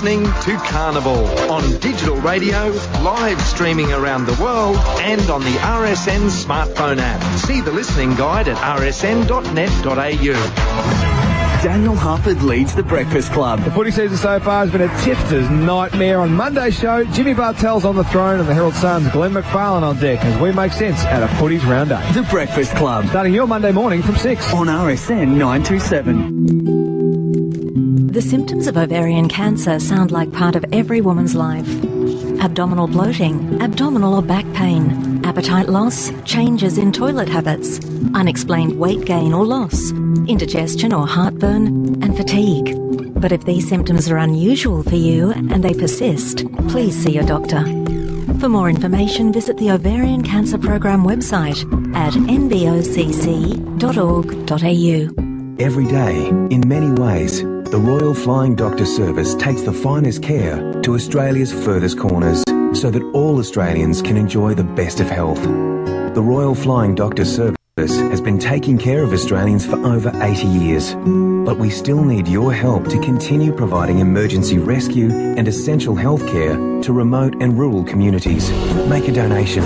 [0.00, 2.68] listening to Carnival on digital radio,
[3.02, 7.20] live streaming around the world, and on the RSN smartphone app.
[7.40, 9.24] See the listening guide at rsn.net.au.
[11.64, 13.58] Daniel Harford leads the Breakfast Club.
[13.64, 16.20] The footy season so far has been a tipster's nightmare.
[16.20, 19.98] On Monday's show, Jimmy Bartel's on the throne and the Herald Sun's Glenn McFarlane on
[19.98, 22.14] deck as we make sense out of footy's round eight.
[22.14, 23.08] The Breakfast Club.
[23.08, 26.87] Starting your Monday morning from 6 on RSN 927.
[28.10, 31.68] The symptoms of ovarian cancer sound like part of every woman's life.
[32.40, 37.80] Abdominal bloating, abdominal or back pain, appetite loss, changes in toilet habits,
[38.14, 39.90] unexplained weight gain or loss,
[40.26, 42.74] indigestion or heartburn, and fatigue.
[43.20, 47.62] But if these symptoms are unusual for you and they persist, please see your doctor.
[48.40, 51.62] For more information, visit the Ovarian Cancer Program website
[51.94, 53.64] at nbocc.org.au.
[55.60, 60.94] Every day, in many ways, the Royal Flying Doctor Service takes the finest care to
[60.94, 65.42] Australia's furthest corners so that all Australians can enjoy the best of health.
[65.42, 70.94] The Royal Flying Doctor Service has been taking care of Australians for over 80 years.
[70.94, 76.56] But we still need your help to continue providing emergency rescue and essential health care
[76.82, 78.50] to remote and rural communities.
[78.88, 79.62] Make a donation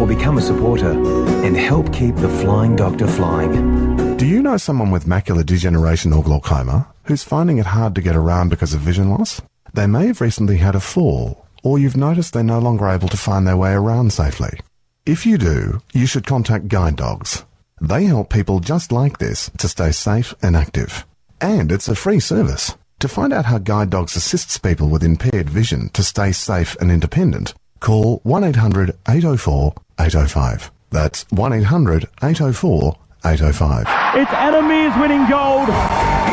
[0.00, 4.16] or become a supporter and help keep the Flying Doctor flying.
[4.16, 8.16] Do you know someone with macular degeneration or glaucoma who's finding it hard to get
[8.16, 9.40] around because of vision loss?
[9.72, 13.16] They may have recently had a fall, or you've noticed they're no longer able to
[13.16, 14.60] find their way around safely.
[15.06, 17.44] If you do, you should contact Guide Dogs.
[17.80, 21.04] They help people just like this to stay safe and active.
[21.40, 22.74] And it's a free service.
[23.00, 26.90] To find out how Guide Dogs assists people with impaired vision to stay safe and
[26.90, 30.70] independent, call 1-800 804 805.
[30.90, 33.86] That's 1-800 804 805.
[34.20, 35.68] It's Anna Meares winning gold.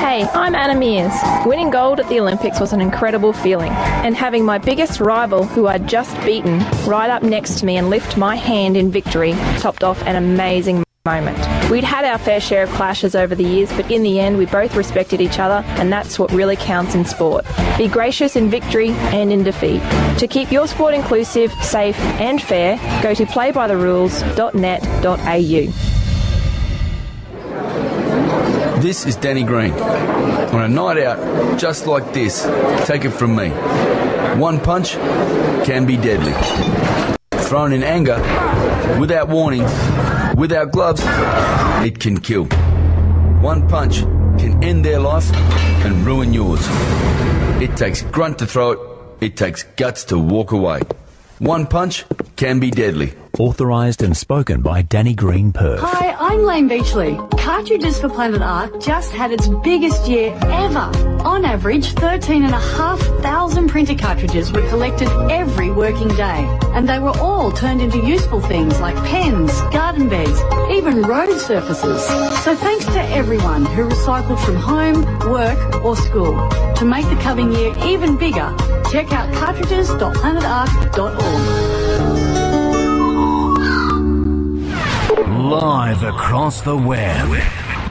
[0.02, 1.46] Hey, I'm Anna Meares.
[1.46, 5.68] Winning gold at the Olympics was an incredible feeling, and having my biggest rival, who
[5.68, 9.86] I'd just beaten, right up next to me and lift my hand in victory topped
[9.86, 11.38] off an amazing moment.
[11.72, 14.46] We'd had our fair share of clashes over the years, but in the end, we
[14.46, 17.46] both respected each other, and that's what really counts in sport.
[17.78, 19.82] Be gracious in victory and in defeat.
[20.20, 26.01] To keep your sport inclusive, safe, and fair, go to playbytherules.net.au.
[28.82, 29.74] This is Danny Green.
[29.74, 32.46] On a night out just like this,
[32.88, 33.50] take it from me.
[34.40, 34.94] One punch
[35.66, 36.34] can be deadly.
[37.44, 38.18] Thrown in anger,
[39.00, 39.62] without warning,
[40.36, 41.04] without gloves,
[41.86, 42.46] it can kill.
[43.42, 44.00] One punch
[44.40, 45.32] can end their life
[45.86, 46.66] and ruin yours.
[47.62, 48.80] It takes grunt to throw it,
[49.22, 50.82] it takes guts to walk away.
[51.38, 52.04] One punch
[52.36, 53.14] can be deadly.
[53.40, 55.80] Authorised and spoken by Danny Green Perth.
[55.80, 57.16] Hi, I'm Layne Beachley.
[57.38, 60.92] Cartridges for Planet Ark just had its biggest year ever.
[61.24, 66.46] On average, 13,500 printer cartridges were collected every working day.
[66.74, 72.06] And they were all turned into useful things like pens, garden beds, even road surfaces.
[72.44, 76.36] So thanks to everyone who recycled from home, work or school.
[76.76, 78.54] To make the coming year even bigger,
[78.92, 81.81] check out cartridges.planetark.org.
[85.52, 87.28] Live across the web.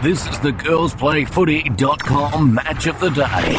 [0.03, 3.59] This is the girlsplayfooty.com match of the day.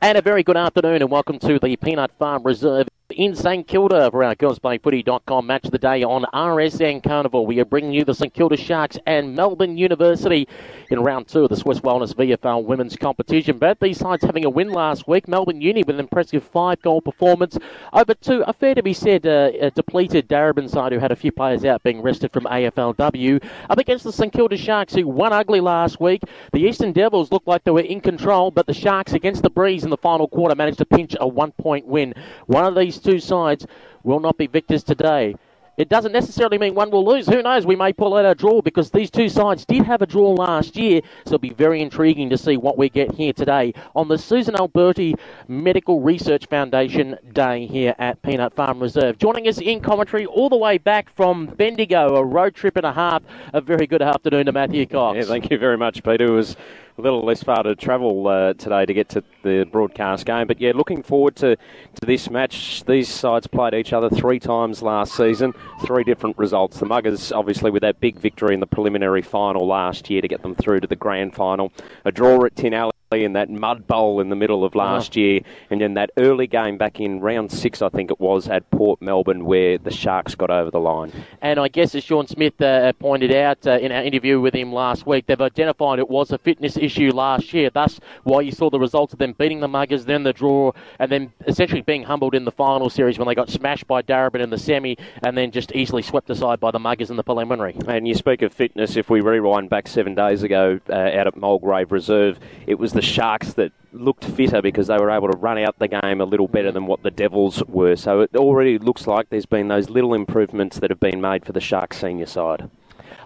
[0.00, 2.86] And a very good afternoon and welcome to the Peanut Farm Reserve
[3.16, 7.46] in St Kilda for our girlsplayfooty.com match of the day on RSN Carnival.
[7.46, 10.48] We are bringing you the St Kilda Sharks and Melbourne University
[10.90, 13.58] in round two of the Swiss Wellness VFL women's competition.
[13.58, 15.28] Both these sides having a win last week.
[15.28, 17.56] Melbourne Uni with an impressive five goal performance
[17.92, 21.30] over two, a fair to be said, uh, depleted Darebin side who had a few
[21.30, 23.42] players out being rested from AFLW.
[23.70, 26.22] Up against the St Kilda Sharks who won ugly last week.
[26.52, 29.84] The Eastern Devils looked like they were in control, but the Sharks against the Breeze
[29.84, 32.14] in the final quarter managed to pinch a one point win.
[32.46, 33.66] One of these two sides
[34.02, 35.36] will not be victors today.
[35.76, 37.26] It doesn't necessarily mean one will lose.
[37.26, 37.66] Who knows?
[37.66, 40.76] We may pull out a draw because these two sides did have a draw last
[40.76, 41.00] year.
[41.26, 44.54] So it'll be very intriguing to see what we get here today on the Susan
[44.54, 45.16] Alberti
[45.48, 49.18] Medical Research Foundation Day here at Peanut Farm Reserve.
[49.18, 52.92] Joining us in commentary all the way back from Bendigo, a road trip and a
[52.92, 53.24] half.
[53.52, 55.16] A very good afternoon to Matthew Cox.
[55.16, 56.26] Yeah, thank you very much, Peter.
[56.26, 56.56] It was
[56.96, 60.46] a little less far to travel uh, today to get to the broadcast game.
[60.46, 62.84] But yeah, looking forward to, to this match.
[62.84, 65.52] These sides played each other three times last season,
[65.84, 66.78] three different results.
[66.78, 70.42] The Muggers, obviously, with that big victory in the preliminary final last year to get
[70.42, 71.72] them through to the grand final.
[72.04, 75.40] A draw at Tin Alley in that mud bowl in the middle of last year,
[75.70, 79.00] and then that early game back in round six, I think it was, at Port
[79.00, 81.12] Melbourne, where the Sharks got over the line.
[81.40, 84.72] And I guess, as Sean Smith uh, pointed out uh, in our interview with him
[84.72, 87.70] last week, they've identified it was a fitness issue last year.
[87.70, 91.12] Thus, why you saw the results of them beating the Muggers, then the draw, and
[91.12, 94.50] then essentially being humbled in the final series when they got smashed by Darebin in
[94.50, 97.76] the semi, and then just easily swept aside by the Muggers in the preliminary.
[97.86, 101.36] And you speak of fitness, if we rewind back seven days ago uh, out at
[101.36, 105.58] Mulgrave Reserve, it was the Sharks that looked fitter because they were able to run
[105.58, 107.96] out the game a little better than what the Devils were.
[107.96, 111.52] So it already looks like there's been those little improvements that have been made for
[111.52, 112.70] the Sharks senior side.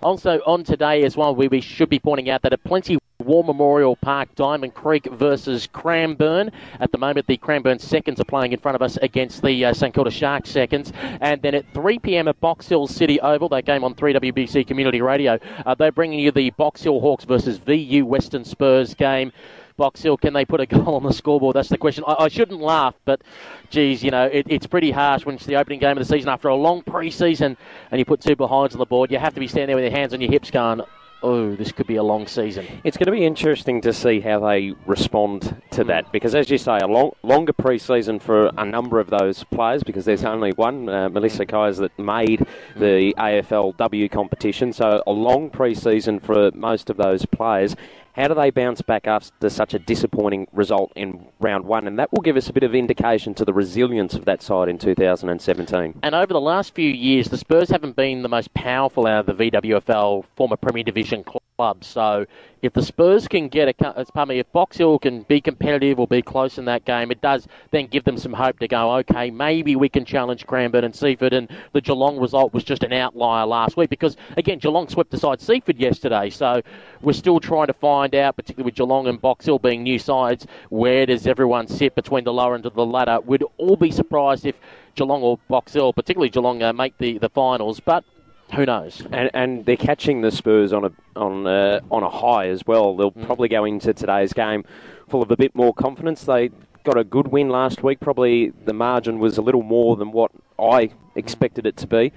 [0.03, 3.43] Also on today as well, we, we should be pointing out that at Plenty War
[3.43, 6.53] Memorial Park, Diamond Creek versus Cranbourne.
[6.79, 9.75] At the moment, the Cranbourne seconds are playing in front of us against the uh,
[9.75, 10.93] St Kilda Sharks seconds.
[11.21, 12.29] And then at 3 p.m.
[12.29, 16.31] at Box Hill City Oval, that game on 3WBC Community Radio, uh, they're bringing you
[16.31, 19.33] the Box Hill Hawks versus VU Western Spurs game.
[19.79, 21.57] Box Hill, can they put a goal on the scoreboard?
[21.57, 22.05] That's the question.
[22.07, 23.23] I, I shouldn't laugh, but
[23.71, 26.29] geez, you know, it, it's pretty harsh when it's the opening game of the season
[26.29, 27.57] after a long pre-season
[27.91, 29.11] and you put two behinds on the board.
[29.11, 30.83] You have to be standing there with your hands on your hips going,
[31.23, 32.67] oh, this could be a long season.
[32.85, 36.13] It's going to be interesting to see how they respond to that mm.
[36.13, 40.05] because, as you say, a long, longer pre-season for a number of those players because
[40.05, 40.29] there's mm.
[40.29, 41.67] only one, uh, Melissa mm.
[41.67, 42.47] Keyes, that made
[42.77, 44.73] the AFLW competition.
[44.73, 47.75] So a long pre-season for most of those players.
[48.19, 51.87] How do they bounce back after such a disappointing result in round one?
[51.87, 54.69] And that will give us a bit of indication to the resilience of that side
[54.69, 56.01] in 2017.
[56.03, 59.39] And over the last few years, the Spurs haven't been the most powerful out of
[59.39, 61.23] the VWFL former Premier Division
[61.59, 61.89] clubs.
[61.89, 62.25] So
[62.63, 66.07] if the Spurs can get a, pardon me, if Box Hill can be competitive or
[66.07, 69.29] be close in that game, it does then give them some hope to go, okay,
[69.31, 71.33] maybe we can challenge Cranbourne and Seaford.
[71.33, 75.41] And the Geelong result was just an outlier last week because, again, Geelong swept aside
[75.41, 76.31] Seaford yesterday.
[76.31, 76.63] So
[77.03, 80.47] we're still trying to find out, particularly with Geelong and Box Hill being new sides,
[80.69, 83.19] where does everyone sit between the lower end of the ladder?
[83.27, 84.55] We'd all be surprised if
[84.95, 87.81] Geelong or Box Hill, particularly Geelong, uh, make the, the finals.
[87.81, 88.05] But
[88.55, 89.03] who knows?
[89.13, 92.97] And, and they're catching the Spurs on a on a, on a high as well.
[92.97, 93.27] They'll mm.
[93.27, 94.65] probably go into today's game
[95.09, 96.25] full of a bit more confidence.
[96.25, 96.51] They
[96.85, 98.01] got a good win last week.
[98.01, 102.13] Probably the margin was a little more than what I expected it to be.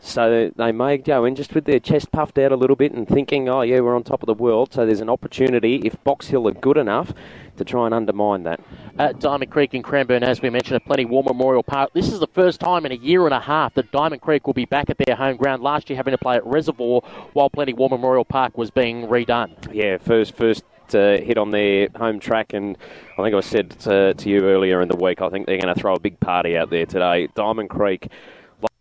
[0.00, 3.06] So they may go in just with their chest puffed out a little bit and
[3.06, 4.72] thinking, oh, yeah, we're on top of the world.
[4.72, 7.12] So there's an opportunity, if Box Hill are good enough,
[7.56, 8.60] to try and undermine that.
[8.98, 12.20] At Diamond Creek in Cranbourne, as we mentioned, at Plenty War Memorial Park, this is
[12.20, 14.88] the first time in a year and a half that Diamond Creek will be back
[14.90, 15.62] at their home ground.
[15.62, 17.00] Last year, having to play at Reservoir
[17.32, 19.52] while Plenty War Memorial Park was being redone.
[19.72, 20.64] Yeah, first, first
[20.94, 22.78] uh, hit on their home track, and
[23.18, 25.74] I think I said to, to you earlier in the week, I think they're going
[25.74, 27.28] to throw a big party out there today.
[27.34, 28.08] Diamond Creek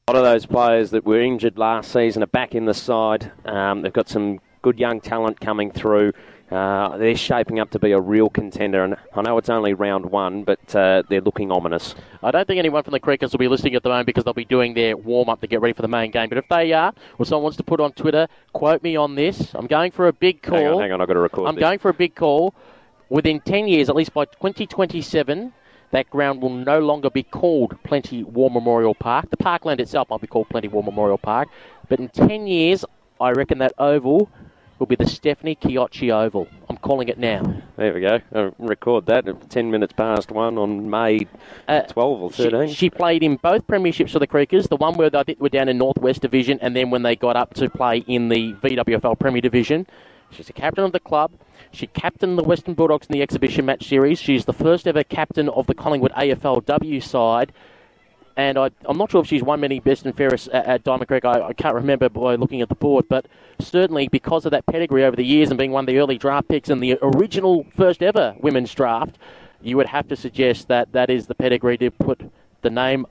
[0.10, 3.30] a lot of those players that were injured last season are back in the side.
[3.44, 6.14] Um, they've got some good young talent coming through.
[6.50, 10.06] Uh, they're shaping up to be a real contender, and I know it's only round
[10.06, 11.94] one, but uh, they're looking ominous.
[12.24, 14.34] I don't think anyone from the Creekers will be listening at the moment because they'll
[14.34, 16.30] be doing their warm up to get ready for the main game.
[16.30, 19.54] But if they are, or someone wants to put on Twitter, quote me on this.
[19.56, 20.58] I'm going for a big call.
[20.58, 21.50] Hang on, hang on I've got to record.
[21.50, 21.62] I'm this.
[21.62, 22.56] going for a big call.
[23.10, 25.52] Within 10 years, at least by 2027,
[25.92, 29.30] that ground will no longer be called Plenty War Memorial Park.
[29.30, 31.48] The parkland itself might be called Plenty War Memorial Park.
[31.90, 32.84] But in 10 years,
[33.20, 34.30] I reckon that oval
[34.80, 36.48] will be the Stephanie Chiocci Oval.
[36.70, 37.62] I'm calling it now.
[37.78, 38.20] There we go.
[38.34, 41.28] I'll record that at 10 minutes past one on May
[41.68, 42.68] uh, 12 or 13.
[42.68, 45.70] She, she, played in both premierships for the Creekers, the one where they were down
[45.70, 49.42] in Northwest Division, and then when they got up to play in the VWFL Premier
[49.42, 49.88] Division.
[50.30, 51.32] She's a captain of the club.
[51.72, 54.20] She captained the Western Bulldogs in the exhibition match series.
[54.20, 57.54] She's the first ever captain of the Collingwood AFLW side.
[58.36, 61.08] And I, am not sure if she's won many best and fairest at, at Diamond
[61.08, 61.26] Creek.
[61.26, 63.26] I, I, can't remember by looking at the board, but
[63.60, 66.48] certainly because of that pedigree over the years and being one of the early draft
[66.48, 69.18] picks and the original first ever women's draft,
[69.62, 72.32] you would have to suggest that that is the pedigree to put
[72.62, 73.08] the name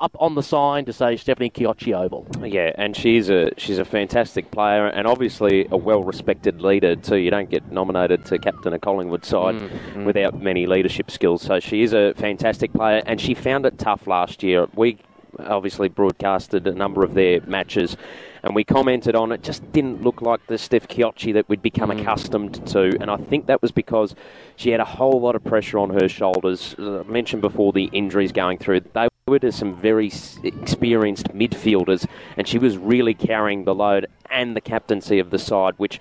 [0.00, 2.26] up on the sign to say Stephanie Chiocci Oval.
[2.44, 7.16] Yeah, and she's a she's a fantastic player and obviously a well respected leader too.
[7.16, 10.04] You don't get nominated to captain a Collingwood side mm, mm.
[10.04, 11.42] without many leadership skills.
[11.42, 14.66] So she is a fantastic player and she found it tough last year.
[14.74, 14.98] We
[15.38, 17.96] obviously broadcasted a number of their matches
[18.42, 19.42] and we commented on it.
[19.42, 22.00] Just didn't look like the Steph Chiocci that we'd become mm.
[22.00, 24.14] accustomed to, and I think that was because
[24.56, 26.74] she had a whole lot of pressure on her shoulders.
[26.78, 28.80] I mentioned before the injuries going through.
[28.80, 32.06] They to some very experienced midfielders,
[32.36, 36.00] and she was really carrying the load and the captaincy of the side, which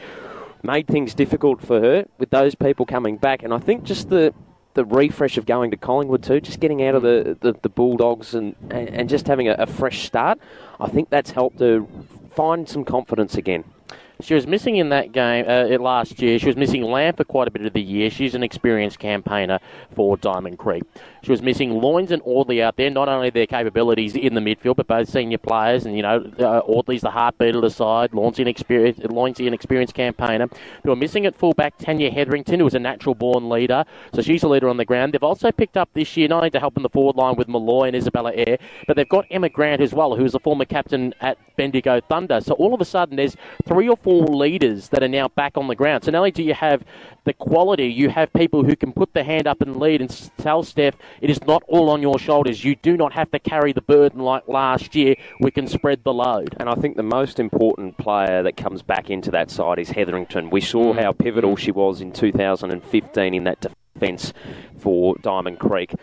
[0.64, 3.44] made things difficult for her with those people coming back.
[3.44, 4.34] And I think just the
[4.76, 8.36] the refresh of going to Collingwood too, just getting out of the, the, the Bulldogs
[8.36, 10.40] and, and just having a, a fresh start,
[10.80, 11.86] I think that's helped her
[12.36, 13.64] find some confidence again.
[14.22, 16.38] She was missing in that game uh, last year.
[16.40, 18.10] She was missing Lamb for quite a bit of the year.
[18.10, 19.60] She's an experienced campaigner
[19.96, 20.84] for Diamond Creek.
[21.22, 24.78] She was missing Loynes and Audley out there, not only their capabilities in the midfield,
[24.78, 25.86] but both senior players.
[25.86, 28.12] And, you know, uh, Audley's the heartbeat of the side.
[28.12, 30.48] Loynes, an experienced, Loynes, an experienced campaigner.
[30.84, 33.86] Who are missing at fullback Tanya Hetherington, who is a natural born leader.
[34.14, 35.14] So she's a leader on the ground.
[35.14, 37.48] They've also picked up this year, not only to help in the forward line with
[37.48, 38.58] Malloy and Isabella Eyre,
[38.88, 42.40] but they've got Emma Grant as well, who is a former captain at Bendigo Thunder.
[42.42, 43.36] So all of a sudden, there's
[43.66, 46.04] three or four leaders that are now back on the ground.
[46.04, 46.84] So not only do you have
[47.30, 50.64] the quality, you have people who can put their hand up and lead and tell
[50.64, 52.66] Steph, it is not all on your shoulders.
[52.66, 55.16] You do not have to carry the burden like last year.
[55.40, 56.56] We can spread the load.
[56.60, 60.50] And I think the most important player that comes back into that side is Hetherington.
[60.50, 61.00] We saw mm.
[61.00, 64.34] how pivotal she was in 2015 in that defence
[64.80, 65.94] for Diamond Creek.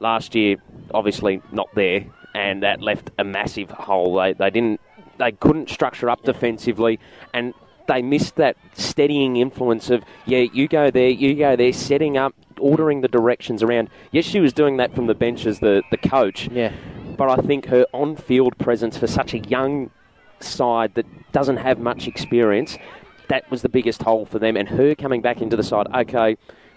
[0.00, 0.56] Last year,
[0.92, 4.16] obviously not there, and that left a massive hole.
[4.16, 4.82] They, they didn't,
[5.16, 7.00] they couldn't structure up defensively,
[7.32, 7.54] and
[7.86, 12.34] they missed that steadying influence of yeah, you go there, you go there, setting up,
[12.58, 13.90] ordering the directions around.
[14.12, 16.48] Yes, she was doing that from the bench as the the coach.
[16.50, 16.72] Yeah,
[17.16, 19.90] but I think her on-field presence for such a young
[20.40, 22.78] side that doesn't have much experience,
[23.28, 24.56] that was the biggest hole for them.
[24.56, 26.36] And her coming back into the side, okay.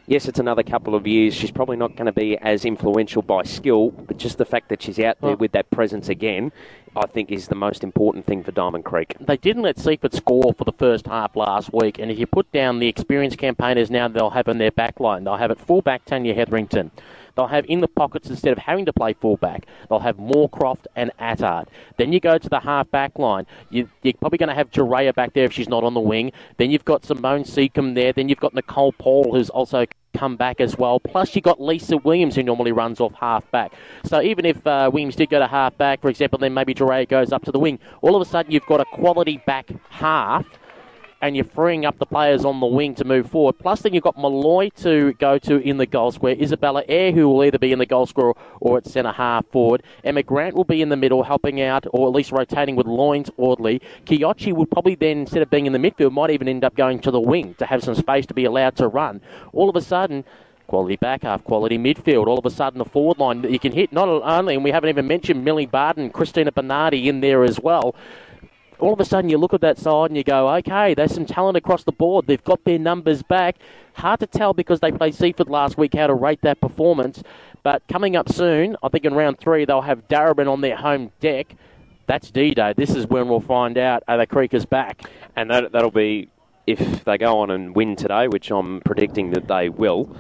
[0.10, 1.34] Yes, it's another couple of years.
[1.34, 4.82] She's probably not going to be as influential by skill, but just the fact that
[4.82, 6.54] she's out there with that presence again,
[6.96, 9.18] I think is the most important thing for Diamond Creek.
[9.20, 12.50] They didn't let Seaford score for the first half last week, and if you put
[12.54, 16.06] down the experienced campaigners now they'll have in their back line, they'll have at fullback
[16.06, 16.90] Tanya Hetherington.
[17.38, 19.68] They'll have in the pockets instead of having to play fullback.
[19.88, 21.68] They'll have Moorcroft and Attard.
[21.98, 23.46] Then you go to the half back line.
[23.70, 26.32] You, are probably going to have Jerea back there if she's not on the wing.
[26.58, 28.12] Then you've got Simone Seacombe there.
[28.12, 29.86] Then you've got Nicole Paul who's also
[30.18, 31.00] come back as well.
[31.00, 33.72] Plus, you've got Lisa Williams, who normally runs off half back.
[34.04, 37.08] So even if uh, Williams did go to half back, for example, then maybe Jerea
[37.08, 37.78] goes up to the wing.
[38.02, 40.46] All of a sudden, you've got a quality back half
[41.22, 43.58] and you're freeing up the players on the wing to move forward.
[43.60, 46.36] Plus, then you've got Malloy to go to in the goal square.
[46.40, 49.84] Isabella Eyre, who will either be in the goal square or at centre half forward.
[50.04, 53.30] Emma Grant will be in the middle, helping out or at least rotating with Loynes
[53.38, 53.82] Audley.
[54.06, 57.00] Chiocci would probably then, instead of being in the midfield, might even end up going
[57.00, 59.22] to the wing to have some space to be allowed to run.
[59.54, 60.24] All of a sudden,
[60.68, 62.28] quality back half, quality midfield.
[62.28, 64.72] All of a sudden, the forward line that you can hit not only, and we
[64.72, 67.96] haven't even mentioned Millie Barton, Christina Bernardi in there as well
[68.80, 71.26] all of a sudden you look at that side and you go, okay, there's some
[71.26, 72.28] talent across the board.
[72.28, 73.58] They've got their numbers back.
[73.94, 77.24] Hard to tell because they played Seaford last week how to rate that performance.
[77.64, 81.12] But coming up soon, I think in round three, they'll have Darebin on their home
[81.20, 81.56] deck.
[82.06, 82.74] That's D-Day.
[82.78, 85.02] This is when we'll find out are the Creekers back.
[85.36, 86.30] And that, that'll be
[86.66, 90.16] if they go on and win today, which I'm predicting that they will.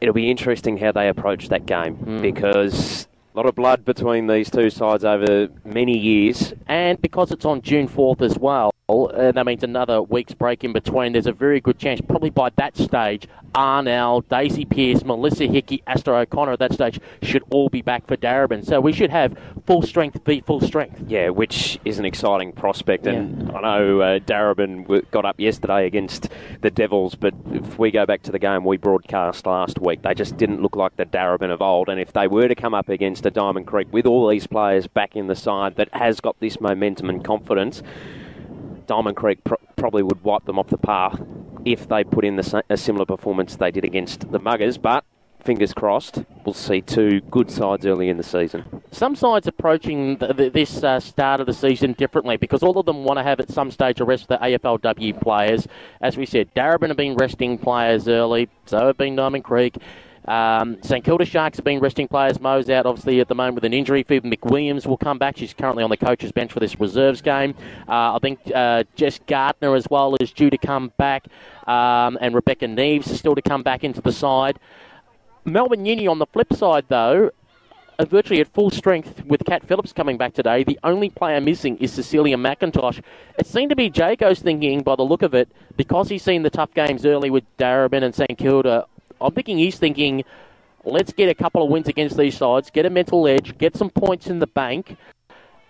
[0.00, 2.22] It'll be interesting how they approach that game mm.
[2.22, 6.52] because a lot of blood between these two sides over many years.
[6.66, 10.72] And because it's on June 4th as well, uh, that means another week's break in
[10.72, 11.12] between.
[11.12, 16.22] There's a very good chance, probably by that stage, Arnell, Daisy Pearce, Melissa Hickey, Aasta
[16.22, 18.64] O'Connor at that stage should all be back for Darebin.
[18.64, 21.04] So we should have full strength beat full strength.
[21.06, 23.06] Yeah, which is an exciting prospect.
[23.06, 23.56] And yeah.
[23.56, 26.28] I know uh, Darebin got up yesterday against
[26.60, 30.14] the Devils, but if we go back to the game we broadcast last week, they
[30.14, 31.88] just didn't look like the Darebin of old.
[31.88, 34.86] And if they were to come up against a Diamond Creek with all these players
[34.86, 37.82] back in the side that has got this momentum and confidence,
[38.92, 41.18] Diamond Creek pr- probably would wipe them off the path
[41.64, 44.76] if they put in the, a similar performance they did against the Muggers.
[44.76, 45.02] But
[45.42, 48.82] fingers crossed, we'll see two good sides early in the season.
[48.90, 53.18] Some sides approaching this uh, start of the season differently because all of them want
[53.18, 55.66] to have at some stage a rest of the AFLW players.
[56.02, 59.78] As we said, Darebin have been resting players early, so have been Diamond Creek.
[60.26, 62.40] Um, St Kilda Sharks have been resting players.
[62.40, 64.02] Mo's out, obviously, at the moment with an injury.
[64.02, 65.36] Phoebe McWilliams will come back.
[65.36, 67.54] She's currently on the coach's bench for this reserves game.
[67.88, 71.26] Uh, I think uh, Jess Gardner as well is due to come back,
[71.66, 74.58] um, and Rebecca Neves is still to come back into the side.
[75.44, 77.30] Melbourne Uni on the flip side, though,
[78.00, 80.62] virtually at full strength with Kat Phillips coming back today.
[80.62, 83.02] The only player missing is Cecilia McIntosh.
[83.38, 86.50] It seemed to be Jago's thinking, by the look of it, because he's seen the
[86.50, 88.86] tough games early with Darebin and St Kilda
[89.22, 90.24] I'm thinking he's thinking,
[90.84, 93.90] let's get a couple of wins against these sides, get a mental edge, get some
[93.90, 94.96] points in the bank,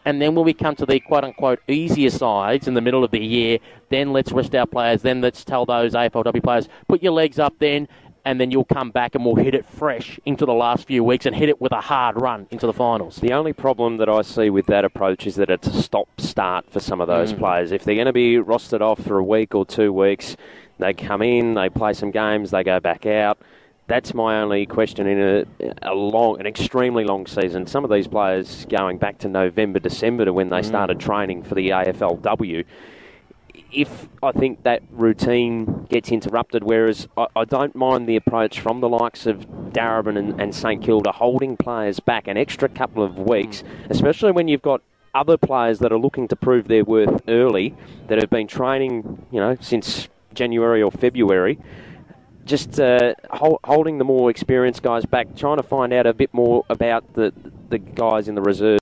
[0.04, 3.10] and then when we come to the quote unquote easier sides in the middle of
[3.10, 5.02] the year, then let's rest our players.
[5.02, 7.86] Then let's tell those AFLW players, put your legs up then,
[8.24, 11.26] and then you'll come back and we'll hit it fresh into the last few weeks
[11.26, 13.16] and hit it with a hard run into the finals.
[13.16, 16.70] The only problem that I see with that approach is that it's a stop start
[16.70, 17.38] for some of those mm.
[17.38, 17.72] players.
[17.72, 20.36] If they're going to be rostered off for a week or two weeks,
[20.82, 23.38] they come in, they play some games, they go back out.
[23.88, 27.66] That's my only question in a, a long, an extremely long season.
[27.66, 30.64] Some of these players going back to November, December to when they mm.
[30.64, 32.64] started training for the AFLW
[33.72, 38.80] if I think that routine gets interrupted, whereas I, I don't mind the approach from
[38.80, 43.18] the likes of Darebin and, and St Kilda holding players back an extra couple of
[43.18, 44.82] weeks, especially when you've got
[45.14, 47.74] other players that are looking to prove their worth early,
[48.08, 51.58] that have been training, you know, since January or February.
[52.44, 56.32] Just uh, hold, holding the more experienced guys back, trying to find out a bit
[56.34, 57.32] more about the
[57.68, 58.80] the guys in the reserves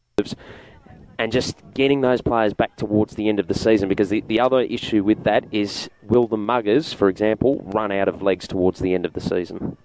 [1.20, 4.40] and just getting those players back towards the end of the season because the, the
[4.40, 8.80] other issue with that is will the muggers, for example, run out of legs towards
[8.80, 9.76] the end of the season?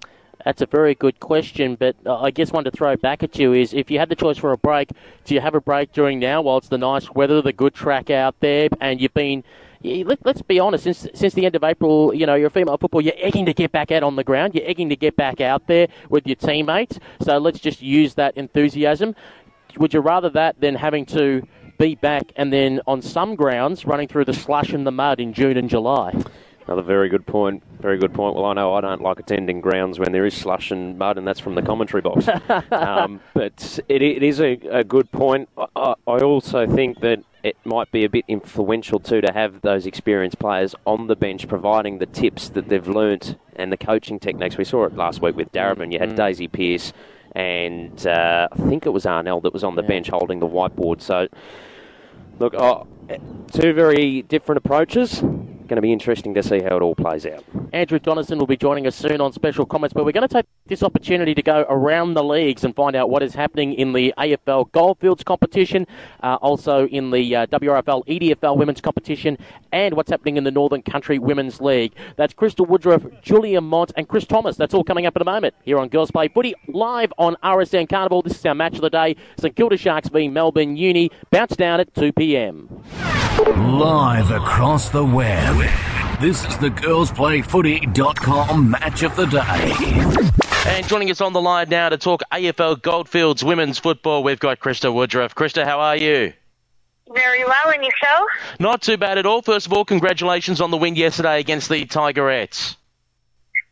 [0.46, 3.52] That's a very good question, but uh, I guess one to throw back at you
[3.52, 4.92] is if you had the choice for a break,
[5.26, 8.10] do you have a break during now while it's the nice weather, the good track
[8.10, 9.44] out there, and you've been
[9.84, 12.78] let, us be honest, since since the end of April, you know, you're a female
[12.78, 15.42] football, you're egging to get back out on the ground, you're egging to get back
[15.42, 17.00] out there with your teammates.
[17.22, 19.16] So let's just use that enthusiasm
[19.78, 21.44] would you rather that than having to
[21.78, 25.34] be back and then on some grounds running through the slush and the mud in
[25.34, 26.14] June and July?
[26.68, 27.62] Another very good point.
[27.80, 28.36] Very good point.
[28.36, 31.28] Well, I know I don't like attending grounds when there is slush and mud, and
[31.28, 32.28] that's from the commentary box.
[32.72, 35.48] um, but it, it is a, a good point.
[35.58, 39.86] I, I, also think that it might be a bit influential too to have those
[39.86, 44.58] experienced players on the bench providing the tips that they've learnt and the coaching techniques.
[44.58, 45.94] We saw it last week with Darebin.
[45.94, 46.16] You had mm.
[46.16, 46.94] Daisy Pearce
[47.34, 49.90] and uh, I think it was Arnell that was on the yeah.
[49.90, 51.02] bench holding the whiteboard.
[51.02, 51.28] So,
[52.40, 52.88] look, oh,
[53.52, 55.22] two very different approaches
[55.68, 57.44] going to be interesting to see how it all plays out.
[57.74, 60.46] Andrew Donaldson will be joining us soon on special comments, but we're going to take
[60.68, 64.14] this opportunity to go around the leagues and find out what is happening in the
[64.18, 65.86] AFL Goldfields competition,
[66.24, 69.38] uh, also in the uh, WRFL EDFL women's competition,
[69.72, 71.94] and what's happening in the Northern Country Women's League.
[72.16, 74.56] That's Crystal Woodruff, Julia Mont, and Chris Thomas.
[74.58, 77.90] That's all coming up in a moment here on Girls Play Footy live on RSN
[77.90, 78.22] Carnival.
[78.22, 81.12] This is our match of the day: St Kilda Sharks v Melbourne Uni.
[81.32, 82.84] Bounce down at 2 p.m.
[83.38, 85.58] Live across the web.
[86.22, 89.74] This is the girlsplayfooty.com match of the day.
[90.72, 94.62] And joining us on the line now to talk AFL Goldfields women's football, we've got
[94.62, 95.36] Krista Woodruff.
[95.36, 96.32] Krista, how are you?
[97.14, 98.30] Very well, and yourself?
[98.58, 99.42] Not too bad at all.
[99.42, 102.78] First of all, congratulations on the win yesterday against the Tigerettes.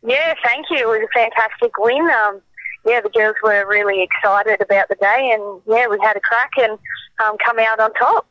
[0.06, 0.76] Yeah, thank you.
[0.76, 2.02] It was a fantastic win.
[2.02, 2.42] Um,
[2.84, 6.50] yeah, the girls were really excited about the day, and yeah, we had a crack
[6.58, 6.78] and
[7.24, 8.26] um, come out on top.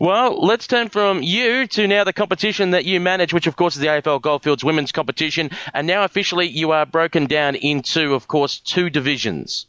[0.00, 3.76] Well, let's turn from you to now the competition that you manage, which of course
[3.76, 8.28] is the AFL Goldfields Women's Competition, and now officially you are broken down into, of
[8.28, 9.66] course, two divisions.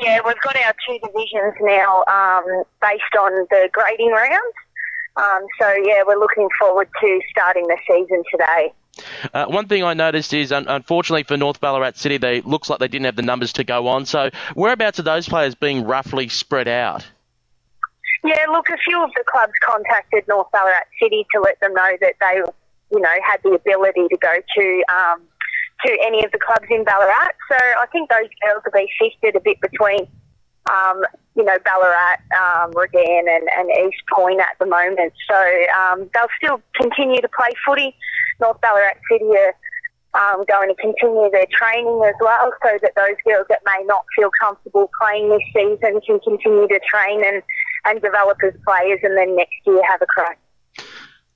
[0.00, 4.54] Yeah, we've got our two divisions now um, based on the grading rounds.
[5.16, 8.72] Um, so yeah, we're looking forward to starting the season today.
[9.32, 12.78] Uh, one thing I noticed is, un- unfortunately for North Ballarat City, they looks like
[12.78, 14.06] they didn't have the numbers to go on.
[14.06, 17.06] So whereabouts are those players being roughly spread out?
[18.24, 21.90] Yeah, look, a few of the clubs contacted North Ballarat City to let them know
[22.00, 22.42] that they,
[22.92, 25.22] you know, had the ability to go to um,
[25.86, 27.30] to any of the clubs in Ballarat.
[27.48, 30.08] So I think those girls will be shifted a bit between,
[30.70, 31.04] um,
[31.36, 35.12] you know, Ballarat, um, and, and East Point at the moment.
[35.30, 35.38] So
[35.78, 37.94] um, they'll still continue to play footy.
[38.40, 39.54] North Ballarat City are
[40.14, 44.04] um, going to continue their training as well, so that those girls that may not
[44.16, 47.42] feel comfortable playing this season can continue to train and
[47.88, 50.38] and develop as players, and then next year have a crack.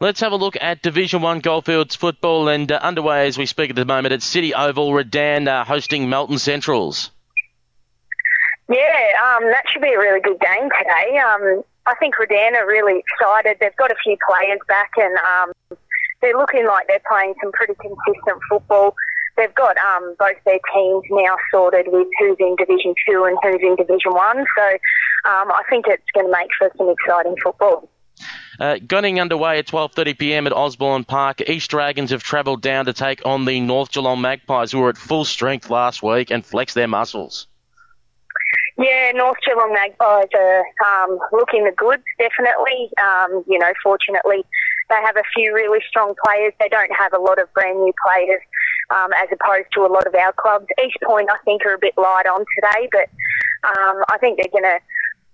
[0.00, 3.70] Let's have a look at Division One Goldfields football and uh, underway as we speak
[3.70, 4.92] at the moment at City Oval.
[4.92, 7.10] Redan uh, hosting Melton Centrals.
[8.68, 11.18] Yeah, um, that should be a really good game today.
[11.18, 13.58] Um, I think Redan are really excited.
[13.60, 15.78] They've got a few players back, and um,
[16.20, 18.94] they're looking like they're playing some pretty consistent football.
[19.36, 23.60] They've got um, both their teams now sorted with who's in Division Two and who's
[23.62, 24.44] in Division One.
[24.56, 24.66] So
[25.24, 27.88] um, I think it's going to make for some exciting football.
[28.60, 33.24] Uh, getting underway at 12.30pm at Osborne Park, East Dragons have travelled down to take
[33.24, 36.86] on the North Geelong Magpies, who were at full strength last week and flex their
[36.86, 37.46] muscles.
[38.78, 42.90] Yeah, North Geelong Magpies are um, looking the goods, definitely.
[43.02, 44.44] Um, you know, fortunately,
[44.92, 46.52] they have a few really strong players.
[46.60, 48.42] They don't have a lot of brand new players
[48.90, 50.66] um, as opposed to a lot of our clubs.
[50.84, 53.08] East Point, I think, are a bit light on today, but
[53.64, 54.78] um, I think they're going to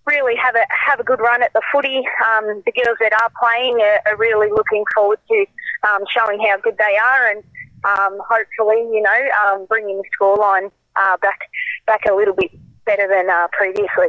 [0.07, 2.07] really have a have a good run at the footy.
[2.25, 5.47] Um, the girls that are playing are, are really looking forward to
[5.89, 7.43] um, showing how good they are, and
[7.85, 11.41] um, hopefully, you know, um, bringing the scoreline uh, back
[11.87, 12.53] back a little bit
[12.87, 14.09] better than uh, previously.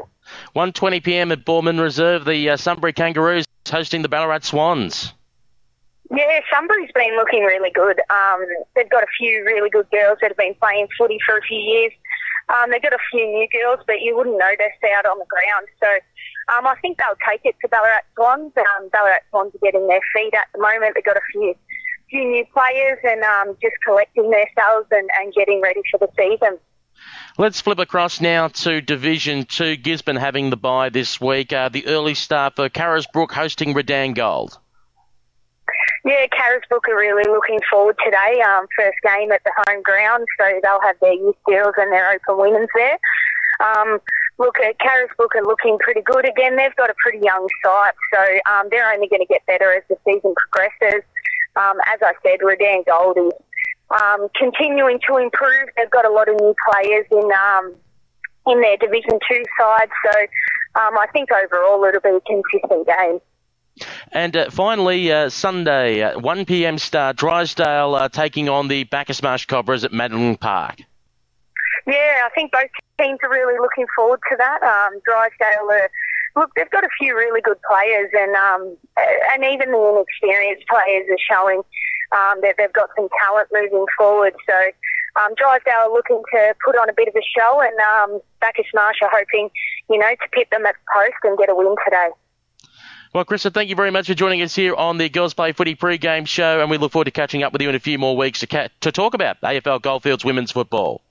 [0.55, 1.31] 1:20 p.m.
[1.31, 5.13] at Boorman Reserve, the uh, Sunbury Kangaroos hosting the Ballarat Swans.
[6.11, 8.01] Yeah, Sunbury's been looking really good.
[8.09, 8.45] Um,
[8.75, 11.59] they've got a few really good girls that have been playing footy for a few
[11.59, 11.93] years.
[12.49, 15.67] Um, they've got a few new girls, but you wouldn't notice out on the ground.
[15.79, 15.87] So
[16.55, 18.53] um, I think they'll take it to Ballarat Swans.
[18.57, 20.95] Um, Ballarat Swans are getting their feet at the moment.
[20.95, 21.53] They've got a few
[22.09, 26.57] few new players and um, just collecting themselves and, and getting ready for the season.
[27.37, 29.77] Let's flip across now to Division 2.
[29.77, 31.53] Gisborne having the bye this week.
[31.53, 34.57] Uh, the early start for Carisbrook hosting Redan Gold.
[36.05, 38.41] Yeah, Carisbrook are really looking forward today.
[38.41, 42.12] Um, first game at the home ground, so they'll have their youth girls and their
[42.12, 42.97] open women's there.
[43.59, 43.99] Um,
[44.38, 46.55] look, at Carisbrook are looking pretty good again.
[46.55, 49.83] They've got a pretty young site, so um, they're only going to get better as
[49.89, 51.03] the season progresses.
[51.57, 53.33] Um, as I said, Redan Gold is
[53.91, 55.67] um, continuing to improve.
[55.75, 57.75] They've got a lot of new players in um,
[58.47, 60.19] in their Division Two side, so
[60.79, 63.19] um, I think overall it'll be a consistent game.
[64.11, 66.77] And uh, finally, uh, Sunday, uh, 1 p.m.
[66.77, 70.81] start, Drysdale uh, taking on the Bacchus Marsh Cobras at Maddingley Park.
[71.87, 74.61] Yeah, I think both teams are really looking forward to that.
[74.61, 75.89] Um, Drysdale are,
[76.35, 78.77] look, they've got a few really good players, and um,
[79.33, 81.63] and even the inexperienced players are showing
[82.11, 84.33] um, that they've got some talent moving forward.
[84.47, 84.57] So
[85.19, 88.67] um, Drysdale are looking to put on a bit of a show, and um, Bacchus
[88.73, 89.49] Marsh are hoping,
[89.89, 92.09] you know, to pit them at the post and get a win today.
[93.11, 95.73] Well, Krista, thank you very much for joining us here on the Girls Play Footy
[95.73, 98.15] pre-game show, and we look forward to catching up with you in a few more
[98.15, 101.01] weeks to, ca- to talk about AFL Goldfields women's football.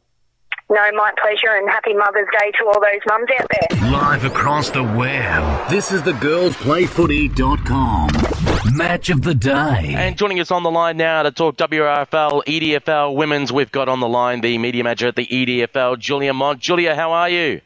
[0.71, 3.91] No, my pleasure, and happy Mother's Day to all those mums out there.
[3.91, 8.11] Live across the web, this is the girlsplayfooty.com
[8.77, 9.95] match of the day.
[9.97, 13.99] And joining us on the line now to talk WRFL, EDFL women's, we've got on
[14.01, 16.61] the line the media manager at the EDFL, Julia Mont.
[16.61, 17.61] Julia, how are you?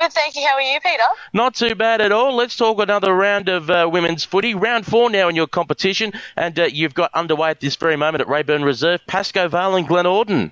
[0.00, 0.46] Good, thank you.
[0.46, 1.02] How are you, Peter?
[1.32, 2.34] Not too bad at all.
[2.34, 4.54] Let's talk another round of uh, women's footy.
[4.54, 8.20] Round four now in your competition, and uh, you've got underway at this very moment
[8.20, 10.50] at Raeburn Reserve, Pascoe Vale and Glenorden.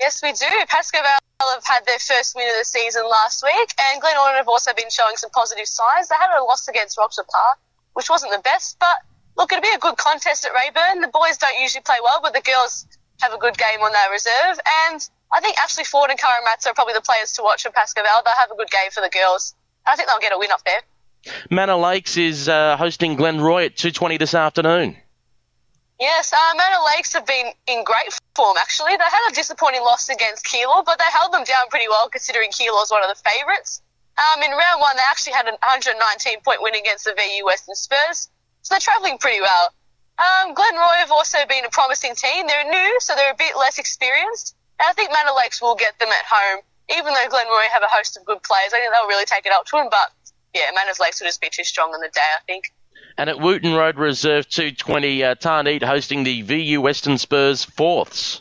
[0.00, 0.46] Yes, we do.
[0.68, 4.48] Pascoe Vale have had their first win of the season last week, and Glenorden have
[4.48, 6.08] also been showing some positive signs.
[6.08, 7.58] They had a loss against Roxburgh Park,
[7.94, 8.96] which wasn't the best, but
[9.36, 11.00] look, it'll be a good contest at Raeburn.
[11.00, 12.86] The boys don't usually play well, but the girls
[13.20, 16.66] have a good game on that reserve, and I think Ashley Ford and Cara Matz
[16.66, 18.22] are probably the players to watch for Pascoe Vale.
[18.24, 19.54] They'll have a good game for the girls.
[19.86, 20.80] I think they'll get a win up there.
[21.50, 24.96] Manor Lakes is uh, hosting Glenroy at 2.20 this afternoon.
[26.00, 28.96] Yes, uh, Manor Lakes have been in great form, actually.
[28.96, 32.50] They had a disappointing loss against Keilor, but they held them down pretty well considering
[32.50, 33.82] Keilor's one of the favourites.
[34.16, 37.74] Um, in round one, they actually had an 119 point win against the VU Western
[37.74, 38.28] Spurs,
[38.62, 39.72] so they're travelling pretty well.
[40.20, 42.46] Um, Glenroy have also been a promising team.
[42.46, 44.54] They're new, so they're a bit less experienced.
[44.78, 47.88] And I think Manor Lakes will get them at home, even though Glenroy have a
[47.88, 48.72] host of good players.
[48.74, 50.12] I think they'll really take it up to them, but
[50.54, 52.72] yeah, Manor Lakes will just be too strong on the day, I think.
[53.16, 58.40] And at Wootten Road Reserve 220, uh, Tarneit hosting the VU Western Spurs fourths.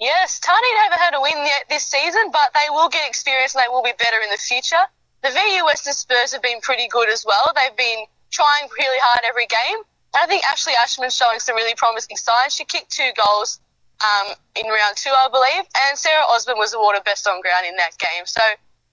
[0.00, 3.62] Yes, Tarneit haven't had a win yet this season, but they will get experience and
[3.64, 4.82] they will be better in the future.
[5.22, 7.52] The VU Western Spurs have been pretty good as well.
[7.54, 9.82] They've been trying really hard every game.
[10.14, 12.54] I think Ashley Ashman's showing some really promising signs.
[12.54, 13.60] She kicked two goals
[14.00, 17.76] um, in round two, I believe, and Sarah Osborne was awarded best on ground in
[17.76, 18.24] that game.
[18.24, 18.40] So,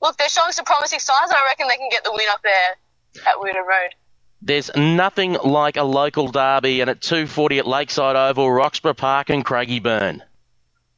[0.01, 2.41] look, they're showing some promising signs, and I reckon they can get the win up
[2.43, 3.95] there at Wootten Road.
[4.41, 9.45] There's nothing like a local derby, and at 2:40 at Lakeside Oval, Roxburgh Park and
[9.45, 10.21] Craigieburn.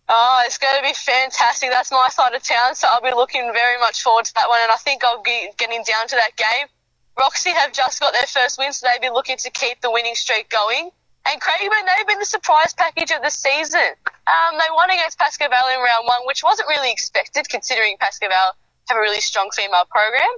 [0.10, 1.70] Oh, it's going to be fantastic.
[1.70, 4.60] That's my side of town, so I'll be looking very much forward to that one,
[4.62, 6.68] and I think I'll be getting down to that game.
[7.20, 10.16] Roxy have just got their first win, so they've been looking to keep the winning
[10.16, 10.92] streak going.
[11.26, 13.98] And Craigieburn, they've been the surprise package of the season.
[14.08, 18.30] Um, they won against Pascoe Vale in round one, which wasn't really expected considering Pascoe
[18.30, 18.56] Vale
[18.88, 20.30] have a really strong female program.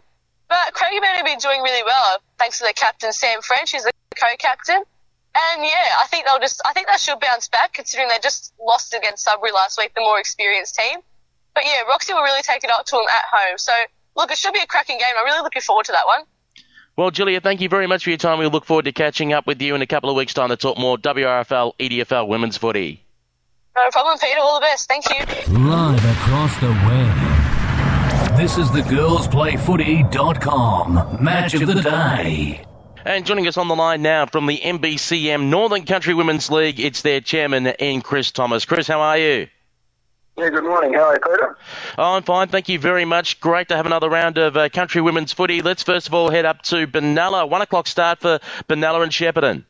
[0.47, 3.91] But Craigieburn have been doing really well thanks to their captain Sam French, who's the
[4.15, 4.81] co-captain.
[5.35, 8.53] And yeah, I think they'll just, I think they should bounce back considering they just
[8.59, 10.99] lost against Sudbury last week, the more experienced team.
[11.53, 13.57] But yeah, Roxy will really take it up to them at home.
[13.59, 13.73] So
[14.15, 15.13] look, it should be a cracking game.
[15.17, 16.21] I'm really looking forward to that one.
[16.99, 18.39] Well, Julia, thank you very much for your time.
[18.39, 20.57] We look forward to catching up with you in a couple of weeks' time to
[20.57, 23.05] talk more WRFL, EDFL women's footy.
[23.73, 24.41] No problem, Peter.
[24.41, 24.89] All the best.
[24.89, 25.19] Thank you.
[25.59, 28.37] Live across the web.
[28.37, 32.65] This is the girlsplayfooty.com match of the day.
[33.05, 37.01] And joining us on the line now from the MBCM Northern Country Women's League, it's
[37.01, 38.65] their chairman, in Chris Thomas.
[38.65, 39.47] Chris, how are you?
[40.39, 40.93] Yeah, good morning.
[40.93, 41.57] How are you, Peter?
[41.97, 42.47] Oh, I'm fine.
[42.47, 43.41] Thank you very much.
[43.41, 45.61] Great to have another round of uh, country women's footy.
[45.61, 47.49] Let's first of all head up to Benalla.
[47.49, 49.65] One o'clock start for Benalla and Shepparton.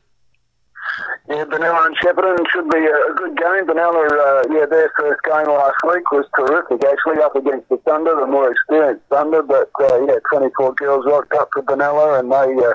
[1.27, 3.65] Yeah, Benalla and Shepparton should be a, good game.
[3.65, 8.15] Benalla, uh, yeah, their first game last week was terrific, actually, up against the Thunder,
[8.19, 9.41] the more experienced Thunder.
[9.41, 12.73] But, uh, yeah, 24 girls rocked up for Benalla, and they, uh,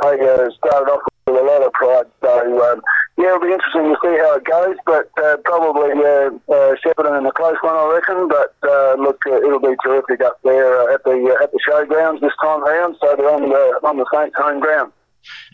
[0.00, 2.06] they uh, started off with a lot of pride.
[2.20, 2.82] So, um,
[3.18, 7.18] yeah, it'll be interesting to see how it goes, but uh, probably uh, uh, Shepparton
[7.18, 8.28] in a close one, I reckon.
[8.28, 11.60] But uh, look, uh, it'll be terrific up there uh, at the uh, at the
[11.68, 12.96] showgrounds this time round.
[13.00, 14.92] So they're on the on the Saints' home ground.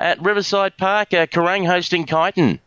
[0.01, 2.61] At Riverside Park, uh, Kerang hosting Kyneton.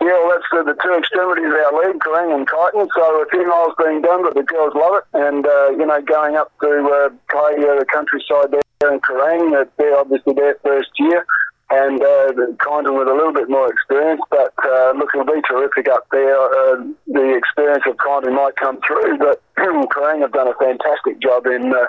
[0.00, 2.88] Yeah, well, that's uh, the two extremities of our league, Kerang and Kyneton.
[2.94, 5.04] So a few miles being done, but the girls love it.
[5.14, 9.58] And, uh, you know, going up to uh, play uh, the countryside there in Kerang,
[9.58, 11.24] uh, they're obviously their first year.
[11.68, 12.30] And uh,
[12.62, 16.38] Kyneton with a little bit more experience, but uh, look, it'll be terrific up there.
[16.38, 21.46] Uh, the experience of Kyneton might come through, but Kerang have done a fantastic job
[21.46, 21.86] in uh,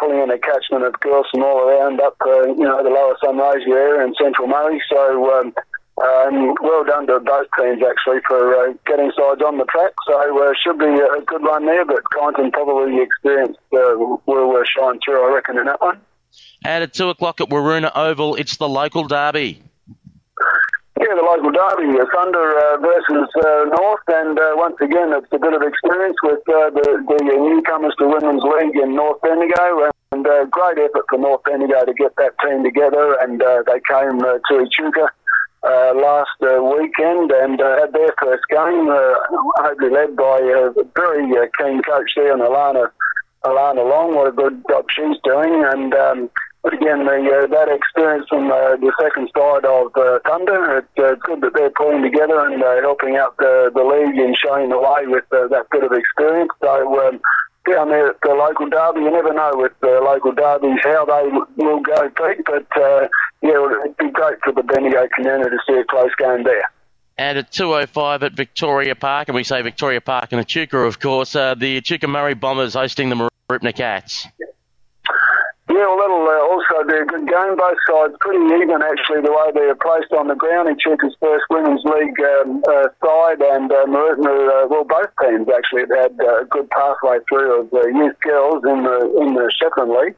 [0.00, 3.14] pulling in a catchment of girls from all around up, uh, you know, the lower
[3.22, 4.82] Sunraysia area and Central Murray.
[4.90, 5.54] So, um,
[6.02, 9.92] um, well done to both teams actually for uh, getting sides on the track.
[10.08, 13.94] So uh, should be a good run there, but Kyneton probably the experience uh,
[14.26, 16.00] will uh, shine through, I reckon, in that one.
[16.64, 19.62] And at 2 o'clock at Weeroona Oval, it's the local derby.
[21.00, 25.32] Yeah, the local derby, uh, Thunder uh, versus uh, North, and uh, once again, it's
[25.32, 29.90] a bit of experience with uh, the, the newcomers to Women's League in North Bendigo,
[30.12, 33.80] and uh, great effort for North Bendigo to get that team together, and uh, they
[33.88, 35.08] came uh, to Echuca
[35.62, 39.14] uh, last uh, weekend and uh, had their first game, uh,
[39.60, 42.90] hopefully led by a very uh, keen coach there, and Alana,
[43.44, 44.14] Alana Long.
[44.14, 45.64] What a good job she's doing.
[45.64, 46.30] And um,
[46.62, 50.98] but again, the, uh, that experience from uh, the second side of uh, Thunder, it's
[50.98, 54.68] uh, good that they're pulling together and uh, helping out the, the league and showing
[54.68, 56.50] the way with uh, that bit of experience.
[56.60, 57.08] So.
[57.08, 57.20] Um,
[57.68, 59.00] down there at the local derby.
[59.00, 61.28] You never know with the local derbies how they
[61.62, 62.44] will go, Pete.
[62.46, 63.08] But uh,
[63.42, 66.64] yeah, it'd be great for the Bendigo community to see a close game there.
[67.20, 71.36] And at 2.05 at Victoria Park, and we say Victoria Park and Echuca, of course,
[71.36, 74.26] uh, the Echuca Murray Bombers hosting the Mooroopna Cats.
[75.68, 77.56] Yeah, well, that'll uh, also be a good game.
[77.60, 80.70] Both sides pretty even, actually, the way they're placed on the ground.
[80.70, 85.82] Echuca's first Women's League um, uh, side, and uh, Mooroopna, uh, well, both teams actually
[85.92, 89.52] have had uh, a good pathway through of uh, youth girls in the in the
[89.60, 90.16] Shetland League.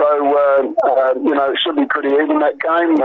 [0.00, 2.98] So, uh, uh, you know, it should be pretty even that game.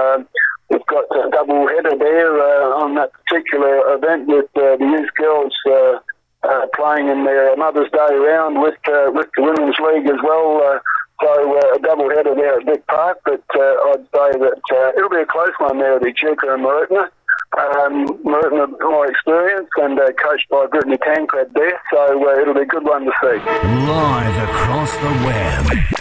[0.69, 5.13] We've got a double header there uh, on that particular event with uh, the youth
[5.15, 5.99] girls uh,
[6.41, 10.61] uh, playing in their Mother's Day round with uh, with the Women's League as well.
[10.65, 10.79] Uh,
[11.21, 15.25] so a double header there at Dick Park, but I'd say that it'll be a
[15.25, 17.07] close one there with Echuca and Mooroopna.
[17.55, 22.83] Um, Mooroopna more experience and coached by Brittany Tancred there, so it'll be a good
[22.83, 23.37] one to see.
[23.37, 25.94] Live across the web.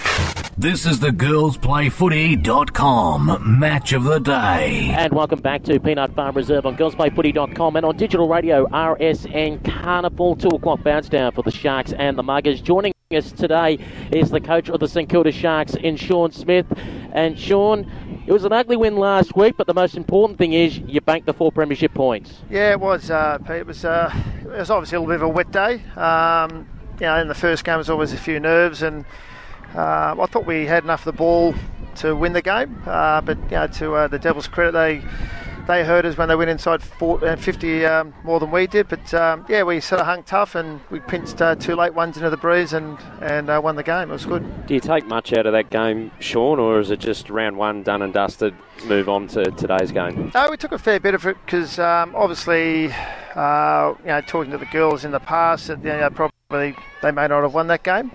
[0.56, 4.94] This is the girlsplayfooty.com match of the day.
[4.96, 10.36] And welcome back to Peanut Farm Reserve on girlsplayfooty.com and on digital radio RSN Carnival.
[10.36, 12.62] 2 o'clock bounce down for the Sharks and the Muggers.
[12.62, 13.80] Joining us today
[14.12, 16.66] is the coach of the St Kilda Sharks in Sean Smith.
[17.12, 17.90] And Sean,
[18.24, 21.26] it was an ugly win last week, but the most important thing is you banked
[21.26, 22.42] the four premiership points.
[22.48, 23.56] Yeah, it was, uh, Pete.
[23.56, 24.08] It was, uh,
[24.42, 25.82] it was obviously a little bit of a wet day.
[25.96, 26.68] Um,
[27.00, 29.04] you know, in the first game, was always a few nerves, and
[29.74, 31.54] uh, I thought we had enough of the ball
[31.96, 32.82] to win the game.
[32.86, 35.02] Uh, but you know, to uh, the Devils' credit, they
[35.66, 38.88] they hurt us when they went inside four, uh, 50 um, more than we did.
[38.88, 42.16] But um, yeah, we sort of hung tough and we pinched uh, two late ones
[42.16, 44.10] into the breeze and and uh, won the game.
[44.10, 44.66] It was good.
[44.66, 47.82] Do you take much out of that game, Sean, or is it just round one
[47.82, 48.54] done and dusted?
[48.86, 50.30] Move on to today's game.
[50.34, 52.92] No, we took a fair bit of it because um, obviously,
[53.34, 57.10] uh, you know, talking to the girls in the past, that you know, probably they
[57.10, 58.10] may not have won that game.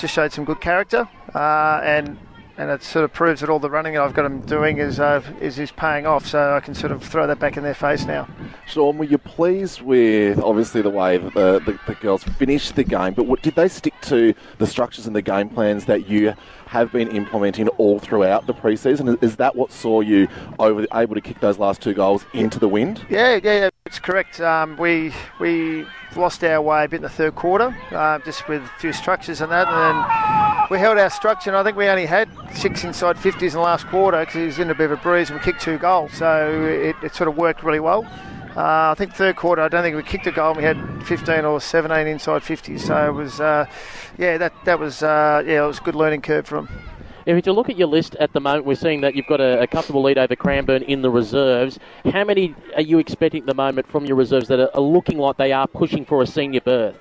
[0.00, 2.18] Just showed some good character uh, and
[2.60, 5.22] and it sort of proves that all the running I've got them doing is uh,
[5.40, 6.26] is is paying off.
[6.26, 8.28] So I can sort of throw that back in their face now.
[8.66, 12.84] Sean, were you pleased with obviously the way that the, the, the girls finished the
[12.84, 13.14] game?
[13.14, 16.34] But what, did they stick to the structures and the game plans that you
[16.70, 19.20] have been implementing all throughout the preseason?
[19.24, 20.28] Is that what saw you
[20.60, 23.04] over, able to kick those last two goals into the wind?
[23.10, 24.40] Yeah, yeah, yeah it's correct.
[24.40, 28.62] Um, we we lost our way a bit in the third quarter, uh, just with
[28.62, 31.50] a few structures and that, and then we held our structure.
[31.50, 34.46] And I think we only had six inside 50s in the last quarter because it
[34.46, 36.12] was in a bit of a breeze and we kicked two goals.
[36.12, 38.08] So it, it sort of worked really well.
[38.60, 40.48] Uh, I think third quarter, I don't think we kicked a goal.
[40.48, 42.80] and We had 15 or 17 inside 50s.
[42.80, 43.64] So it was, uh,
[44.18, 46.68] yeah, that that was, uh, yeah, it was a good learning curve for him.
[47.24, 49.62] If you look at your list at the moment, we're seeing that you've got a,
[49.62, 51.78] a, comfortable lead over Cranbourne in the reserves.
[52.12, 55.16] How many are you expecting at the moment from your reserves that are, are looking
[55.16, 56.96] like they are pushing for a senior berth?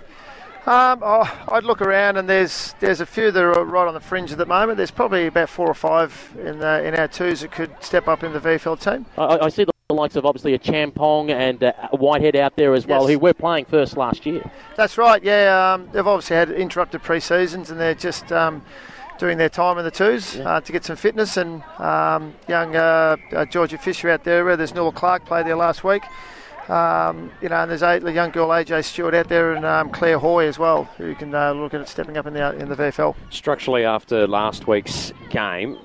[0.66, 4.00] Um, oh, I'd look around and there's there's a few that are right on the
[4.00, 4.78] fringe at the moment.
[4.78, 8.24] There's probably about four or five in the, in our twos that could step up
[8.24, 9.06] in the VFL team.
[9.18, 12.76] I, I see the likes of obviously a Champong and uh, a Whitehead out there
[12.76, 13.14] as well, Yes.
[13.14, 14.48] who were playing first last year.
[14.76, 15.24] That's right.
[15.24, 18.64] Yeah, um, they've obviously had interrupted pre-seasons and they're just um,
[19.18, 21.38] doing their time in the twos uh, to get some fitness.
[21.38, 25.84] And um, young uh, uh, Georgia Fisher out there, there's Noah Clark played there last
[25.84, 26.04] week.
[26.70, 29.90] Um, you know, and there's a, the young girl AJ Stewart out there, and um,
[29.90, 32.76] Claire Hoy as well, who can uh, look at stepping up in the in the
[32.76, 33.16] VFL.
[33.32, 35.80] Structurally, after last week's game,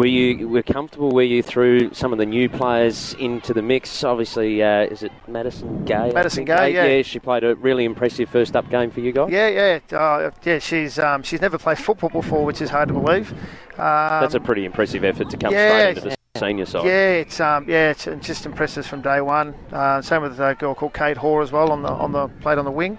[0.00, 1.10] were you were comfortable?
[1.10, 4.02] Were you through some of the new players into the mix?
[4.02, 6.10] Obviously, uh, is it Madison Gay?
[6.14, 6.86] Madison Gay, yeah.
[6.86, 7.02] yeah.
[7.02, 9.30] She played a really impressive first up game for you guys.
[9.30, 9.48] Yeah,
[9.90, 10.58] yeah, uh, yeah.
[10.58, 13.32] She's um, she's never played football before, which is hard to believe.
[13.72, 16.86] Um, That's a pretty impressive effort to come yeah, straight into the senior side.
[16.86, 19.54] Yeah, it's um, yeah, it's, it just impresses from day one.
[19.70, 22.56] Uh, same with a girl called Kate Hoare as well on the on the played
[22.56, 22.98] on the wing.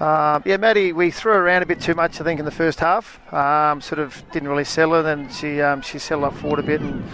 [0.00, 2.50] Um, yeah, Maddie, we threw her around a bit too much, I think, in the
[2.50, 3.20] first half.
[3.34, 6.62] Um, sort of didn't really settle her, then she um, she settled up forward a
[6.62, 7.04] bit, and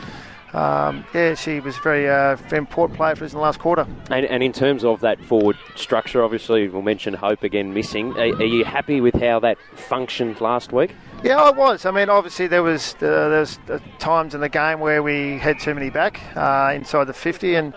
[0.53, 3.89] um, yeah, she was very uh, very important player for us in the last quarter.
[4.11, 8.13] And, and in terms of that forward structure, obviously we'll mention Hope again missing.
[8.13, 10.95] Are, are you happy with how that functioned last week?
[11.25, 11.87] Yeah, I was.
[11.87, 15.39] I mean, obviously there was uh, there was uh, times in the game where we
[15.39, 17.75] had too many back uh, inside the 50, and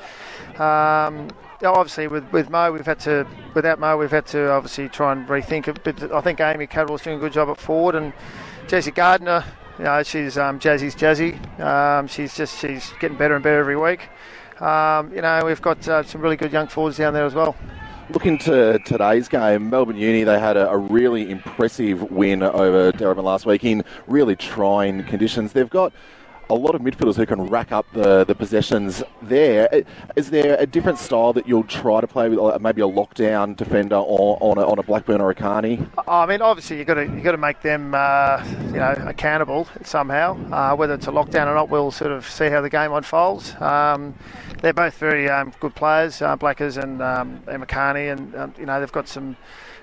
[0.59, 1.29] um,
[1.63, 5.27] obviously with, with Mo, we've had to without Mo, we've had to obviously try and
[5.27, 5.83] rethink it.
[5.83, 8.13] But I think Amy Cadwell's doing a good job at forward, and
[8.67, 9.43] Jessie Gardner,
[9.77, 11.59] you know, she's um, Jazzy's Jazzy.
[11.59, 14.09] Um, she's just she's getting better and better every week.
[14.61, 17.55] Um, you know, we've got uh, some really good young forwards down there as well.
[18.11, 23.23] Looking to today's game, Melbourne Uni, they had a, a really impressive win over Darebin
[23.23, 25.53] last week in really trying conditions.
[25.53, 25.93] They've got
[26.49, 29.83] a lot of midfielders who can rack up the, the possessions there.
[30.15, 33.97] Is there a different style that you'll try to play with, maybe a lockdown defender
[33.97, 35.85] or, on, a, on a Blackburn or a Carney?
[36.07, 39.67] I mean, obviously you've got to you got to make them uh, you know accountable
[39.83, 40.37] somehow.
[40.51, 43.53] Uh, whether it's a lockdown or not, we'll sort of see how the game unfolds.
[43.61, 44.15] Um,
[44.61, 48.65] they're both very um, good players, uh, Blackers and um, Emma Carney, and um, you
[48.65, 49.37] know they've got some.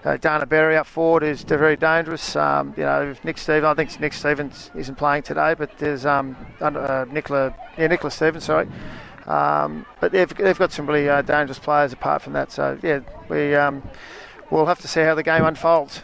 [0.07, 2.37] Uh, Dana Berry up forward is very dangerous.
[2.37, 3.65] Um, you know, Nick Stevens.
[3.65, 8.45] I think Nick Stevens isn't playing today, but there's um, uh, Nicola, yeah, Nicola Stevens.
[8.45, 8.69] Sorry,
[9.27, 12.53] um, but they've, they've got some really uh, dangerous players apart from that.
[12.53, 13.83] So yeah, we um,
[14.49, 16.03] we'll have to see how the game unfolds.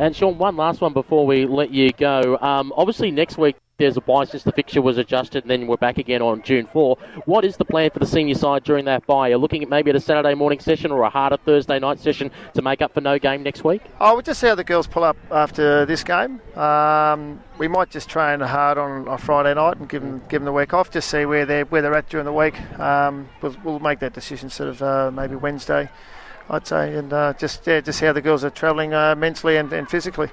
[0.00, 2.38] And Sean, one last one before we let you go.
[2.40, 5.76] Um, obviously, next week there's a bye since the fixture was adjusted, and then we're
[5.76, 6.96] back again on June 4.
[7.26, 9.28] What is the plan for the senior side during that bye?
[9.28, 12.30] You're looking at maybe at a Saturday morning session or a harder Thursday night session
[12.54, 13.82] to make up for no game next week?
[14.00, 16.40] Oh, we'll just see how the girls pull up after this game.
[16.56, 20.46] Um, we might just train hard on, on Friday night and give them give them
[20.46, 20.90] the week off.
[20.90, 22.58] Just see where they're where they're at during the week.
[22.80, 25.90] Um, we'll, we'll make that decision sort of uh, maybe Wednesday.
[26.48, 29.72] I'd say, and uh, just yeah, just how the girls are travelling uh, mentally and,
[29.72, 30.28] and, physically.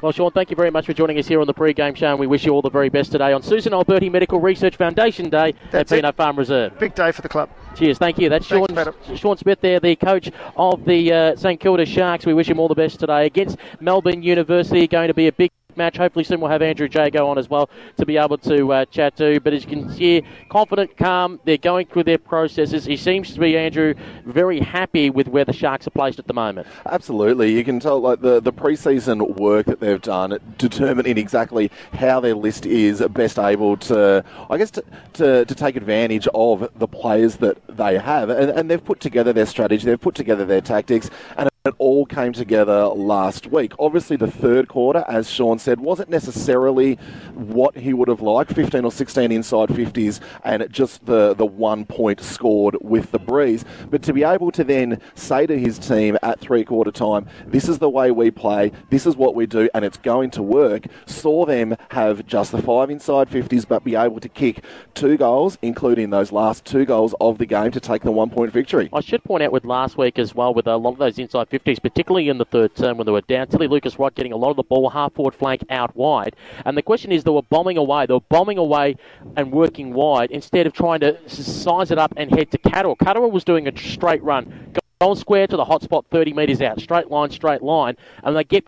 [0.00, 2.18] Well, Sean, thank you very much for joining us here on the pre-game show, and
[2.18, 5.54] we wish you all the very best today on Susan Alberti Medical Research Foundation Day
[5.70, 6.78] That's at Peanut Farm Reserve.
[6.78, 7.50] Big day for the club.
[7.76, 8.30] Cheers, thank you.
[8.30, 12.24] That's Thanks, Sean, Sean Smith there, the coach of the uh, St Kilda Sharks.
[12.24, 14.86] We wish him all the best today against Melbourne University.
[14.86, 15.96] Going to be a big match.
[15.96, 19.16] Hopefully soon we'll have Andrew Jago on as well to be able to uh, chat
[19.16, 19.40] to.
[19.40, 21.40] But as you can see, confident, calm.
[21.44, 22.84] They're going through their processes.
[22.84, 23.94] He seems to be Andrew
[24.26, 26.66] very happy with where the Sharks are placed at the moment.
[26.84, 32.20] Absolutely, you can tell like the the preseason work that they've done determining exactly how
[32.20, 36.88] their list is best able to, I guess, to, to, to take advantage of the
[36.88, 40.60] players that they have, and, and they've put together their strategy, they've put together their
[40.60, 43.72] tactics, and it all came together last week.
[43.78, 46.94] Obviously, the third quarter, as Sean said, wasn't necessarily
[47.34, 51.84] what he would have liked 15 or 16 inside 50s and just the, the one
[51.84, 53.64] point scored with the breeze.
[53.90, 57.68] But to be able to then say to his team at three quarter time, this
[57.68, 60.86] is the way we play, this is what we do, and it's going to work,
[61.06, 65.58] saw them have just the five inside 50s but be able to kick two goals,
[65.60, 68.88] including those last two goals of the game to take the one point victory.
[68.92, 71.47] I should point out with last week as well, with a lot of those inside
[71.50, 73.46] 50s, particularly in the third term when they were down.
[73.48, 76.36] Tilly Lucas-Rodd getting a lot of the ball half forward flank out wide.
[76.64, 78.06] And the question is, they were bombing away.
[78.06, 78.96] They were bombing away
[79.36, 82.96] and working wide instead of trying to size it up and head to Catterall.
[82.96, 84.74] Catterall was doing a straight run.
[85.00, 86.80] Goal square to the hot spot 30 metres out.
[86.80, 87.96] Straight line, straight line.
[88.24, 88.66] And they get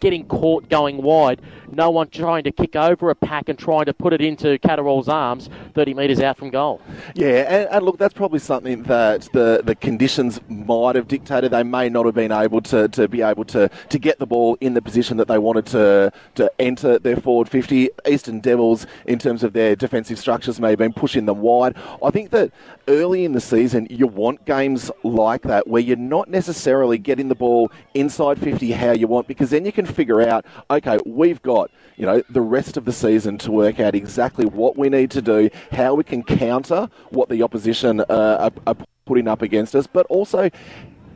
[0.00, 1.40] getting caught going wide.
[1.72, 5.08] No one trying to kick over a pack and trying to put it into Catterall's
[5.08, 6.80] arms 30 metres out from goal.
[7.14, 11.50] Yeah, and, and, look, that's probably something that the, the conditions might have dictated.
[11.52, 14.56] They may not have been able to, to be able to, to get the ball
[14.60, 17.90] in the position that they wanted to, to enter their forward 50.
[18.08, 21.76] Eastern Devils, in terms of their defensive structures, may have been pushing them wide.
[22.02, 22.50] I think that
[22.88, 27.34] early in the season, you want games like that where you're not necessarily getting the
[27.34, 31.57] ball inside 50 how you want because then you can figure out, okay, we've got,
[31.96, 35.22] you know, the rest of the season to work out exactly what we need to
[35.22, 39.86] do, how we can counter what the opposition uh, are, are putting up against us,
[39.86, 40.50] but also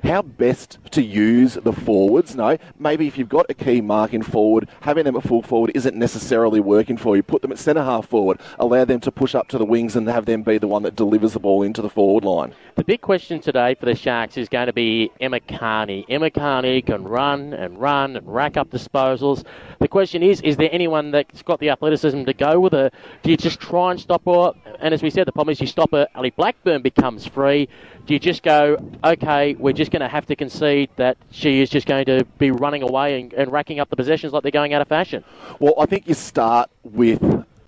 [0.03, 2.35] how best to use the forwards.
[2.35, 5.73] No, maybe if you've got a key mark in forward, having them at full forward
[5.75, 7.23] isn't necessarily working for you.
[7.23, 10.09] Put them at centre half forward, allow them to push up to the wings and
[10.09, 12.55] have them be the one that delivers the ball into the forward line.
[12.75, 16.05] The big question today for the Sharks is going to be Emma Carney.
[16.09, 19.45] Emma Carney can run and run and rack up disposals.
[19.79, 22.91] The question is, is there anyone that's got the athleticism to go with her?
[23.23, 24.53] Do you just try and stop her?
[24.81, 27.69] And as we said, the problem is you stop her, Ali Blackburn becomes free.
[28.07, 31.71] Do you just go, okay, we're just going to have to concede that she is
[31.71, 34.75] just going to be running away and, and racking up the possessions like they're going
[34.75, 35.23] out of fashion?
[35.61, 37.23] Well, I think you start with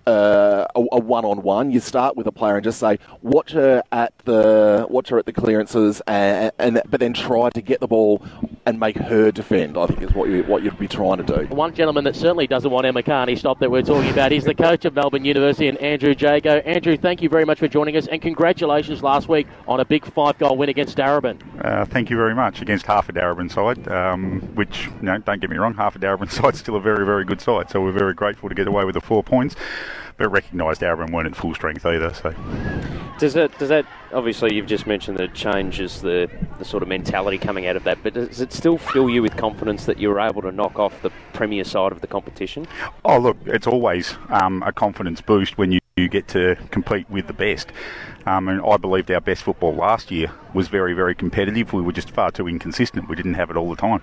[0.07, 1.71] uh, a, a one-on-one.
[1.71, 5.25] You start with a player and just say, watch her at the watch her at
[5.25, 8.25] the clearances, and, and but then try to get the ball
[8.65, 9.77] and make her defend.
[9.77, 11.55] I think is what you what you'd be trying to do.
[11.55, 14.31] One gentleman that certainly doesn't want Emma Carney stopped that we're talking about.
[14.31, 16.57] He's the coach of Melbourne University and Andrew Jago.
[16.57, 20.05] Andrew, thank you very much for joining us, and congratulations last week on a big
[20.05, 21.39] five-goal win against Darebin.
[21.63, 25.41] Uh, thank you very much against half a Darebin side, um, which you know, don't
[25.41, 27.69] get me wrong, half a Darebin side's still a very very good side.
[27.69, 29.55] So we're very grateful to get away with the four points
[30.17, 32.13] but recognised Darebin weren't at full strength either.
[32.13, 32.33] So,
[33.19, 36.89] does that does that obviously you've just mentioned that it changes the the sort of
[36.89, 40.09] mentality coming out of that, but does it still fill you with confidence that you
[40.09, 42.67] were able to knock off the premier side of the competition?
[43.03, 45.79] Oh, look, it's always um, a confidence boost when you.
[45.97, 47.71] You get to compete with the best.
[48.25, 51.73] Um, and I believed our best football last year was very, very competitive.
[51.73, 53.07] We were just far too inconsistent.
[53.07, 54.01] We didn't have it all the time.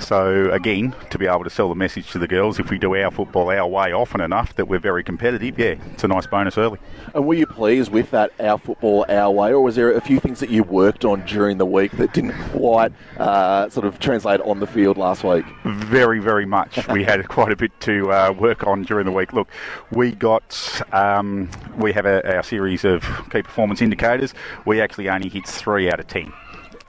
[0.00, 2.94] So, again, to be able to sell the message to the girls, if we do
[2.94, 6.58] our football our way often enough that we're very competitive, yeah, it's a nice bonus
[6.58, 6.78] early.
[7.14, 10.20] And were you pleased with that our football our way, or was there a few
[10.20, 14.40] things that you worked on during the week that didn't quite uh, sort of translate
[14.42, 15.46] on the field last week?
[15.64, 16.86] Very, very much.
[16.88, 19.32] we had quite a bit to uh, work on during the week.
[19.32, 19.48] Look,
[19.92, 21.48] we got, um,
[21.78, 24.34] we have a, our series of key performance indicators.
[24.64, 26.32] We actually only hit three out of ten.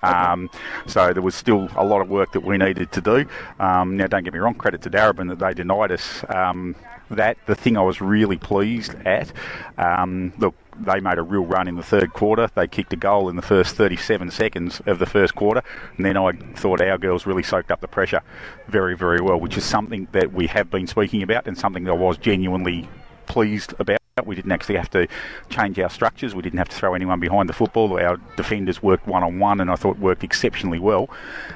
[0.03, 0.49] Um,
[0.85, 3.25] so there was still a lot of work that we needed to do.
[3.59, 6.75] Um, now, don't get me wrong, credit to Darebin that they denied us um,
[7.09, 7.37] that.
[7.45, 9.31] The thing I was really pleased at,
[9.77, 12.49] um, look, they made a real run in the third quarter.
[12.53, 15.63] They kicked a goal in the first 37 seconds of the first quarter,
[15.95, 18.21] and then I thought our girls really soaked up the pressure
[18.67, 21.91] very, very well, which is something that we have been speaking about and something that
[21.91, 22.87] I was genuinely
[23.25, 23.96] pleased about.
[24.25, 25.07] We didn't actually have to
[25.49, 26.33] change our structures.
[26.33, 27.99] We didn't have to throw anyone behind the football.
[27.99, 31.09] Our defenders worked one on one, and I thought worked exceptionally well.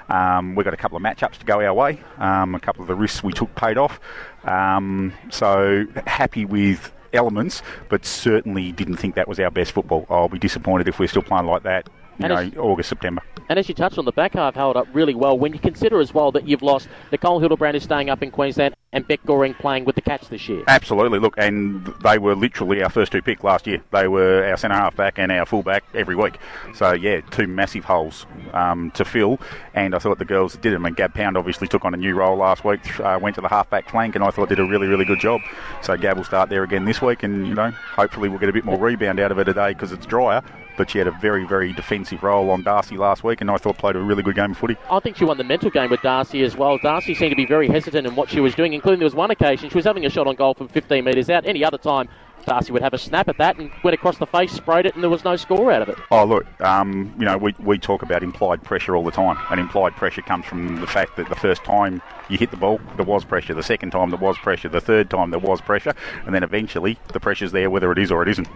[0.10, 2.00] Um, we got a couple of matchups to go our way.
[2.18, 4.00] Um, a couple of the risks we took paid off.
[4.44, 10.06] Um, so happy with elements, but certainly didn't think that was our best football.
[10.10, 11.90] I'll be disappointed if we're still playing like that.
[12.20, 13.22] You and know, August, September.
[13.50, 15.38] And as you touched on, the back half held up really well.
[15.38, 18.76] When you consider as well that you've lost Nicole Hildebrand is staying up in Queensland
[18.94, 20.64] and Beck Goring playing with the catch this year.
[20.68, 21.20] Absolutely.
[21.20, 23.82] Look, and they were literally our first two pick last year.
[23.92, 26.38] They were our centre half back and our full back every week.
[26.76, 29.40] So yeah, two massive holes um, to fill.
[29.74, 30.80] And I thought the girls did it.
[30.80, 33.00] Mean, Gab Pound obviously took on a new role last week.
[33.00, 35.20] Uh, went to the half back flank, and I thought did a really really good
[35.20, 35.42] job.
[35.82, 38.54] So Gab will start there again this week, and you know hopefully we'll get a
[38.54, 40.44] bit more rebound out of it today because it's drier
[40.82, 43.78] but she had a very, very defensive role on Darcy last week, and I thought
[43.78, 44.76] played a really good game of footy.
[44.90, 46.80] I think she won the mental game with Darcy as well.
[46.80, 49.30] Darcy seemed to be very hesitant in what she was doing, including there was one
[49.30, 51.46] occasion she was having a shot on goal from 15 metres out.
[51.46, 52.10] Any other time,
[52.46, 55.04] Darcy would have a snap at that and went across the face, sprayed it, and
[55.04, 55.98] there was no score out of it.
[56.12, 59.60] Oh, look, um, you know, we, we talk about implied pressure all the time, and
[59.60, 63.06] implied pressure comes from the fact that the first time you hit the ball, there
[63.06, 63.54] was pressure.
[63.54, 64.70] The second time, there was pressure.
[64.70, 65.94] The third time, there was pressure.
[66.26, 68.48] And then eventually, the pressure's there whether it is or it isn't.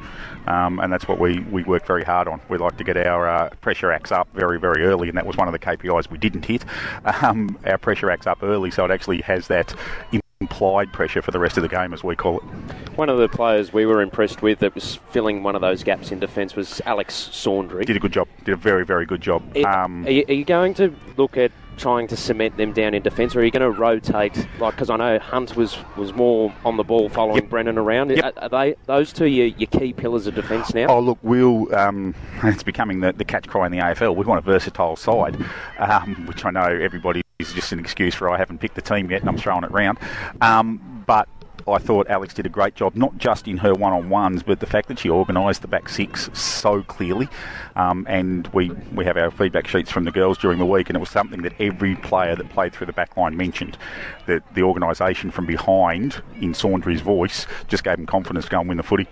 [0.47, 2.41] Um, and that's what we, we work very hard on.
[2.49, 5.36] We like to get our uh, pressure acts up very, very early, and that was
[5.36, 6.65] one of the KPIs we didn't hit.
[7.21, 9.73] Um, our pressure acts up early, so it actually has that
[10.41, 12.43] implied pressure for the rest of the game, as we call it.
[12.97, 16.11] One of the players we were impressed with that was filling one of those gaps
[16.11, 17.86] in defence was Alex Saundry.
[17.86, 18.27] Did a good job.
[18.43, 19.43] Did a very, very good job.
[19.55, 22.93] It, um, are, you, are you going to look at trying to cement them down
[22.93, 24.36] in defence, or are you going to rotate?
[24.59, 27.49] Like, because I know Hunt was, was more on the ball following yep.
[27.49, 28.11] Brennan around.
[28.11, 28.23] Yep.
[28.23, 30.88] Are, are, they those two your, your key pillars of defence now?
[30.88, 31.73] Oh, look, we'll.
[31.73, 32.13] Um,
[32.43, 34.15] it's becoming the, the catch cry in the AFL.
[34.15, 35.38] We want a versatile side,
[35.79, 39.11] um, which I know everybody is just an excuse for I haven't picked the team
[39.11, 39.97] yet and I'm throwing it round.
[40.39, 41.27] Um, but
[41.67, 44.59] I thought Alex did a great job, not just in her one on ones, but
[44.59, 47.27] the fact that she organised the back six so clearly.
[47.75, 50.95] Um, and we, we have our feedback sheets from the girls during the week, and
[50.95, 53.77] it was something that every player that played through the back line mentioned
[54.27, 58.69] that the organisation from behind, in Saundry's voice, just gave them confidence to go and
[58.69, 59.07] win the footy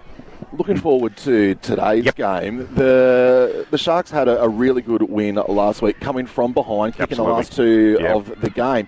[0.52, 2.16] looking forward to today's yep.
[2.16, 2.68] game.
[2.76, 7.20] The the Sharks had a, a, really good win last week, coming from behind, kicking
[7.20, 7.32] Absolutely.
[7.32, 8.16] the last two yep.
[8.16, 8.88] of the game.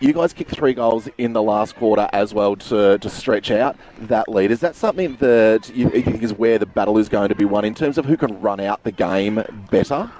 [0.00, 3.76] You guys kicked three goals in the last quarter as well to, to stretch out
[4.02, 4.50] that lead.
[4.50, 7.64] Is that something that you think is where the battle is going to be won
[7.64, 10.10] in terms of who can run out the game better?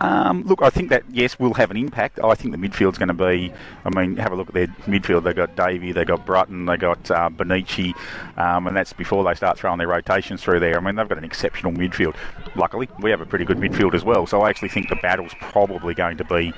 [0.00, 2.18] Um, look, I think that yes, will have an impact.
[2.22, 3.52] I think the midfield's going to be.
[3.84, 5.24] I mean, have a look at their midfield.
[5.24, 7.94] They got Davey, they got Brutton, they got uh, Benici,
[8.38, 10.76] um, and that's before they start throwing their rotations through there.
[10.76, 12.16] I mean, they've got an exceptional midfield.
[12.56, 14.26] Luckily, we have a pretty good midfield as well.
[14.26, 16.54] So I actually think the battle's probably going to be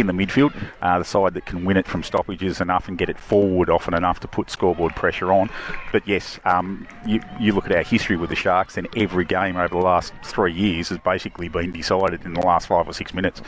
[0.00, 0.54] in the midfield.
[0.82, 3.94] Uh, the side that can win it from stoppages enough and get it forward often
[3.94, 5.50] enough to put scoreboard pressure on.
[5.92, 9.56] But yes, um, you, you look at our history with the Sharks, and every game
[9.56, 13.14] over the last three years has basically been decided in the last five or six
[13.14, 13.42] minutes.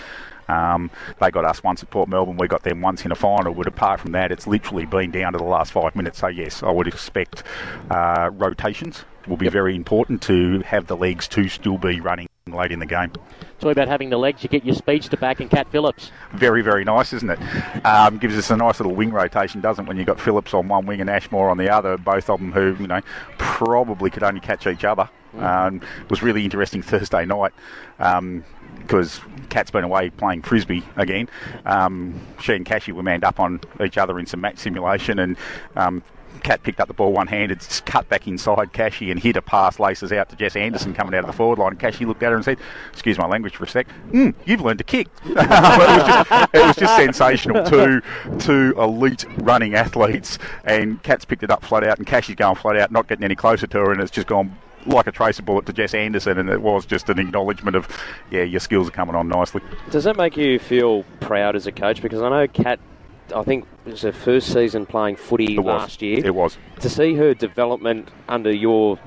[0.49, 0.91] Um,
[1.21, 3.67] they got us once at Port Melbourne, we got them once in a final, but
[3.67, 6.19] apart from that, it's literally been down to the last five minutes.
[6.19, 7.43] So, yes, I would expect
[7.91, 12.73] uh, rotations will be very important to have the legs to still be running late
[12.73, 13.13] in the game.
[13.61, 16.11] Talk about having the legs, you get your speedster back in Cat Phillips.
[16.33, 17.39] Very, very nice, isn't it?
[17.87, 19.89] Um, gives us a nice little wing rotation, doesn't it?
[19.89, 22.51] When you've got Phillips on one wing and Ashmore on the other, both of them
[22.51, 23.01] who, you know,
[23.39, 25.09] probably could only catch each other.
[25.39, 27.53] Um, it was really interesting Thursday night
[27.97, 31.29] because Cat's been away playing frisbee again.
[31.65, 35.37] Um, she and Cashy were manned up on each other in some match simulation, and
[35.77, 36.03] um,
[36.43, 39.79] Cat picked up the ball one handed, cut back inside Cashy, and hit a pass
[39.79, 41.73] laces out to Jess Anderson coming out of the forward line.
[41.73, 42.59] And Cashy looked at her and said,
[42.93, 43.87] "Excuse my language for a sec.
[44.11, 47.65] Mm, you've learned to kick." it, was just, it was just sensational.
[47.65, 48.03] Two
[48.39, 52.77] two elite running athletes, and Cat's picked it up flat out, and Cashy's going flat
[52.77, 55.67] out, not getting any closer to her, and it's just gone like a tracer bullet
[55.67, 57.89] to Jess Anderson, and it was just an acknowledgement of,
[58.31, 59.61] yeah, your skills are coming on nicely.
[59.91, 62.03] Does that make you feel proud as a coach?
[62.03, 62.81] Because I know Kat,
[63.35, 65.67] I think it was her first season playing footy was.
[65.67, 66.25] last year.
[66.25, 66.59] It was.
[66.81, 68.99] To see her development under your,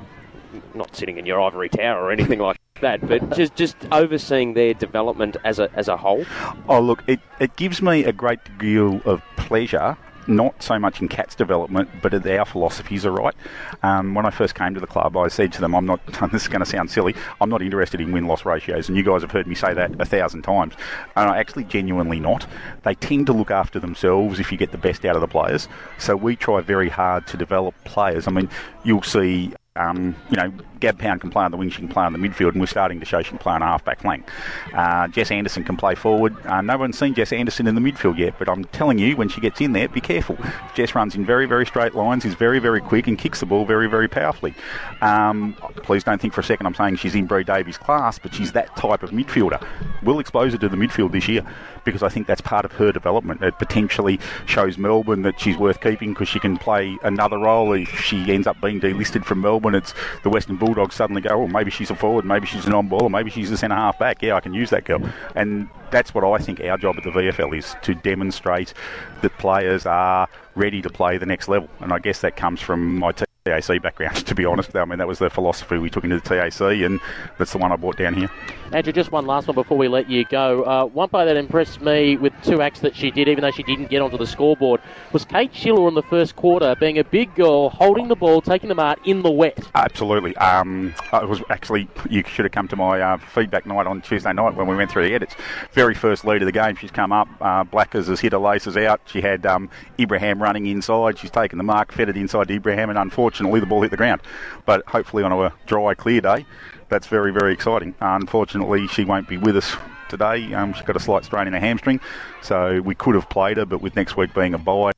[0.74, 4.74] not sitting in your ivory tower or anything like that, but just just overseeing their
[4.74, 6.26] development as a as a whole.
[6.68, 9.98] Oh, look, it, it gives me a great deal of pleasure.
[10.28, 13.36] Not so much in Cat's development, but our philosophies are right.
[13.84, 16.00] Um, when I first came to the club, I said to them, "I'm not.
[16.32, 17.16] This is going to sound silly.
[17.40, 20.06] I'm not interested in win-loss ratios." And you guys have heard me say that a
[20.06, 20.74] thousand times.
[21.16, 22.48] And I actually genuinely not.
[22.84, 25.68] They tend to look after themselves if you get the best out of the players.
[26.00, 28.28] So we try very hard to develop players.
[28.28, 28.50] I mean,
[28.84, 30.54] you'll see um, you know,
[30.86, 32.68] Gab Pound can play on the wing, she can play on the midfield, and we're
[32.68, 34.30] starting to show she can play on a half-back flank.
[34.72, 36.36] Uh, Jess Anderson can play forward.
[36.46, 39.28] Uh, no one's seen Jess Anderson in the midfield yet, but I'm telling you, when
[39.28, 40.38] she gets in there, be careful.
[40.76, 43.66] Jess runs in very, very straight lines, is very, very quick, and kicks the ball
[43.66, 44.54] very, very powerfully.
[45.02, 48.36] Um, please don't think for a second I'm saying she's in Bree Davies' class, but
[48.36, 49.66] she's that type of midfielder.
[50.04, 51.44] We'll expose her to the midfield this year
[51.84, 53.42] because I think that's part of her development.
[53.44, 57.90] It potentially shows Melbourne that she's worth keeping because she can play another role if
[58.02, 59.76] she ends up being delisted from Melbourne.
[59.76, 62.88] It's the Western Bulldogs suddenly go, oh, maybe she's a forward, maybe she's an on
[62.88, 64.22] ball, or maybe she's a centre half back.
[64.22, 65.02] Yeah, I can use that girl.
[65.36, 68.74] And that's what I think our job at the VFL is to demonstrate
[69.22, 71.70] that players are ready to play the next level.
[71.80, 73.26] And I guess that comes from my team.
[73.46, 74.76] TAC background, to be honest.
[74.76, 77.00] I mean, that was the philosophy we took into the TAC, and
[77.38, 78.28] that's the one I brought down here.
[78.72, 80.64] Andrew, just one last one before we let you go.
[80.64, 83.62] Uh, one player that impressed me with two acts that she did, even though she
[83.62, 84.82] didn't get onto the scoreboard,
[85.14, 88.68] was Kate Schiller in the first quarter, being a big girl, holding the ball, taking
[88.68, 89.60] the mark in the wet.
[89.76, 90.36] Absolutely.
[90.38, 94.34] Um, it was actually, you should have come to my uh, feedback night on Tuesday
[94.34, 95.36] night when we went through the edits.
[95.72, 97.28] Very first lead of the game, she's come up.
[97.40, 99.02] Uh, Blackers has hit her laces out.
[99.06, 99.70] She had um,
[100.00, 101.20] Ibrahim running inside.
[101.20, 103.98] She's taken the mark, fed it inside to Ibrahim, and unfortunately, the ball hit the
[103.98, 104.22] ground.
[104.66, 106.46] But hopefully, on a dry, clear day,
[106.90, 107.96] that's very, very exciting.
[108.00, 109.76] unfortunately, she won't be with us
[110.10, 110.54] today.
[110.54, 112.00] Um, she's got a slight strain in her hamstring,
[112.42, 114.92] so we could have played her, but with next week being a bye,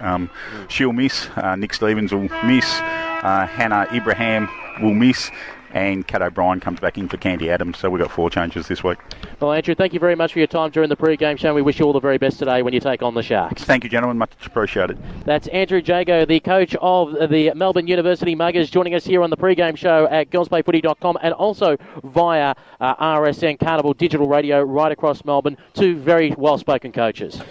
[0.00, 0.30] um,
[0.68, 1.28] she'll miss.
[1.36, 2.80] Uh, Nick Stevens will miss.
[2.80, 4.48] Uh, Hannah Ibrahim
[4.82, 5.30] will miss.
[5.74, 8.84] And Cat O'Brien comes back in for Candy Adams, so we've got four changes this
[8.84, 8.98] week.
[9.40, 11.52] Well, Andrew, thank you very much for your time during the pre-game show.
[11.52, 13.64] We wish you all the very best today when you take on the Sharks.
[13.64, 14.16] Thank you, gentlemen.
[14.16, 14.98] Much appreciated.
[15.24, 19.36] That's Andrew Jago, the coach of the Melbourne University Muggers, joining us here on the
[19.36, 25.56] pre-game show at girlsplayfooty.com and also via uh, RSN Carnival Digital Radio right across Melbourne.
[25.72, 27.42] Two very well-spoken coaches.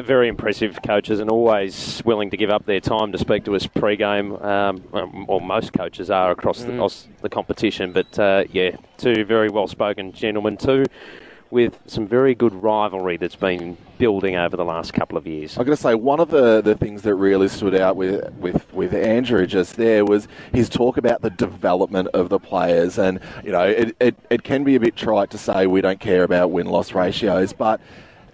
[0.00, 3.66] Very impressive coaches and always willing to give up their time to speak to us
[3.66, 4.32] pre-game.
[4.36, 4.82] Um,
[5.28, 6.66] or most coaches are across mm.
[6.66, 7.92] the, across the competition.
[7.92, 10.86] But uh, yeah, two very well-spoken gentlemen too,
[11.50, 15.58] with some very good rivalry that's been building over the last couple of years.
[15.58, 18.72] I'm going to say one of the, the things that really stood out with, with,
[18.72, 22.98] with Andrew just there was his talk about the development of the players.
[22.98, 26.00] And, you know, it, it, it can be a bit trite to say we don't
[26.00, 27.80] care about win loss ratios, but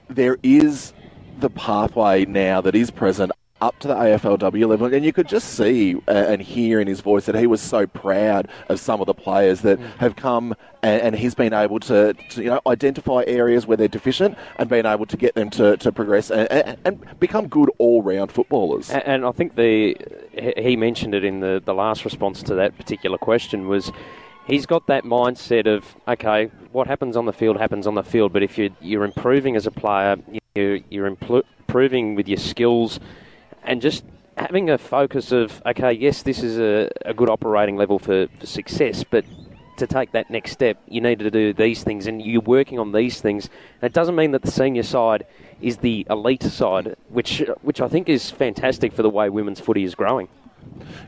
[0.09, 0.95] there is
[1.41, 5.55] the pathway now that is present up to the AFLW level, and you could just
[5.55, 9.07] see uh, and hear in his voice that he was so proud of some of
[9.07, 9.97] the players that mm.
[9.97, 13.89] have come, and, and, he's been able to, to, you know, identify areas where they're
[13.89, 17.71] deficient and being able to get them to, to progress and, and, and become good
[17.79, 18.91] all-round footballers.
[18.91, 19.97] And, and I think the
[20.57, 23.91] he mentioned it in the, the last response to that particular question was
[24.47, 28.33] he's got that mindset of okay, what happens on the field happens on the field.
[28.33, 30.17] But if you're you're improving as a player,
[30.55, 33.01] you're, you're improving with your skills,
[33.65, 34.05] and just
[34.37, 38.47] having a focus of okay, yes, this is a, a good operating level for, for
[38.47, 39.25] success, but
[39.79, 42.93] to take that next step, you need to do these things, and you're working on
[42.93, 43.49] these things.
[43.81, 45.25] And it doesn't mean that the senior side
[45.61, 49.85] is the elite side, which which I think is fantastic for the way women's footy
[49.85, 50.29] is growing.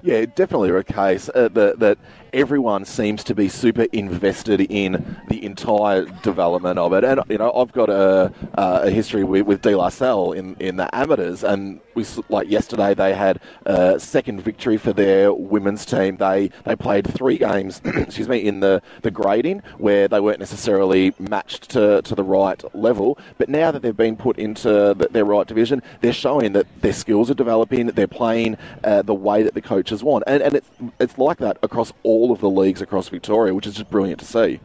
[0.02, 1.98] Yeah, definitely a case uh, that, that
[2.32, 7.04] everyone seems to be super invested in the entire development of it.
[7.04, 10.56] And you know, I've got a, uh, a history with, with De La Salle in,
[10.60, 15.84] in the amateurs, and we like yesterday they had a second victory for their women's
[15.84, 16.16] team.
[16.16, 21.14] They they played three games, excuse me, in the, the grading where they weren't necessarily
[21.18, 23.18] matched to, to the right level.
[23.38, 26.92] But now that they've been put into the, their right division, they're showing that their
[26.92, 27.86] skills are developing.
[27.86, 31.38] that They're playing uh, the way that the coaches want, and and it's it's like
[31.38, 34.60] that across all of the leagues across Victoria, which is just brilliant to see.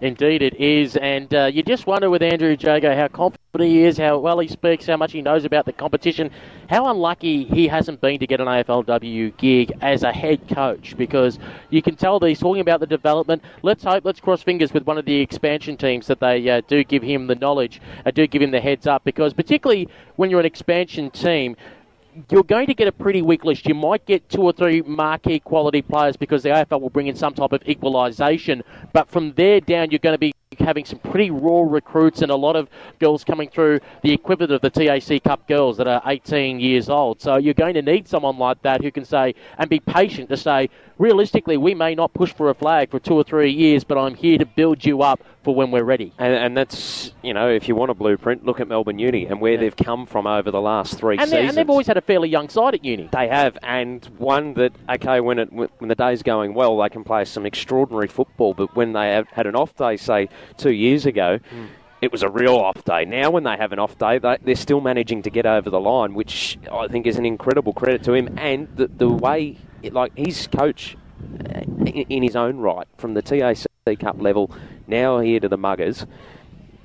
[0.00, 0.96] Indeed, it is.
[0.96, 4.48] And uh, you just wonder with Andrew Jago how confident he is, how well he
[4.48, 6.30] speaks, how much he knows about the competition,
[6.68, 11.38] how unlucky he hasn't been to get an AFLW gig as a head coach because
[11.70, 13.42] you can tell that he's talking about the development.
[13.62, 16.84] Let's hope, let's cross fingers with one of the expansion teams that they uh, do
[16.84, 20.40] give him the knowledge, uh, do give him the heads up because, particularly when you're
[20.40, 21.56] an expansion team,
[22.30, 23.66] you're going to get a pretty weak list.
[23.66, 27.16] You might get two or three marquee quality players because the AFL will bring in
[27.16, 28.62] some type of equalisation,
[28.92, 32.36] but from there down, you're going to be having some pretty raw recruits and a
[32.36, 36.60] lot of girls coming through the equivalent of the TAC Cup girls that are 18
[36.60, 37.20] years old.
[37.20, 40.36] So you're going to need someone like that who can say and be patient to
[40.36, 43.98] say, realistically, we may not push for a flag for two or three years, but
[43.98, 46.12] I'm here to build you up for when we're ready.
[46.18, 49.40] And, and that's, you know, if you want a blueprint, look at Melbourne Uni and
[49.40, 49.60] where yeah.
[49.60, 51.50] they've come from over the last three and seasons.
[51.50, 53.08] And they've always had a fairly young side at Uni.
[53.12, 57.04] They have, and one that, okay, when, it, when the day's going well, they can
[57.04, 61.06] play some extraordinary football, but when they have had an off day, say, two years
[61.06, 61.68] ago, mm.
[62.00, 63.04] it was a real off day.
[63.04, 65.80] Now, when they have an off day, they, are still managing to get over the
[65.80, 68.38] line, which I think is an incredible credit to him.
[68.38, 70.96] And the, the way, like, he's coach
[71.54, 73.66] uh, in, in his own right from the TAC
[73.98, 74.50] Cup level,
[74.86, 76.06] now here to the Muggers.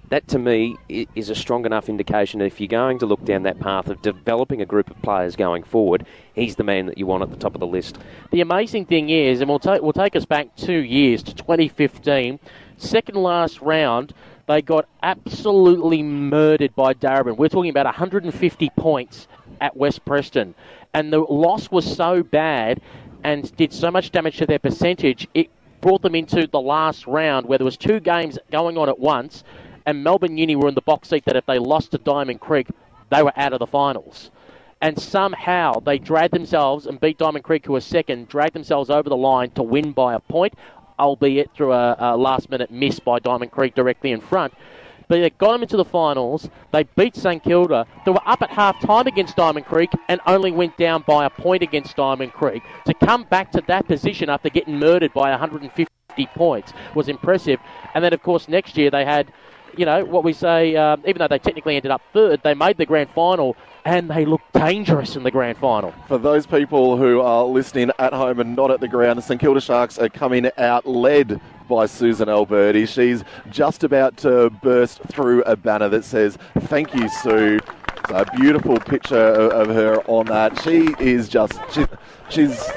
[0.09, 3.43] That to me is a strong enough indication that if you're going to look down
[3.43, 7.05] that path of developing a group of players going forward, he's the man that you
[7.05, 7.99] want at the top of the list.
[8.31, 12.39] The amazing thing is, and we'll take we'll take us back two years to 2015
[12.79, 14.13] Second last round,
[14.47, 17.37] they got absolutely murdered by Darebin.
[17.37, 19.27] We're talking about 150 points
[19.59, 20.55] at West Preston.
[20.93, 22.81] And the loss was so bad
[23.23, 25.49] and did so much damage to their percentage, it
[25.81, 29.43] brought them into the last round where there was two games going on at once,
[29.85, 32.67] and Melbourne Uni were in the box seat that if they lost to Diamond Creek,
[33.09, 34.31] they were out of the finals.
[34.81, 39.09] And somehow they dragged themselves and beat Diamond Creek, who was second, dragged themselves over
[39.09, 40.53] the line to win by a point
[40.99, 44.53] albeit through a, a last minute miss by Diamond Creek directly in front.
[45.07, 46.49] But they got them into the finals.
[46.71, 47.87] They beat St Kilda.
[48.05, 51.31] They were up at half time against Diamond Creek and only went down by a
[51.31, 52.61] point against Diamond Creek.
[52.85, 55.89] To come back to that position after getting murdered by 150
[56.35, 57.59] points was impressive.
[57.95, 59.31] And then, of course, next year they had
[59.77, 62.77] you know, what we say, um, even though they technically ended up third, they made
[62.77, 63.55] the grand final
[63.89, 65.95] and they looked dangerous in the grand final.
[66.07, 69.41] For those people who are listening at home and not at the ground, the St
[69.41, 72.85] Kilda Sharks are coming out led by Susan Alberti.
[72.85, 77.59] She's just about to burst through a banner that says, Thank you, Sue.
[77.97, 80.61] It's a beautiful picture of, her on that.
[80.61, 81.85] She is just, she,
[82.29, 82.71] she's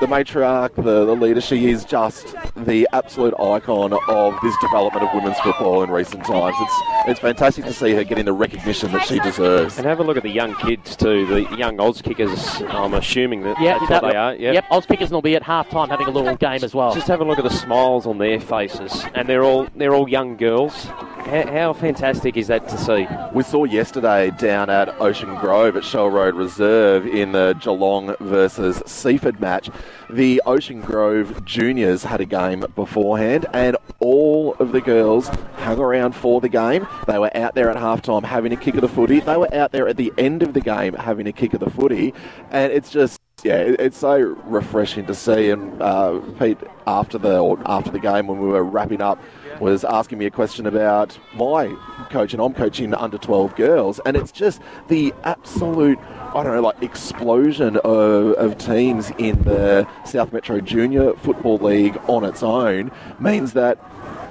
[0.00, 5.14] the matriarch, the, the leader, she is just the absolute icon of this development of
[5.14, 6.56] women's football in recent times.
[6.60, 6.74] It's
[7.06, 9.76] it's fantastic to see her getting the recognition that she deserves.
[9.78, 12.68] And have a look at the young kids too, the young Auskickers.
[12.72, 14.34] I'm assuming that yeah, that's that, what they are.
[14.34, 16.94] Yep, yep Auskickers will be at half time having a little game as well.
[16.94, 20.08] Just have a look at the smiles on their faces, and they're all they're all
[20.08, 20.84] young girls.
[20.84, 23.06] How, how fantastic is that to see?
[23.32, 28.82] We saw yesterday down at Ocean Grove at Shell Road Reserve in the Geelong versus
[28.86, 29.70] Seaford match
[30.10, 36.14] the Ocean Grove juniors had a game beforehand, and all of the girls hung around
[36.14, 36.86] for the game.
[37.06, 39.20] They were out there at halftime having a kick of the footy.
[39.20, 41.70] They were out there at the end of the game having a kick of the
[41.70, 42.14] footy,
[42.50, 45.50] and it's just yeah, it's so refreshing to see.
[45.50, 49.20] And uh, Pete, after the after the game when we were wrapping up,
[49.60, 51.74] was asking me a question about my
[52.10, 55.98] coach, and I'm coaching under 12 girls, and it's just the absolute
[56.34, 61.98] I don't know, like explosion of, of teams in the South Metro Junior Football League
[62.08, 62.90] on its own
[63.20, 63.78] means that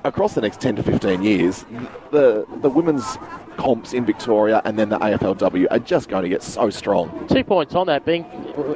[0.04, 1.66] across the next 10 to 15 years,
[2.12, 3.18] the, the women's
[3.58, 7.28] comps in Victoria and then the AFLW are just going to get so strong.
[7.28, 8.26] Two points on that being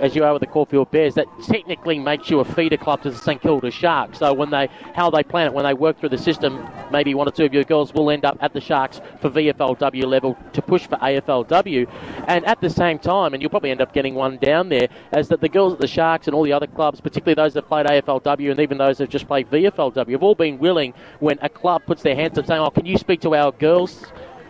[0.01, 3.11] as you are with the Caulfield Bears, that technically makes you a feeder club to
[3.11, 4.19] the St Kilda Sharks.
[4.19, 7.27] So when they how they plan it, when they work through the system, maybe one
[7.27, 10.61] or two of your girls will end up at the Sharks for VFLW level to
[10.61, 11.89] push for AFLW.
[12.27, 15.27] And at the same time, and you'll probably end up getting one down there, as
[15.29, 17.85] that the girls at the Sharks and all the other clubs, particularly those that played
[17.85, 21.83] AFLW and even those that just played VFLW, have all been willing when a club
[21.85, 24.05] puts their hands up saying, "Oh, can you speak to our girls?"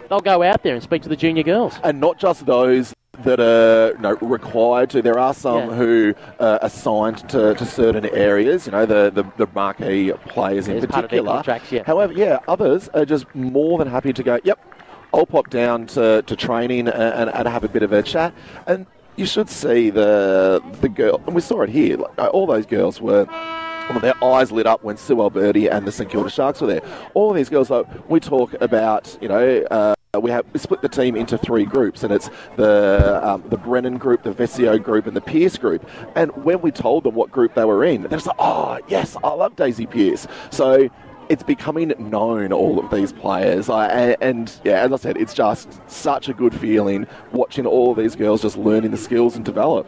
[0.10, 1.80] They'll go out there and speak to the junior girls.
[1.84, 2.94] And not just those
[3.24, 5.02] that are you know, required to.
[5.02, 5.76] There are some Yeah.
[5.76, 10.76] who are assigned to, to certain areas, you know, the, the, the marquee players in
[10.76, 11.32] of their particular.
[11.32, 11.84] contracts, yeah.
[11.86, 14.60] However, yeah, others are just more than happy to go, yep,
[15.14, 18.34] I'll pop down to, to training and, and, have a bit of a chat.
[18.68, 18.86] And
[19.16, 22.66] you should see the the girl, and we saw it here, like, uh, all those
[22.66, 23.26] girls were
[23.90, 26.82] well, their eyes lit up when Sue Alberti and the St Kilda Sharks were there.
[27.14, 27.72] All these girls,
[28.10, 32.04] we talk about, you know, uh, we have we split the team into three groups,
[32.04, 35.88] and it's the um, the Brennan group, the Vesio group, and the Pearce group.
[36.16, 39.30] And when we told them what group they were in, they're like, "Oh, yes, I
[39.34, 40.90] love Daisy Pearce." So
[41.30, 45.34] it's becoming known all of these players, I, and, and yeah, as I said, it's
[45.34, 49.88] just such a good feeling watching all these girls just learning the skills and develop.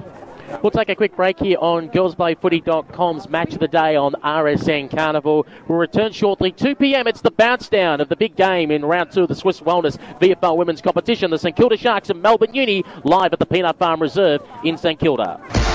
[0.62, 5.46] We'll take a quick break here on girlsplayfooty.com's Match of the Day on RSN Carnival.
[5.68, 6.52] We'll return shortly.
[6.52, 7.08] 2 p.m.
[7.08, 9.98] It's the bounce down of the big game in round two of the Swiss Wellness
[10.20, 11.32] VFL Women's Competition.
[11.32, 15.00] The St Kilda Sharks and Melbourne Uni live at the Peanut Farm Reserve in St
[15.00, 15.67] Kilda.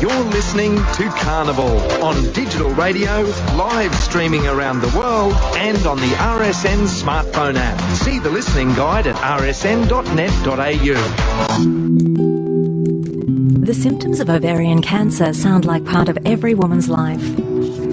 [0.00, 3.22] You're listening to Carnival on digital radio,
[3.56, 7.80] live streaming around the world, and on the RSN smartphone app.
[7.96, 9.86] See the listening guide at rsn.net.au.
[13.64, 17.22] The symptoms of ovarian cancer sound like part of every woman's life.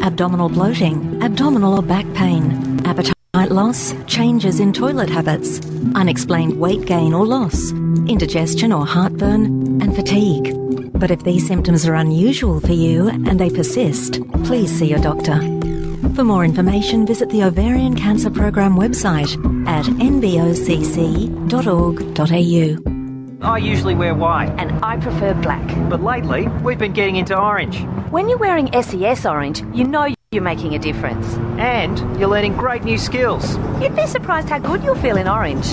[0.03, 5.59] Abdominal bloating, abdominal or back pain, appetite loss, changes in toilet habits,
[5.95, 7.71] unexplained weight gain or loss,
[8.07, 10.53] indigestion or heartburn, and fatigue.
[10.93, 15.39] But if these symptoms are unusual for you and they persist, please see your doctor.
[16.13, 19.33] For more information, visit the Ovarian Cancer Program website
[19.67, 20.23] at nbocc.org.au.
[23.41, 24.53] I usually wear white.
[24.57, 25.89] And I prefer black.
[25.89, 27.81] But lately, we've been getting into orange.
[28.11, 31.35] When you're wearing SES orange, you know you're making a difference.
[31.59, 33.57] And you're learning great new skills.
[33.81, 35.65] You'd be surprised how good you'll feel in orange.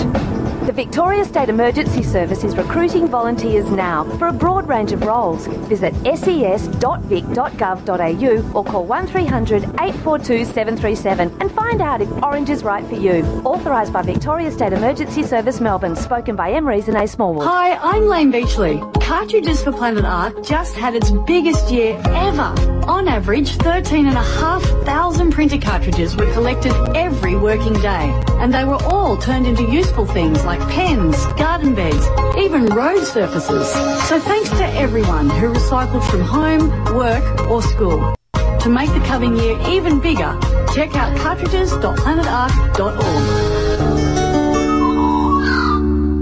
[0.61, 5.47] The Victoria State Emergency Service is recruiting volunteers now for a broad range of roles.
[5.67, 12.93] Visit ses.vic.gov.au or call 1300 842 737 and find out if orange is right for
[12.93, 13.23] you.
[13.43, 16.67] Authorised by Victoria State Emergency Service Melbourne, spoken by M.
[16.67, 17.07] and A.
[17.07, 17.47] Smallwood.
[17.47, 18.79] Hi, I'm Layne Beachley.
[19.01, 22.53] Cartridges for Planet Ark just had its biggest year ever.
[22.87, 28.13] On average, 13,500 printer cartridges were collected every working day.
[28.39, 33.69] And they were all turned into useful things like pens, garden beds, even road surfaces.
[34.07, 38.15] So thanks to everyone who recycled from home, work or school.
[38.33, 40.39] To make the coming year even bigger,
[40.73, 43.90] check out cartridges.planetark.org.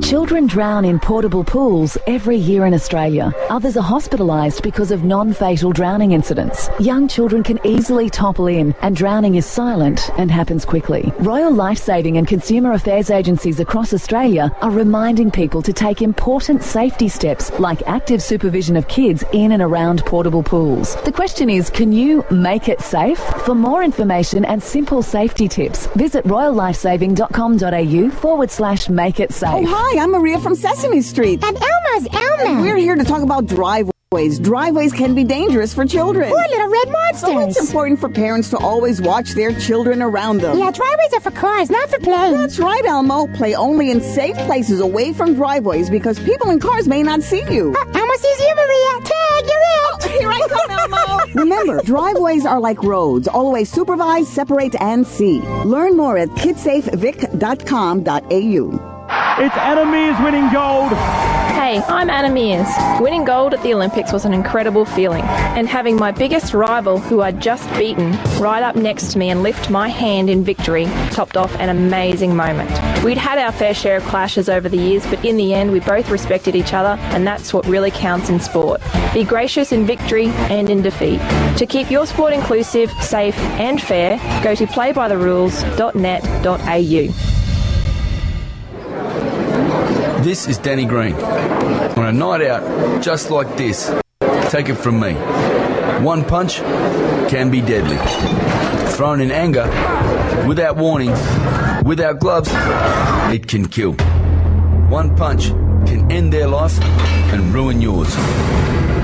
[0.10, 3.32] Children drown in portable pools every year in Australia.
[3.52, 6.68] Others are hospitalised because of non-fatal drowning incidents.
[6.80, 11.14] Young children can easily topple in and drowning is silent and happens quickly.
[11.20, 17.08] Royal Lifesaving and Consumer Affairs agencies across Australia are reminding people to take important safety
[17.08, 20.96] steps like active supervision of kids in and around portable pools.
[21.04, 23.20] The question is, can you make it safe?
[23.46, 29.52] For more information and simple safety tips, visit royallifesaving.com.au forward slash make it safe.
[29.54, 31.44] Oh, hi, I'm Maria from Sesame Street.
[31.44, 32.46] And Elmo's Elmo.
[32.46, 34.40] And we're here to talk about driveways.
[34.40, 36.32] Driveways can be dangerous for children.
[36.32, 37.30] Or little red monsters.
[37.30, 40.58] So it's important for parents to always watch their children around them.
[40.58, 42.32] Yeah, driveways are for cars, not for play.
[42.32, 43.28] That's right, Elmo.
[43.36, 47.44] Play only in safe places away from driveways because people in cars may not see
[47.54, 47.76] you.
[47.78, 49.02] Uh, Elmo sees you, Maria.
[49.04, 49.66] Tag, you're it.
[50.02, 51.26] Oh, here I come, Elmo.
[51.42, 53.28] Remember, driveways are like roads.
[53.28, 55.42] Always supervise, separate, and see.
[55.66, 58.89] Learn more at kidsafevic.com.au.
[59.42, 60.92] It's Anna Meares winning gold.
[60.92, 62.68] Hey, I'm Anna Meares.
[63.00, 67.22] Winning gold at the Olympics was an incredible feeling, and having my biggest rival, who
[67.22, 71.38] I'd just beaten, right up next to me and lift my hand in victory topped
[71.38, 72.70] off an amazing moment.
[73.06, 75.80] We'd had our fair share of clashes over the years, but in the end, we
[75.80, 78.82] both respected each other, and that's what really counts in sport.
[79.14, 81.22] Be gracious in victory and in defeat.
[81.60, 87.39] To keep your sport inclusive, safe, and fair, go to playbytherules.net.au.
[90.30, 91.16] This is Danny Green.
[91.16, 93.92] On a night out just like this,
[94.52, 95.14] take it from me.
[96.06, 96.58] One punch
[97.32, 97.98] can be deadly.
[98.94, 99.66] Thrown in anger,
[100.48, 101.10] without warning,
[101.84, 102.52] without gloves,
[103.34, 103.94] it can kill.
[104.92, 105.48] One punch
[105.90, 106.80] can end their life
[107.34, 108.14] and ruin yours.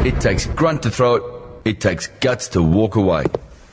[0.05, 1.23] It takes grunt to throw it,
[1.65, 3.23] it takes guts to walk away.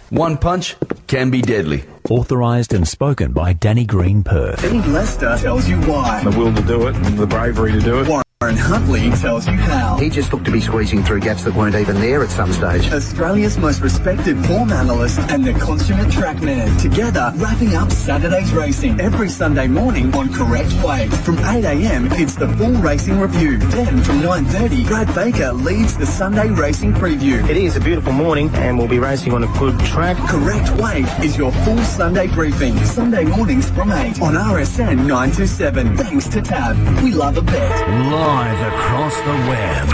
[0.09, 0.74] One punch
[1.07, 1.84] can be deadly.
[2.13, 4.63] Authorised and spoken by Danny Green Perth.
[4.63, 6.23] Ed Lester tells you why.
[6.23, 8.23] The will to do it and the bravery to do it.
[8.43, 9.97] Warren Huntley tells you how.
[9.99, 12.90] He just looked to be squeezing through gaps that weren't even there at some stage.
[12.93, 16.76] Australia's most respected form analyst and the consummate trackman.
[16.82, 21.12] Together, wrapping up Saturday's racing every Sunday morning on Correct Weight.
[21.12, 23.59] From 8am, it's the full racing review.
[23.59, 27.49] Then from 9.30, Brad Baker leads the Sunday racing preview.
[27.49, 30.16] It is a beautiful morning and we'll be racing on a good track.
[30.28, 32.76] Correct Weight is your full Sunday briefing.
[32.86, 35.97] Sunday mornings from 8 on RSN 927.
[35.97, 36.76] Thanks to Tab.
[37.05, 38.32] We love a bet.
[38.33, 39.89] Live across the web.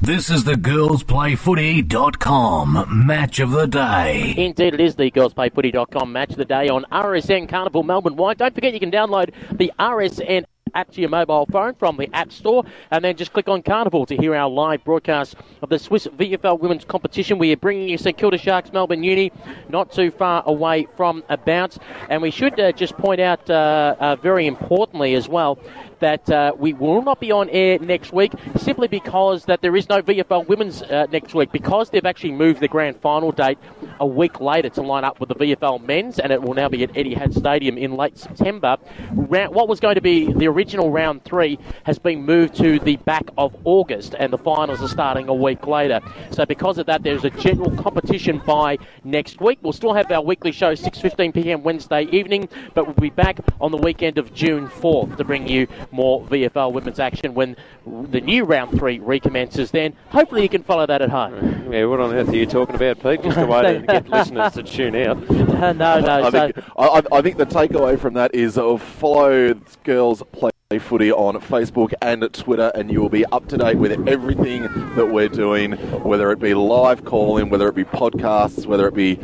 [0.00, 4.34] This is the girlsplayfooty.com match of the day.
[4.36, 8.38] Indeed, it is the girlsplayfooty.com match of the day on RSN Carnival Melbourne White.
[8.38, 12.32] Don't forget you can download the RSN app to your mobile phone from the App
[12.32, 16.06] Store and then just click on Carnival to hear our live broadcast of the Swiss
[16.06, 17.38] VFL Women's Competition.
[17.38, 19.32] We are bringing you St Kilda Sharks Melbourne Uni,
[19.68, 21.78] not too far away from a bounce.
[22.08, 25.58] And we should uh, just point out, uh, uh, very importantly as well,
[26.04, 29.88] that uh, we will not be on air next week simply because that there is
[29.88, 33.56] no VFL Women's uh, next week because they've actually moved the grand final date
[34.00, 36.82] a week later to line up with the VFL Men's and it will now be
[36.82, 38.76] at Eddie Etihad Stadium in late September.
[39.14, 42.96] Round, what was going to be the original round three has been moved to the
[42.96, 46.00] back of August and the finals are starting a week later.
[46.32, 49.58] So because of that, there's a general competition by next week.
[49.62, 51.62] We'll still have our weekly show 6:15 p.m.
[51.62, 55.66] Wednesday evening, but we'll be back on the weekend of June 4th to bring you
[55.94, 59.70] more VFL women's action when the new round three recommences.
[59.70, 61.72] Then hopefully you can follow that at home.
[61.72, 63.22] Yeah, what on earth are you talking about, Pete?
[63.22, 65.30] Just a way to get listeners to tune out.
[65.30, 65.86] no, no.
[65.86, 70.50] I, so- think, I, I think the takeaway from that is uh, follow girls play
[70.78, 74.62] footy on Facebook and Twitter, and you will be up to date with everything
[74.96, 75.72] that we're doing,
[76.02, 79.20] whether it be live calling, whether it be podcasts, whether it be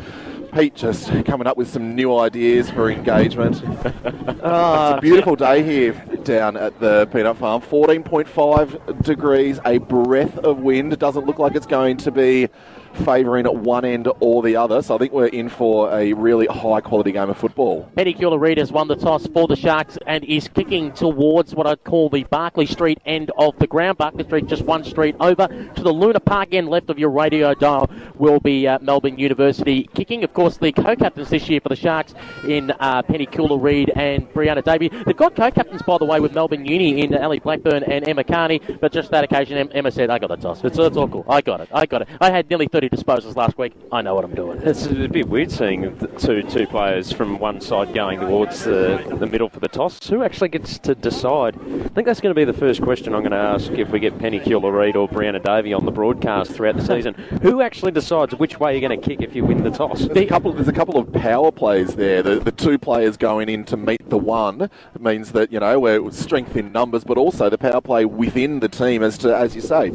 [0.52, 3.62] Pete just coming up with some new ideas for engagement.
[3.84, 5.92] it's a beautiful day here
[6.24, 7.62] down at the peanut farm.
[7.62, 10.98] 14.5 degrees, a breath of wind.
[10.98, 12.48] Doesn't look like it's going to be
[12.94, 14.82] favouring one end or the other.
[14.82, 17.90] So I think we're in for a really high quality game of football.
[17.96, 21.84] Eddie Reid has won the toss for the Sharks and is kicking towards what I'd
[21.84, 23.98] call the Barclay Street end of the ground.
[23.98, 27.54] Barclay Street just one street over to the Luna Park end left of your radio
[27.54, 30.24] dial will be uh, Melbourne University kicking.
[30.24, 32.14] Of course, the co-captains this year for the Sharks
[32.46, 34.88] in uh, Penny Reid and Brianna Davey.
[34.88, 38.60] They've got co-captains, by the way, with Melbourne Uni in Ali Blackburn and Emma Carney,
[38.80, 40.62] but just that occasion, Emma said, I got the toss.
[40.64, 41.24] It's, it's all cool.
[41.28, 41.68] I got it.
[41.72, 42.08] I got it.
[42.20, 43.74] I had nearly 30 disposals last week.
[43.92, 44.60] I know what I'm doing.
[44.62, 49.26] It's a bit weird seeing two two players from one side going towards the, the
[49.26, 50.08] middle for the toss.
[50.08, 51.56] Who actually gets to decide?
[51.56, 54.00] I think that's going to be the first question I'm going to ask if we
[54.00, 57.14] get Penny Reid or Brianna Davey on the broadcast throughout the season.
[57.42, 60.06] Who actually decides which way you're going to kick if you win the toss?
[60.06, 60.52] There's a couple.
[60.52, 62.22] There's a couple of power plays there.
[62.22, 65.80] The, the two players going in to meet the one it means that you know
[65.80, 69.54] we're strength in numbers, but also the power play within the team as to as
[69.54, 69.92] you say,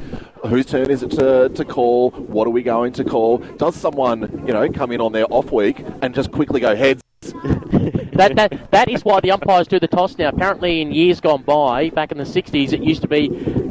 [0.47, 2.11] whose turn is it to, to call?
[2.11, 3.37] What are we going to call?
[3.37, 7.01] Does someone you know come in on their off week and just quickly go heads?
[8.15, 10.29] that, that, that is why the umpires do the toss now.
[10.29, 13.29] Apparently, in years gone by, back in the 60s, it used to be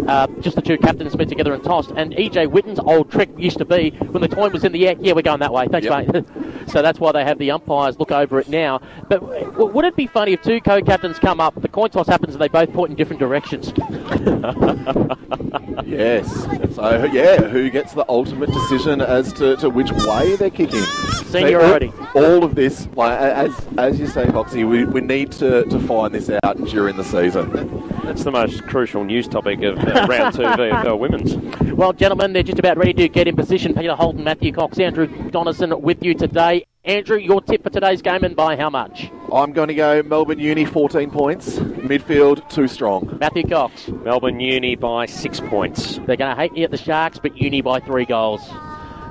[0.08, 1.90] uh, just the two captains met together and tossed.
[1.96, 4.96] And EJ Whitten's old trick used to be when the coin was in the air,
[5.00, 5.66] yeah, we're going that way.
[5.68, 6.24] Thanks, mate.
[6.68, 8.80] so that's why they have the umpires look over it now.
[9.08, 12.06] But w- would it be funny if two co captains come up, the coin toss
[12.06, 13.72] happens, and they both point in different directions?
[15.86, 16.32] Yes.
[16.74, 20.82] So yeah, who gets the ultimate decision as to, to which way they're kicking?
[21.26, 21.92] Seniority.
[22.14, 25.78] All, all of this, like as as you say, Foxy, we, we need to, to
[25.78, 27.52] find this out during the season.
[28.02, 31.36] That's the most crucial news topic of uh, round two VFL women's.
[31.74, 33.74] Well, gentlemen, they're just about ready to get in position.
[33.74, 36.64] Peter Holden, Matthew Cox, Andrew Donison with you today.
[36.84, 39.10] Andrew, your tip for today's game and by how much?
[39.32, 43.16] I'm going to go Melbourne Uni 14 points, midfield too strong.
[43.20, 43.88] Matthew Cox.
[43.88, 45.96] Melbourne Uni by six points.
[46.06, 48.42] They're going to hate me at the Sharks, but Uni by three goals.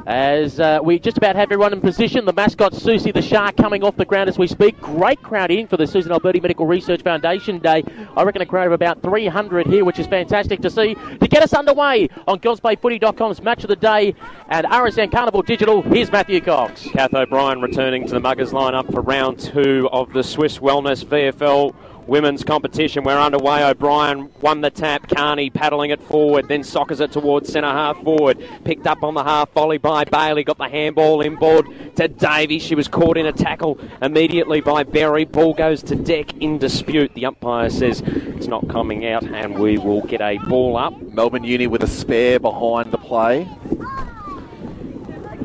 [0.06, 3.84] As uh, we just about have everyone in position, the mascot Susie the Shark coming
[3.84, 4.78] off the ground as we speak.
[4.82, 7.84] Great crowd in for the Susan Alberti Medical Research Foundation Day.
[8.18, 10.96] I reckon a crowd of about 300 here, which is fantastic to see.
[10.96, 14.14] To get us underway on girlsplayfooty.com's Match of the Day
[14.50, 16.84] and RSN Carnival Digital, here's Matthew Cox.
[16.90, 21.74] Kath O'Brien returning to the Muggers lineup for round two of the Swiss Wellness VFL
[22.08, 23.04] women's competition.
[23.04, 23.64] We're underway.
[23.64, 25.08] O'Brien won the tap.
[25.10, 28.44] Carney paddling it forward, then soccers it towards centre half forward.
[28.64, 30.44] Picked up on the half volley by Bailey.
[30.44, 32.60] Got the handball inboard to Davey.
[32.60, 35.26] She was caught in a tackle immediately by Berry.
[35.26, 37.14] Ball goes to deck in dispute.
[37.14, 41.02] The umpire says it's not coming out, and we will get a ball up.
[41.02, 43.48] Melbourne Uni with a spare behind the play.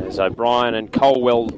[0.07, 1.51] As O'Brien and Colwell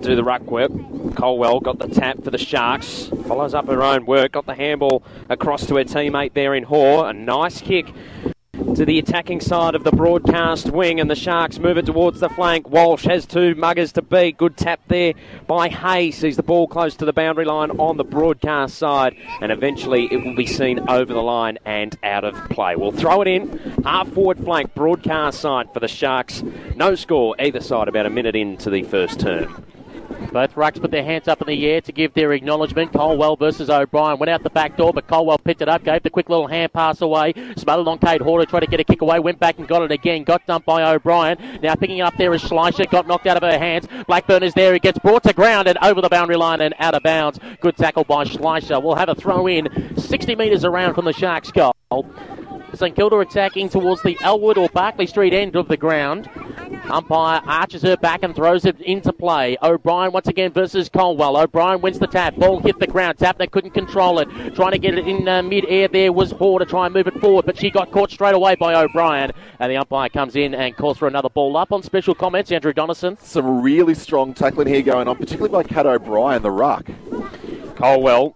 [0.00, 0.70] do the ruck work.
[1.14, 3.10] Colwell got the tap for the Sharks.
[3.26, 4.32] Follows up her own work.
[4.32, 7.10] Got the handball across to her teammate there in Hoare.
[7.10, 7.92] A nice kick
[8.74, 12.28] to the attacking side of the broadcast wing, and the Sharks move it towards the
[12.28, 12.68] flank.
[12.68, 14.36] Walsh has two muggers to beat.
[14.36, 15.14] Good tap there
[15.46, 16.10] by Hay.
[16.10, 20.24] Sees the ball close to the boundary line on the broadcast side, and eventually it
[20.24, 22.74] will be seen over the line and out of play.
[22.76, 23.58] We'll throw it in.
[23.84, 26.42] Half forward flank, broadcast side for the Sharks.
[26.74, 29.64] No score either side about a minute into the first term.
[30.32, 32.92] Both rucks put their hands up in the air to give their acknowledgement.
[32.92, 36.10] Colwell versus O'Brien went out the back door, but Colwell picked it up, gave the
[36.10, 37.32] quick little hand pass away.
[37.56, 39.90] Smothered on Kate Horter, tried to get a kick away, went back and got it
[39.90, 40.24] again.
[40.24, 41.60] Got dumped by O'Brien.
[41.62, 43.86] Now picking up there is Schleicher, got knocked out of her hands.
[44.06, 46.94] Blackburn is there, he gets brought to ground and over the boundary line and out
[46.94, 47.38] of bounds.
[47.60, 48.82] Good tackle by Schleicher.
[48.82, 51.74] We'll have a throw in 60 metres around from the Sharks goal.
[52.74, 56.28] St Kilda attacking towards the Elwood or Barclay Street end of the ground.
[56.90, 59.58] Umpire arches her back and throws it into play.
[59.62, 61.36] O'Brien once again versus Colwell.
[61.36, 62.34] O'Brien wins the tap.
[62.36, 63.18] Ball hit the ground.
[63.18, 64.28] Tapner couldn't control it.
[64.54, 67.20] Trying to get it in uh, mid-air there was Hoare to try and move it
[67.20, 69.32] forward, but she got caught straight away by O'Brien.
[69.60, 72.52] And the umpire comes in and calls for another ball up on special comments.
[72.52, 73.20] Andrew Donison.
[73.20, 76.86] Some really strong tackling here going on, particularly by Cat O'Brien, the ruck.
[77.76, 78.34] Colwell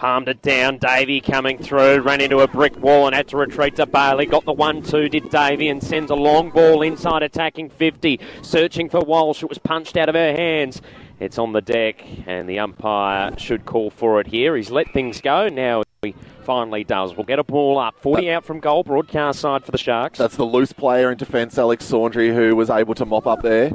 [0.00, 0.78] palmed it down.
[0.78, 4.24] Davey coming through, ran into a brick wall and had to retreat to Bailey.
[4.24, 9.00] Got the one-two, did Davey, and sends a long ball inside, attacking 50, searching for
[9.00, 9.42] Walsh.
[9.42, 10.80] It was punched out of her hands.
[11.18, 14.56] It's on the deck, and the umpire should call for it here.
[14.56, 15.48] He's let things go.
[15.48, 17.14] Now he finally does.
[17.14, 17.94] We'll get a ball up.
[18.00, 20.18] 40 out from goal, broadcast side for the Sharks.
[20.18, 23.72] That's the loose player in defence, Alex Saundry, who was able to mop up there.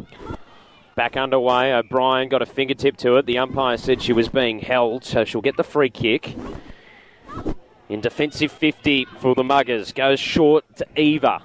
[0.95, 1.73] Back underway.
[1.73, 3.25] O'Brien got a fingertip to it.
[3.25, 6.37] The umpire said she was being held, so she'll get the free kick.
[7.89, 9.91] In defensive 50 for the Muggers.
[9.91, 11.41] Goes short to Eva.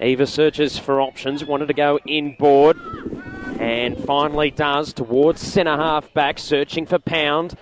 [0.00, 1.44] Eva searches for options.
[1.44, 2.76] Wanted to go inboard.
[3.60, 6.40] And finally does towards centre half back.
[6.40, 7.54] Searching for Pound.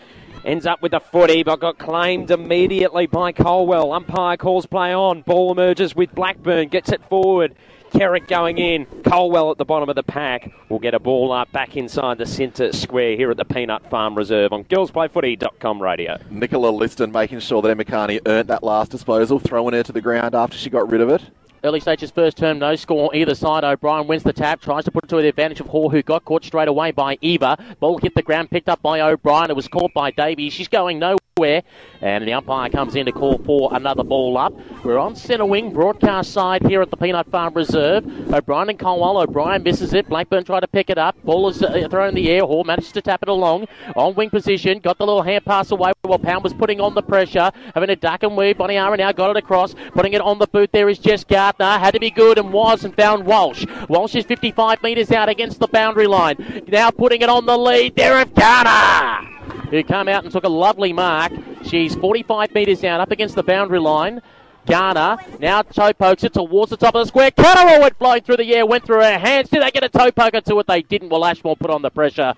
[0.42, 3.92] Ends up with a footy, but got claimed immediately by Colwell.
[3.92, 5.20] Umpire calls play on.
[5.20, 6.68] Ball emerges with Blackburn.
[6.68, 7.54] Gets it forward.
[7.94, 8.86] Kerrick going in.
[9.04, 12.26] Colwell at the bottom of the pack will get a ball up back inside the
[12.26, 16.18] centre square here at the Peanut Farm Reserve on girlsplayfooty.com radio.
[16.28, 20.00] Nicola Liston making sure that Emma Carney earned that last disposal, throwing her to the
[20.00, 21.22] ground after she got rid of it.
[21.64, 23.64] Early stages first term, no score either side.
[23.64, 26.22] O'Brien wins the tap, tries to put it to the advantage of Hoare, who got
[26.26, 27.56] caught straight away by Eva.
[27.80, 29.48] Ball hit the ground, picked up by O'Brien.
[29.48, 30.52] It was caught by Davies.
[30.52, 31.62] She's going nowhere.
[32.00, 34.52] And the umpire comes in to call for another ball up.
[34.84, 38.06] We're on centre wing, broadcast side here at the Peanut Farm Reserve.
[38.32, 39.18] O'Brien and Colwell.
[39.18, 40.08] O'Brien misses it.
[40.08, 41.20] Blackburn tried to pick it up.
[41.24, 42.42] Ball is uh, thrown in the air.
[42.42, 43.66] Hall manages to tap it along.
[43.96, 44.78] On wing position.
[44.78, 47.50] Got the little hand pass away while Pound was putting on the pressure.
[47.74, 48.58] Having a duck and weave.
[48.58, 49.74] Boniara now got it across.
[49.94, 50.70] Putting it on the boot.
[50.70, 51.24] There is Jess
[51.58, 53.64] Had to be good and was and found Walsh.
[53.88, 56.64] Walsh is 55 metres out against the boundary line.
[56.68, 57.98] Now putting it on the lead.
[57.98, 59.34] Of Garner
[59.70, 61.32] who came out and took a lovely mark.
[61.64, 64.20] She's 45 metres down, up against the boundary line.
[64.66, 67.30] Garner now toe pokes it towards the top of the square.
[67.30, 69.50] Catterall went oh, flying through the air, went through her hands.
[69.50, 70.66] Did they get a toe poker to it?
[70.66, 71.10] They didn't.
[71.10, 72.34] Well, Ashmore put on the pressure.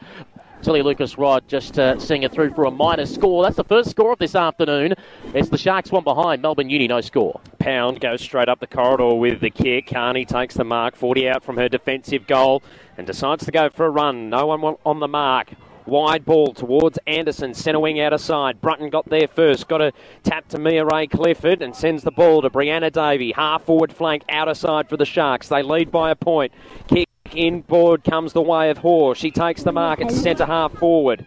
[0.62, 3.42] Tilly Lucas-Rodd just uh, seeing it through for a minor score.
[3.42, 4.94] That's the first score of this afternoon.
[5.34, 6.42] It's the Sharks one behind.
[6.42, 7.40] Melbourne Uni, no score.
[7.58, 9.88] Pound goes straight up the corridor with the kick.
[9.88, 12.62] Carney takes the mark, 40 out from her defensive goal,
[12.96, 14.30] and decides to go for a run.
[14.30, 15.52] No one on the mark.
[15.86, 18.60] Wide ball towards Anderson, centre wing out of side.
[18.60, 19.92] Brunton got there first, got a
[20.24, 23.30] tap to Mia-Rae Clifford and sends the ball to Brianna Davey.
[23.30, 25.48] Half forward flank out of side for the Sharks.
[25.48, 26.52] They lead by a point.
[26.88, 29.14] Kick inboard comes the way of Hoare.
[29.14, 31.26] She takes the mark at centre half forward.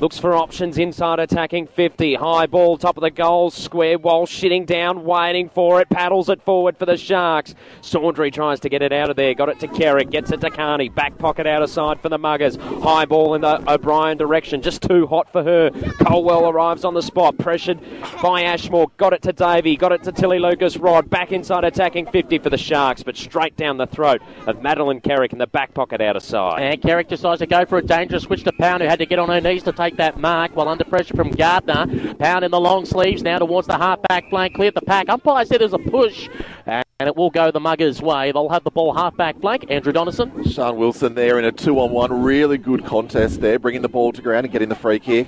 [0.00, 2.16] Looks for options inside attacking 50.
[2.16, 6.42] High ball, top of the goal, square wall, shitting down, waiting for it, paddles it
[6.42, 7.54] forward for the Sharks.
[7.82, 10.50] Saundry tries to get it out of there, got it to Kerrick, gets it to
[10.50, 12.56] Carney, back pocket out of side for the Muggers.
[12.56, 15.70] High ball in the O'Brien direction, just too hot for her.
[16.00, 17.78] Colwell arrives on the spot, pressured
[18.20, 22.38] by Ashmore, got it to Davey, got it to Tilly Lucas-Rodd, back inside attacking 50
[22.38, 26.00] for the Sharks, but straight down the throat of Madeline Kerrick in the back pocket
[26.00, 26.60] out of side.
[26.60, 29.20] And Kerrick decides to go for a dangerous switch to Pound, who had to get
[29.20, 32.14] on her knees to take that mark while under pressure from Gardner.
[32.14, 35.08] Pound in the long sleeves now towards the half back flank, Clear the pack.
[35.08, 36.28] Umpire said there's a push,
[36.66, 38.32] and it will go the Muggers' way.
[38.32, 39.66] They'll have the ball half back flank.
[39.68, 40.50] Andrew Donison.
[40.50, 42.22] Sean Wilson there in a two on one.
[42.22, 45.26] Really good contest there, bringing the ball to ground and getting the free kick.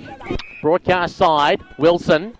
[0.61, 2.35] Broadcast side, Wilson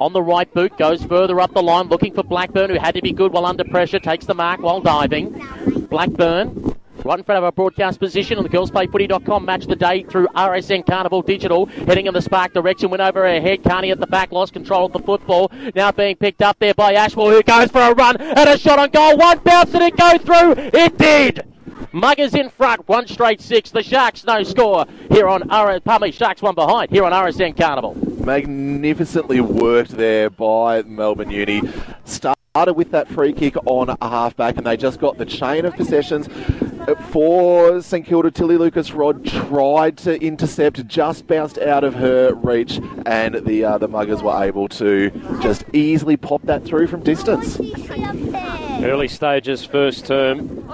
[0.00, 3.02] on the right boot, goes further up the line, looking for Blackburn, who had to
[3.02, 5.30] be good while under pressure, takes the mark while diving.
[5.88, 6.73] Blackburn
[7.04, 10.26] right in front of our broadcast position on the girlsplayfooty.com match of the day through
[10.28, 11.66] RSN Carnival Digital.
[11.66, 13.62] Heading in the spark direction, went over her head.
[13.62, 15.50] Carney at the back, lost control of the football.
[15.74, 18.78] Now being picked up there by Ashmore, who goes for a run and a shot
[18.78, 19.16] on goal.
[19.16, 20.54] One bounce, did it go through?
[20.72, 21.46] It did!
[21.92, 23.70] Muggers in front, one straight six.
[23.70, 25.80] The Sharks no score here on RS.
[25.84, 27.94] Pardon me, Sharks one behind here on RSN Carnival.
[28.24, 31.62] Magnificently worked there by Melbourne Uni.
[32.04, 35.74] Started with that free kick on a halfback, and they just got the chain of
[35.76, 36.28] possessions.
[37.10, 43.36] For St Kilda, Tilly Lucas-Rodd tried to intercept, just bounced out of her reach, and
[43.46, 45.10] the uh, the Muggers were able to
[45.40, 47.58] just easily pop that through from distance.
[48.82, 50.68] Early stages, first term.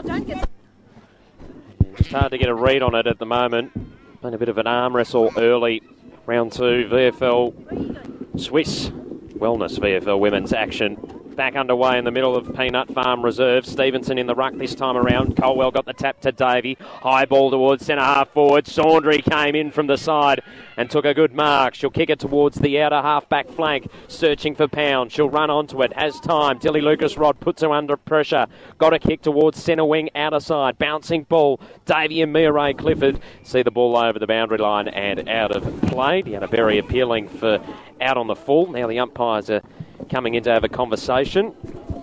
[1.99, 3.73] It's hard to get a read on it at the moment.
[4.21, 5.81] Been a bit of an arm wrestle early.
[6.27, 10.97] Round two, VFL Swiss Wellness VFL Women's action
[11.37, 13.67] back underway in the middle of Peanut Farm Reserve.
[13.67, 15.37] Stevenson in the ruck this time around.
[15.37, 16.77] Colwell got the tap to Davey.
[16.81, 18.67] High ball towards centre half forward.
[18.67, 20.43] Saundry came in from the side
[20.77, 21.75] and took a good mark.
[21.75, 25.13] She'll kick it towards the outer half back flank, searching for Pound.
[25.13, 25.93] She'll run onto it.
[25.95, 26.59] Has time.
[26.59, 28.47] Tilly Lucas-Rodd puts her under pressure.
[28.79, 30.79] Got a kick towards centre wing, outer side.
[30.79, 31.61] Bouncing ball.
[31.87, 36.23] Davey and Mia-Rae Clifford see the ball over the boundary line and out of play.
[36.23, 37.59] Had a very appealing for
[38.01, 38.67] out on the full.
[38.67, 39.63] Now the umpires are
[40.09, 41.55] coming in to have a conversation,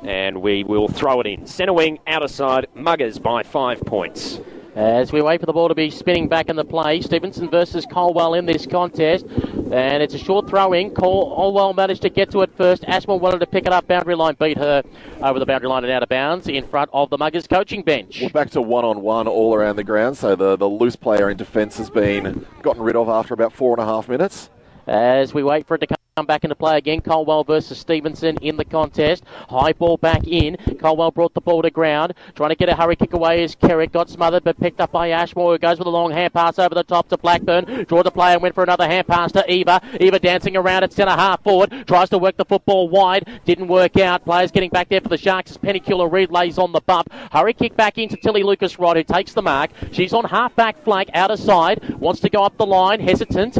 [0.04, 1.48] and we will throw it in.
[1.48, 4.40] Centre wing, outer side, Muggers by five points.
[4.78, 7.84] As we wait for the ball to be spinning back in the play, Stevenson versus
[7.90, 9.26] Colwell in this contest.
[9.72, 10.92] And it's a short throw in.
[10.92, 12.86] Colwell managed to get to it first.
[12.86, 13.88] Ashmore wanted to pick it up.
[13.88, 14.84] Boundary line beat her
[15.24, 18.22] over the boundary line and out of bounds in front of the Muggers coaching bench.
[18.22, 20.16] We're back to one on one all around the ground.
[20.16, 23.74] So the, the loose player in defence has been gotten rid of after about four
[23.74, 24.52] and a half minutes.
[24.86, 27.00] As we wait for it to come come back into play again.
[27.00, 29.24] Colwell versus Stevenson in the contest.
[29.50, 30.58] High ball back in.
[30.80, 32.16] Colwell brought the ball to ground.
[32.34, 35.12] Trying to get a hurry kick away as Kerrick got smothered but picked up by
[35.12, 37.86] Ashmore who goes with a long hand pass over the top to Blackburn.
[37.88, 39.80] Draw the play and went for another hand pass to Eva.
[40.00, 41.86] Eva dancing around at centre half forward.
[41.86, 43.30] Tries to work the football wide.
[43.46, 44.26] Didn't work out.
[44.26, 47.14] Players getting back there for the Sharks as Penicula Reed lays on the bump.
[47.32, 49.70] Hurry kick back into Tilly Lucas-Rodd who takes the mark.
[49.92, 51.88] She's on half back flank, outer side.
[52.00, 53.02] Wants to go up the line.
[53.02, 53.60] Hesitant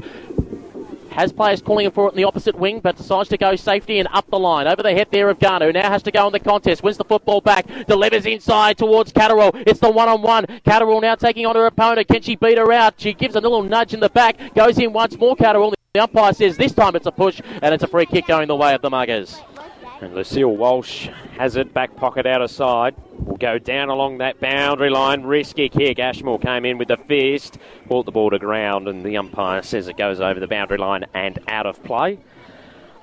[1.18, 4.08] has players calling for it in the opposite wing, but decides to go safety and
[4.14, 4.68] up the line.
[4.68, 6.84] Over the head there of Garner, who now has to go in the contest.
[6.84, 9.52] Wins the football back, delivers inside towards Catterall.
[9.66, 10.46] It's the one on one.
[10.64, 12.08] Catterall now taking on her opponent.
[12.08, 12.94] Can she beat her out?
[12.98, 15.36] She gives a little nudge in the back, goes in once more.
[15.36, 15.74] Catterall.
[15.94, 18.56] The umpire says this time it's a push, and it's a free kick going the
[18.56, 19.42] way of the Muggers.
[20.00, 22.96] And Lucille Walsh has it back pocket out of side.
[23.18, 25.24] Will go down along that boundary line.
[25.24, 25.98] Risky kick.
[25.98, 29.88] Ashmore came in with the fist, brought the ball to ground, and the umpire says
[29.88, 32.20] it goes over the boundary line and out of play.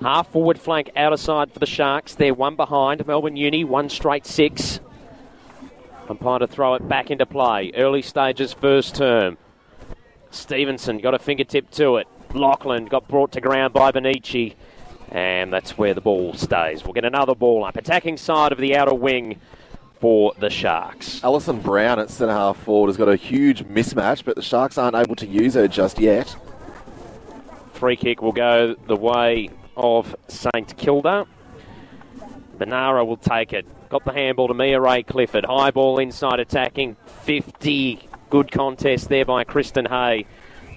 [0.01, 2.15] Half forward flank out of side for the Sharks.
[2.15, 3.05] They're one behind.
[3.05, 4.79] Melbourne Uni, one straight six.
[6.07, 7.71] Umpire to throw it back into play.
[7.75, 9.37] Early stages, first term.
[10.31, 12.07] Stevenson got a fingertip to it.
[12.33, 14.55] Lachlan got brought to ground by Benici.
[15.15, 16.83] And that's where the ball stays.
[16.83, 17.77] We'll get another ball up.
[17.77, 19.39] Attacking side of the outer wing
[20.01, 21.23] for the Sharks.
[21.23, 24.97] Alison Brown at centre half forward has got a huge mismatch, but the Sharks aren't
[24.97, 26.35] able to use her just yet.
[27.71, 31.25] Free kick will go the way of St Kilda.
[32.57, 33.65] Benara will take it.
[33.87, 35.45] Got the handball to Mia-Rae Clifford.
[35.45, 36.97] High ball inside attacking.
[37.21, 38.09] 50.
[38.29, 40.25] Good contest there by Kristen Hay.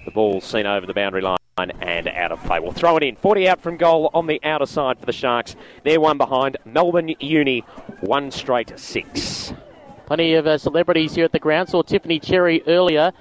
[0.09, 2.59] The ball seen over the boundary line and out of play.
[2.59, 3.15] We'll throw it in.
[3.15, 5.55] 40 out from goal on the outer side for the Sharks.
[5.83, 6.57] They're one behind.
[6.65, 7.59] Melbourne Uni,
[7.99, 9.53] one straight six.
[10.07, 11.69] Plenty of uh, celebrities here at the ground.
[11.69, 13.11] Saw Tiffany Cherry earlier.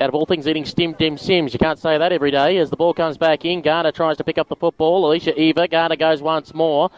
[0.00, 1.54] Out of all things, eating Stim Dim Sims.
[1.54, 2.58] You can't say that every day.
[2.58, 5.06] As the ball comes back in, Garner tries to pick up the football.
[5.06, 5.66] Alicia Eva.
[5.66, 6.90] Garner goes once more.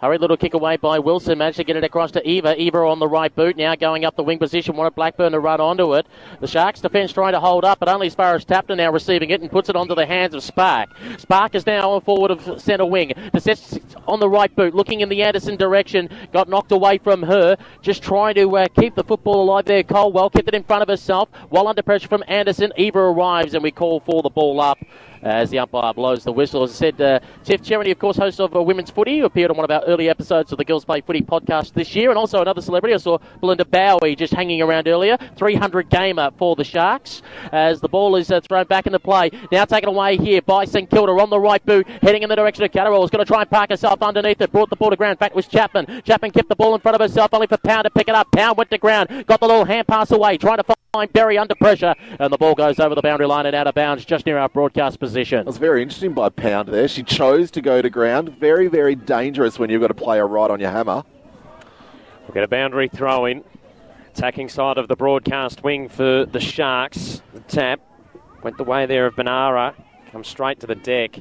[0.00, 1.36] Hurried little kick away by Wilson.
[1.36, 2.58] Managed to get it across to Eva.
[2.58, 3.58] Eva on the right boot.
[3.58, 4.74] Now going up the wing position.
[4.74, 6.06] Wanted Blackburn to run onto it.
[6.40, 9.28] The Sharks defence trying to hold up, but only as far as Tapner now receiving
[9.28, 10.88] it and puts it onto the hands of Spark.
[11.18, 13.12] Spark is now on forward of centre wing.
[13.34, 13.78] Desets
[14.08, 16.08] on the right boot, looking in the Anderson direction.
[16.32, 17.58] Got knocked away from her.
[17.82, 19.82] Just trying to uh, keep the football alive there.
[19.82, 21.28] Colwell kept it in front of herself.
[21.50, 24.78] While under pressure from Anderson, Eva arrives and we call for the ball up
[25.22, 26.62] as the umpire blows the whistle.
[26.62, 29.50] As I said, uh, Tiff Cherry, of course, host of uh, Women's Footy, who appeared
[29.50, 32.18] on one of our early episodes of the Girls Play Footy podcast this year, and
[32.18, 32.94] also another celebrity.
[32.94, 35.18] I saw Belinda Bowie just hanging around earlier.
[35.36, 37.22] 300 gamer for the Sharks
[37.52, 39.30] as the ball is uh, thrown back into play.
[39.52, 42.64] Now taken away here by St Kilda on the right boot, heading in the direction
[42.64, 43.04] of Catterall.
[43.04, 44.52] Is going to try and park herself underneath it.
[44.52, 45.18] Brought the ball to ground.
[45.20, 46.02] It was Chapman.
[46.04, 48.30] Chapman kept the ball in front of herself, only for Pound to pick it up.
[48.32, 50.76] Pound went to ground, got the little hand pass away, trying to find
[51.12, 54.04] Berry under pressure, and the ball goes over the boundary line and out of bounds
[54.04, 55.38] just near our broadcast position.
[55.38, 56.88] It was very interesting by Pound there.
[56.88, 58.36] She chose to go to ground.
[58.40, 61.04] Very, very dangerous when you've got to play a player right on your hammer.
[62.22, 63.44] We'll get a boundary throw in.
[64.08, 67.22] Attacking side of the broadcast wing for the Sharks.
[67.34, 67.80] The tap
[68.42, 69.76] went the way there of Benara.
[70.10, 71.20] Comes straight to the deck.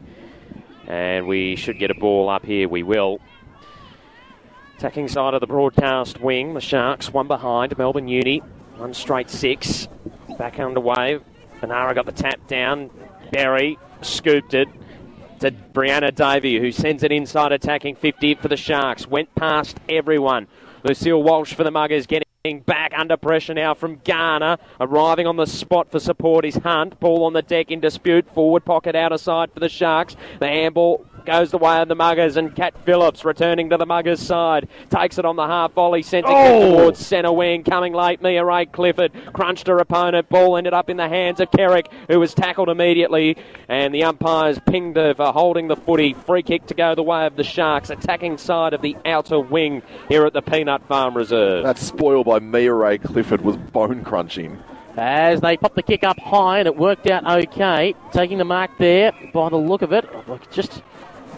[0.87, 2.67] And we should get a ball up here.
[2.67, 3.19] We will.
[4.79, 6.55] Attacking side of the broadcast wing.
[6.55, 7.77] The Sharks, one behind.
[7.77, 8.41] Melbourne Uni,
[8.79, 9.87] one straight six.
[10.37, 11.19] Back underway.
[11.61, 12.89] Benara got the tap down.
[13.31, 14.69] Berry scooped it
[15.39, 19.05] to Brianna Davey, who sends it inside attacking 50 for the Sharks.
[19.07, 20.47] Went past everyone.
[20.83, 24.57] Lucille Walsh for the Muggers getting back under pressure now from Garner.
[24.79, 26.99] Arriving on the spot for support is Hunt.
[27.01, 28.29] Ball on the deck in dispute.
[28.33, 30.15] Forward pocket outer side for the Sharks.
[30.39, 34.19] The handball goes the way of the Muggers and Cat Phillips returning to the Muggers
[34.19, 34.67] side.
[34.89, 36.77] Takes it on the half volley, sends it Oh!
[36.79, 37.63] towards centre wing.
[37.63, 40.27] Coming late, Mia-Rae Clifford crunched her opponent.
[40.29, 43.37] Ball ended up in the hands of Kerrick, who was tackled immediately.
[43.67, 46.13] And the umpires pinged her for holding the footy.
[46.13, 47.91] Free kick to go the way of the Sharks.
[47.91, 51.63] Attacking side of the outer wing here at the Peanut Farm Reserve.
[51.63, 54.57] That's spoiled by Mia-Rae Clifford was bone crunching.
[54.97, 57.93] As they pop the kick up high, and it worked out okay.
[58.11, 60.03] Taking the mark there by the look of it.
[60.27, 60.81] Look, Just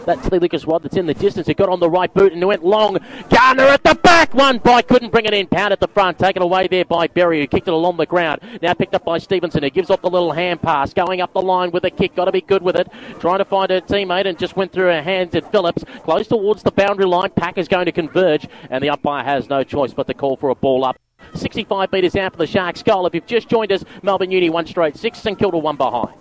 [0.06, 1.48] that Tilly Lucas-Rodd that's in the distance.
[1.48, 2.98] It got on the right boot and it went long.
[3.30, 4.34] Garner at the back.
[4.34, 5.46] One by couldn't bring it in.
[5.46, 6.18] Pound at the front.
[6.18, 8.40] Taken away there by Berry, who kicked it along the ground.
[8.60, 10.92] Now picked up by Stevenson, who gives off the little hand pass.
[10.92, 12.14] Going up the line with a kick.
[12.14, 12.88] Got to be good with it.
[13.20, 15.84] Trying to find her teammate and just went through her hands at Phillips.
[16.04, 17.30] Close towards the boundary line.
[17.30, 20.50] Pack is going to converge, and the umpire has no choice but to call for
[20.50, 20.96] a ball up.
[21.34, 23.06] 65 metres out for the Sharks goal.
[23.06, 26.14] If you've just joined us, Melbourne Uni one straight six, St Kilda one behind.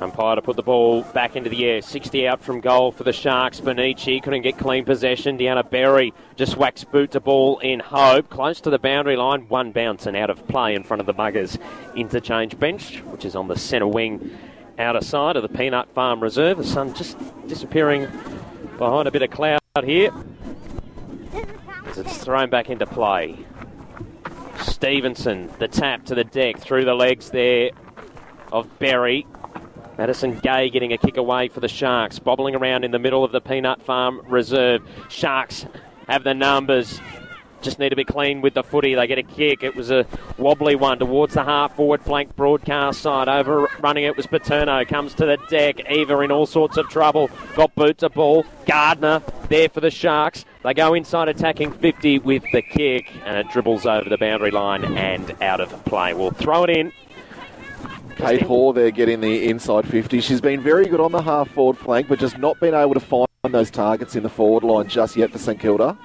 [0.00, 1.80] Umpire to put the ball back into the air.
[1.80, 3.60] 60 out from goal for the Sharks.
[3.60, 5.38] Benici couldn't get clean possession.
[5.38, 8.28] Deanna Berry just whacks boot to ball in hope.
[8.28, 9.48] Close to the boundary line.
[9.48, 11.58] One bounce and out of play in front of the Muggers
[11.94, 14.36] interchange bench, which is on the centre wing
[14.78, 16.58] outer side of the Peanut Farm Reserve.
[16.58, 17.16] The sun just
[17.46, 18.06] disappearing
[18.76, 20.10] behind a bit of cloud here
[21.86, 23.36] as it's thrown back into play.
[24.60, 27.70] Stevenson, the tap to the deck through the legs there
[28.52, 29.26] of Berry.
[29.98, 33.32] Madison Gay getting a kick away for the Sharks, bobbling around in the middle of
[33.32, 34.82] the Peanut Farm Reserve.
[35.08, 35.66] Sharks
[36.06, 37.00] have the numbers.
[37.62, 38.94] Just need to be clean with the footy.
[38.94, 39.62] They get a kick.
[39.62, 40.06] It was a
[40.36, 43.28] wobbly one towards the half forward flank broadcast side.
[43.28, 44.84] Overrunning it was Paterno.
[44.84, 45.90] Comes to the deck.
[45.90, 47.30] Eva in all sorts of trouble.
[47.56, 48.44] Got boot to ball.
[48.66, 50.44] Gardner there for the Sharks.
[50.62, 53.10] They go inside attacking 50 with the kick.
[53.24, 56.12] And it dribbles over the boundary line and out of play.
[56.12, 56.92] We'll throw it in.
[58.16, 60.20] Kate Hall there getting the inside 50.
[60.20, 63.00] She's been very good on the half forward flank, but just not been able to
[63.00, 65.96] find those targets in the forward line just yet for St Kilda.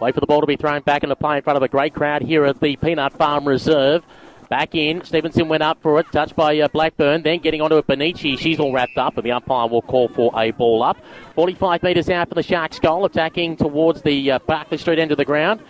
[0.00, 1.92] Wait for the ball to be thrown back into play in front of a great
[1.92, 4.04] crowd here at the Peanut Farm Reserve.
[4.48, 7.86] Back in, Stevenson went up for it, touched by uh, Blackburn, then getting onto it,
[7.86, 8.38] Benici.
[8.38, 10.98] She's all wrapped up, and the umpire will call for a ball up.
[11.34, 15.16] 45 metres out for the Sharks goal, attacking towards the uh, Barclay Street end of
[15.16, 15.60] the ground.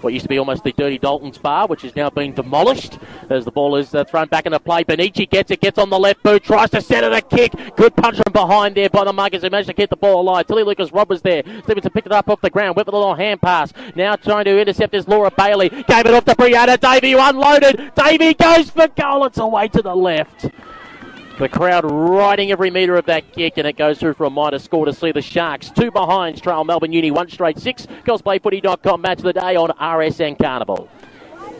[0.00, 2.98] What used to be almost the Dirty Dalton's bar, which has now been demolished
[3.30, 4.84] as the ball is uh, thrown back into play.
[4.84, 7.52] Benici gets it, gets on the left boot, tries to set it a kick.
[7.76, 10.46] Good punch from behind there by the Muggers who managed to keep the ball alive.
[10.46, 11.42] Tilly Lucas-Rodd was there.
[11.64, 13.72] Stevenson picked it up off the ground, went with a little hand pass.
[13.94, 15.68] Now trying to intercept is Laura Bailey.
[15.68, 17.92] Gave it off to Brianna Davey, unloaded.
[17.94, 19.24] Davey goes for goal.
[19.24, 20.50] It's away to the left.
[21.38, 24.58] The crowd riding every metre of that kick, and it goes through for a minor
[24.58, 25.70] score to see the Sharks.
[25.70, 27.86] Two behinds trail Melbourne Uni, one straight six.
[28.04, 30.88] GirlsPlayFooty.com match of the day on RSN Carnival.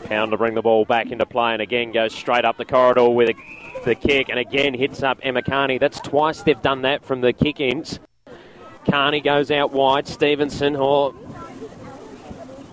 [0.03, 3.09] Pound to bring the ball back into play and again goes straight up the corridor
[3.09, 3.37] with
[3.85, 5.77] the kick and again hits up Emma Carney.
[5.77, 8.01] That's twice they've done that from the kick ins.
[8.85, 10.07] Carney goes out wide.
[10.07, 11.13] Stevenson, or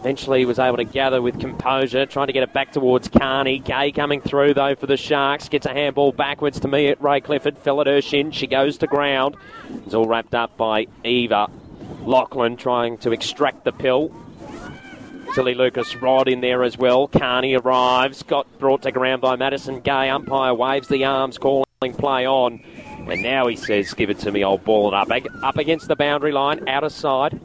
[0.06, 3.58] eventually he was able to gather with composure, trying to get it back towards Carney.
[3.58, 5.48] Gay coming through though for the Sharks.
[5.48, 7.58] Gets a handball backwards to me at Ray Clifford.
[7.58, 8.30] Fell at her shin.
[8.30, 9.36] She goes to ground.
[9.84, 11.48] It's all wrapped up by Eva.
[12.02, 14.14] Lachlan trying to extract the pill.
[15.34, 17.08] Tilly Lucas-Rodd in there as well.
[17.08, 20.08] Carney arrives, got brought to ground by Madison Gay.
[20.08, 21.64] Umpire waves the arms, calling
[21.98, 22.62] play on.
[23.10, 25.10] And now he says, give it to me, I'll ball it up.
[25.42, 27.40] Up against the boundary line, outer side.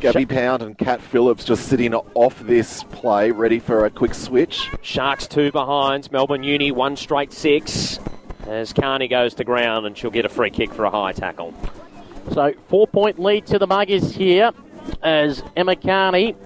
[0.00, 4.70] Gabby Pound and Kat Phillips just sitting off this play, ready for a quick switch.
[4.80, 7.98] Sharks two behinds, Melbourne Uni one straight six.
[8.46, 11.52] As Carney goes to ground and she'll get a free kick for a high tackle.
[12.32, 14.52] So four point lead to the Muggers here
[15.02, 16.36] as Emma Carney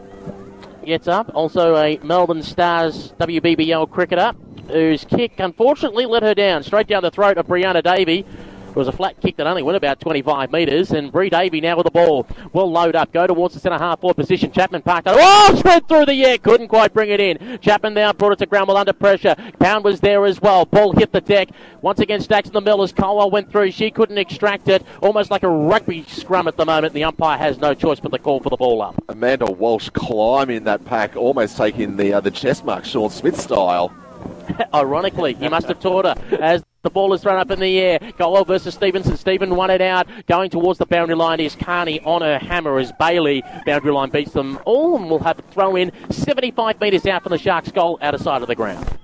[0.87, 1.31] gets up.
[1.35, 4.33] Also a Melbourne Stars WBBL cricketer
[4.69, 8.25] whose kick unfortunately let her down straight down the throat of Brianna Davey.
[8.73, 11.77] It was a flat kick that only went about 25 metres, and Bree Davey now
[11.77, 12.27] with the ball.
[12.55, 14.51] Will load up, go towards the centre half forward position.
[14.51, 15.17] Chapman parked out.
[15.19, 17.59] Oh, spread through the air, couldn't quite bring it in.
[17.61, 19.37] Chapman now brought it to ground while under pressure.
[19.61, 20.65] Pound was there as well.
[20.65, 21.51] Ball hit the deck.
[21.83, 23.73] Once again, stacks in the middle as Colwell went through.
[23.73, 24.83] She couldn't extract it.
[25.03, 26.95] Almost like a rugby scrum at the moment.
[26.95, 29.05] The umpire has no choice but to call for the ball up.
[29.11, 33.95] Amanda Walsh climbing that pack, almost taking the uh, the chest mark Shaun Smith style.
[34.75, 37.99] Ironically, he must have taught her as the ball is thrown up in the air.
[38.19, 39.17] Colwell versus Stevenson.
[39.17, 40.09] Stephen won it out.
[40.27, 43.43] Going towards the boundary line is Carney on her hammer as Bailey.
[43.65, 47.31] Boundary line beats them all and will have a throw in 75 metres out from
[47.31, 48.99] the Sharks' goal out of sight of the ground.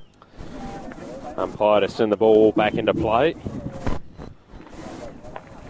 [1.37, 3.37] Umpire to send the ball back into play.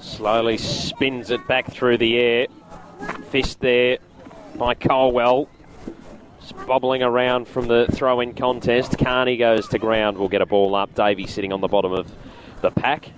[0.01, 2.47] Slowly spins it back through the air.
[3.31, 3.99] Fist there
[4.57, 5.49] by Colwell.
[6.67, 8.99] Bobbling around from the throw in contest.
[8.99, 10.19] Carney goes to ground.
[10.19, 10.95] We'll get a ball up.
[10.95, 12.13] Davey sitting on the bottom of
[12.61, 13.11] the pack.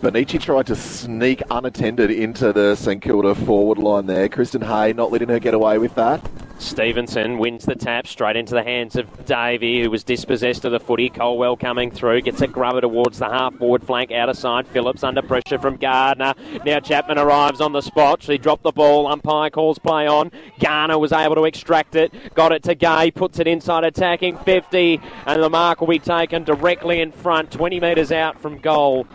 [0.00, 4.28] Benici tried to sneak unattended into the St Kilda forward line there.
[4.28, 6.20] Kristen Hay not letting her get away with that.
[6.58, 10.80] Stevenson wins the tap straight into the hands of Davey, who was dispossessed of the
[10.80, 11.08] footy.
[11.08, 14.66] Colwell coming through, gets a grubber towards the half forward flank, out of side.
[14.68, 16.34] Phillips under pressure from Gardner.
[16.64, 18.22] Now Chapman arrives on the spot.
[18.22, 19.06] She dropped the ball.
[19.06, 20.30] Umpire calls play on.
[20.58, 25.00] Garner was able to extract it, got it to Gay, puts it inside attacking 50,
[25.26, 29.06] and the mark will be taken directly in front, 20 metres out from goal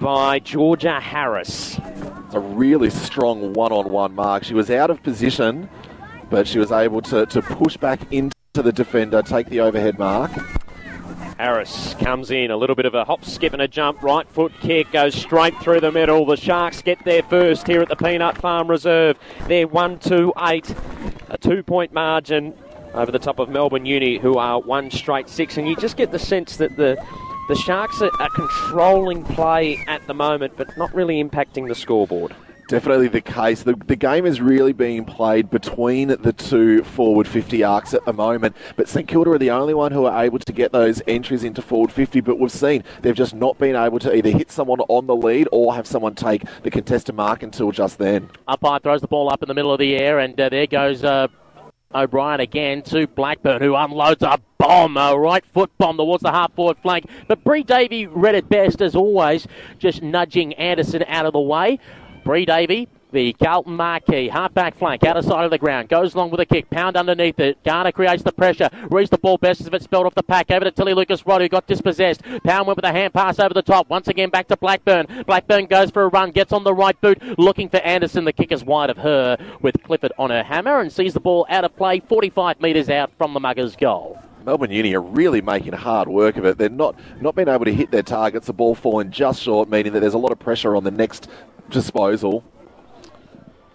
[0.00, 1.78] by Georgia Harris.
[2.32, 4.44] A really strong one on one mark.
[4.44, 5.68] She was out of position,
[6.30, 10.30] but she was able to, to push back into the defender, take the overhead mark.
[11.38, 14.02] Harris comes in, a little bit of a hop, skip, and a jump.
[14.02, 16.26] Right foot kick goes straight through the middle.
[16.26, 19.16] The Sharks get there first here at the Peanut Farm Reserve.
[19.46, 20.74] They're 1 2 8,
[21.28, 22.54] a two point margin
[22.94, 25.56] over the top of Melbourne Uni, who are one straight six.
[25.56, 27.02] And you just get the sense that the
[27.48, 32.34] the Sharks are, are controlling play at the moment, but not really impacting the scoreboard.
[32.68, 33.62] Definitely the case.
[33.62, 38.12] The, the game is really being played between the two forward 50 arcs at the
[38.12, 41.44] moment, but St Kilda are the only one who are able to get those entries
[41.44, 42.20] into forward 50.
[42.20, 45.48] But we've seen they've just not been able to either hit someone on the lead
[45.50, 48.28] or have someone take the contested mark until just then.
[48.46, 51.02] Umpire throws the ball up in the middle of the air, and uh, there goes.
[51.02, 51.28] Uh,
[51.94, 56.52] O'Brien again to Blackburn, who unloads a bomb, a right foot bomb towards the half
[56.52, 57.06] forward flank.
[57.28, 59.46] But Bree Davey read it best, as always,
[59.78, 61.78] just nudging Anderson out of the way.
[62.24, 66.14] Bree Davey, the Carlton marquee, half back flank, out of side of the ground, goes
[66.14, 67.62] along with a kick, pound underneath it.
[67.64, 70.50] Garner creates the pressure, reads the ball best as if it's spelled off the pack.
[70.50, 72.22] Over to Tilly Lucas-Rodd, who got dispossessed.
[72.44, 73.88] Pound went with a hand pass over the top.
[73.88, 75.24] Once again back to Blackburn.
[75.26, 78.24] Blackburn goes for a run, gets on the right boot, looking for Anderson.
[78.24, 81.46] The kick is wide of her with Clifford on her hammer and sees the ball
[81.48, 84.18] out of play, 45 metres out from the Muggers' goal.
[84.44, 86.56] Melbourne Uni are really making hard work of it.
[86.56, 88.46] They're not not being able to hit their targets.
[88.46, 91.28] The ball falling just short, meaning that there's a lot of pressure on the next
[91.68, 92.44] disposal.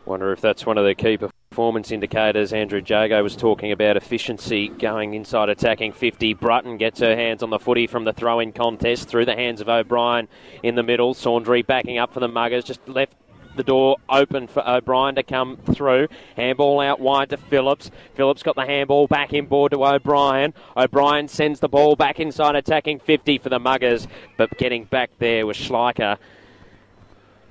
[0.06, 2.52] Wonder if that's one of the key performance indicators.
[2.52, 6.34] Andrew Jago was talking about efficiency going inside attacking 50.
[6.34, 9.62] Brutton gets her hands on the footy from the throw in contest through the hands
[9.62, 10.28] of O'Brien
[10.62, 11.14] in the middle.
[11.14, 13.14] Saundry backing up for the Muggers, just left
[13.56, 16.08] the door open for O'Brien to come through.
[16.36, 17.90] Handball out wide to Phillips.
[18.16, 20.54] Phillips got the handball back in board to O'Brien.
[20.76, 24.08] O'Brien sends the ball back inside attacking 50 for the Muggers,
[24.38, 26.18] but getting back there was Schleicher.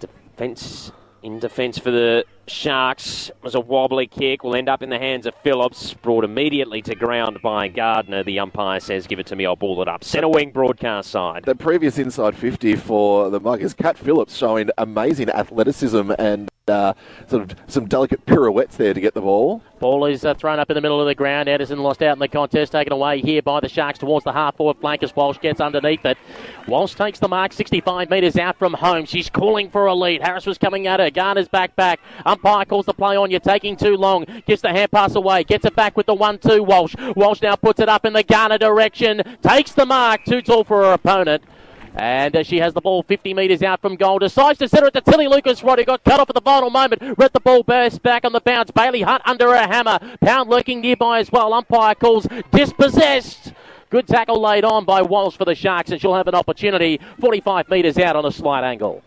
[0.00, 0.92] Defence
[1.22, 4.42] in defence for the Sharks was a wobbly kick.
[4.42, 5.94] Will end up in the hands of Phillips.
[5.94, 8.22] Brought immediately to ground by Gardner.
[8.22, 9.46] The umpire says, "Give it to me.
[9.46, 11.44] I'll ball it up." Centre wing broadcast side.
[11.44, 16.94] The previous inside 50 for the Muggers, Cat Phillips showing amazing athleticism and uh,
[17.26, 19.62] sort of some delicate pirouettes there to get the ball.
[19.80, 21.48] Ball is uh, thrown up in the middle of the ground.
[21.48, 24.56] Anderson lost out in the contest, taken away here by the Sharks towards the half
[24.56, 26.16] forward flank as Walsh gets underneath it.
[26.68, 29.04] Walsh takes the mark 65 metres out from home.
[29.06, 30.22] She's calling for a lead.
[30.22, 31.10] Harris was coming at her.
[31.10, 31.98] Garner's back back.
[32.32, 33.30] Umpire calls the play on.
[33.30, 34.24] You're taking too long.
[34.46, 35.44] Gets the hand pass away.
[35.44, 36.94] Gets it back with the 1 2 Walsh.
[37.14, 39.22] Walsh now puts it up in the Garner direction.
[39.42, 40.24] Takes the mark.
[40.24, 41.42] Too tall for her opponent.
[41.94, 44.18] And uh, she has the ball 50 metres out from goal.
[44.18, 47.02] Decides to center it to Tilly Lucas-Rodd, who got cut off at the final moment.
[47.18, 48.70] Read the ball burst back on the bounce.
[48.70, 49.98] Bailey Hunt under her hammer.
[50.22, 51.52] Pound lurking nearby as well.
[51.52, 53.52] Umpire calls dispossessed.
[53.90, 57.68] Good tackle laid on by Walsh for the Sharks, and she'll have an opportunity 45
[57.68, 59.02] metres out on a slight angle.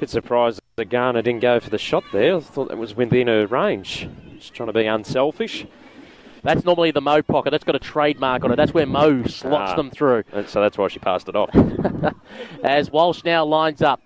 [0.00, 2.36] Bit surprised that Garner didn't go for the shot there.
[2.36, 4.08] I thought that was within her range.
[4.38, 5.66] Just trying to be unselfish.
[6.42, 7.50] That's normally the Mo pocket.
[7.50, 8.56] That's got a trademark on it.
[8.56, 9.76] That's where Mo slots Ah.
[9.76, 10.24] them through.
[10.46, 11.50] So that's why she passed it off.
[12.64, 14.00] As Walsh now lines up.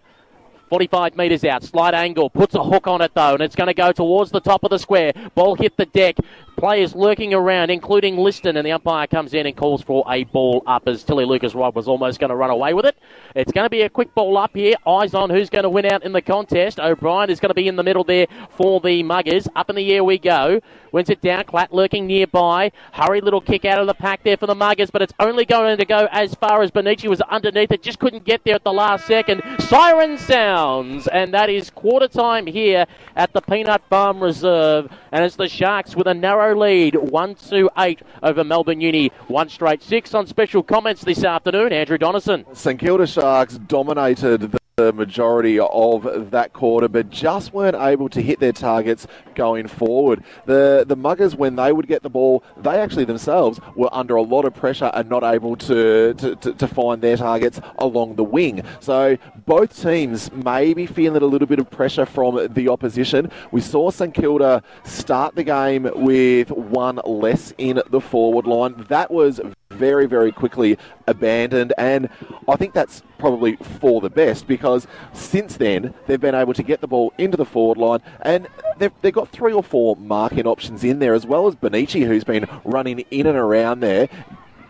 [0.68, 3.72] 45 metres out, slight angle, puts a hook on it though, and it's going to
[3.74, 5.12] go towards the top of the square.
[5.36, 6.16] Ball hit the deck.
[6.56, 10.62] Players lurking around, including Liston, and the umpire comes in and calls for a ball
[10.66, 12.96] up as Tilly Lucas-Rodd was almost going to run away with it.
[13.34, 14.74] It's going to be a quick ball up here.
[14.86, 16.80] Eyes on who's going to win out in the contest.
[16.80, 19.46] O'Brien is going to be in the middle there for the Muggers.
[19.54, 20.60] Up in the air we go.
[20.92, 21.44] Wins it down.
[21.44, 22.72] Clatt lurking nearby.
[22.92, 25.76] Hurry little kick out of the pack there for the Muggers, but it's only going
[25.76, 27.82] to go as far as Benici was underneath it.
[27.82, 29.42] Just couldn't get there at the last second.
[29.58, 34.90] Siren sounds, and that is quarter time here at the Peanut Farm Reserve.
[35.12, 39.10] And it's the Sharks with a narrow lead, 1 to 8 over Melbourne Uni.
[39.28, 41.73] One straight six on special comments this afternoon.
[41.73, 42.44] Andrew Donison.
[42.55, 48.20] St Kilda Sharks dominated the the majority of that quarter, but just weren't able to
[48.20, 50.22] hit their targets going forward.
[50.44, 54.20] The the Muggers, when they would get the ball, they actually themselves were under a
[54.20, 58.24] lot of pressure and not able to, to, to, to find their targets along the
[58.24, 58.64] wing.
[58.80, 59.16] So
[59.46, 63.30] both teams may be feeling a little bit of pressure from the opposition.
[63.52, 68.84] We saw St Kilda start the game with one less in the forward line.
[68.90, 69.40] That was
[69.76, 71.72] very, very quickly abandoned.
[71.78, 72.08] And
[72.48, 76.80] I think that's probably for the best because since then they've been able to get
[76.80, 78.46] the ball into the forward line and
[78.78, 82.24] they've, they've got three or four marking options in there as well as Benici who's
[82.24, 84.08] been running in and around there.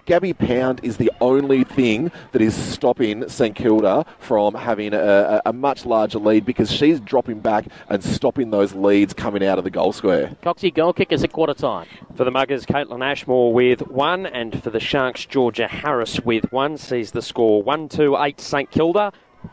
[0.06, 5.42] Gabby Pound is the only thing that is stopping St Kilda from having a, a,
[5.46, 9.64] a, much larger lead because she's dropping back and stopping those leads coming out of
[9.64, 10.36] the goal square.
[10.44, 11.88] Coxie goal kickers at quarter time.
[12.14, 16.78] For the Muggers, Caitlin Ashmore with one, and for the Sharks, Georgia Harris with one.
[16.78, 19.12] Sees the score 1 2 8 St Kilda.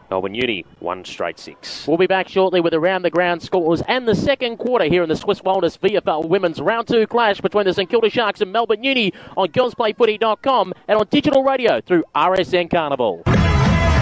[0.09, 1.87] Melbourne Uni, one straight six.
[1.87, 5.09] We'll be back shortly with around the ground scores and the second quarter here in
[5.09, 8.83] the Swiss Wellness VFL Women's Round 2 clash between the St Kilda Sharks and Melbourne
[8.83, 13.23] Uni on girlsplayfooty.com and on digital radio through RSN Carnival.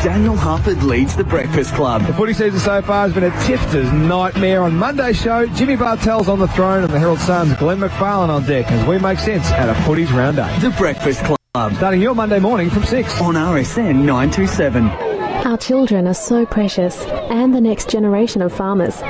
[0.04, 2.02] Daniel Harford leads the Breakfast Club.
[2.08, 4.64] The footy season so far has been a tipster's nightmare.
[4.64, 8.44] On Monday's show, Jimmy Bartel's on the throne and the Herald Sun's Glenn McFarlane on
[8.46, 10.60] deck as we make sense out of footy's round eight.
[10.60, 11.38] The Breakfast Club.
[11.76, 13.22] Starting your Monday morning from 6.
[13.22, 15.21] On RSN 927.
[15.44, 19.02] Our children are so precious, and the next generation of farmers.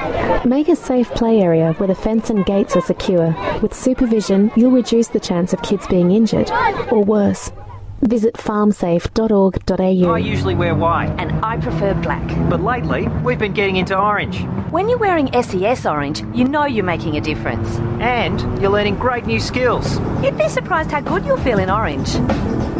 [0.46, 3.36] Make a safe play area where the fence and gates are secure.
[3.62, 6.50] With supervision, you'll reduce the chance of kids being injured,
[6.90, 7.52] or worse.
[8.00, 10.14] Visit farmsafe.org.au.
[10.14, 11.14] I usually wear white.
[11.20, 12.26] And I prefer black.
[12.50, 14.42] But lately, we've been getting into orange.
[14.72, 17.78] When you're wearing SES orange, you know you're making a difference.
[18.00, 20.00] And you're learning great new skills.
[20.24, 22.16] You'd be surprised how good you'll feel in orange.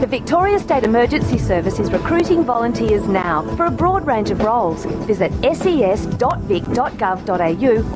[0.02, 4.84] The Victoria State Emergency Service is recruiting volunteers now for a broad range of roles.
[5.06, 6.16] Visit ses.vic.gov.au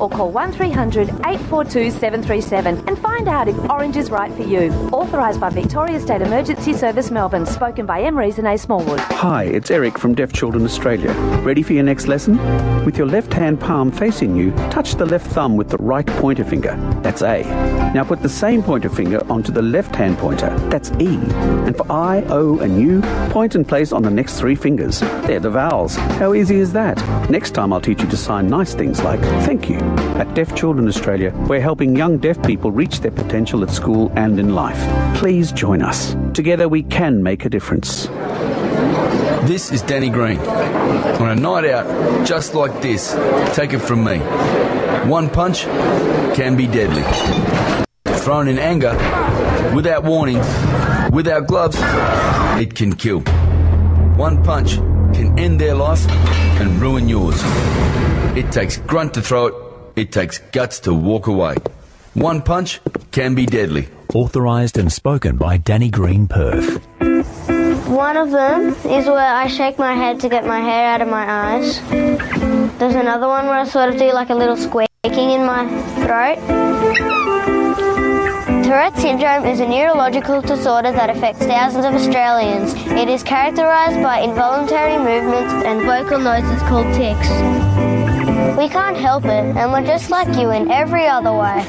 [0.00, 4.70] or call 1300 842 737 and find out if orange is right for you.
[4.92, 7.44] Authorised by Victoria State Emergency Service Melbourne.
[7.44, 8.16] Spoken by M.
[8.18, 8.56] and A.
[8.56, 9.00] Smallwood.
[9.00, 11.10] Hi, it's Eric from Deaf Children Australia.
[11.42, 12.36] Ready for your next lesson?
[12.84, 16.44] With your left hand palm facing you, touch the left thumb with the right pointer
[16.44, 16.76] finger.
[17.02, 17.42] That's A.
[17.92, 20.56] Now put the same pointer finger onto the left hand pointer.
[20.70, 21.16] That's E.
[21.66, 23.00] And for I, O, and U,
[23.30, 25.00] point and place on the next three fingers.
[25.00, 25.96] They're the vowels.
[25.96, 26.98] How easy is that?
[27.30, 29.78] Next time I'll teach you to sign nice things like thank you.
[30.20, 34.38] At Deaf Children Australia, we're helping young deaf people reach their potential at school and
[34.38, 34.78] in life.
[35.16, 36.14] Please join us.
[36.34, 38.08] Together we can make a difference.
[39.48, 40.38] This is Danny Green.
[40.38, 43.14] On a night out just like this,
[43.56, 44.18] take it from me.
[45.08, 45.62] One punch
[46.36, 47.04] can be deadly.
[48.18, 48.92] Thrown in anger,
[49.74, 50.42] without warning,
[51.16, 51.78] without gloves,
[52.60, 53.20] it can kill.
[54.16, 54.76] One punch
[55.16, 56.06] can end their life
[56.60, 57.40] and ruin yours.
[58.36, 59.54] It takes grunt to throw it,
[59.96, 61.54] it takes guts to walk away.
[62.12, 62.80] One punch
[63.12, 63.88] can be deadly.
[64.12, 66.86] Authorised and spoken by Danny Green Perth.
[67.88, 71.08] One of them is where I shake my head to get my hair out of
[71.08, 71.80] my eyes.
[72.78, 75.64] There's another one where I sort of do like a little squeaking in my
[76.04, 77.35] throat.
[78.66, 82.74] Tourette syndrome is a neurological disorder that affects thousands of Australians.
[83.00, 87.85] It is characterised by involuntary movements and vocal noises called tics.
[88.56, 91.62] We can't help it, and we're just like you in every other way.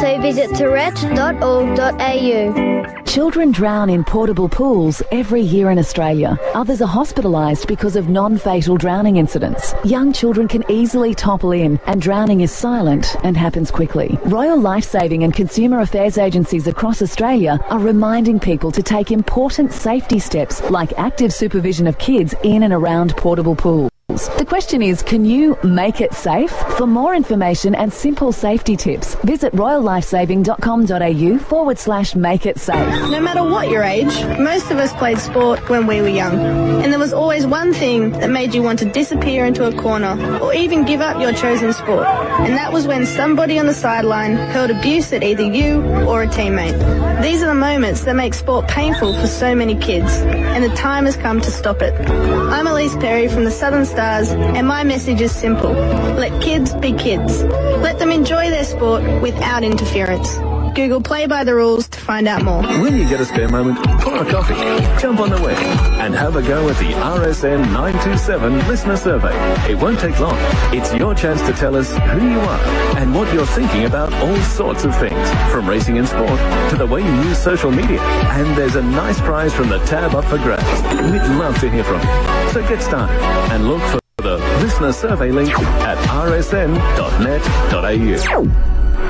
[0.00, 3.02] So visit tourette.org.au.
[3.04, 6.38] Children drown in portable pools every year in Australia.
[6.54, 9.74] Others are hospitalised because of non-fatal drowning incidents.
[9.84, 14.16] Young children can easily topple in and drowning is silent and happens quickly.
[14.26, 19.72] Royal Life Saving and consumer affairs agencies across Australia are reminding people to take important
[19.72, 23.90] safety steps like active supervision of kids in and around portable pools.
[24.26, 26.50] The question is, can you make it safe?
[26.76, 33.10] For more information and simple safety tips, visit royallifesaving.com.au forward slash make it safe.
[33.10, 36.38] No matter what your age, most of us played sport when we were young.
[36.82, 40.38] And there was always one thing that made you want to disappear into a corner
[40.40, 42.06] or even give up your chosen sport.
[42.06, 46.26] And that was when somebody on the sideline hurled abuse at either you or a
[46.26, 47.22] teammate.
[47.22, 50.12] These are the moments that make sport painful for so many kids.
[50.22, 51.94] And the time has come to stop it.
[52.08, 55.70] I'm Ellyse Perry from the Southern Stars and my message is simple.
[55.70, 57.42] Let kids be kids.
[57.42, 60.38] Let them enjoy their sport without interference.
[60.74, 62.62] Google Play by the Rules to find out more.
[62.62, 64.54] When you get a spare moment, pour a coffee,
[65.00, 65.56] jump on the web,
[66.00, 69.32] and have a go at the RSN 927 listener survey.
[69.70, 70.36] It won't take long.
[70.74, 72.60] It's your chance to tell us who you are
[72.98, 76.38] and what you're thinking about all sorts of things, from racing and sport
[76.70, 78.00] to the way you use social media.
[78.00, 80.64] And there's a nice prize from the tab up for grabs.
[81.10, 82.52] We'd love to hear from you.
[82.52, 83.20] So get started
[83.52, 86.78] and look for the listener survey link at rsn.net.au.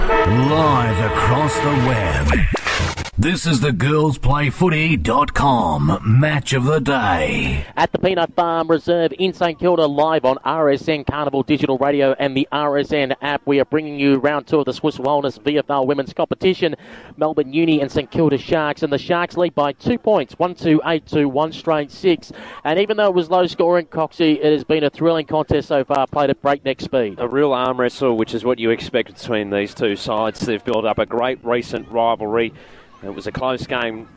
[0.06, 3.07] Live across the web.
[3.20, 7.66] This is the girlsplayfooty.com match of the day.
[7.76, 12.36] At the Peanut Farm Reserve in St Kilda, live on RSN Carnival Digital Radio and
[12.36, 16.12] the RSN app, we are bringing you round two of the Swiss Wellness VFL Women's
[16.12, 16.76] Competition.
[17.16, 20.80] Melbourne Uni and St Kilda Sharks, and the Sharks lead by two points, one two
[20.86, 22.30] eight two, one straight six.
[22.62, 25.82] And even though it was low scoring, Coxie, it has been a thrilling contest so
[25.82, 27.18] far, played at breakneck speed.
[27.18, 30.38] A real arm wrestle, which is what you expect between these two sides.
[30.38, 32.52] They've built up a great recent rivalry.
[33.02, 34.08] It was a close game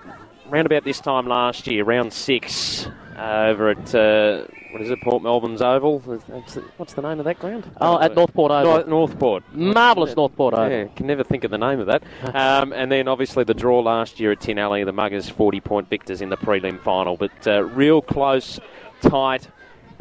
[0.52, 5.02] round about this time last year, round six, uh, over at, uh, what is it,
[5.02, 6.00] Port Melbourne's Oval?
[6.00, 7.70] What's the, name of that ground?
[7.80, 8.74] Oh, at Northport Oval.
[8.74, 9.44] North, Northport.
[9.54, 10.70] Marvellous Northport Oval.
[10.70, 12.04] Yeah, can never think of the name of that.
[12.42, 15.90] Um, and then obviously the draw last year at Tin Alley, the Muggers 40 point
[15.90, 17.18] victors in the prelim final.
[17.18, 18.60] But uh, real close,
[19.02, 19.48] tight.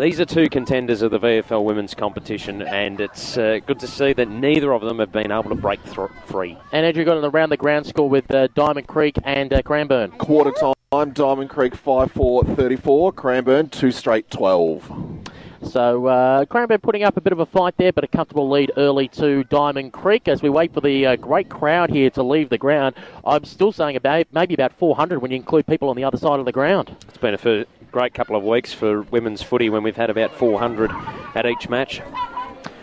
[0.00, 4.14] These are two contenders of the VFL women's competition, and it's uh, good to see
[4.14, 6.56] that neither of them have been able to break th- free.
[6.72, 10.12] And Andrew got an around the ground score with uh, Diamond Creek and uh, Cranbourne.
[10.12, 10.52] Quarter
[10.90, 14.90] time, Diamond Creek 5 4 34, Cranbourne 2 straight 12.
[15.64, 18.72] So uh, Cranbourne putting up a bit of a fight there, but a comfortable lead
[18.78, 22.48] early to Diamond Creek as we wait for the uh, great crowd here to leave
[22.48, 22.94] the ground.
[23.22, 26.38] I'm still saying about maybe about 400 when you include people on the other side
[26.38, 26.96] of the ground.
[27.06, 30.34] It's been a f- great couple of weeks for women's footy when we've had about
[30.34, 30.90] 400
[31.34, 32.00] at each match.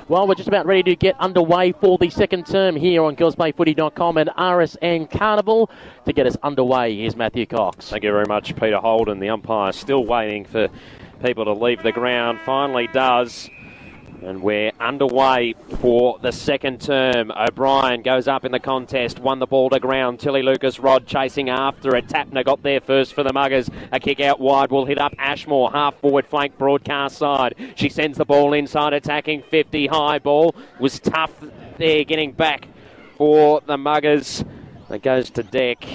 [0.09, 4.17] Well, we're just about ready to get underway for the second term here on girlsplayfooty.com
[4.17, 5.69] and RSN Carnival.
[6.05, 7.89] To get us underway, here's Matthew Cox.
[7.89, 9.19] Thank you very much, Peter Holden.
[9.19, 10.69] The umpire still waiting for
[11.21, 12.39] people to leave the ground.
[12.45, 13.49] Finally does.
[14.23, 17.31] And we're underway for the second term.
[17.31, 20.19] O'Brien goes up in the contest, won the ball to ground.
[20.19, 22.07] Tilly Lucas-Rodd chasing after it.
[22.07, 23.69] Tapner got there first for the Muggers.
[23.91, 27.56] A kick out wide will hit up Ashmore, half forward flank broadcast side.
[27.76, 30.56] She sends the ball inside, attacking 50 high ball.
[30.80, 31.31] Was tough
[31.77, 32.68] there getting back
[33.18, 34.44] for the Muggers.
[34.89, 35.85] It goes to deck,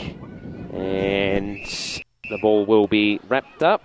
[0.73, 1.59] and
[2.31, 3.82] the ball will be wrapped up.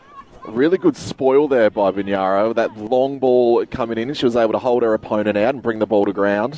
[0.48, 2.56] Really good spoil there by Vignaro.
[2.56, 5.80] That long ball coming in, she was able to hold her opponent out and bring
[5.80, 6.56] the ball to ground.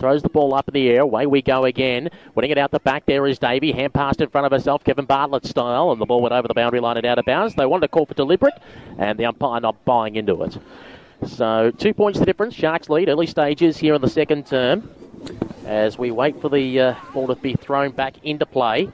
[0.00, 1.02] Throws the ball up in the air.
[1.02, 2.08] Away we go again.
[2.34, 3.72] Winning it out the back there is Davey.
[3.72, 6.54] Hand passed in front of herself, Kevin Bartlett style, and the ball went over the
[6.54, 7.54] boundary line and out of bounds.
[7.54, 8.54] They wanted to call for deliberate,
[8.98, 10.58] and the umpire not buying into it.
[11.26, 12.54] So two points the difference.
[12.54, 14.90] Sharks lead early stages here in the second term
[15.66, 18.88] as we wait for the uh, ball to be thrown back into play.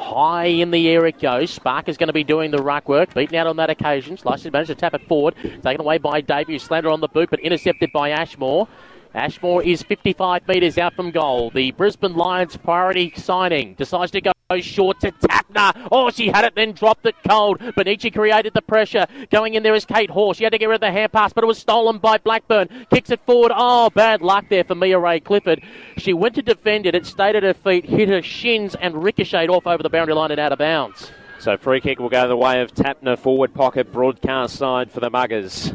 [0.00, 1.50] High in the air it goes.
[1.50, 3.12] Spark is going to be doing the ruck work.
[3.14, 4.16] Beaten out on that occasion.
[4.16, 5.34] Slices managed to tap it forward.
[5.62, 6.22] Taken away by
[6.58, 8.66] slammed it on the boot, but intercepted by Ashmore.
[9.14, 11.50] Ashmore is 55 metres out from goal.
[11.50, 15.88] The Brisbane Lions priority signing decides to go short to Tapner.
[15.90, 17.58] Oh, she had it, then dropped it cold.
[17.58, 19.06] Benici created the pressure.
[19.30, 20.38] Going in there is Kate Horse.
[20.38, 22.68] She had to get rid of the hand pass, but it was stolen by Blackburn.
[22.90, 23.52] Kicks it forward.
[23.54, 25.62] Oh, bad luck there for Mia-Rae Clifford.
[25.96, 26.94] She went to defend it.
[26.94, 30.30] It stayed at her feet, hit her shins, and ricocheted off over the boundary line
[30.30, 31.10] and out of bounds.
[31.38, 35.10] So free kick will go the way of Tapner, forward pocket, broadcast side for the
[35.10, 35.72] Muggers.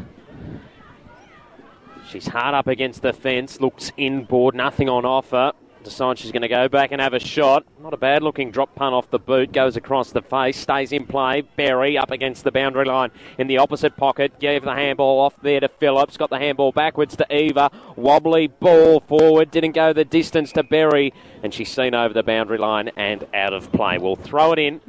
[2.08, 5.52] She's hard up against the fence, looks inboard, nothing on offer.
[5.82, 7.64] Decides she's going to go back and have a shot.
[7.80, 11.06] Not a bad looking drop punt off the boot, goes across the face, stays in
[11.06, 11.42] play.
[11.42, 15.60] Berry up against the boundary line in the opposite pocket, gave the handball off there
[15.60, 17.70] to Phillips, got the handball backwards to Eva.
[17.94, 21.12] Wobbly ball forward, didn't go the distance to Berry,
[21.44, 23.98] and she's seen over the boundary line and out of play.
[23.98, 24.80] We'll throw it in.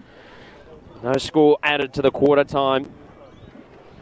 [1.04, 2.92] No score added to the quarter time.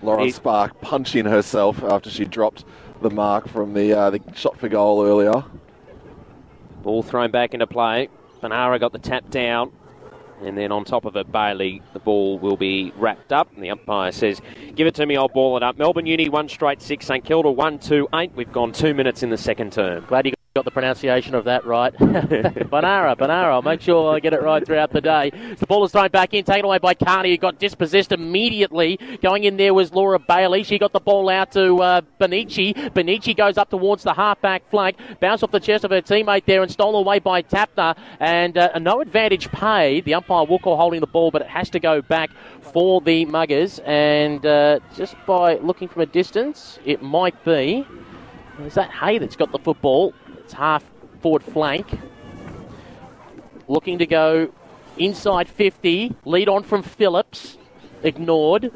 [0.02, 2.64] Lauren Spark punching herself after she dropped
[3.08, 5.44] the mark from the, uh, the shot for goal earlier.
[6.82, 8.10] Ball thrown back into play.
[8.42, 9.72] Banara got the tap down.
[10.42, 13.54] And then on top of it, Bailey, the ball will be wrapped up.
[13.54, 14.42] And the umpire says,
[14.76, 15.78] Give it to me, I'll ball it up.
[15.78, 17.06] Melbourne Uni, one straight six.
[17.06, 18.32] St Kilda, one, two, eight.
[18.36, 20.04] We've gone two minutes in the second term.
[20.06, 21.94] Glad you the pronunciation of that right.
[22.00, 23.52] Banara, Banara.
[23.52, 25.30] I'll make sure I get it right throughout the day.
[25.58, 28.98] The ball is thrown back in, taken away by Carney, who got dispossessed immediately.
[29.22, 30.64] Going in there was Laura Bailey.
[30.64, 32.74] She got the ball out to uh, Benici.
[32.94, 36.62] Benici goes up towards the half-back flank, bounced off the chest of her teammate there
[36.62, 37.98] and stolen away by Tapner.
[38.22, 40.06] And uh, no advantage paid.
[40.06, 42.30] The umpire will call holding the ball, but it has to go back
[42.62, 43.82] for the Muggers.
[43.86, 47.86] And uh, just by looking from a distance, it might be.
[48.60, 50.14] Is that Hay that's got the football?
[50.46, 50.84] It's half
[51.22, 52.00] forward flank.
[53.68, 54.54] Looking to go
[54.96, 56.16] inside 50.
[56.24, 57.58] Lead on from Phillips.
[58.04, 58.72] Ignored.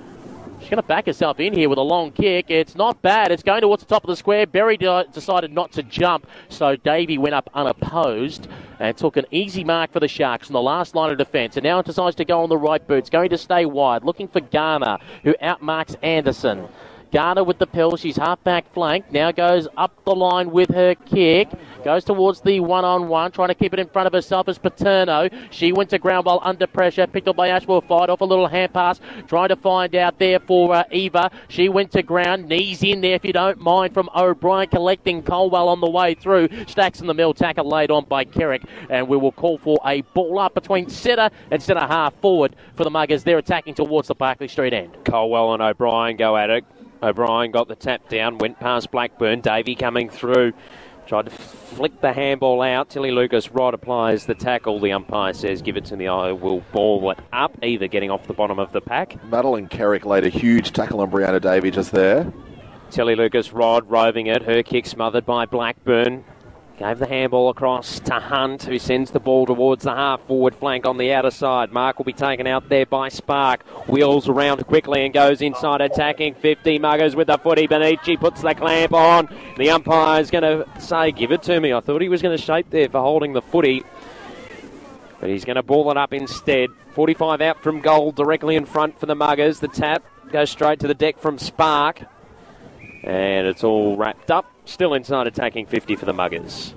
[0.59, 2.49] She's going to back herself in here with a long kick.
[2.49, 3.31] It's not bad.
[3.31, 4.47] It's going towards the top of the square.
[4.47, 8.47] Berry de- decided not to jump, so Davey went up unopposed
[8.79, 11.55] and took an easy mark for the Sharks in the last line of defence.
[11.55, 12.97] And now it decides to go on the right boot.
[12.97, 16.67] It's going to stay wide, looking for Garner, who outmarks Anderson.
[17.11, 17.95] Garner with the pill.
[17.97, 19.11] She's half back flank.
[19.11, 21.49] Now goes up the line with her kick.
[21.83, 24.57] Goes towards the one on one, trying to keep it in front of herself as
[24.57, 25.29] Paterno.
[25.49, 27.07] She went to ground while under pressure.
[27.07, 27.81] Picked up by Ashwell.
[27.81, 28.99] Fired off a little hand pass.
[29.27, 31.31] Trying to find out there for uh, Eva.
[31.47, 32.47] She went to ground.
[32.47, 36.49] Knees in there if you don't mind from O'Brien collecting Colwell on the way through.
[36.67, 37.33] Stacks in the mill.
[37.33, 38.63] Tackle laid on by Kerrick.
[38.89, 42.83] And we will call for a ball up between centre and centre half forward for
[42.83, 43.23] the Muggers.
[43.23, 44.95] They're attacking towards the Barclay Street end.
[45.05, 46.65] Colwell and O'Brien go at it.
[47.01, 49.41] O'Brien got the tap down, went past Blackburn.
[49.41, 50.53] Davey coming through.
[51.07, 52.89] Tried to flick the handball out.
[52.89, 54.79] Tilly Lucas-Rodd applies the tackle.
[54.79, 56.07] The umpire says, give it to me.
[56.07, 59.23] I will ball it up, either getting off the bottom of the pack.
[59.23, 62.31] Madeline Kerrick laid a huge tackle on Brianna Davey just there.
[62.91, 64.43] Tilly Lucas Rod roving it.
[64.43, 66.25] Her kick smothered by Blackburn.
[66.79, 70.85] Gave the handball across to Hunt, who sends the ball towards the half forward flank
[70.85, 71.73] on the outer side.
[71.73, 73.63] Mark will be taken out there by Spark.
[73.89, 76.79] Wheels around quickly and goes inside attacking 50.
[76.79, 77.67] Muggers with the footy.
[77.67, 79.27] Benici puts the clamp on.
[79.57, 81.73] The umpire's going to say, Give it to me.
[81.73, 83.83] I thought he was going to shape there for holding the footy.
[85.19, 86.69] But he's going to ball it up instead.
[86.93, 89.59] 45 out from goal, directly in front for the Muggers.
[89.59, 92.03] The tap goes straight to the deck from Spark.
[93.03, 94.45] And it's all wrapped up.
[94.69, 96.75] Still inside attacking 50 for the Muggers.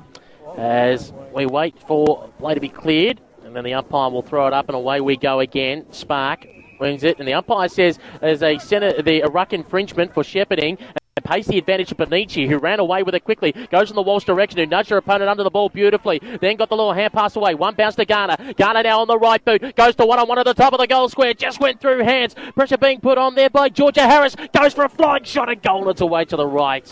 [0.57, 4.55] As we wait for play to be cleared, and then the umpire will throw it
[4.55, 5.85] up, and away we go again.
[5.93, 6.47] Spark
[6.81, 10.79] wings it, and the umpire says there's a centre, the a ruck infringement for shepherding.
[11.15, 13.53] And pays the advantage to Benici, who ran away with it quickly.
[13.71, 16.19] Goes in the Walsh direction, who nudged her opponent under the ball beautifully.
[16.41, 17.55] Then got the little hand pass away.
[17.55, 18.37] One bounce to Garner.
[18.57, 19.77] Garner now on the right boot.
[19.77, 21.35] Goes to one on one at the top of the goal square.
[21.35, 22.35] Just went through hands.
[22.55, 24.35] Pressure being put on there by Georgia Harris.
[24.55, 25.91] Goes for a flying shot and goal.
[25.91, 26.89] It's away to the right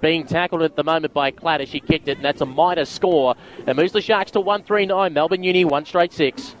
[0.00, 1.66] being tackled at the moment by Clatter.
[1.66, 3.34] She kicked it, and that's a minor score.
[3.66, 5.12] It moves the Sharks to 139.
[5.12, 6.54] Melbourne Uni, one straight six.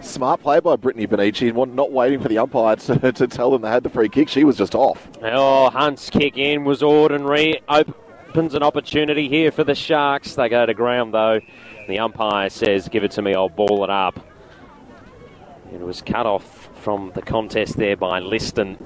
[0.00, 3.68] Smart play by Brittany Benici, not waiting for the umpire to, to tell them they
[3.68, 4.28] had the free kick.
[4.30, 5.08] She was just off.
[5.22, 7.60] Oh, Hunt's kick in was ordinary.
[7.68, 10.34] Opens an opportunity here for the Sharks.
[10.34, 11.40] They go to ground, though.
[11.86, 14.18] The umpire says, Give it to me, I'll ball it up.
[15.72, 18.78] It was cut off from the contest there by Liston.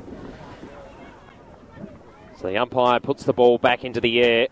[2.44, 4.48] So the umpire puts the ball back into the air.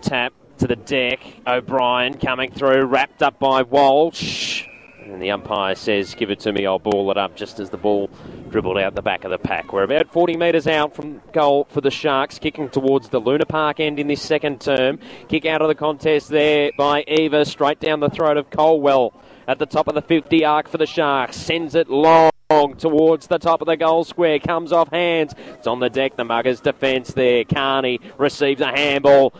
[0.00, 1.20] Tap to the deck.
[1.46, 4.66] O'Brien coming through, wrapped up by Walsh.
[5.00, 7.76] And the umpire says, Give it to me, I'll ball it up, just as the
[7.76, 8.10] ball
[8.50, 9.72] dribbled out the back of the pack.
[9.72, 13.78] We're about 40 metres out from goal for the Sharks, kicking towards the Luna Park
[13.78, 14.98] end in this second term.
[15.28, 19.14] Kick out of the contest there by Eva, straight down the throat of Colwell
[19.46, 21.36] at the top of the 50 arc for the Sharks.
[21.36, 22.30] Sends it long
[22.78, 24.38] towards the top of the goal square.
[24.38, 25.34] Comes off hands.
[25.54, 26.16] It's on the deck.
[26.16, 27.44] The Muggers defence there.
[27.44, 29.34] Carney receives a handball.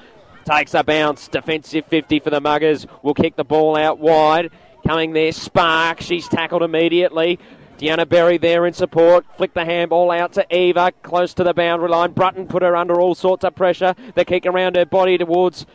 [0.45, 1.29] Takes a bounce.
[1.29, 2.87] Defensive 50 for the Muggers.
[3.03, 4.51] Will kick the ball out wide.
[4.87, 6.01] Coming there, Spark.
[6.01, 7.39] She's tackled immediately.
[7.79, 9.27] Deanna Berry there in support.
[9.37, 12.13] Flick the handball out to Eva, close to the boundary line.
[12.13, 13.95] Brutton put her under all sorts of pressure.
[14.15, 15.67] The kick around her body towards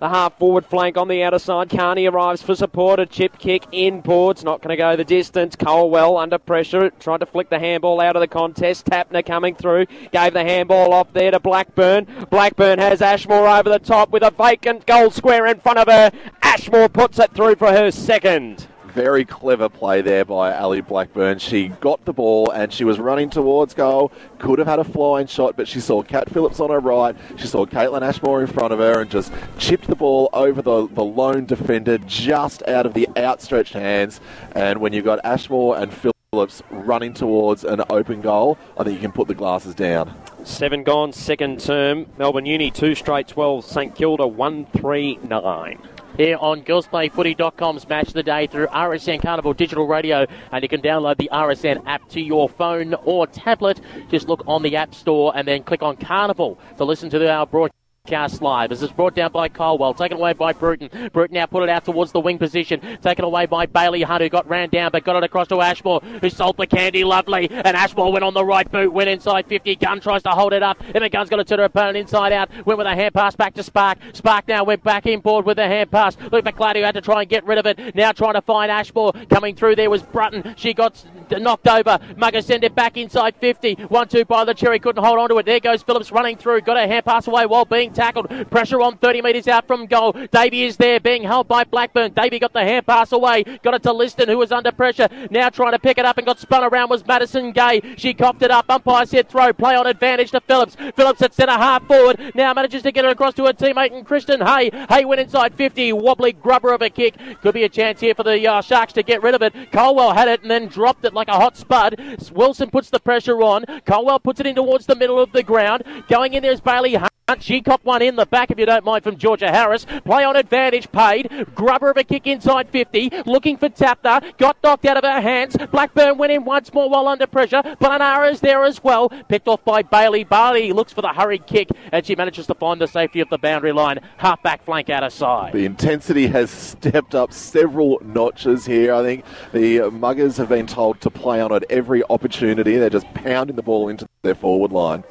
[0.00, 1.70] the half forward flank on the outer side.
[1.70, 3.00] Carney arrives for support.
[3.00, 4.44] A chip kick in boards.
[4.44, 5.56] Not going to go the distance.
[5.56, 6.90] Colwell under pressure.
[6.90, 8.86] Tried to flick the handball out of the contest.
[8.86, 9.86] Tapner coming through.
[10.12, 12.06] Gave the handball off there to Blackburn.
[12.30, 16.10] Blackburn has Ashmore over the top with a vacant goal square in front of her.
[16.42, 18.66] Ashmore puts it through for her second
[18.96, 21.38] very clever play there by Ali Blackburn.
[21.38, 24.10] She got the ball and she was running towards goal.
[24.38, 27.14] Could have had a flying shot, but she saw Kat Phillips on her right.
[27.36, 30.88] She saw Caitlin Ashmore in front of her and just chipped the ball over the,
[30.88, 34.18] the lone defender just out of the outstretched hands.
[34.52, 39.02] And when you've got Ashmore and Phillips running towards an open goal, I think you
[39.02, 40.14] can put the glasses down.
[40.42, 42.06] Seven gone, second term.
[42.16, 43.62] Melbourne Uni, two straight 12.
[43.62, 45.88] St Kilda, 1 3 9.
[46.16, 50.26] Here on girlsplayfooty.com's Match of the Day through RSN Carnival Digital Radio.
[50.52, 53.80] And you can download the RSN app to your phone or tablet.
[54.10, 57.46] Just look on the App Store and then click on Carnival to listen to our
[57.46, 57.85] broadcast.
[58.06, 58.70] Cast live.
[58.70, 61.10] This is brought down by Colwell, taken away by Bruton.
[61.12, 64.28] Bruton now put it out towards the wing position, taken away by Bailey Hunt, who
[64.28, 67.50] got ran down but got it across to Ashmore, who sold the candy lovely.
[67.50, 69.76] And Ashmore went on the right boot, went inside 50.
[69.76, 72.50] Gun tries to hold it up, the Gunn's got to turn her opponent inside out.
[72.66, 73.98] Went with a hand pass back to Spark.
[74.12, 76.16] Spark now went back in board with a hand pass.
[76.32, 77.94] Luke McClady had to try and get rid of it.
[77.94, 79.12] Now trying to find Ashmore.
[79.30, 80.54] Coming through there was Brutton.
[80.56, 81.98] She got knocked over.
[82.16, 83.74] Mugger send it back inside 50.
[83.74, 85.46] 1 2 by the Cherry, couldn't hold on to it.
[85.46, 86.62] There goes Phillips running through.
[86.62, 88.28] Got a hand pass away while being tackled.
[88.50, 90.12] Pressure on 30 metres out from goal.
[90.30, 92.12] Davey is there being held by Blackburn.
[92.12, 93.42] Davey got the hand pass away.
[93.62, 95.08] Got it to Liston, who was under pressure.
[95.30, 97.80] Now trying to pick it up and got spun around was Madison Gay.
[97.96, 98.66] She coughed it up.
[98.68, 99.52] Umpire said throw.
[99.52, 100.76] Play on advantage to Phillips.
[100.94, 102.32] Phillips at centre half forward.
[102.34, 104.70] Now manages to get it across to her teammate and Christian Hay.
[104.90, 105.94] Hay went inside 50.
[105.94, 107.16] Wobbly grubber of a kick.
[107.40, 109.54] Could be a chance here for the uh, Sharks to get rid of it.
[109.72, 111.98] Colwell had it and then dropped it like a hot spud.
[112.32, 113.64] Wilson puts the pressure on.
[113.86, 115.82] Colwell puts it in towards the middle of the ground.
[116.08, 117.10] Going in there is Bailey Hunt.
[117.40, 119.86] She copped one in the back, if you don't mind, from Georgia Harris.
[120.04, 121.46] Play on advantage, paid.
[121.54, 123.10] Grubber of a kick inside 50.
[123.24, 124.36] Looking for Tapner.
[124.36, 125.56] Got knocked out of her hands.
[125.70, 127.62] Blackburn went in once more while under pressure.
[127.80, 129.08] Planara is there as well.
[129.28, 130.24] Picked off by Bailey.
[130.24, 133.38] Bailey looks for the hurried kick, and she manages to find the safety of the
[133.38, 134.00] boundary line.
[134.16, 135.52] Half back flank out of side.
[135.52, 138.92] The intensity has stepped up several notches here.
[138.92, 142.76] I think the Muggers have been told to play on at every opportunity.
[142.76, 145.04] They're just pounding the ball into their forward line.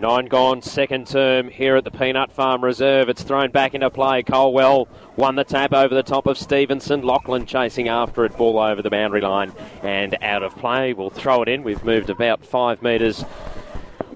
[0.00, 3.10] Nine gone, second term here at the Peanut Farm Reserve.
[3.10, 4.22] It's thrown back into play.
[4.22, 7.02] Colwell won the tap over the top of Stevenson.
[7.02, 9.52] Lachlan chasing after it, ball over the boundary line
[9.82, 10.94] and out of play.
[10.94, 11.64] We'll throw it in.
[11.64, 13.26] We've moved about five metres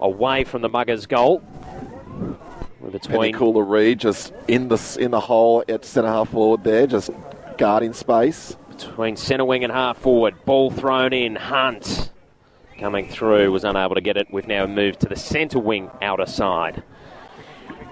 [0.00, 1.42] away from the Muggers' goal.
[2.90, 7.10] Between Cula-Reid just in the in the hole at centre half forward there, just
[7.58, 8.56] guarding space.
[8.70, 10.34] Between centre wing and half forward.
[10.46, 11.36] Ball thrown in.
[11.36, 12.10] Hunt
[12.78, 14.28] coming through, was unable to get it.
[14.30, 16.82] We've now moved to the centre wing outer side.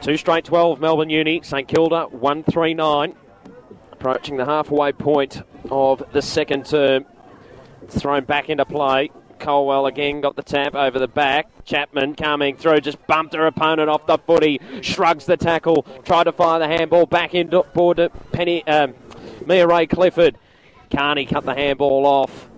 [0.00, 3.14] Two straight 12, Melbourne Uni, St Kilda 139.
[3.92, 7.04] Approaching the halfway point of the second term.
[7.88, 9.10] Thrown back into play.
[9.38, 11.48] Colwell again got the tap over the back.
[11.64, 16.32] Chapman coming through, just bumped her opponent off the footy, shrugs the tackle, tried to
[16.32, 18.94] fire the handball back in board to Penny, um,
[19.46, 20.38] Mia-Rae Clifford.
[20.90, 22.48] Carney cut the handball off.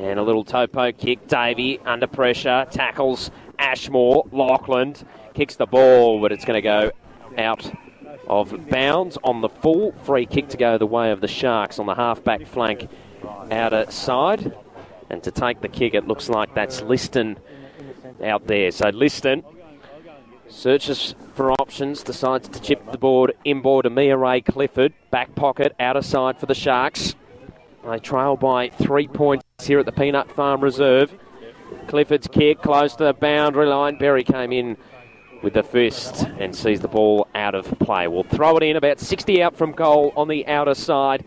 [0.00, 1.28] And a little topo kick.
[1.28, 2.66] Davey under pressure.
[2.70, 4.24] Tackles Ashmore.
[4.32, 4.94] Lachlan
[5.34, 6.90] kicks the ball, but it's going to go
[7.36, 7.70] out
[8.26, 9.92] of bounds on the full.
[10.04, 12.88] Free kick to go the way of the Sharks on the half-back flank
[13.50, 14.56] outer side.
[15.10, 17.38] And to take the kick, it looks like that's Liston
[18.24, 18.70] out there.
[18.70, 19.44] So Liston
[20.48, 24.94] searches for options, decides to chip the board inboard to Mia-Rae Clifford.
[25.10, 27.14] Back pocket, outer side for the Sharks.
[27.84, 31.12] They trail by three points here at the Peanut Farm Reserve.
[31.86, 33.96] Clifford's kick close to the boundary line.
[33.98, 34.76] Berry came in
[35.42, 38.06] with the fist and sees the ball out of play.
[38.08, 41.24] We'll throw it in about 60 out from goal on the outer side.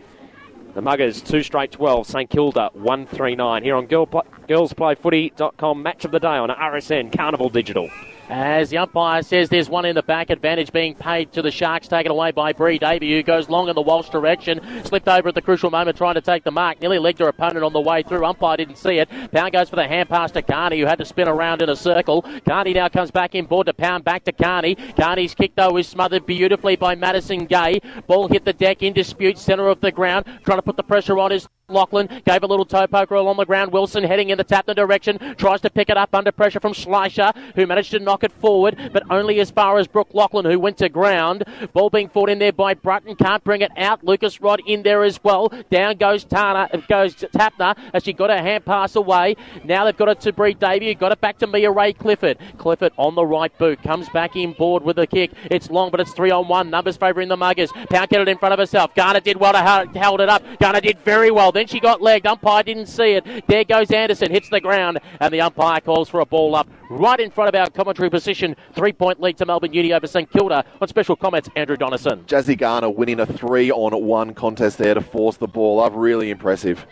[0.74, 2.06] The Muggers, two straight 12.
[2.06, 3.62] St Kilda, 139.
[3.62, 7.88] Here on girl, girlsplayfooty.com, match of the day on RSN Carnival Digital.
[8.36, 11.86] As the umpire says there's one in the back, advantage being paid to the Sharks,
[11.86, 15.36] taken away by Bree Davey, who goes long in the Walsh direction, slipped over at
[15.36, 18.02] the crucial moment trying to take the mark, nearly legged her opponent on the way
[18.02, 18.24] through.
[18.24, 19.08] Umpire didn't see it.
[19.30, 21.76] Pound goes for the hand pass to Carney, who had to spin around in a
[21.76, 22.24] circle.
[22.44, 24.74] Carney now comes back in board to Pound back to Carney.
[24.96, 27.80] Carney's kick, though, is smothered beautifully by Madison Gay.
[28.08, 31.20] Ball hit the deck in dispute, centre of the ground, trying to put the pressure
[31.20, 33.72] on his Lachlan gave a little toe poker along the ground.
[33.72, 37.34] Wilson heading in the Tapner direction, tries to pick it up under pressure from Schleicher,
[37.54, 40.76] who managed to knock it forward, but only as far as Brooke Lachlan, who went
[40.78, 41.44] to ground.
[41.72, 44.04] Ball being fought in there by Brutton, can't bring it out.
[44.04, 45.50] Lucas-Rodd in there as well.
[45.70, 49.34] Down goes Tana, goes Tapner as she got her hand pass away.
[49.64, 52.38] Now they've got it to Bree Davey, got it back to Mia-Rae Clifford.
[52.58, 55.32] Clifford on the right boot, comes back in board with a kick.
[55.50, 56.68] It's long, but it's three on one.
[56.68, 57.72] Numbers favouring the Muggers.
[57.72, 58.94] Pound get it in front of herself.
[58.94, 60.42] Garner did well to hold it up.
[60.58, 61.52] Garner did very well.
[61.54, 62.26] Then she got legged.
[62.26, 63.46] Umpire didn't see it.
[63.46, 64.30] There goes Anderson.
[64.30, 64.98] Hits the ground.
[65.20, 68.56] And the umpire calls for a ball up right in front of our commentary position.
[68.74, 70.64] Three point lead to Melbourne Uni over St Kilda.
[70.82, 72.24] On special comments, Andrew Donaldson.
[72.24, 75.92] Jazzy Garner winning a three on one contest there to force the ball up.
[75.94, 76.84] Really impressive.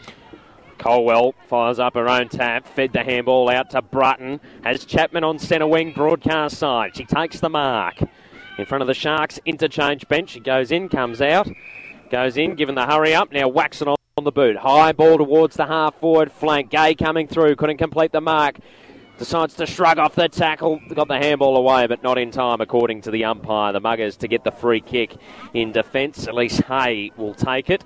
[0.78, 4.40] Colwell fires up her own tap, fed the handball out to Brutton.
[4.64, 6.96] Has Chapman on centre wing, broadcast side.
[6.96, 8.02] She takes the mark.
[8.58, 10.30] In front of the Sharks interchange bench.
[10.30, 11.48] She goes in, comes out,
[12.10, 13.32] goes in, given the hurry up.
[13.32, 14.56] Now whacks it on on the boot.
[14.56, 16.70] High ball towards the half forward flank.
[16.70, 17.56] Gay coming through.
[17.56, 18.58] Couldn't complete the mark.
[19.18, 20.80] decides to shrug off the tackle.
[20.94, 23.72] Got the handball away, but not in time, according to the umpire.
[23.72, 25.16] The Muggers to get the free kick
[25.54, 26.28] in defence.
[26.28, 27.84] At least Hay will take it.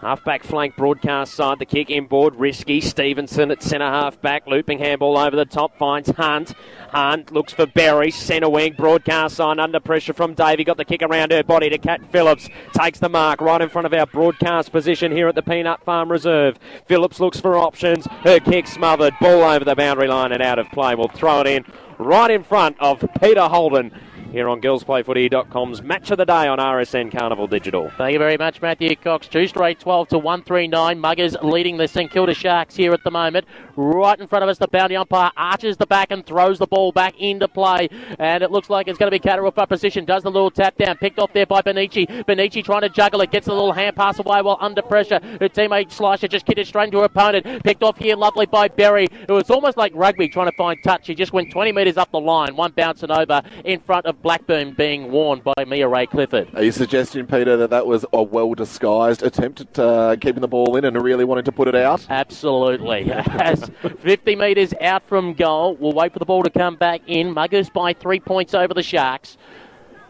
[0.00, 2.80] Half-back flank broadcast side, the kick inboard, risky.
[2.80, 6.54] Stevenson at centre half-back, looping handball over the top, finds Hunt.
[6.88, 10.64] Hunt looks for Berry, centre wing, broadcast side under pressure from Davey.
[10.64, 12.48] Got the kick around her body to Kat Phillips.
[12.72, 16.10] Takes the mark right in front of our broadcast position here at the Peanut Farm
[16.10, 16.58] Reserve.
[16.86, 18.06] Phillips looks for options.
[18.24, 20.94] Her kick smothered, ball over the boundary line and out of play.
[20.94, 21.66] We'll throw it in
[21.98, 23.92] right in front of Peter Holden
[24.30, 27.90] here on girlsplayfooty.com's match of the day on RSN Carnival Digital.
[27.98, 29.26] Thank you very much, Matthew Cox.
[29.26, 31.00] Two straight 12 to 139.
[31.00, 33.46] Muggers leading the St Kilda Sharks here at the moment.
[33.74, 36.92] Right in front of us, the boundary umpire arches the back and throws the ball
[36.92, 37.88] back into play.
[38.18, 40.04] And it looks like it's going to be Catterall for position.
[40.04, 40.96] Does the little tap down.
[40.98, 42.06] Picked off there by Benici.
[42.24, 43.32] Benici trying to juggle it.
[43.32, 45.18] Gets a little hand pass away while under pressure.
[45.40, 47.64] Her teammate Slicer just kicked it straight into her opponent.
[47.64, 49.08] Picked off here lovely by Berry.
[49.28, 51.06] It was almost like rugby trying to find touch.
[51.06, 52.54] She just went 20 metres up the line.
[52.54, 56.48] One bouncing over in front of Blackburn being worn by Mia-Rae Clifford.
[56.54, 60.48] Are you suggesting, Peter, that that was a well disguised attempt at uh, keeping the
[60.48, 62.06] ball in and really wanting to put it out?
[62.10, 63.10] Absolutely.
[63.12, 63.70] As
[64.00, 67.32] 50 metres out from goal, we'll wait for the ball to come back in.
[67.32, 69.38] Muggers by three points over the Sharks.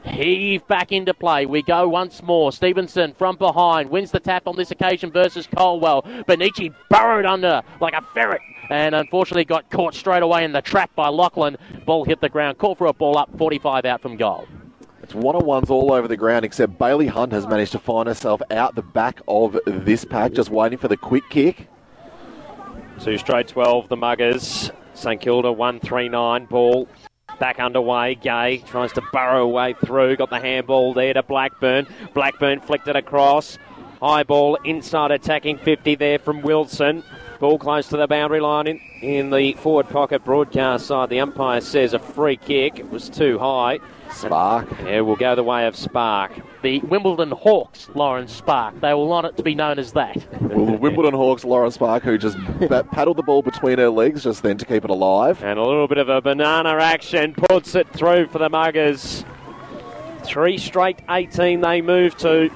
[0.05, 1.45] Heave back into play.
[1.47, 2.53] We go once more.
[2.53, 6.03] Stevenson from behind wins the tap on this occasion versus Colwell.
[6.27, 10.95] Benici burrowed under like a ferret and unfortunately got caught straight away in the trap
[10.95, 11.57] by Lachlan.
[11.85, 12.59] Ball hit the ground.
[12.59, 13.37] Call for a ball up.
[13.37, 14.47] 45 out from goal.
[15.03, 18.07] It's one on ones all over the ground, except Bailey Hunt has managed to find
[18.07, 21.67] herself out the back of this pack, just waiting for the quick kick.
[23.01, 24.71] Two straight 12, the Muggers.
[24.95, 26.89] St Kilda 139 ball.
[27.39, 28.15] Back underway.
[28.17, 30.17] Gay tries to burrow away through.
[30.17, 31.87] Got the handball there to Blackburn.
[32.13, 33.59] Blackburn flicked it across.
[34.03, 37.03] High ball inside attacking 50 there from Wilson.
[37.41, 41.09] Ball close to the boundary line in, in the forward pocket broadcast side.
[41.09, 42.79] The umpire says a free kick.
[42.79, 43.79] It was too high.
[44.13, 44.69] Spark.
[44.83, 46.33] Yeah, we'll go the way of Spark.
[46.61, 48.79] The Wimbledon Hawks, Lauren Spark.
[48.83, 50.19] They will want it to be known as that.
[50.43, 52.37] well, the Wimbledon Hawks, Lauren Spark, who just
[52.91, 55.43] paddled the ball between her legs just then to keep it alive.
[55.43, 59.25] And a little bit of a banana action puts it through for the Muggers.
[60.25, 62.51] Three straight 18 they move to.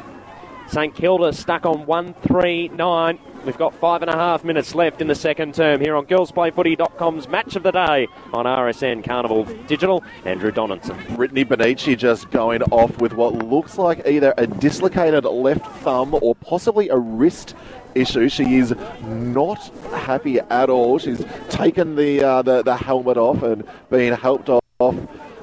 [0.69, 3.19] St Kilda stuck on 139.
[3.45, 7.29] We've got five and a half minutes left in the second term here on girlsplayfooty.com's
[7.29, 10.03] match of the day on RSN Carnival Digital.
[10.25, 10.97] Andrew Donaldson.
[11.15, 16.35] Brittany Benici just going off with what looks like either a dislocated left thumb or
[16.37, 17.55] possibly a wrist
[17.95, 18.31] issue.
[18.31, 19.59] She is not
[19.93, 20.99] happy at all.
[20.99, 24.97] She's taken the uh, the, the helmet off and being helped off.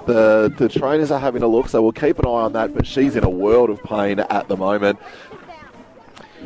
[0.08, 2.74] The, the trainers are having a look, so we'll keep an eye on that.
[2.74, 5.00] But she's in a world of pain at the moment.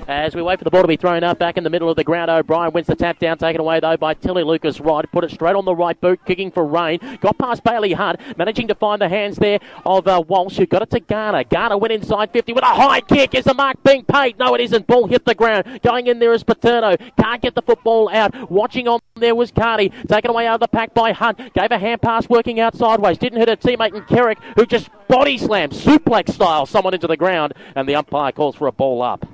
[0.07, 1.95] As we wait for the ball to be thrown up back in the middle of
[1.95, 5.09] the ground, O'Brien wins the tap down, taken away though by Tilly Lucas-Rodd.
[5.11, 6.99] Put it straight on the right boot, kicking for Rain.
[7.21, 10.83] Got past Bailey Hunt, managing to find the hands there of uh, Walsh, who got
[10.83, 11.43] it to Garner.
[11.43, 13.33] Garner went inside 50 with a high kick.
[13.33, 14.37] Is the mark being paid?
[14.37, 14.85] No, it isn't.
[14.85, 15.79] Ball hit the ground.
[15.81, 16.97] Going in there is Paterno.
[17.19, 18.51] Can't get the football out.
[18.51, 19.89] Watching on there was Carney.
[20.07, 21.39] Taken away out of the pack by Hunt.
[21.55, 23.17] Gave a hand pass working out sideways.
[23.17, 27.17] Didn't hit her teammate in Kerrick, who just body slammed, suplex style, someone into the
[27.17, 27.53] ground.
[27.75, 29.25] And the umpire calls for a ball up.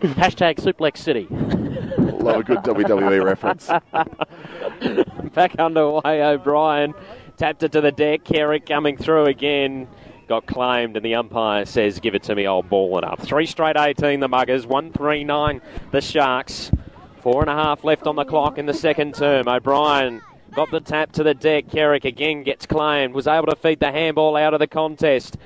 [0.00, 1.26] Hashtag Suplex City.
[2.22, 3.68] Love a good WWE reference.
[5.34, 6.94] Back underway, O'Brien
[7.36, 8.24] tapped it to the deck.
[8.24, 9.88] Kerrick coming through again.
[10.28, 13.20] Got claimed, and the umpire says, Give it to me, I'll ball it up.
[13.20, 14.66] Three straight 18, the Muggers.
[14.66, 16.70] 139, the Sharks.
[17.22, 19.48] Four and a half left on the clock in the second term.
[19.48, 20.20] O'Brien
[20.54, 21.68] got the tap to the deck.
[21.68, 23.14] Kerrick again gets claimed.
[23.14, 25.36] Was able to feed the handball out of the contest.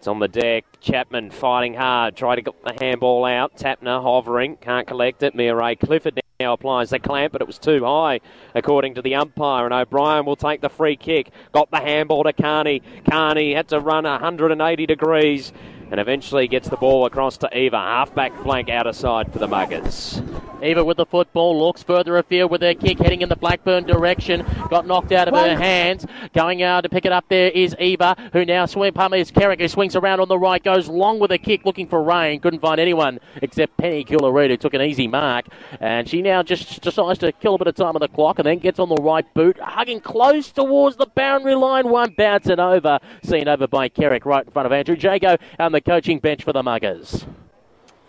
[0.00, 0.64] It's on the deck.
[0.80, 2.16] Chapman fighting hard.
[2.16, 3.58] Try to get the handball out.
[3.58, 4.56] Tapner hovering.
[4.56, 5.34] Can't collect it.
[5.34, 8.20] Mia-Rae Clifford now applies the clamp, but it was too high,
[8.54, 9.66] according to the umpire.
[9.66, 11.32] And O'Brien will take the free kick.
[11.52, 12.80] Got the handball to Carney.
[13.10, 15.52] Carney had to run 180 degrees
[15.90, 17.76] and eventually gets the ball across to Eva.
[17.76, 20.22] Halfback flank outer side for the Muggers.
[20.62, 24.44] Eva with the football looks further afield with her kick heading in the Blackburn direction.
[24.68, 26.06] Got knocked out of her hands.
[26.34, 29.60] Going out to pick it up there is Eva, who now swing pump is Kerrick,
[29.60, 32.40] who swings around on the right, goes long with a kick looking for rain.
[32.40, 35.46] Couldn't find anyone except Penny Cula-Reid, who took an easy mark.
[35.80, 38.46] And she now just decides to kill a bit of time on the clock and
[38.46, 41.88] then gets on the right boot, hugging close towards the boundary line.
[41.88, 45.79] One bouncing over, seen over by Kerrick right in front of Andrew Jago and the
[45.80, 47.26] coaching bench for the Muggers.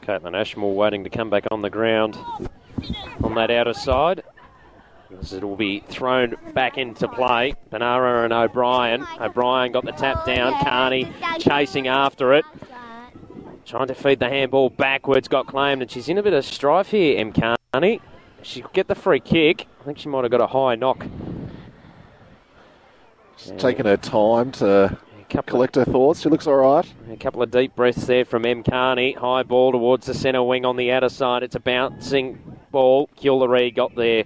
[0.04, 2.18] Caitlin Ashmore waiting to come back on the ground
[3.24, 4.24] on that outer side.
[5.20, 7.54] As it will be thrown back into play.
[7.72, 9.06] Panara and O'Brien.
[9.20, 10.54] O'Brien got the tap down.
[10.64, 12.46] Carney chasing after it.
[13.66, 15.28] Trying to feed the handball backwards.
[15.28, 17.34] Got claimed, and she's in a bit of strife here, M.
[17.34, 18.02] Carney.
[18.42, 19.68] She'll get the free kick.
[19.82, 21.06] I think she might have got a high knock.
[23.38, 24.98] She's taking her time to
[25.46, 26.22] collect her thoughts.
[26.22, 26.94] She looks all right.
[27.10, 28.64] A couple of deep breaths there from M.
[28.64, 29.14] Carney.
[29.14, 31.44] High ball towards the centre wing on the outer side.
[31.44, 32.40] It's a bouncing
[32.72, 33.10] ball.
[33.18, 34.24] Keulery got there,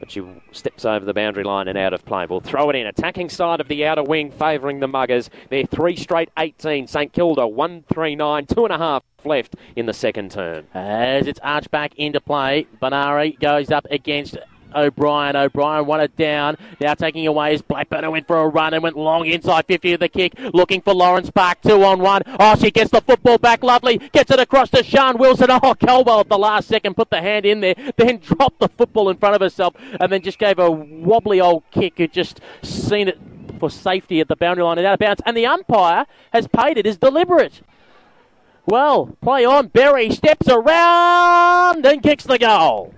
[0.00, 0.22] but she
[0.52, 2.26] steps over the boundary line and out of play.
[2.26, 2.86] We'll throw it in.
[2.86, 5.30] Attacking side of the outer wing, favouring the Muggers.
[5.50, 6.86] They're three straight 18.
[6.86, 10.66] St Kilda 1 3 9, two and a half left in the second term.
[10.74, 14.38] As it's arched back into play, Benari goes up against
[14.74, 15.36] O'Brien.
[15.36, 16.56] O'Brien won it down.
[16.80, 19.94] Now taking away is Blackburn who went for a run and went long inside 50
[19.94, 20.34] of the kick.
[20.52, 21.60] Looking for Lauren Spark.
[21.62, 22.22] Two on one.
[22.38, 23.62] Oh, she gets the football back.
[23.62, 23.98] Lovely.
[23.98, 25.48] Gets it across to Sean Wilson.
[25.50, 27.74] Oh, Colwell at the last second put the hand in there.
[27.96, 31.64] Then dropped the football in front of herself and then just gave a wobbly old
[31.70, 31.94] kick.
[31.98, 33.18] Who just seen it
[33.58, 35.22] for safety at the boundary line and out of bounds.
[35.26, 37.60] And the umpire has paid it as deliberate.
[38.66, 39.68] Well, play on.
[39.68, 42.94] Berry steps around and kicks the goal.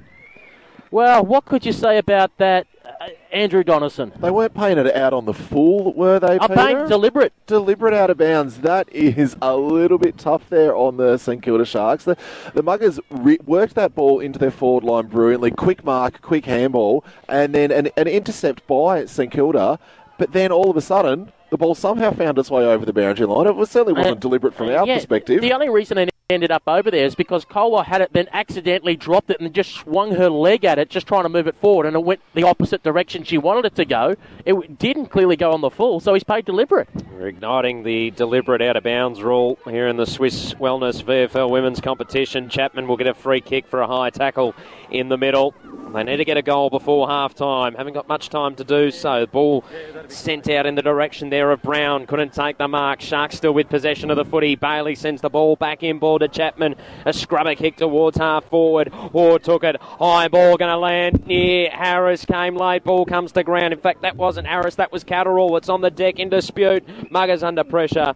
[0.91, 4.11] Well, what could you say about that, uh, Andrew Donaldson?
[4.21, 6.39] They weren't paying it out on the full, were they?
[6.39, 6.55] Peter?
[6.55, 7.33] paying deliberate.
[7.47, 8.59] Deliberate out of bounds.
[8.59, 12.05] That is a little bit tough there on the St Kilda Sharks.
[12.05, 12.17] The,
[12.55, 15.53] the Muggers re- worked that ball into their forward line brilliantly.
[15.53, 19.79] Quick mark, quick handball, and then an, an intercept by St Kilda.
[20.19, 23.27] But then all of a sudden, the ball somehow found its way over the boundary
[23.27, 23.47] line.
[23.47, 25.41] It was, certainly wasn't Uh, deliberate from our Yeah, perspective.
[25.41, 29.31] The only reason ended up over there is because Colwell had it, then accidentally dropped
[29.31, 31.97] it and just swung her leg at it, just trying to move it forward, and
[31.97, 34.17] it went the opposite direction she wanted it to go.
[34.45, 36.89] It didn't clearly go on the full, so he's paid deliberate.
[37.13, 41.81] We're igniting the deliberate out of bounds rule here in the Swiss Wellness VFL women's
[41.81, 42.49] competition.
[42.49, 44.55] Chapman will get a free kick for a high tackle
[44.91, 45.55] in the middle.
[45.93, 47.75] They need to get a goal before half time.
[47.75, 49.27] Haven't got much time to do so.
[49.27, 49.65] Ball
[50.07, 52.07] sent out in the direction there of Brown.
[52.07, 53.01] Couldn't take the mark.
[53.01, 54.55] Sharks still with possession of the footy.
[54.55, 56.77] Bailey sends the ball back in ball to Chapman.
[57.05, 58.89] A scrubber kick towards half forward.
[58.89, 59.77] Hoare took it.
[59.81, 62.25] High ball going to land near Harris.
[62.25, 62.85] Came late.
[62.85, 63.73] Ball comes to ground.
[63.73, 64.77] In fact, that wasn't Harris.
[64.77, 65.57] That was Catterall.
[65.57, 66.85] It's on the deck in dispute.
[67.11, 68.15] Muggers under pressure.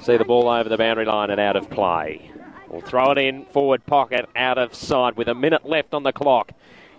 [0.00, 2.30] See the ball over the boundary line and out of play.
[2.68, 6.12] We'll throw it in forward pocket out of sight with a minute left on the
[6.12, 6.52] clock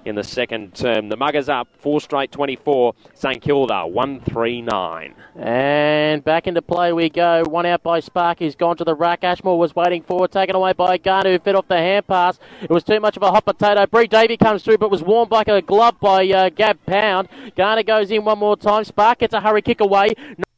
[0.06, 1.10] in the second term.
[1.10, 2.94] The Muggers up four straight 24.
[3.14, 5.16] St Kilda 139.
[5.36, 7.44] And back into play we go.
[7.44, 8.40] One out by Spark.
[8.40, 9.24] He's gone to the rack.
[9.24, 10.32] Ashmore was waiting for it.
[10.32, 12.40] Taken away by Garner who fed off the hand pass.
[12.62, 13.86] It was too much of a hot potato.
[13.88, 17.28] Bree Davey comes through but was warmed like a glove by uh, Gab Pound.
[17.56, 18.84] Garner goes in one more time.
[18.84, 20.14] Spark gets a hurry kick away.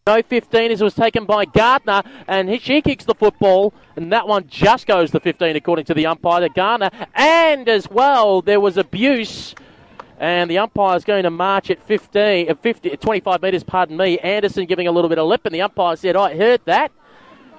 [0.08, 4.10] No 15 as it was taken by Garner, and he, she kicks the football, and
[4.14, 6.90] that one just goes the 15 according to the umpire to Garner.
[7.14, 9.54] And as well, there was abuse,
[10.18, 13.66] and the umpire is going to march at 15, uh, 50, 25 metres.
[13.66, 14.18] Pardon me.
[14.20, 16.94] Anderson giving a little bit of lip, and the umpire said, "I heard that."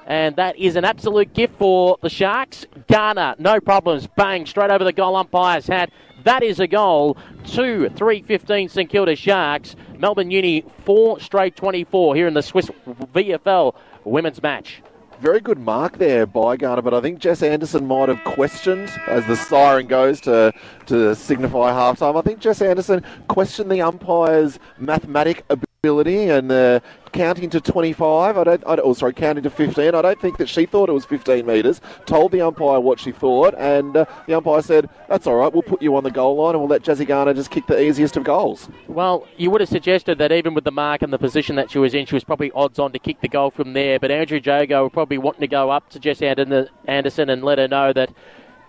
[0.08, 2.66] And that is an absolute gift for the Sharks.
[2.88, 4.08] Garner, no problems.
[4.16, 5.92] Bang, straight over the goal umpire's hat.
[6.24, 7.18] That is a goal.
[7.44, 9.76] 2 3 15 St Kilda Sharks.
[9.98, 12.70] Melbourne Uni 4 straight 24 here in the Swiss
[13.14, 13.74] VFL
[14.04, 14.82] women's match.
[15.20, 19.26] Very good mark there by Garner, but I think Jess Anderson might have questioned as
[19.26, 20.54] the siren goes to
[20.86, 22.16] to signify halftime.
[22.18, 26.80] I think Jess Anderson questioned the umpire's mathematic ability and uh,
[27.12, 28.36] counting to 25.
[28.36, 28.64] I don't.
[28.66, 29.94] I oh, sorry, counting to 15.
[29.94, 31.80] I don't think that she thought it was 15 metres.
[32.06, 35.52] Told the umpire what she thought, and uh, the umpire said, "That's all right.
[35.52, 37.80] We'll put you on the goal line, and we'll let Jazzy Garner just kick the
[37.80, 41.18] easiest of goals." Well, you would have suggested that even with the mark and the
[41.18, 43.72] position that she was in, she was probably odds on to kick the goal from
[43.72, 43.98] there.
[43.98, 47.92] But Andrew Jago probably wanting to go up to Jess Anderson and let her know
[47.92, 48.10] that,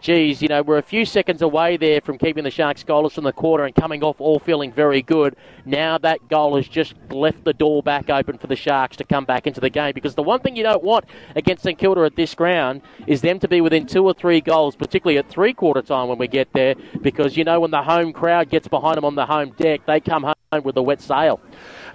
[0.01, 3.23] geez, you know, we're a few seconds away there from keeping the Sharks goalless from
[3.23, 5.35] the quarter and coming off all feeling very good.
[5.65, 9.25] Now that goal has just left the door back open for the Sharks to come
[9.25, 11.05] back into the game because the one thing you don't want
[11.35, 14.75] against St Kilda at this ground is them to be within two or three goals,
[14.75, 18.13] particularly at three quarter time when we get there, because you know when the home
[18.13, 21.39] crowd gets behind them on the home deck, they come home with a wet sail.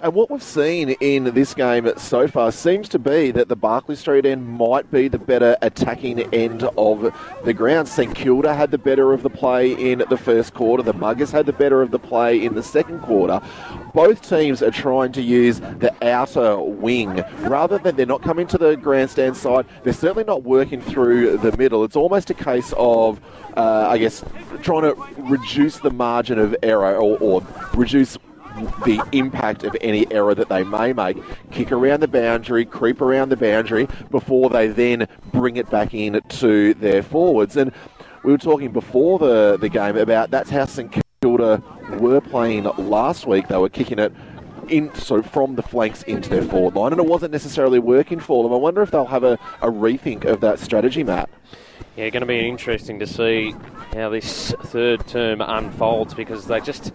[0.05, 3.95] And what we've seen in this game so far seems to be that the Barclay
[3.95, 7.11] Street end might be the better attacking end of
[7.43, 7.87] the ground.
[7.87, 10.83] St Kilda had the better of the play in the first quarter.
[10.83, 13.41] The Muggers had the better of the play in the second quarter.
[13.95, 18.59] Both teams are trying to use the outer wing rather than they're not coming to
[18.59, 19.65] the grandstand side.
[19.83, 21.83] They're certainly not working through the middle.
[21.83, 23.19] It's almost a case of,
[23.57, 24.23] uh, I guess,
[24.61, 28.19] trying to reduce the margin of error or, or reduce
[28.85, 31.17] the impact of any error that they may make,
[31.51, 36.21] kick around the boundary, creep around the boundary before they then bring it back in
[36.29, 37.57] to their forwards.
[37.57, 37.71] And
[38.23, 41.61] we were talking before the, the game about that's how St Kilda
[41.99, 43.47] were playing last week.
[43.47, 44.13] They were kicking it
[44.69, 48.43] in so from the flanks into their forward line, and it wasn't necessarily working for
[48.43, 48.51] them.
[48.51, 51.29] I wonder if they'll have a, a rethink of that strategy, Matt.
[51.95, 53.55] Yeah, going to be interesting to see
[53.93, 56.91] how this third term unfolds because they just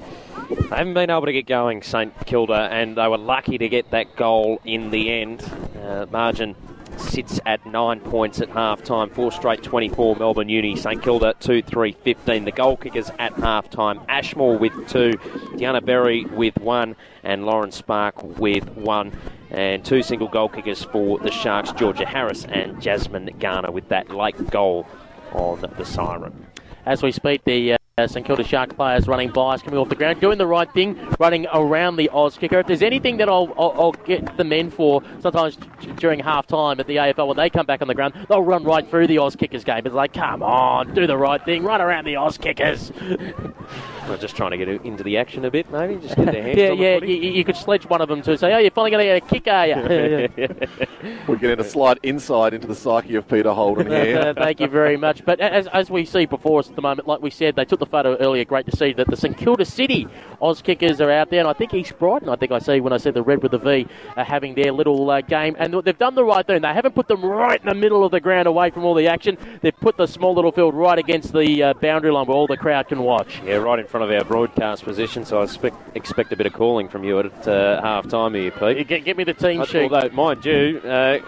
[0.49, 3.91] they haven't been able to get going, St Kilda, and they were lucky to get
[3.93, 5.43] that goal in the end.
[5.81, 6.55] Uh, margin
[6.99, 9.11] sits at nine points at half time.
[9.11, 10.77] Four straight 24 Melbourne Uni.
[10.77, 12.45] St Kilda 2 3 15.
[12.45, 14.01] The goal kickers at half time.
[14.09, 15.13] Ashmore with two.
[15.57, 16.97] Deanna Berry with one.
[17.23, 19.13] And Lauren Spark with one.
[19.51, 24.11] And two single goal kickers for the Sharks Georgia Harris and Jasmine Garner with that
[24.11, 24.87] late goal
[25.33, 26.47] on the siren.
[26.87, 30.21] As we speak, the uh, St Kilda Shark players running bias coming off the ground,
[30.21, 32.61] doing the right thing, running around the Auskicker.
[32.61, 35.59] If there's anything that I'll, I'll, I'll get the men for, sometimes
[35.97, 38.65] during half time at the AFL when they come back on the ground, they'll run
[38.65, 39.83] right through the Auskickers game.
[39.85, 42.91] It's like, come on, do the right thing, run around the Auskickers.
[44.09, 45.97] We're just trying to get into the action a bit, maybe.
[45.97, 46.99] Just get their hands yeah, on the yeah.
[46.99, 47.15] footy.
[47.15, 49.23] You, you could sledge one of them to say, "Oh, you're finally going to get
[49.23, 53.89] a kick, are you?" We're getting a slight insight into the psyche of Peter Holden
[53.89, 54.35] here.
[54.37, 55.25] Thank you very much.
[55.25, 57.81] But as, as we see before us at the moment, like we said, they took
[57.81, 58.45] the photo earlier.
[58.45, 60.07] Great to see that the St Kilda City
[60.41, 62.29] Auskickers are out there, and I think East Brighton.
[62.29, 63.87] I think I see when I said the red with the V
[64.17, 66.63] are having their little uh, game, and they've done the right thing.
[66.63, 69.09] They haven't put them right in the middle of the ground, away from all the
[69.09, 69.37] action.
[69.61, 72.57] They've put the small little field right against the uh, boundary line where all the
[72.57, 73.41] crowd can watch.
[73.45, 76.53] Yeah, right in front of our broadcast position, so I expect, expect a bit of
[76.53, 78.87] calling from you at uh, half time here, Pete.
[78.87, 79.91] Get, get me the team Uh, sheet.
[79.93, 81.19] Although, mind you, uh,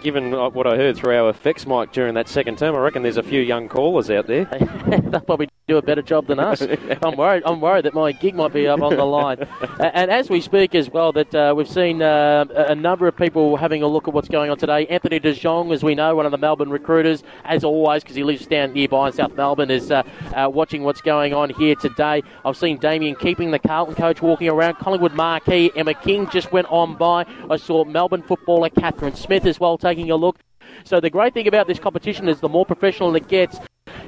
[0.00, 3.02] given uh, what I heard through our effects mic during that second term, I reckon
[3.02, 4.44] there's a few young callers out there.
[4.88, 6.62] They'll probably do a better job than us.
[7.02, 7.44] I'm worried.
[7.46, 9.46] I'm worried that my gig might be up on the line.
[9.78, 13.56] And as we speak as well, that uh, we've seen uh, a number of people
[13.56, 14.86] having a look at what's going on today.
[14.86, 18.24] Anthony De Jong, as we know, one of the Melbourne recruiters, as always, because he
[18.24, 20.02] lives down nearby in South Melbourne, is uh,
[20.34, 22.22] uh, watching what's going on here today.
[22.44, 24.74] I've seen Damien Keeping, the Carlton coach, walking around.
[24.74, 27.26] Collingwood Marquee, Emma King just went on by.
[27.48, 30.38] I saw Melbourne footballer Catherine Smith as well taking a look.
[30.84, 33.58] So the great thing about this competition is the more professional it gets,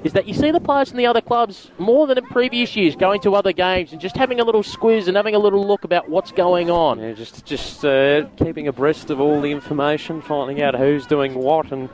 [0.04, 2.96] is that you see the players from the other clubs more than in previous years
[2.96, 5.84] going to other games and just having a little squiz and having a little look
[5.84, 6.98] about what's going on.
[6.98, 11.72] Yeah, just just uh, keeping abreast of all the information, finding out who's doing what,
[11.72, 11.88] and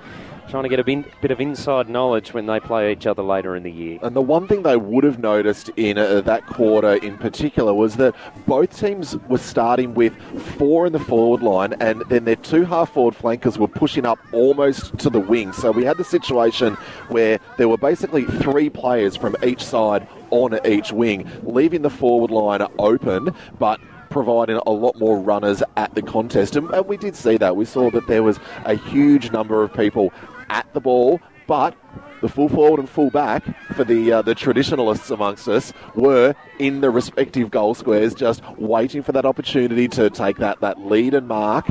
[0.49, 3.63] trying to get a bit of inside knowledge when they play each other later in
[3.63, 3.99] the year.
[4.03, 7.97] And the one thing they would have noticed in uh, that quarter in particular was
[7.97, 8.15] that
[8.47, 10.15] both teams were starting with
[10.57, 14.19] four in the forward line, and then their two half forward flankers were pushing up
[14.33, 15.53] almost to the wing.
[15.53, 16.75] So we had the situation
[17.09, 22.31] where there were basically three players from each side on each wing, leaving the forward
[22.31, 23.81] line open, but
[24.11, 26.57] providing a lot more runners at the contest.
[26.57, 27.57] And we did see that.
[27.57, 30.13] We saw that there was a huge number of people
[30.51, 31.75] at the ball, but
[32.21, 33.45] the full forward and full back
[33.75, 39.03] for the uh, the traditionalists amongst us were in the respective goal squares, just waiting
[39.03, 41.67] for that opportunity to take that, that lead and mark.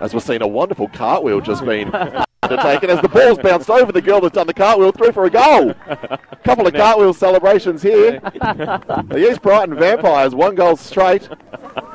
[0.00, 1.90] As we're seeing a wonderful cartwheel just been
[2.42, 5.30] undertaken as the ball's bounced over the girl that's done the cartwheel through for a
[5.30, 5.70] goal.
[5.88, 8.20] A Couple of cartwheel celebrations here.
[8.20, 11.28] the East Brighton Vampires, one goal straight.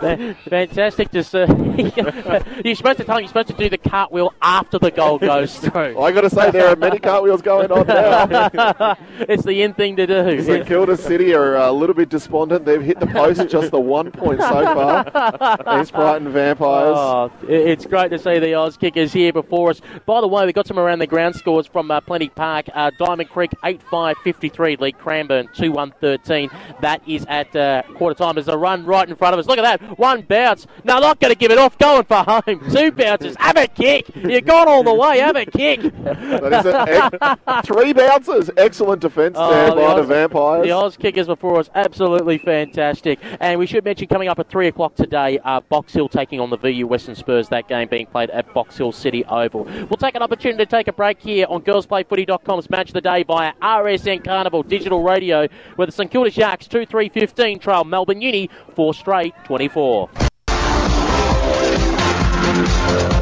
[0.02, 1.46] Fantastic to see.
[2.66, 5.58] you're supposed to tell them you're supposed to do the cartwheel after the goal goes
[5.60, 6.00] through.
[6.00, 8.98] I got to say, there are many cartwheels going on now.
[9.20, 10.42] it's the in thing to do.
[10.44, 12.66] St Kilda City are a little bit despondent.
[12.66, 15.80] They've hit the post just the one point so far.
[15.80, 16.96] East Brighton Vampires.
[16.98, 19.82] Oh, it's great to see the Auskickers here before us.
[20.06, 22.68] By the way, we've got some around the ground scores from uh, Plenty Park.
[22.74, 26.50] Uh, Diamond Creek 8 5 53, lead Cranbourne 2 1 13.
[26.80, 28.36] That is at uh, quarter time.
[28.36, 29.46] There's a run right in front of us.
[29.46, 30.00] Look at that.
[30.00, 30.68] One bounce.
[30.86, 31.78] No, not going to give it off.
[31.78, 32.70] Going for home.
[32.72, 33.36] Two bounces.
[33.38, 34.10] Have a kick.
[34.16, 35.20] You've gone all the way.
[35.20, 35.82] Have a kick.
[35.82, 38.50] That is ex- three bounces.
[38.56, 40.62] Excellent defence there by the Oz- Vampires.
[40.62, 43.20] Oh, The Oz kickers before us, absolutely fantastic.
[43.42, 46.50] And we should mention coming up at 3 o'clock today, uh, Box Hill taking on
[46.50, 49.64] the VU Western Spurs, that game being played at Box Hill City Oval.
[49.64, 53.24] We'll take an opportunity to take a break here on girlsplayfooty.com's Match of the Day
[53.24, 58.22] via RSN Carnival Digital Radio, where the St Kilda Sharks 2 3 15 trail Melbourne
[58.22, 60.10] Uni 4 straight 24.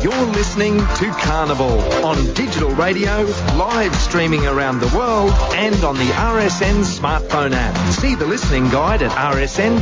[0.01, 3.23] You're listening to Carnival on digital radio,
[3.57, 7.75] live streaming around the world, and on the RSN smartphone app.
[7.93, 9.79] See the listening guide at rsn.net.au.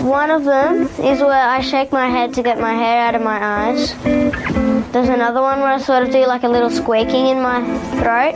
[0.00, 3.22] One of them is where I shake my head to get my hair out of
[3.22, 3.94] my eyes.
[4.92, 7.60] There's another one where I sort of do like a little squeaking in my
[8.00, 8.34] throat.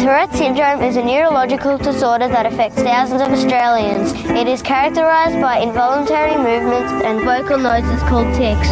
[0.00, 4.12] Tourette syndrome is a neurological disorder that affects thousands of Australians.
[4.30, 8.68] It is characterized by involuntary movements and vocal noises called tics.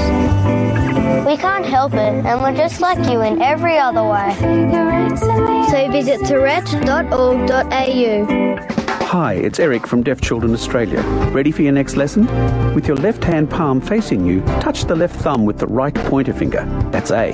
[1.27, 4.35] We can't help it, and we're just like you in every other way.
[5.71, 8.76] So visit tourette.org.au.
[9.11, 11.01] Hi, it's Eric from Deaf Children Australia.
[11.31, 12.27] Ready for your next lesson?
[12.75, 16.33] With your left hand palm facing you, touch the left thumb with the right pointer
[16.33, 16.65] finger.
[16.91, 17.31] That's A.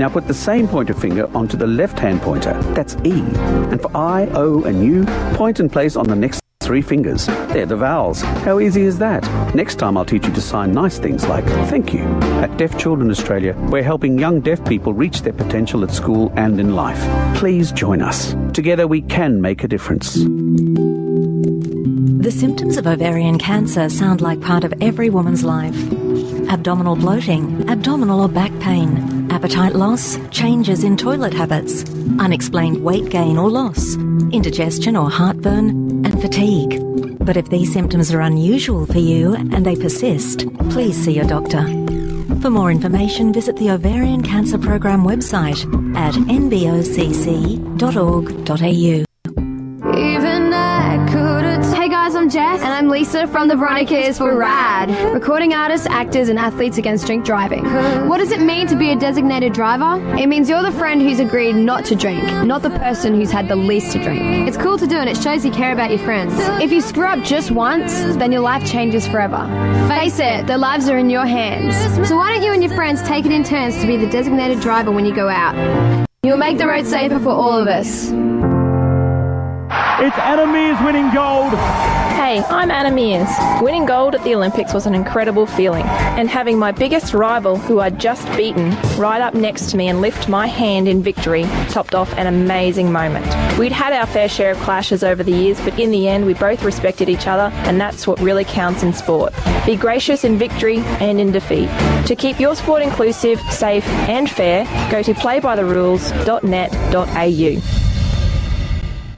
[0.00, 2.60] Now put the same pointer finger onto the left hand pointer.
[2.74, 3.12] That's E.
[3.12, 5.04] And for I, O, and U,
[5.36, 7.26] point and place on the next three fingers.
[7.26, 8.22] They're the vowels.
[8.22, 9.22] How easy is that?
[9.54, 12.02] Next time I'll teach you to sign nice things like thank you.
[12.42, 16.58] At Deaf Children Australia, we're helping young deaf people reach their potential at school and
[16.58, 17.00] in life.
[17.38, 18.34] Please join us.
[18.52, 20.24] Together we can make a difference.
[22.22, 25.74] The symptoms of ovarian cancer sound like part of every woman's life.
[26.48, 31.82] Abdominal bloating, abdominal or back pain, appetite loss, changes in toilet habits,
[32.20, 33.96] unexplained weight gain or loss,
[34.30, 35.70] indigestion or heartburn,
[36.06, 36.78] and fatigue.
[37.26, 41.64] But if these symptoms are unusual for you and they persist, please see your doctor.
[42.40, 45.66] For more information, visit the Ovarian Cancer Program website
[45.96, 46.72] at nbocc.org.au.
[52.22, 52.60] I'm Jess.
[52.60, 54.90] And I'm Lisa from the Veronicas for RAD.
[55.12, 57.64] Recording artists, actors, and athletes against drink driving.
[58.08, 60.00] What does it mean to be a designated driver?
[60.16, 63.48] It means you're the friend who's agreed not to drink, not the person who's had
[63.48, 64.46] the least to drink.
[64.46, 66.32] It's cool to do and it shows you care about your friends.
[66.62, 69.44] If you screw up just once, then your life changes forever.
[69.88, 71.74] Face it, their lives are in your hands.
[72.08, 74.60] So why don't you and your friends take it in turns to be the designated
[74.60, 76.06] driver when you go out?
[76.22, 78.12] You'll make the road safer for all of us.
[80.04, 82.01] It's Anna Meares winning gold.
[82.32, 83.60] Hey, I'm Anna Meares.
[83.60, 87.80] Winning gold at the Olympics was an incredible feeling, and having my biggest rival, who
[87.80, 91.94] I'd just beaten, right up next to me and lift my hand in victory topped
[91.94, 93.26] off an amazing moment.
[93.58, 96.32] We'd had our fair share of clashes over the years, but in the end, we
[96.32, 99.34] both respected each other, and that's what really counts in sport.
[99.66, 101.68] Be gracious in victory and in defeat.
[102.06, 107.81] To keep your sport inclusive, safe, and fair, go to playbytherules.net.au.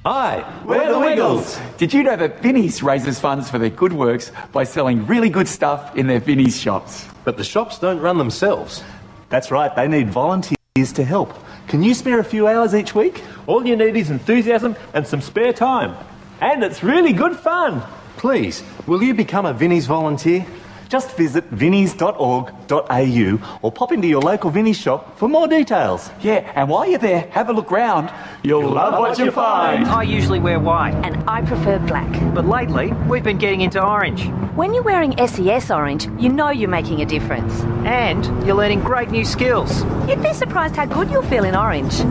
[0.07, 1.59] Hi, we're the Wiggles.
[1.79, 5.49] Did you know that Vinnie's raises funds for their good works by selling really good
[5.49, 7.09] stuff in their Vinnie's shops?
[7.25, 8.85] But the shops don't run themselves.
[9.31, 11.33] That's right, they need volunteers to help.
[11.69, 13.23] Can you spare a few hours each week?
[13.47, 15.97] All you need is enthusiasm and some spare time.
[16.43, 17.83] And it's really good fun.
[18.19, 20.45] Please, will you become a Vinnie's volunteer?
[20.95, 26.09] Just visit vinnies.org.au or pop into your local Vinnie's shop for more details.
[26.21, 28.13] Yeah, and while you're there, have a look round.
[28.45, 29.89] You'll, love what you find.
[29.89, 30.95] I usually wear white.
[31.05, 32.09] And I prefer black.
[32.33, 34.29] But lately, we've been getting into orange.
[34.55, 37.63] When you're wearing SES orange, you know you're making a difference.
[37.85, 39.83] And you're learning great new skills.
[40.09, 42.05] You'd be surprised how good you'll feel in orange.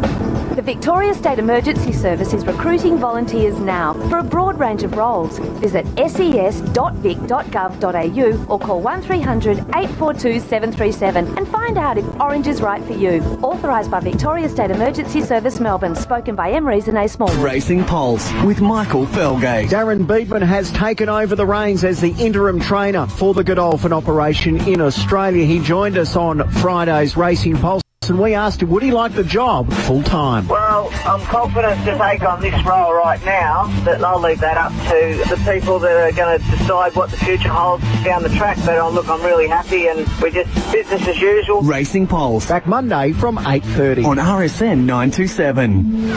[0.56, 5.40] The Victoria State Emergency Service is recruiting volunteers now for a broad range of roles.
[5.40, 12.94] Visit ses.vic.gov.au or call 1300 842 737 and find out if orange is right for
[12.94, 13.22] you.
[13.42, 17.34] Authorised by Victoria State Emergency Service Melbourne, spoken by Emery's and A Small.
[17.36, 19.70] Racing Pulse with Michael Felgate.
[19.70, 24.60] Darren Beadman has taken over the reins as the interim trainer for the Godolphin operation
[24.68, 25.46] in Australia.
[25.46, 27.84] He joined us on Friday's Racing Pulse.
[28.10, 30.48] And we asked him, would he like the job full time?
[30.48, 34.72] Well, I'm confident to take on this role right now, but I'll leave that up
[34.72, 38.58] to the people that are going to decide what the future holds down the track.
[38.66, 41.62] But oh, look, I'm really happy and we're just business as usual.
[41.62, 42.48] Racing Pulse.
[42.48, 44.06] Back Monday from 8.30.
[44.06, 46.10] On RSN 927.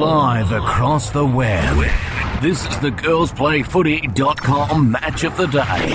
[0.00, 1.76] Live across the web.
[2.42, 5.94] This is the girlsplayfooty.com match of the day.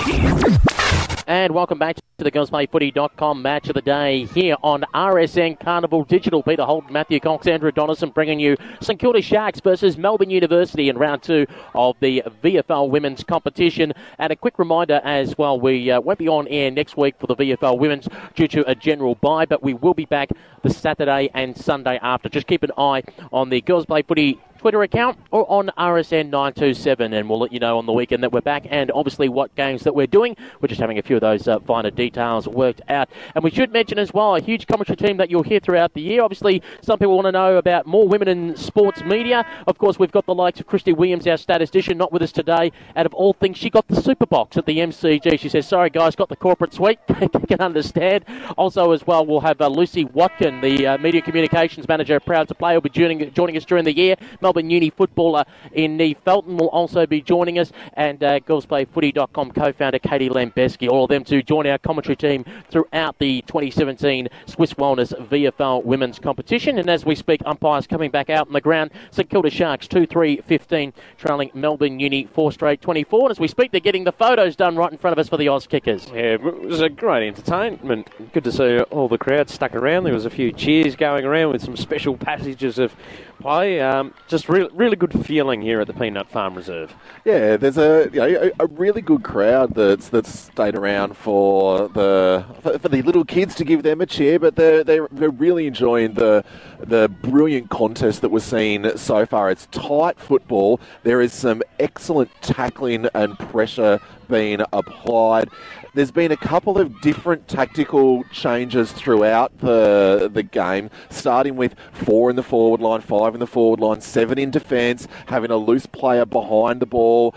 [1.30, 6.42] And welcome back to the girlsplayfooty.com match of the day here on RSN Carnival Digital.
[6.42, 10.98] Peter Holden, Matthew Cox, Andrew Donaldson bringing you St Kilda Sharks versus Melbourne University in
[10.98, 13.92] round two of the VFL women's competition.
[14.18, 17.28] And a quick reminder as well, we uh, won't be on air next week for
[17.28, 20.30] the VFL women's due to a general bye, but we will be back
[20.62, 22.28] the Saturday and Sunday after.
[22.28, 27.30] Just keep an eye on the Girls Play Footy Twitter account or on RSN927, and
[27.30, 29.94] we'll let you know on the weekend that we're back and obviously what games that
[29.94, 30.36] we're doing.
[30.60, 33.08] We're just having a few of those uh, finer details worked out.
[33.34, 36.02] And we should mention as well a huge commentary team that you'll hear throughout the
[36.02, 36.22] year.
[36.22, 39.46] Obviously, some people want to know about more women in sports media.
[39.66, 42.70] Of course, we've got the likes of Christy Williams, our statistician, not with us today.
[42.96, 45.40] Out of all things, she got the super box at the MCG.
[45.40, 46.98] She says, Sorry, guys, got the corporate suite.
[47.48, 48.26] can understand.
[48.58, 52.54] Also, as well, we'll have uh, Lucy Watkin, the uh, media communications manager, proud to
[52.54, 54.16] play, will be joining, joining us during the year.
[54.50, 55.44] Melbourne Uni footballer
[55.74, 60.88] in Neve Felton will also be joining us, and uh, girlsplayfooty.com co-founder Katie Lambeski.
[60.88, 66.18] All of them to join our commentary team throughout the 2017 Swiss Wellness VFL Women's
[66.18, 66.80] Competition.
[66.80, 68.90] And as we speak, umpires coming back out on the ground.
[69.12, 73.20] St Kilda Sharks 2-3-15, trailing Melbourne Uni 4 straight 24.
[73.20, 75.36] And as we speak, they're getting the photos done right in front of us for
[75.36, 76.12] the Auskickers.
[76.12, 78.10] Yeah, it was a great entertainment.
[78.32, 80.02] Good to see all the crowd stuck around.
[80.02, 82.96] There was a few cheers going around with some special passages of
[83.40, 83.80] play.
[83.80, 86.94] Um, just just re- really good feeling here at the Peanut Farm Reserve.
[87.24, 92.44] Yeah, there's a you know, a, really good crowd that's that's stayed around for the
[92.62, 95.66] for, for the little kids to give them a cheer, but they're they're, they're really
[95.66, 96.42] enjoying the
[96.78, 99.50] the brilliant contest that we're seeing so far.
[99.50, 100.80] It's tight football.
[101.02, 104.00] There is some excellent tackling and pressure
[104.30, 105.50] being applied.
[105.92, 112.30] There's been a couple of different tactical changes throughout the the game, starting with four
[112.30, 115.86] in the forward line, five in the forward line, seven in defence, having a loose
[115.86, 117.34] player behind the ball.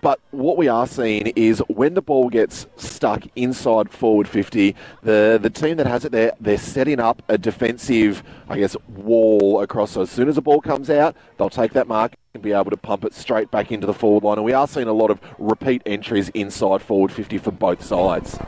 [0.00, 4.74] But what we are seeing is when the ball gets stuck inside forward 50,
[5.04, 9.62] the, the team that has it there, they're setting up a defensive, I guess, wall
[9.62, 9.92] across.
[9.92, 12.78] So as soon as the ball comes out, they'll take that mark be able to
[12.78, 14.38] pump it straight back into the forward line.
[14.38, 18.38] And we are seeing a lot of repeat entries inside forward 50 for both sides.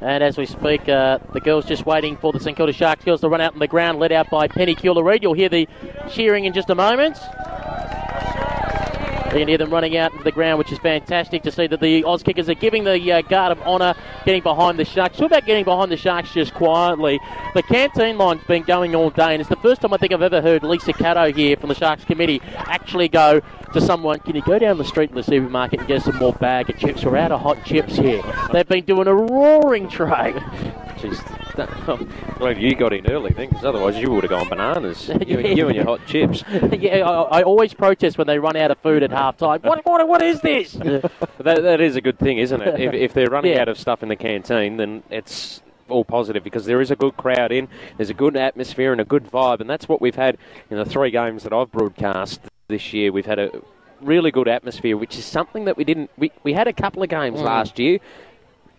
[0.00, 3.20] And as we speak, uh, the girls just waiting for the St Kilda Sharks girls
[3.20, 5.22] to run out on the ground, led out by Penny Cula-Reid.
[5.22, 5.68] You'll hear the
[6.10, 7.18] cheering in just a moment.
[9.28, 11.80] You can hear them running out into the ground, which is fantastic to see that
[11.80, 13.94] the Auskickers are giving the uh, guard of honour,
[14.24, 15.18] getting behind the Sharks.
[15.18, 17.20] Talk about getting behind the Sharks just quietly.
[17.52, 20.22] The canteen line's been going all day, and it's the first time I think I've
[20.22, 23.42] ever heard Lisa Cato here from the Sharks committee actually go
[23.74, 26.32] to someone, can you go down the street in the supermarket and get some more
[26.32, 27.04] bag of chips?
[27.04, 28.22] We're out of hot chips here.
[28.50, 30.42] They've been doing a roaring trade.
[30.98, 32.38] Jeez.
[32.40, 35.10] well, you got in early, then, because otherwise you would have gone bananas.
[35.28, 36.42] You, you and your hot chips.
[36.72, 39.60] yeah, I, I always protest when they run out of food at half time.
[39.62, 40.72] What, what, what is this?
[40.72, 42.80] that, that is a good thing, isn't it?
[42.80, 43.62] If, if they're running Yeah.
[43.62, 47.16] out of stuff in the canteen, then it's all positive because there is a good
[47.16, 50.36] crowd in, there's a good atmosphere and a good vibe, and that's what we've had
[50.70, 53.10] in the three games that I've broadcast this year.
[53.12, 53.50] We've had a
[54.00, 56.10] really good atmosphere, which is something that we didn't.
[56.16, 57.44] We, we had a couple of games Mm.
[57.44, 57.98] last year.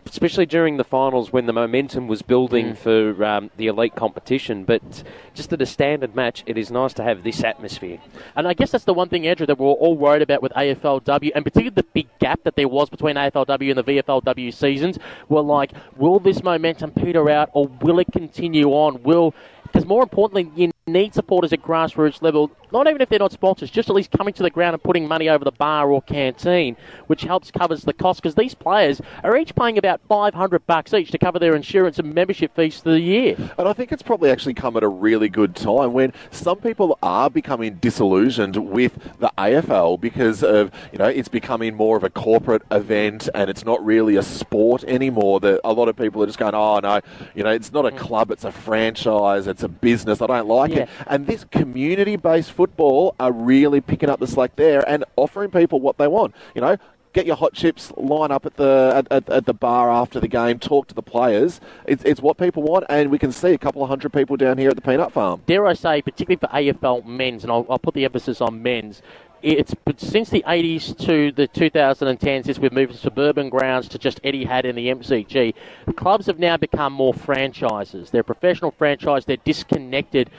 [0.10, 2.78] Especially during the finals when the momentum was building Mm.
[2.78, 4.64] for um, the elite competition.
[4.64, 5.04] But
[5.34, 8.00] just at a standard match, it is nice to have this atmosphere.
[8.36, 11.32] And I guess that's the one thing, Andrew, that we're all worried about with AFLW,
[11.36, 14.98] and particularly the big gap that there was between AFLW and the VFLW seasons.
[15.30, 19.04] We're like, will this momentum peter out, or will it continue on?
[19.04, 19.34] Will
[19.64, 23.72] because more importantly, you need supporters at grassroots level, not even if they're not sponsors,
[23.72, 26.76] just at least coming to the ground and putting money over the bar or canteen,
[27.08, 28.22] which helps covers the cost.
[28.22, 32.00] Because these players are each paying about five hundred bucks each to cover their insurance
[32.00, 33.36] and membership fees for the year.
[33.58, 36.98] And I think it's probably actually come at a really good time when some people
[37.02, 42.10] are becoming disillusioned with the AFL because of, you know, it's becoming more of a
[42.10, 45.40] corporate event and it's not really a sport anymore.
[45.40, 47.02] That a lot of people are just going, oh, no,
[47.36, 47.98] you know, it's not a mm.
[47.98, 50.22] club, it's a franchise, it's a business.
[50.22, 50.90] I don't like it.
[51.08, 55.80] And this community based football are really picking up the slack there and offering people
[55.80, 56.36] what they want.
[56.56, 56.78] You know,
[57.14, 60.60] get your hot chips, line up at the at, at, the bar after the game,
[60.60, 61.60] talk to the players.
[61.86, 64.58] It's, it's what people want, and we can see a couple of hundred people down
[64.58, 65.42] here at the Peanut Farm.
[65.46, 69.02] dare I say, particularly for AFL men's, and I'll, I'll put the emphasis on men's.
[69.42, 73.98] It's but since the 80s to the 2010s, since we've moved from suburban grounds to
[73.98, 75.54] just Etihad in the MCG,
[75.96, 78.10] clubs have now become more franchises.
[78.10, 79.24] They're professional franchise.
[79.24, 80.30] They're disconnected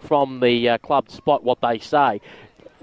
[0.00, 2.20] from the uh, club spot what they say.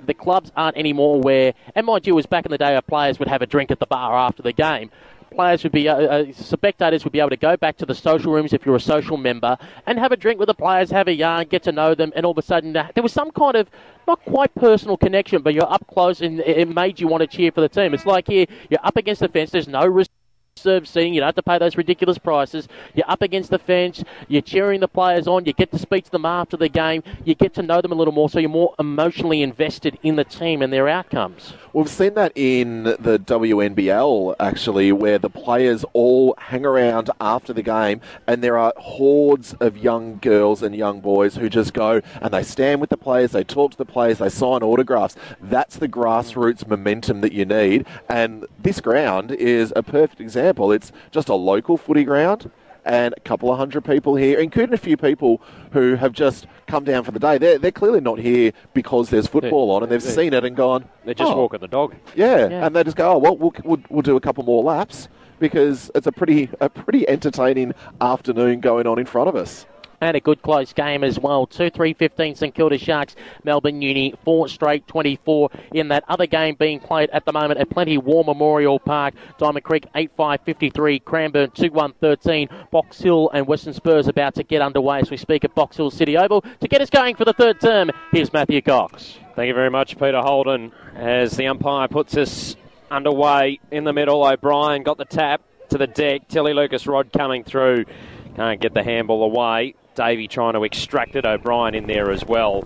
[0.06, 2.82] The clubs aren't anymore where, and mind you, it was back in the day where
[2.82, 4.92] players would have a drink at the bar after the game.
[5.32, 8.32] Players would be, uh, uh, spectators would be able to go back to the social
[8.32, 11.14] rooms if you're a social member and have a drink with the players, have a
[11.14, 13.56] yarn, get to know them, and all of a sudden uh, there was some kind
[13.56, 13.70] of
[14.08, 17.52] not quite personal connection, but you're up close and it made you want to cheer
[17.52, 17.94] for the team.
[17.94, 20.17] It's like here, you're up against the fence, there's no reserve
[20.58, 22.68] seating, you don't have to pay those ridiculous prices.
[22.94, 26.12] You're up against the fence, you're cheering the players on, you get to speak to
[26.12, 28.76] them after the game, you get to know them a little more, so you're more
[28.80, 31.54] emotionally invested in the team and their outcomes.
[31.74, 37.62] We've seen that in the WNBL actually, where the players all hang around after the
[37.62, 42.34] game, and there are hordes of young girls and young boys who just go and
[42.34, 45.16] they stand with the players, they talk to the players, they sign autographs.
[45.40, 50.47] That's the grassroots momentum that you need, and this ground is a perfect example.
[50.72, 52.50] It's just a local footy ground.
[52.86, 55.42] And a couple of hundred people here, including a few people
[55.72, 57.38] who have just come down for the day.
[57.38, 60.86] They're, they're clearly not here because there's football on and they've seen it and gone.
[61.04, 61.96] They're just "Oh, walking the dog.
[62.16, 62.66] yeah, Yeah.
[62.66, 65.92] and they just go, oh well, we'll, we'll, we'll do a couple more laps because
[65.96, 69.66] it's a pretty a pretty entertaining afternoon going on in front of us.
[70.00, 71.48] And a good close game as well.
[71.48, 76.56] 2 3 15 St Kilda Sharks, Melbourne Uni, 4 straight 24 in that other game
[76.56, 79.16] being played at the moment at Plenty War Memorial Park.
[79.40, 82.50] Diamond Creek 8 5 53, Cranbourne 2 1 13.
[82.72, 85.90] Box Hill and Western Spurs about to get underway as we speak at Box Hill
[85.90, 86.44] City Oval.
[86.60, 89.18] To get us going for the third term, here's Matthew Cox.
[89.36, 90.72] Thank you very much, Peter Holden.
[90.96, 92.56] As the umpire puts us
[92.90, 96.28] underway in the middle, O'Brien got the tap to the deck.
[96.28, 97.86] Tilly Lucas-Rodd coming through.
[98.36, 99.76] Can't get the handball away.
[99.98, 101.26] Davey trying to extract it.
[101.26, 102.64] O'Brien in there as well.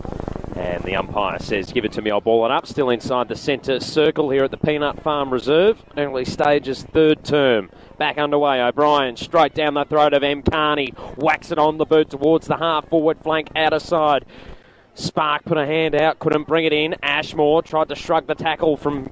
[0.57, 2.67] And the umpire says, give it to me, I'll ball it up.
[2.67, 5.81] Still inside the centre circle here at the Peanut Farm Reserve.
[5.97, 7.71] Early stages, third term.
[7.97, 10.43] Back underway, O'Brien straight down the throat of M.
[10.43, 10.89] Carney.
[11.15, 14.25] Whacks it on the boot towards the half forward flank, outer side.
[14.93, 16.95] Spark put a hand out, couldn't bring it in.
[17.01, 19.09] Ashmore tried to shrug the tackle from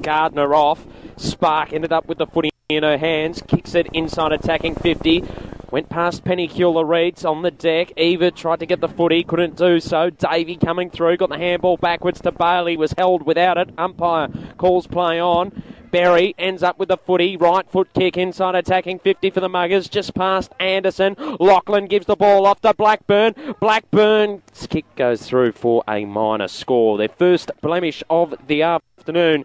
[0.00, 0.86] Gardner off.
[1.18, 5.22] Spark ended up with the footy in her hands, kicks it inside attacking 50.
[5.70, 7.92] Went past Penny Cula-Reid's on the deck.
[7.98, 10.08] Eva tried to get the footy, couldn't do so.
[10.08, 13.68] Davey coming through, got the handball backwards to Bailey, was held without it.
[13.76, 15.62] Umpire calls play on.
[15.90, 19.88] Berry ends up with the footy, right foot kick inside attacking 50 for the Muggers,
[19.88, 21.16] just past Anderson.
[21.38, 23.34] Lachlan gives the ball off to Blackburn.
[23.60, 26.96] Blackburn's kick goes through for a minor score.
[26.96, 29.44] Their first blemish of the afternoon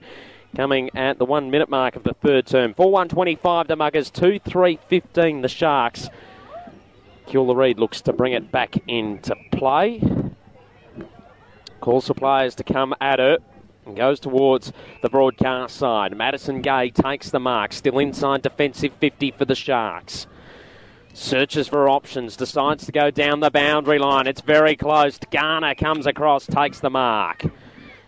[0.56, 2.74] coming at the one minute mark of the third term.
[2.74, 6.10] 4 1 25 the Muggers, 2 3 15 the Sharks.
[7.26, 10.02] Cula-Reid looks to bring it back into play.
[11.80, 13.38] Calls for players to come at her
[13.86, 14.72] and goes towards
[15.02, 16.16] the broadcast side.
[16.16, 20.28] Madison Gay takes the mark, still inside defensive 50 for the Sharks.
[21.14, 24.26] Searches for options, decides to go down the boundary line.
[24.26, 25.20] It's very close.
[25.32, 27.44] Garner comes across, takes the mark.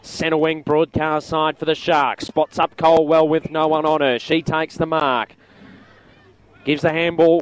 [0.06, 2.28] Centre wing broadcast side for the Sharks.
[2.28, 4.20] Spots up Colwell with no one on her.
[4.20, 5.36] She takes the mark.
[6.64, 7.42] Gives the handball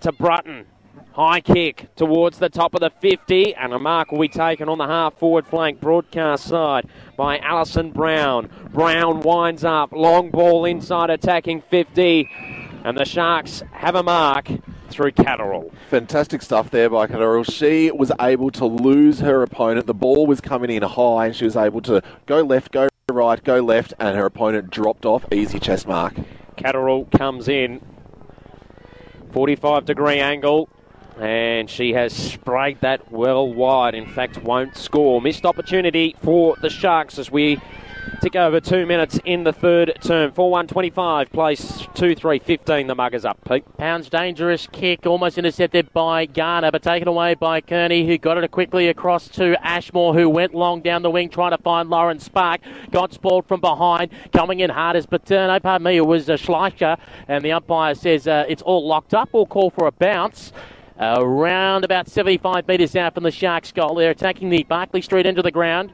[0.00, 0.66] to Brutton.
[1.12, 4.78] High kick towards the top of the 50, and a mark will be taken on
[4.78, 6.86] the half forward flank broadcast side
[7.16, 8.48] by Alison Brown.
[8.72, 12.30] Brown winds up, long ball inside attacking 50,
[12.84, 14.48] and the Sharks have a mark
[14.90, 15.72] through Catterall.
[15.88, 17.44] Fantastic stuff there by Catterall.
[17.44, 19.86] She was able to lose her opponent.
[19.86, 23.42] The ball was coming in high, and she was able to go left, go right,
[23.42, 25.24] go left, and her opponent dropped off.
[25.32, 26.14] Easy chest mark.
[26.56, 27.80] Catterall comes in,
[29.32, 30.68] 45 degree angle.
[31.18, 33.94] And she has sprayed that well wide.
[33.94, 35.20] In fact, won't score.
[35.20, 37.60] Missed opportunity for the Sharks as we
[38.20, 40.32] tick over two minutes in the third term.
[40.32, 42.86] 4 1 25, place 2 3 15.
[42.86, 43.64] The Muggers up, Pete.
[43.76, 48.50] Pounds dangerous kick, almost intercepted by Garner, but taken away by Kearney, who got it
[48.50, 52.60] quickly across to Ashmore, who went long down the wing trying to find Lauren Spark.
[52.90, 55.60] Got spoiled from behind, coming in hard as Paterno.
[55.60, 59.30] Pardon me, it was uh, Schleicher, and the umpire says uh, it's all locked up.
[59.32, 60.52] We'll call for a bounce.
[60.98, 63.94] Around about 75 metres out from the Sharks goal.
[63.94, 65.92] They're attacking the Barclay Street end of the ground.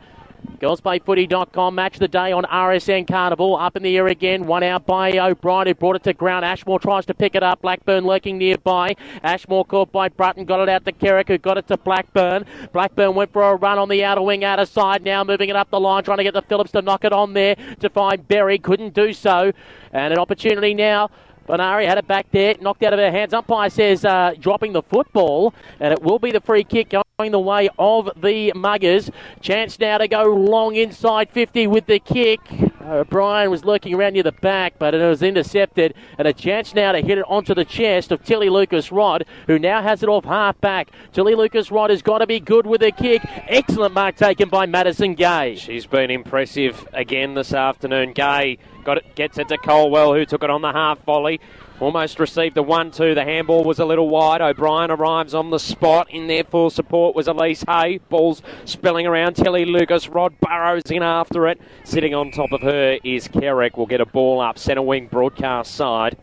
[0.58, 3.56] GirlsPlayFooty.com match the day on RSN Carnival.
[3.56, 4.46] Up in the air again.
[4.46, 6.44] One out by O'Brien who brought it to ground.
[6.44, 7.60] Ashmore tries to pick it up.
[7.60, 8.96] Blackburn lurking nearby.
[9.22, 10.46] Ashmore caught by Brutton.
[10.46, 12.46] Got it out to Kerrick who got it to Blackburn.
[12.72, 15.04] Blackburn went for a run on the outer wing, outer side.
[15.04, 17.34] Now moving it up the line, trying to get the Phillips to knock it on
[17.34, 18.58] there to find Berry.
[18.58, 19.52] Couldn't do so.
[19.92, 21.10] And an opportunity now
[21.46, 23.32] Bonari had it back there, knocked out of her hands.
[23.32, 27.38] Umpire says uh, dropping the football, and it will be the free kick going the
[27.38, 29.10] way of the Muggers.
[29.40, 32.40] Chance now to go long inside 50 with the kick.
[32.86, 35.94] Uh, O'Brien was lurking around near the back, but it was intercepted.
[36.18, 39.82] And a chance now to hit it onto the chest of Tilly Lucas-Rodd, who now
[39.82, 40.90] has it off half back.
[41.12, 43.22] Tilly Lucas-Rodd has got to be good with a kick.
[43.48, 45.56] Excellent mark taken by Madison Gay.
[45.56, 48.12] She's been impressive again this afternoon.
[48.12, 51.40] Gay got it, gets it to Colwell, who took it on the half volley.
[51.78, 53.14] Almost received the 1 2.
[53.14, 54.40] The handball was a little wide.
[54.40, 56.10] O'Brien arrives on the spot.
[56.10, 57.98] In there for support was Elise Hay.
[58.08, 59.34] Ball's spilling around.
[59.34, 60.08] Tilly Lucas.
[60.08, 61.60] Rod burrows in after it.
[61.84, 63.76] Sitting on top of her is Kerrick.
[63.76, 64.58] Will get a ball up.
[64.58, 66.16] Centre wing broadcast side.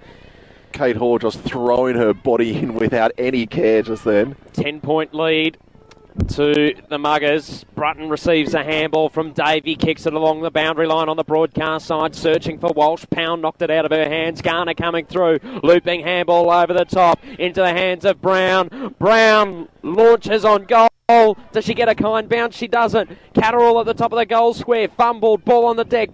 [0.72, 4.36] Kate Hoare just throwing her body in without any care just then.
[4.54, 5.60] 10 point lead
[6.30, 7.66] to the Muggers.
[7.76, 11.86] Brutton receives a handball from Davey, kicks it along the boundary line on the broadcast
[11.86, 13.06] side, searching for Walsh.
[13.10, 14.42] Pound knocked it out of her hands.
[14.42, 18.96] Garner coming through, looping handball over the top into the hands of Brown.
[19.00, 21.38] Brown launches on goal.
[21.52, 22.56] Does she get a kind bounce?
[22.56, 23.10] She doesn't.
[23.34, 26.10] Catterall at the top of the goal square, fumbled, ball on the deck.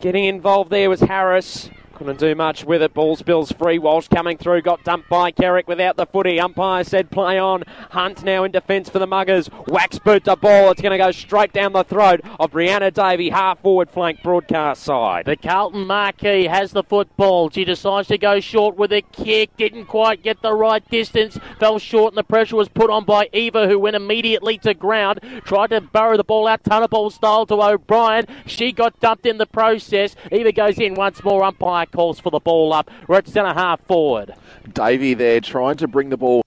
[0.00, 1.70] Getting involved there was Harris.
[1.96, 2.92] Couldn't do much with it.
[2.92, 3.78] Ball spills free.
[3.78, 4.60] Walsh coming through.
[4.60, 6.38] Got dumped by Kerrick without the footy.
[6.38, 7.64] Umpire said play on.
[7.92, 9.48] Hunt now in defence for the Muggers.
[9.66, 10.70] Wax boot the ball.
[10.70, 14.82] It's going to go straight down the throat of Brianna Davey, half forward flank broadcast
[14.82, 15.24] side.
[15.24, 17.48] The Carlton Marquee has the football.
[17.48, 19.56] She decides to go short with a kick.
[19.56, 21.38] Didn't quite get the right distance.
[21.58, 25.20] Fell short and the pressure was put on by Eva who went immediately to ground.
[25.46, 28.26] Tried to burrow the ball out tunnel ball style to O'Brien.
[28.44, 30.14] She got dumped in the process.
[30.30, 31.42] Eva goes in once more.
[31.42, 32.90] Umpire calls for the ball up.
[33.08, 34.34] We're at centre half forward.
[34.72, 36.45] Davey there trying to bring the ball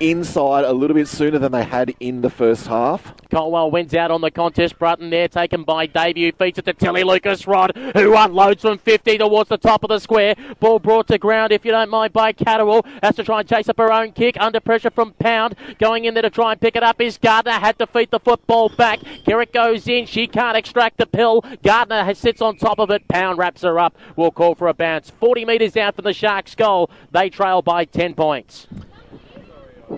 [0.00, 3.14] inside a little bit sooner than they had in the first half.
[3.30, 4.78] Colwell wins out on the contest.
[4.78, 9.48] Brutton there, taken by who feeds it to Tilly Lucas-Rodd, who unloads from 50 towards
[9.48, 10.34] the top of the square.
[10.60, 12.84] Ball brought to ground, if you don't mind, by Catterall.
[13.02, 14.36] Has to try and chase up her own kick.
[14.38, 15.56] Under pressure from Pound.
[15.78, 17.52] Going in there to try and pick it up is Gardner.
[17.52, 19.00] Had to feed the football back.
[19.24, 20.06] Kerrick goes in.
[20.06, 21.42] She can't extract the pill.
[21.62, 23.06] Gardner sits on top of it.
[23.08, 23.96] Pound wraps her up.
[24.14, 25.10] We'll call for a bounce.
[25.10, 26.90] 40 metres out from the Sharks' goal.
[27.10, 28.66] They trail by 10 points.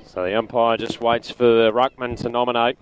[0.04, 2.78] So the umpire just waits for Ruckman to nominate.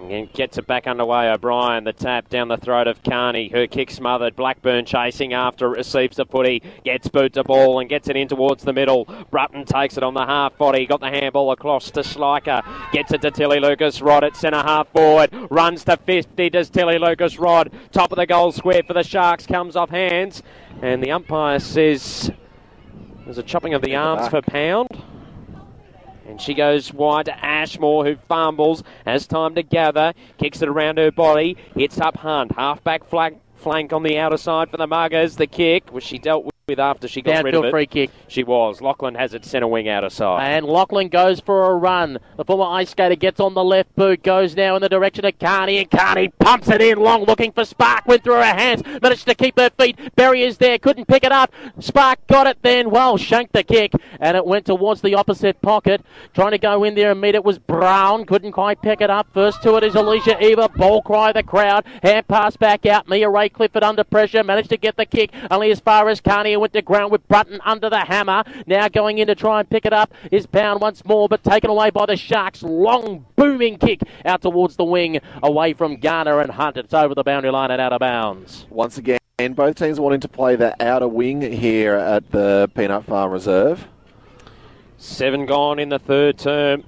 [0.00, 1.30] And gets it back underway.
[1.30, 3.48] O'Brien, the tap down the throat of Carney.
[3.48, 4.34] Her kick smothered.
[4.34, 8.26] Blackburn chasing after, it, receives the footy, gets boot to ball and gets it in
[8.26, 9.04] towards the middle.
[9.30, 10.86] Brutton takes it on the half body.
[10.86, 12.64] Got the handball across to Schleicher.
[12.90, 15.30] Gets it to Tilly Lucas-Rodd at centre half forward.
[15.50, 16.50] Runs to 50.
[16.50, 17.72] Does Tilly Lucas-Rodd.
[17.92, 19.46] Top of the goal square for the Sharks.
[19.46, 20.42] Comes off hands.
[20.82, 22.32] And the umpire says
[23.24, 24.88] there's a chopping of the arms for Pound.
[26.32, 30.96] And she goes wide to Ashmore, who fumbles, has time to gather, kicks it around
[30.96, 35.36] her body, hits up Hunt, halfback flank, flank on the outer side for the Muggers.
[35.36, 37.70] The kick, which she dealt with after she got rid of it.
[37.70, 38.10] free kick.
[38.28, 38.80] She was.
[38.80, 40.46] Lachlan has it centre wing out of side.
[40.46, 42.18] And Lachlan goes for a run.
[42.36, 45.38] The former ice skater gets on the left boot, goes now in the direction of
[45.40, 48.06] Carney, and Carney pumps it in long, looking for Spark.
[48.06, 49.98] Went through her hands, managed to keep her feet.
[50.14, 51.52] Barriers there, couldn't pick it up.
[51.80, 56.00] Spark got it then, well, shanked the kick, and it went towards the opposite pocket.
[56.32, 59.26] Trying to go in there and meet it was Brown, couldn't quite pick it up.
[59.34, 61.84] First to it is Alicia Eva, ball cry the crowd.
[62.02, 63.08] Hand pass back out.
[63.08, 66.72] Mia-Rae Clifford under pressure, managed to get the kick only as far as Carney went
[66.74, 68.44] to ground with Brutton under the hammer.
[68.66, 71.70] Now going in to try and pick it up is Pound once more, but taken
[71.70, 72.62] away by the Sharks.
[72.62, 76.76] Long booming kick out towards the wing, away from Garner and Hunt.
[76.76, 78.66] It's over the boundary line and out of bounds.
[78.70, 79.18] Once again,
[79.54, 83.88] both teams wanting to play the outer wing here at the Peanut Farm Reserve.
[84.98, 86.84] Seven gone in the third term.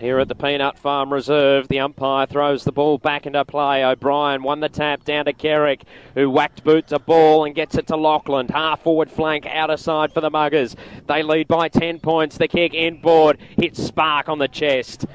[0.00, 3.84] Here at the Peanut Farm Reserve, the umpire throws the ball back into play.
[3.84, 5.84] O'Brien won the tap down to Kerrick,
[6.14, 8.48] who whacked boot to ball and gets it to Lachlan.
[8.48, 10.74] Half forward flank, outer side for the Muggers.
[11.06, 12.36] They lead by 10 points.
[12.36, 15.06] The kick inboard hits Spark on the chest.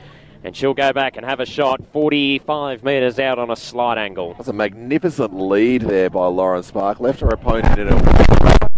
[0.45, 4.35] And she'll go back and have a shot 45 metres out on a slight angle.
[4.35, 7.01] That's a magnificent lead there by Lauren Spark.
[7.01, 8.69] Left her opponent in a.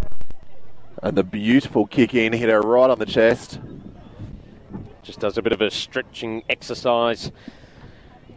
[1.04, 3.60] And the beautiful kick in hit her right on the chest.
[5.04, 7.32] Just does a bit of a stretching exercise.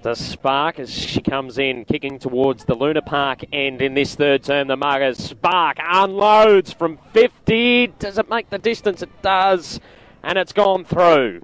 [0.03, 4.43] The Spark as she comes in, kicking towards the Luna Park end in this third
[4.43, 4.69] term.
[4.69, 5.19] The Muggers.
[5.19, 7.89] Spark unloads from 50.
[7.99, 9.03] Does it make the distance?
[9.03, 9.79] It does.
[10.23, 11.43] And it's gone through.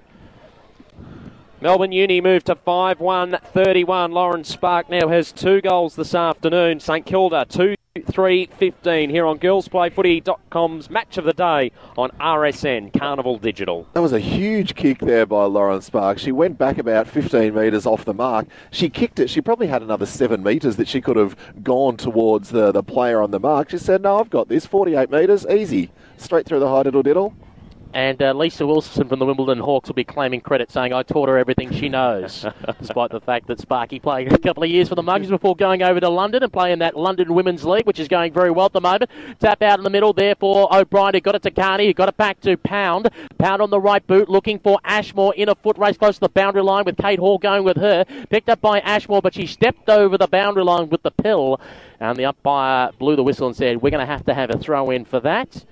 [1.61, 4.11] Melbourne Uni moved to 5 1 31.
[4.11, 6.79] Lauren Spark now has two goals this afternoon.
[6.79, 13.37] St Kilda 2 3 15 here on girlsplayfooty.com's match of the day on RSN Carnival
[13.37, 13.85] Digital.
[13.93, 16.17] That was a huge kick there by Lauren Spark.
[16.17, 18.47] She went back about 15 metres off the mark.
[18.71, 19.29] She kicked it.
[19.29, 23.21] She probably had another seven metres that she could have gone towards the, the player
[23.21, 23.69] on the mark.
[23.69, 24.65] She said, No, I've got this.
[24.65, 25.91] 48 metres, easy.
[26.17, 27.35] Straight through the high diddle diddle.
[27.93, 31.27] And uh, Lisa Wilson from the Wimbledon Hawks will be claiming credit, saying, I taught
[31.27, 32.45] her everything she knows,
[32.79, 35.83] despite the fact that Sparky played a couple of years for the Muggers before going
[35.83, 38.73] over to London and playing that London Women's League, which is going very well at
[38.73, 39.11] the moment.
[39.39, 42.07] Tap out in the middle there for O'Brien, who got it to Carney, who got
[42.07, 43.09] it back to Pound.
[43.37, 46.29] Pound on the right boot, looking for Ashmore in a foot race close to the
[46.29, 48.05] boundary line with Kate Hall going with her.
[48.29, 51.59] Picked up by Ashmore, but she stepped over the boundary line with the pill.
[51.99, 54.57] And the umpire blew the whistle and said, We're going to have to have a
[54.57, 55.65] throw in for that.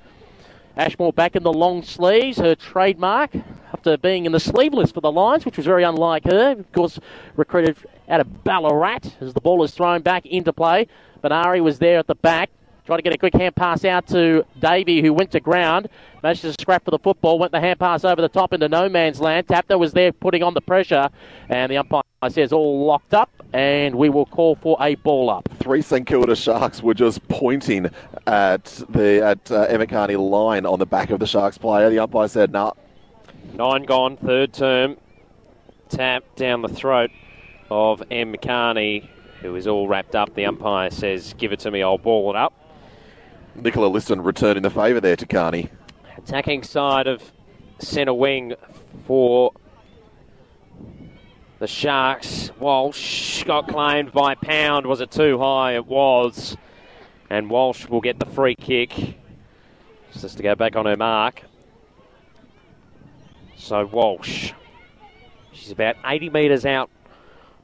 [0.79, 3.31] Ashmore back in the long sleeves, her trademark,
[3.73, 6.51] after being in the sleeveless for the Lions, which was very unlike her.
[6.51, 6.97] Of course,
[7.35, 7.75] recruited
[8.07, 10.87] out of Ballarat as the ball is thrown back into play.
[11.21, 12.49] Benari was there at the back,
[12.85, 15.89] trying to get a quick hand pass out to Davey, who went to ground.
[16.23, 18.87] Managed to scrap for the football, went the hand pass over the top into no
[18.87, 19.47] man's land.
[19.47, 21.09] Tapner was there putting on the pressure,
[21.49, 25.49] and the umpire says all locked up, and we will call for a ball up.
[25.59, 27.89] Three St Kilda Sharks were just pointing
[28.29, 31.89] at the at uh, Emma Carney line on the back of the Sharks player.
[31.89, 32.73] The umpire said, "No."
[33.53, 34.97] Nine gone, third term.
[35.89, 37.09] Tap down the throat
[37.71, 38.35] of M.
[38.41, 39.09] Carney,
[39.41, 40.35] who is all wrapped up.
[40.35, 42.53] The umpire says, Give it to me, I'll ball it up.
[43.55, 45.69] Nicola Liston returning the favour there to Carney.
[46.17, 47.23] Attacking side of
[47.79, 48.53] centre wing
[49.05, 49.51] for
[51.57, 52.51] the Sharks.
[52.59, 54.85] Walsh got claimed by Pound.
[54.85, 55.73] Was it too high?
[55.75, 56.55] It was.
[57.29, 59.17] And Walsh will get the free kick.
[60.13, 61.43] Just to go back on her mark.
[63.55, 64.53] So Walsh.
[65.51, 66.89] She's about 80 metres out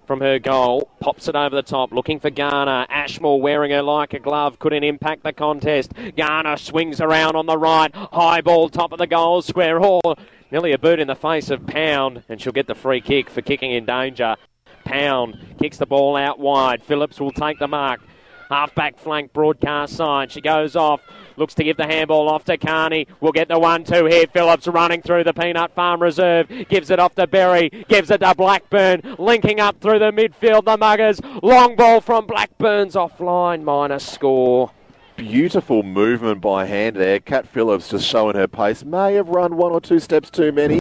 [0.05, 0.89] from her goal.
[0.99, 2.85] Pops it over the top, looking for Garner.
[2.89, 4.59] Ashmore wearing her like a glove.
[4.59, 5.93] Couldn't impact the contest.
[6.15, 7.93] Garner swings around on the right.
[7.95, 9.79] High ball, top of the goal square.
[9.81, 10.15] Oh,
[10.51, 13.41] nearly a boot in the face of Pound, and she'll get the free kick for
[13.41, 14.35] kicking in danger.
[14.83, 16.83] Pound kicks the ball out wide.
[16.83, 18.01] Phillips will take the mark.
[18.49, 20.31] Half back flank broadcast side.
[20.31, 21.01] She goes off.
[21.38, 23.07] Looks to give the handball off to Carney.
[23.19, 24.26] We'll get the one two here.
[24.31, 26.47] Phillips running through the Peanut Farm Reserve.
[26.69, 27.69] Gives it off to Berry.
[27.88, 29.15] Gives it to Blackburn.
[29.17, 30.65] Linking up through the midfield.
[30.65, 31.19] The Muggers.
[31.41, 33.63] Long ball from Blackburn's offline.
[33.63, 34.72] Minus score.
[35.17, 37.19] Beautiful movement by hand there.
[37.19, 38.84] Kat Phillips just showing her pace.
[38.84, 40.80] May have run one or two steps too many.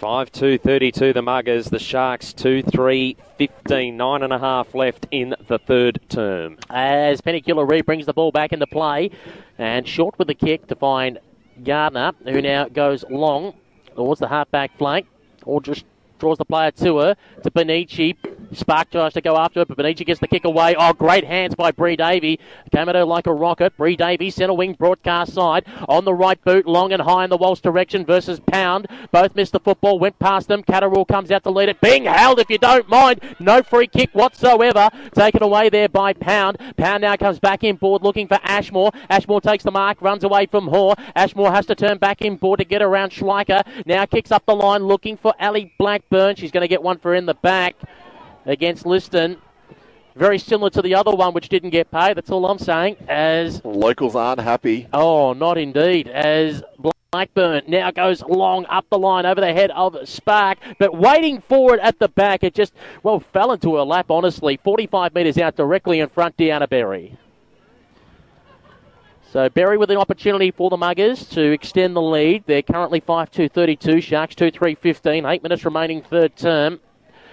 [0.00, 5.06] 5 2 32 the Muggers, the Sharks 2 3 15, nine and a half left
[5.10, 6.56] in the third term.
[6.70, 7.20] As
[7.66, 9.10] Reed brings the ball back into play
[9.58, 11.18] and short with the kick to find
[11.62, 13.52] Gardner, who now goes long
[13.94, 15.06] towards the half-back flank
[15.44, 15.84] or just
[16.20, 18.16] draws the player to her, to Benici.
[18.52, 20.74] Spark tries to go after it, but Benici gets the kick away.
[20.76, 22.40] Oh, great hands by Bree Davey.
[22.72, 23.76] Came at her like a rocket.
[23.76, 25.64] Bree Davey, centre wing, broadcast side.
[25.88, 28.88] On the right boot, long and high in the Walsh direction versus Pound.
[29.12, 30.62] Both missed the football, went past them.
[30.64, 31.80] Catterall comes out to lead it.
[31.80, 33.20] Being held, if you don't mind.
[33.38, 34.90] No free kick whatsoever.
[35.14, 36.58] Taken away there by Pound.
[36.76, 38.90] Pound now comes back in board looking for Ashmore.
[39.08, 40.96] Ashmore takes the mark, runs away from Hoare.
[41.14, 43.62] Ashmore has to turn back in board to get around Schleicher.
[43.86, 45.72] Now kicks up the line looking for Ali
[46.10, 46.36] Blackburn.
[46.36, 47.76] She's going to get one for in the back
[48.44, 49.36] against Liston.
[50.16, 52.16] Very similar to the other one, which didn't get paid.
[52.16, 52.96] That's all I'm saying.
[53.08, 54.88] As locals aren't happy.
[54.92, 56.08] Oh, not indeed.
[56.08, 56.62] As
[57.12, 61.74] Blackburn now goes long up the line over the head of Spark, but waiting for
[61.74, 62.72] it at the back, it just
[63.04, 64.10] well fell into her lap.
[64.10, 67.16] Honestly, 45 metres out, directly in front, Deanna Berry.
[69.32, 72.42] So Berry with an opportunity for the Muggers to extend the lead.
[72.46, 76.80] They're currently 5-2-32, Sharks 2-3-15, eight minutes remaining third term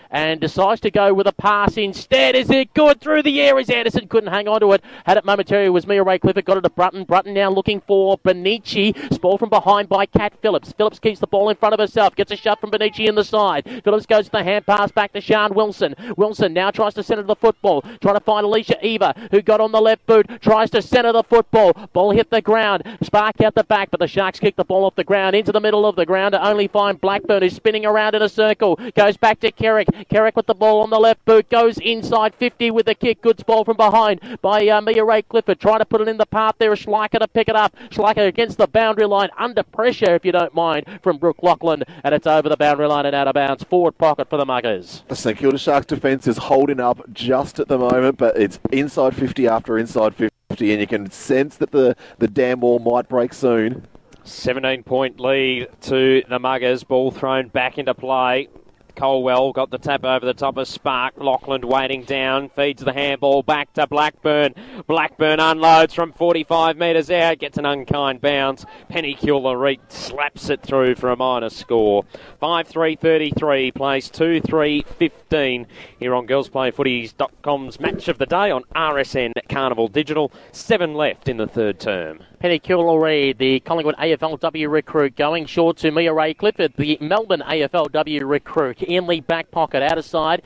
[0.09, 2.35] and decides to go with a pass instead.
[2.35, 3.57] Is it good through the air?
[3.57, 4.83] As Anderson couldn't hang on to it.
[5.05, 6.45] Had it momentarily was Mia-Rae Clifford.
[6.45, 7.03] Got it to Brutton.
[7.03, 8.93] Brutton now looking for Benici.
[9.19, 10.71] Ball from behind by Kat Phillips.
[10.73, 12.15] Phillips keeps the ball in front of herself.
[12.15, 13.81] Gets a shot from Benici in the side.
[13.83, 15.95] Phillips goes to the hand pass back to Sean Wilson.
[16.17, 17.81] Wilson now tries to centre the football.
[18.01, 20.27] Trying to find Alicia Eva, who got on the left boot.
[20.41, 21.73] Tries to centre the football.
[21.93, 22.83] Ball hit the ground.
[23.01, 25.59] Spark out the back, but the Sharks kick the ball off the ground into the
[25.59, 28.79] middle of the ground to only find Blackburn, who's spinning around in a circle.
[28.95, 29.87] Goes back to Kerrick.
[30.09, 31.49] Kerrick with the ball on the left boot.
[31.49, 33.21] Goes inside 50 with the kick.
[33.21, 35.59] Good ball from behind by uh, Mia-Rae Clifford.
[35.59, 36.71] Trying to put it in the path there.
[36.75, 37.75] Schleicher to pick it up.
[37.89, 39.29] Schleicher against the boundary line.
[39.37, 41.83] Under pressure, if you don't mind, from Brooke Lachlan.
[42.03, 43.63] And it's over the boundary line and out of bounds.
[43.63, 45.03] Forward pocket for the Muggers.
[45.07, 49.15] The St Kilda Sharks defence is holding up just at the moment, but it's inside
[49.15, 53.33] 50 after inside 50, and you can sense that the, the dam wall might break
[53.33, 53.87] soon.
[54.23, 56.83] 17 point lead to the Muggers.
[56.83, 58.49] Ball thrown back into play.
[58.97, 61.13] Colwell got the tap over the top of Spark.
[61.17, 64.55] Lachlan waiting down, feeds the handball back to Blackburn.
[64.87, 68.65] Blackburn unloads from 45 metres out, gets an unkind bounce.
[68.89, 72.05] Penny Cula-Reid slaps it through for a minor score.
[72.39, 75.67] 5 3 33, place 2 3 15
[75.99, 80.31] here on girlsplayfooties.com's match of the day on RSN Carnival Digital.
[80.51, 82.23] Seven left in the third term.
[82.39, 88.83] Penny Cula-Reid, the Collingwood AFLW recruit, going short to Mia-Rae Clifford, the Melbourne AFLW recruit,
[88.83, 90.43] in the back pocket, out of side.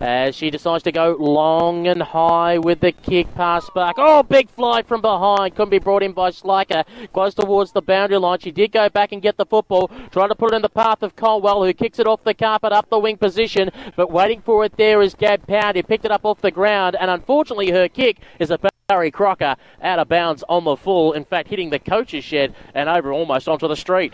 [0.00, 3.94] As she decides to go long and high with the kick pass back.
[3.96, 5.54] Oh, big fly from behind.
[5.54, 6.84] Couldn't be brought in by Schleicher.
[7.12, 8.40] Close towards the boundary line.
[8.40, 9.90] She did go back and get the football.
[10.10, 12.72] Trying to put it in the path of Colwell, who kicks it off the carpet
[12.72, 13.70] up the wing position.
[13.96, 16.96] But waiting for it there is Gab Pound, who picked it up off the ground.
[16.98, 18.58] And unfortunately, her kick is a
[18.88, 21.14] Barry Crocker out of bounds on the full.
[21.14, 24.12] In fact, hitting the coach's shed and over almost onto the street.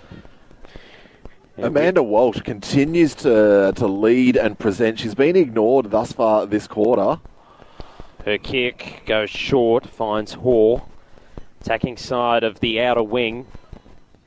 [1.63, 4.99] Amanda Walsh continues to to lead and present.
[4.99, 7.21] She's been ignored thus far this quarter.
[8.25, 10.83] Her kick goes short, finds Hoare.
[11.61, 13.47] Attacking side of the outer wing.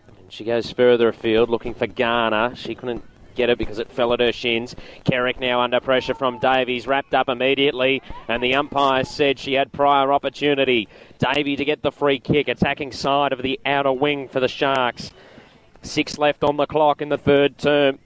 [0.07, 2.55] And she goes further afield looking for Garner.
[2.55, 3.03] She couldn't
[3.33, 4.75] get it because it fell at her shins.
[5.03, 9.71] Kerrick now under pressure from Davies, wrapped up immediately, and the umpire said she had
[9.71, 10.87] prior opportunity.
[11.17, 15.11] Davey to get the free kick, attacking side of the outer wing for the Sharks.
[15.83, 17.99] Six left on the clock in the third term.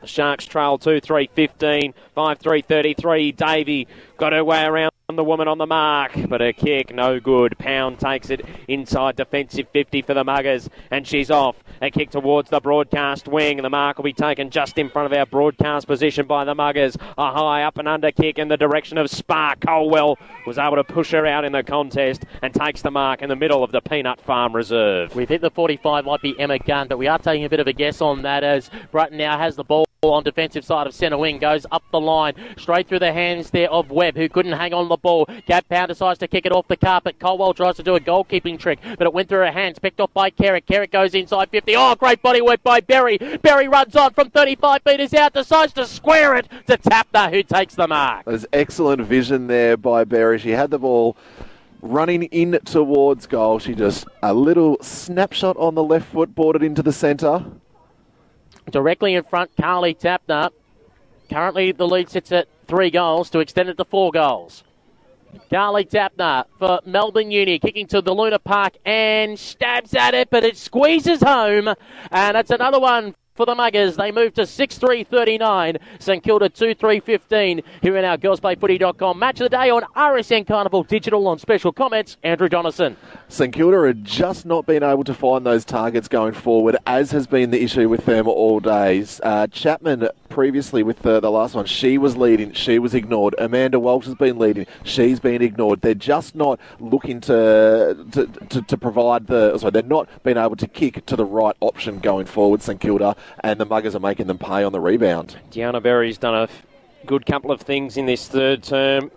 [0.00, 3.32] The Sharks trail 2 3 15, 5 3 33.
[3.32, 7.56] Davey got her way around the woman on the mark, but her kick no good.
[7.56, 11.56] Pound takes it inside defensive 50 for the Muggers, and she's off.
[11.80, 13.62] A kick towards the broadcast wing.
[13.62, 16.94] The mark will be taken just in front of our broadcast position by the Muggers.
[17.16, 19.60] A high up and under kick in the direction of Spark.
[19.60, 23.30] Colwell was able to push her out in the contest and takes the mark in
[23.30, 25.16] the middle of the Peanut Farm Reserve.
[25.16, 27.66] We think the 45 might be Emma Gunn, but we are taking a bit of
[27.66, 31.18] a guess on that as Brutton now has the ball on defensive side of centre
[31.18, 31.38] wing.
[31.38, 34.88] Goes up the line, straight through the hands there of Webb, who couldn't hang on
[34.88, 35.26] the ball.
[35.46, 37.18] Gab Pound decides to kick it off the carpet.
[37.18, 39.80] Colwell tries to do a goalkeeping trick, but it went through her hands.
[39.80, 40.66] Picked off by Kerrick.
[40.66, 41.74] Kerrick goes inside 50.
[41.74, 43.18] Oh, great body work by Berry.
[43.42, 47.74] Berry runs on from 35 metres out, decides to square it to Tapner, who takes
[47.74, 48.24] the mark.
[48.24, 50.38] There's excellent vision there by Berry.
[50.38, 51.16] She had the ball
[51.82, 53.58] running in towards goal.
[53.58, 57.44] She just a little snapshot on the left foot, it into the centre.
[58.70, 60.50] Directly in front, Carly Tapner.
[61.30, 64.64] Currently, the lead sits at three goals to extend it to four goals.
[65.50, 70.44] Carly Tapner for Melbourne Uni, kicking to the Luna Park and stabs at it, but
[70.44, 71.68] it squeezes home.
[72.10, 73.96] And it's another one for the Muggers.
[73.96, 75.78] They move to 6 3 39.
[76.00, 77.62] St Kilda 2 3 15.
[77.80, 82.16] Here in our girlsplayfooty.com match of the day on RSN Carnival Digital on special comments.
[82.24, 82.96] Andrew Donaldson.
[83.28, 87.28] St Kilda had just not been able to find those targets going forward, as has
[87.28, 89.20] been the issue with them all days.
[89.22, 93.34] Uh, Chapman previously with the, the last one, she was leading, she was ignored.
[93.38, 95.80] Amanda Walsh has been leading, she's been ignored.
[95.80, 100.56] They're just not looking to to, to, to provide the, sorry, they're not being able
[100.56, 104.26] to kick to the right option going forward, St Kilda, and the Muggers are making
[104.26, 105.38] them pay on the rebound.
[105.50, 106.48] Deanna Berry's done a
[107.06, 109.10] good couple of things in this third term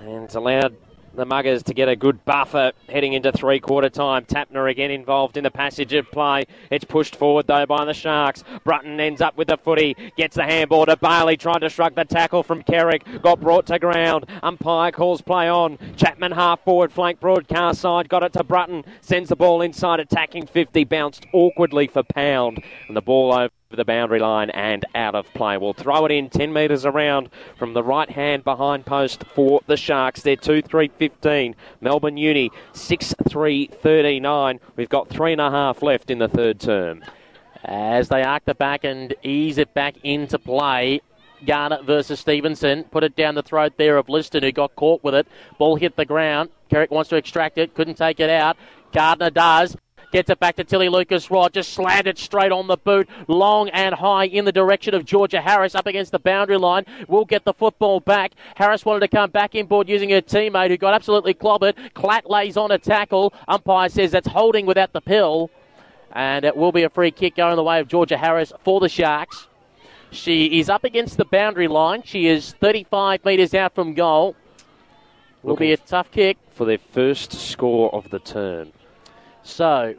[0.00, 0.76] and allowed
[1.14, 4.24] the Muggers to get a good buffer heading into three quarter time.
[4.24, 6.44] Tapner again involved in the passage of play.
[6.70, 8.44] It's pushed forward though by the Sharks.
[8.64, 12.04] Brutton ends up with the footy, gets the handball to Bailey, trying to shrug the
[12.04, 13.04] tackle from Kerrick.
[13.22, 14.26] Got brought to ground.
[14.42, 15.78] Umpire calls play on.
[15.96, 20.46] Chapman half forward, flank broadcast side, got it to Brutton, sends the ball inside, attacking
[20.46, 25.32] 50, bounced awkwardly for Pound, and the ball over the boundary line and out of
[25.34, 25.56] play.
[25.56, 29.76] We'll throw it in 10 metres around from the right hand behind post for the
[29.76, 30.22] Sharks.
[30.22, 31.56] They're 2 3 15.
[31.80, 34.60] Melbourne Uni 6 3 39.
[34.76, 37.02] We've got three and a half left in the third term.
[37.64, 41.00] As they arc the back and ease it back into play.
[41.46, 42.84] Garner versus Stevenson.
[42.84, 45.26] Put it down the throat there of Liston, who got caught with it.
[45.58, 46.50] Ball hit the ground.
[46.70, 47.74] Kerrick wants to extract it.
[47.74, 48.56] Couldn't take it out.
[48.92, 49.76] Gardner does.
[50.12, 51.54] Gets it back to Tilly Lucas-Rodd.
[51.54, 53.08] Just slammed it straight on the boot.
[53.28, 56.84] Long and high in the direction of Georgia Harris up against the boundary line.
[57.08, 58.32] Will get the football back.
[58.54, 61.74] Harris wanted to come back in board using her teammate who got absolutely clobbered.
[61.94, 63.32] Clatt lays on a tackle.
[63.48, 65.50] Umpire says that's holding without the pill.
[66.12, 68.90] And it will be a free kick going the way of Georgia Harris for the
[68.90, 69.48] Sharks.
[70.10, 72.02] She is up against the boundary line.
[72.04, 74.36] She is 35 metres out from goal.
[75.42, 76.36] Will be a tough kick.
[76.52, 78.72] For their first score of the term.
[79.42, 79.94] So,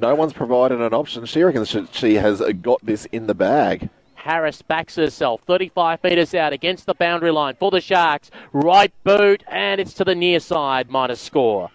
[0.00, 1.24] No one's provided an option.
[1.26, 3.88] She reckons she, she has got this in the bag.
[4.14, 8.30] Harris backs herself 35 metres out against the boundary line for the Sharks.
[8.52, 11.70] Right boot, and it's to the near side, minus score.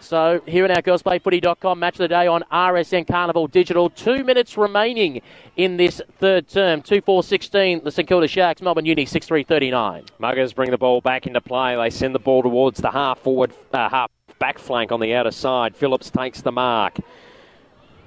[0.00, 3.90] So, here in our girlsplayfooty.com match of the day on RSN Carnival Digital.
[3.90, 5.22] Two minutes remaining
[5.56, 6.82] in this third term.
[6.82, 10.04] 2 4 16, the St Kilda Sharks, Melbourne Uni 6 3 39.
[10.18, 11.76] Muggers bring the ball back into play.
[11.76, 15.30] They send the ball towards the half forward, uh, half back flank on the outer
[15.30, 15.76] side.
[15.76, 16.98] Phillips takes the mark.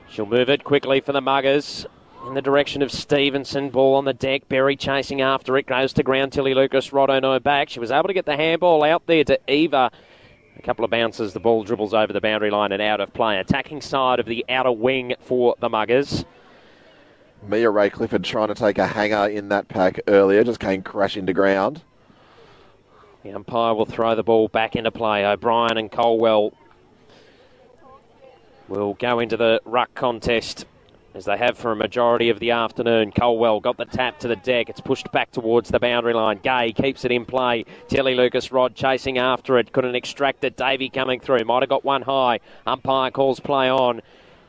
[0.10, 1.86] She'll move it quickly for the Muggers.
[2.28, 4.48] In the direction of Stevenson, ball on the deck.
[4.48, 6.34] Berry chasing after it, goes to ground.
[6.34, 7.70] Tilly Lucas, Roddo no back.
[7.70, 9.90] She was able to get the handball out there to Eva.
[10.58, 13.40] A couple of bounces, the ball dribbles over the boundary line and out of play.
[13.40, 16.26] Attacking side of the outer wing for the Muggers.
[17.48, 21.34] Mia-Rae Clifford trying to take a hanger in that pack earlier, just came crashing to
[21.34, 21.82] ground.
[23.24, 25.26] The umpire will throw the ball back into play.
[25.26, 26.54] O'Brien and Colwell
[28.68, 30.66] will go into the ruck contest
[31.14, 33.12] as they have for a majority of the afternoon.
[33.12, 34.70] Colwell got the tap to the deck.
[34.70, 36.40] It's pushed back towards the boundary line.
[36.42, 37.66] Gay keeps it in play.
[37.90, 39.72] Tilly Lucas-Rodd chasing after it.
[39.72, 40.56] Couldn't extract it.
[40.56, 41.44] Davey coming through.
[41.44, 42.40] Might have got one high.
[42.66, 44.02] Umpire calls play on.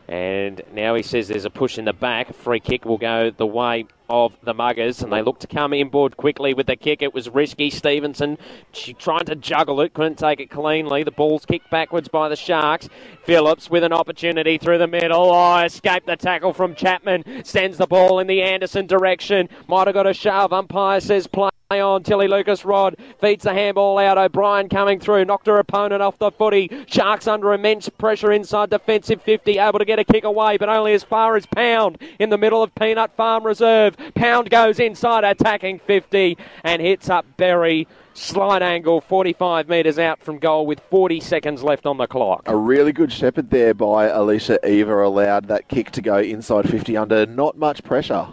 [0.09, 2.33] And now he says there's a push in the back.
[2.35, 6.19] Free kick will go the way of the Muggers, and they look to come inboard
[6.19, 7.01] quickly with the kick.
[7.01, 7.71] It was risky.
[7.71, 8.37] Stevenson
[8.71, 11.03] she trying to juggle it, couldn't take it cleanly.
[11.03, 12.91] The ball's kicked backwards by the Sharks.
[13.25, 15.33] Phillips with an opportunity through the middle.
[15.33, 17.43] Oh, escaped the tackle from Chapman.
[17.45, 19.49] Sends the ball in the Anderson direction.
[19.67, 20.53] Might have got a shove.
[20.53, 22.03] Umpire says play on.
[22.03, 24.19] Tilly Lucas-Rodd feeds the handball out.
[24.19, 25.25] O'Brien coming through.
[25.25, 26.69] Knocked her opponent off the footy.
[26.87, 29.59] Sharks under immense pressure inside defensive 50.
[29.59, 32.63] Able to get a kick away, but only as far as Pound in the middle
[32.63, 33.97] of Peanut Farm Reserve.
[34.15, 37.87] Pound goes inside attacking 50 and hits up Berry.
[38.15, 42.43] Slight angle, 45 metres out from goal with 40 seconds left on the clock.
[42.47, 46.97] A really good shepherd there by Alicia Eva allowed that kick to go inside 50
[46.97, 48.29] under not much pressure.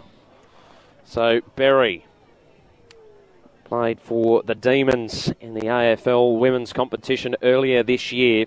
[1.04, 2.04] So Berry
[3.64, 8.46] played for the Demons in the AFL women's competition earlier this year.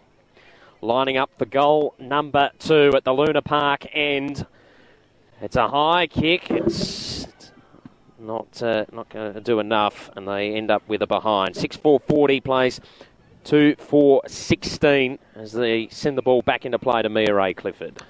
[0.82, 4.46] Lining up for goal number two at the Luna Park end.
[5.44, 6.50] It's a high kick.
[6.50, 7.28] It's
[8.18, 11.58] not uh, not going to do enough, and they end up with a behind.
[11.58, 12.80] 6 4 40 plays
[13.44, 18.02] 2 4 16 as they send the ball back into play to Mia-Rae Clifford.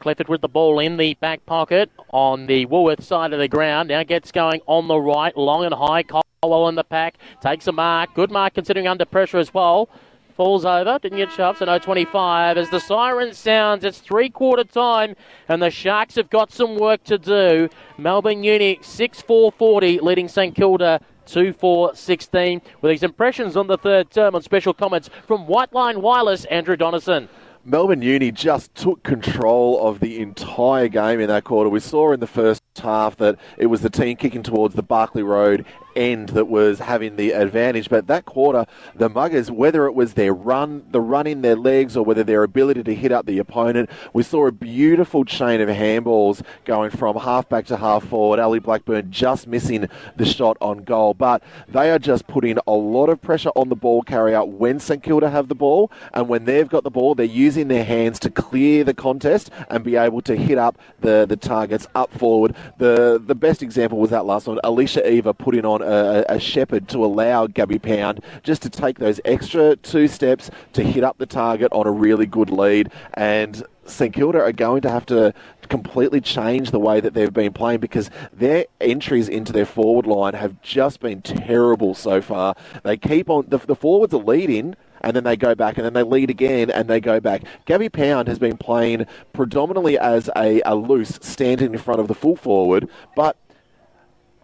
[0.00, 3.90] Clifford with the ball in the back pocket on the Woolworth side of the ground.
[3.90, 6.04] Now gets going on the right, long and high.
[6.04, 7.18] Colwell in the pack.
[7.42, 8.14] Takes a mark.
[8.14, 9.90] Good mark considering under pressure as well.
[10.38, 12.58] Falls over, didn't get shoved, so no 25.
[12.58, 15.16] As the siren sounds, it's three quarter time,
[15.48, 17.68] and the Sharks have got some work to do.
[17.98, 22.62] Melbourne Uni 6 4 40, leading St Kilda 2 4 16.
[22.80, 26.76] With these impressions on the third term on special comments from White Line Wireless, Andrew
[26.76, 27.28] Donaldson.
[27.64, 31.68] Melbourne Uni just took control of the entire game in that quarter.
[31.68, 35.22] We saw in the first half that it was the team kicking towards the Barclay
[35.22, 35.64] Road
[35.98, 37.90] end that was having the advantage.
[37.90, 41.96] But that quarter, the Muggers, whether it was their run, the run in their legs,
[41.96, 45.68] or whether their ability to hit up the opponent, we saw a beautiful chain of
[45.68, 48.38] handballs going from half back to half forward.
[48.38, 51.14] Ali Blackburn just missing the shot on goal.
[51.14, 55.02] But they are just putting a lot of pressure on the ball carrier when St
[55.02, 55.90] Kilda have the ball.
[56.14, 59.82] And when they've got the ball, they're using their hands to clear the contest and
[59.82, 62.54] be able to hit up the, the targets up forward.
[62.76, 64.60] The, the best example was that last one.
[64.64, 69.20] Alicia Eva putting on a, a shepherd to allow Gabby Pound just to take those
[69.24, 72.92] extra two steps to hit up the target on a really good lead.
[73.14, 75.32] And St Kilda are going to have to
[75.68, 80.34] completely change the way that they've been playing because their entries into their forward line
[80.34, 82.54] have just been terrible so far.
[82.82, 85.92] They keep on, the, the forwards are leading and then they go back and then
[85.92, 87.42] they lead again and they go back.
[87.66, 92.14] Gabby Pound has been playing predominantly as a, a loose standing in front of the
[92.14, 93.36] full forward, but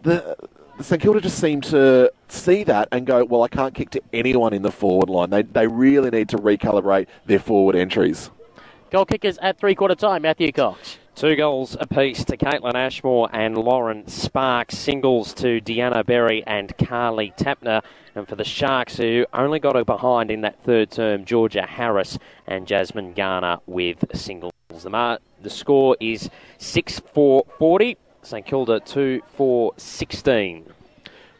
[0.01, 0.35] the
[0.81, 4.53] St Kilda just seem to see that and go, well, I can't kick to anyone
[4.53, 5.29] in the forward line.
[5.29, 8.29] They, they really need to recalibrate their forward entries.
[8.91, 10.97] Goal kickers at three quarter time, Matthew Cox.
[11.15, 14.77] Two goals apiece to Caitlin Ashmore and Lauren Sparks.
[14.77, 17.81] Singles to Deanna Berry and Carly Tapner.
[18.15, 22.19] And for the Sharks, who only got a behind in that third term, Georgia Harris
[22.45, 24.51] and Jasmine Garner with singles.
[24.83, 27.97] The, mar- the score is 6 4 40.
[28.21, 30.73] St Kilda 2 4 16.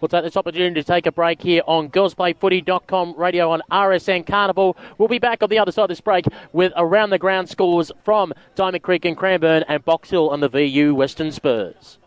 [0.02, 4.76] We'll take this opportunity to take a break here on girlsplayfooty.com radio on RSN Carnival.
[4.98, 7.92] We'll be back on the other side of this break with around the ground scores
[8.04, 11.98] from Diamond Creek and Cranbourne and Box Hill and the VU Western Spurs.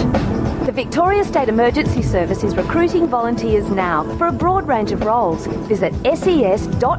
[0.65, 5.47] The Victoria State Emergency Service is recruiting volunteers now for a broad range of roles.
[5.69, 6.91] Visit ses.vic.gov.au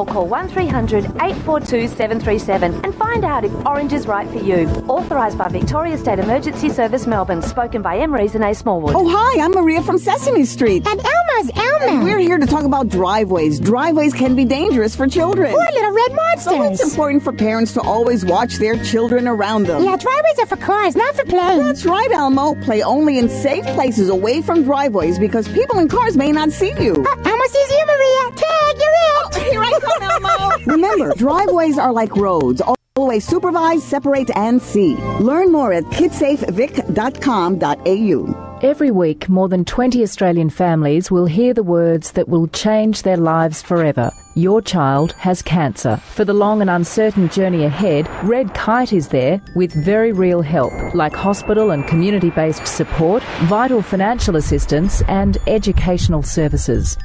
[0.00, 4.68] or call 1300 842 737 and find out if orange is right for you.
[4.86, 8.54] Authorised by Victoria State Emergency Service Melbourne, spoken by Emery's and A.
[8.66, 8.96] Smallwood.
[8.96, 10.84] Oh, hi, I'm Maria from Sesame Street.
[10.88, 11.86] And Elmo's Elmo.
[11.86, 13.60] And we're here to talk about driveways.
[13.60, 15.52] Driveways can be dangerous for children.
[15.52, 16.44] Poor little red monsters.
[16.52, 19.84] So it's important for parents to always watch their children around them.
[19.84, 21.58] Yeah, driveways are for cars, not for play.
[21.58, 22.56] That's right, Elmo.
[22.56, 26.72] Play only in safe places away from driveways because people in cars may not see
[26.82, 26.94] you.
[27.08, 28.30] Uh, Elmo sees you, Maria.
[28.34, 29.14] Tag, you're it.
[29.14, 30.64] Oh, here I come, Elmo.
[30.72, 32.60] Remember, driveways are like roads.
[32.96, 34.94] Always supervise, separate, and see.
[35.20, 38.58] Learn more at kidsafevic.com.au.
[38.62, 43.18] Every week, more than 20 Australian families will hear the words that will change their
[43.18, 44.10] lives forever.
[44.36, 45.96] your child has cancer.
[46.14, 50.72] For the long and uncertain journey ahead, Red Kite is there with very real help,
[50.94, 56.98] like hospital and community based support, vital financial assistance, and educational services.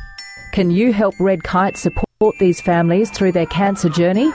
[0.51, 4.29] Can you help Red Kite support these families through their cancer journey?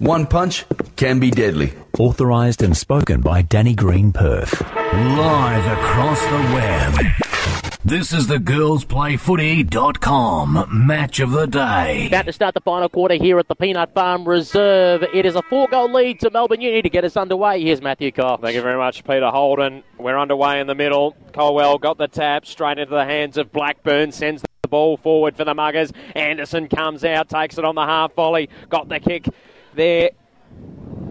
[0.03, 0.67] One punch
[0.97, 1.75] can be deadly.
[1.97, 4.61] Authorised and spoken by Danny Green Perth.
[4.75, 6.99] Live across the web.
[7.85, 12.09] This is the girlsplayfooty.com match of the day.
[12.09, 15.05] About to start the final quarter here at the Peanut Farm Reserve.
[15.15, 17.63] It is a four goal lead to Melbourne Uni to get us underway.
[17.63, 18.43] Here's Matthew Cox.
[18.43, 19.85] Thank you very much, Peter Holden.
[19.99, 21.15] We're underway in the middle.
[21.33, 25.45] Colwell got the tap straight into the hands of Blackburn, sends the ball forward for
[25.45, 25.93] the Muggers.
[26.17, 29.29] Anderson comes out, takes it on the half volley, got the kick
[29.75, 30.11] there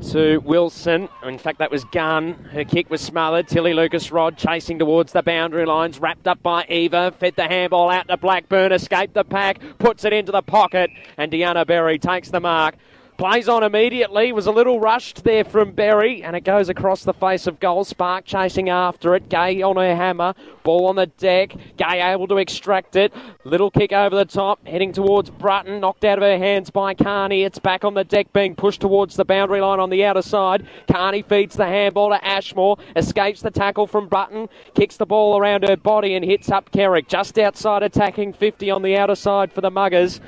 [0.09, 1.07] to Wilson.
[1.23, 2.33] In fact, that was Gunn.
[2.51, 3.47] Her kick was smothered.
[3.47, 7.13] Tilly Lucas-Rodd chasing towards the boundary lines, wrapped up by Eva.
[7.19, 11.31] Fed the handball out to Blackburn, escaped the pack, puts it into the pocket, and
[11.31, 12.75] Deanna Berry takes the mark.
[13.21, 17.13] Plays on immediately, was a little rushed there from Berry, and it goes across the
[17.13, 17.83] face of goal.
[17.83, 19.29] Spark chasing after it.
[19.29, 20.33] Gay on her hammer.
[20.63, 21.55] Ball on the deck.
[21.77, 23.13] Gay able to extract it.
[23.43, 25.81] Little kick over the top, heading towards Brutton.
[25.81, 27.43] Knocked out of her hands by Carney.
[27.43, 30.65] It's back on the deck, being pushed towards the boundary line on the outer side.
[30.91, 32.79] Carney feeds the handball to Ashmore.
[32.95, 34.49] Escapes the tackle from Brutton.
[34.73, 37.07] Kicks the ball around her body and hits up Kerrick.
[37.07, 40.19] Just outside attacking 50 on the outer side for the Muggers.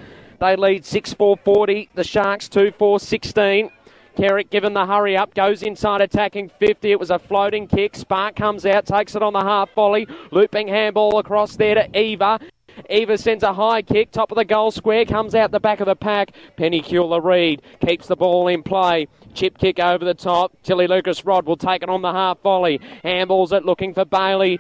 [0.44, 1.90] They lead 6 4 40.
[1.96, 3.70] The Sharks 2 4 16.
[4.18, 6.92] Kerrick given the hurry up, goes inside attacking 50.
[6.92, 7.96] It was a floating kick.
[7.96, 10.06] Spark comes out, takes it on the half volley.
[10.32, 12.42] Looping handball across there to Eva.
[12.90, 15.86] Eva sends a high kick, top of the goal square, comes out the back of
[15.86, 16.32] the pack.
[16.58, 19.08] Penny Cula-Reid keeps the ball in play.
[19.34, 20.52] Chip kick over the top.
[20.64, 22.82] Tilly Lucas-Rodd will take it on the half volley.
[23.06, 24.60] Handballs it looking for Bailey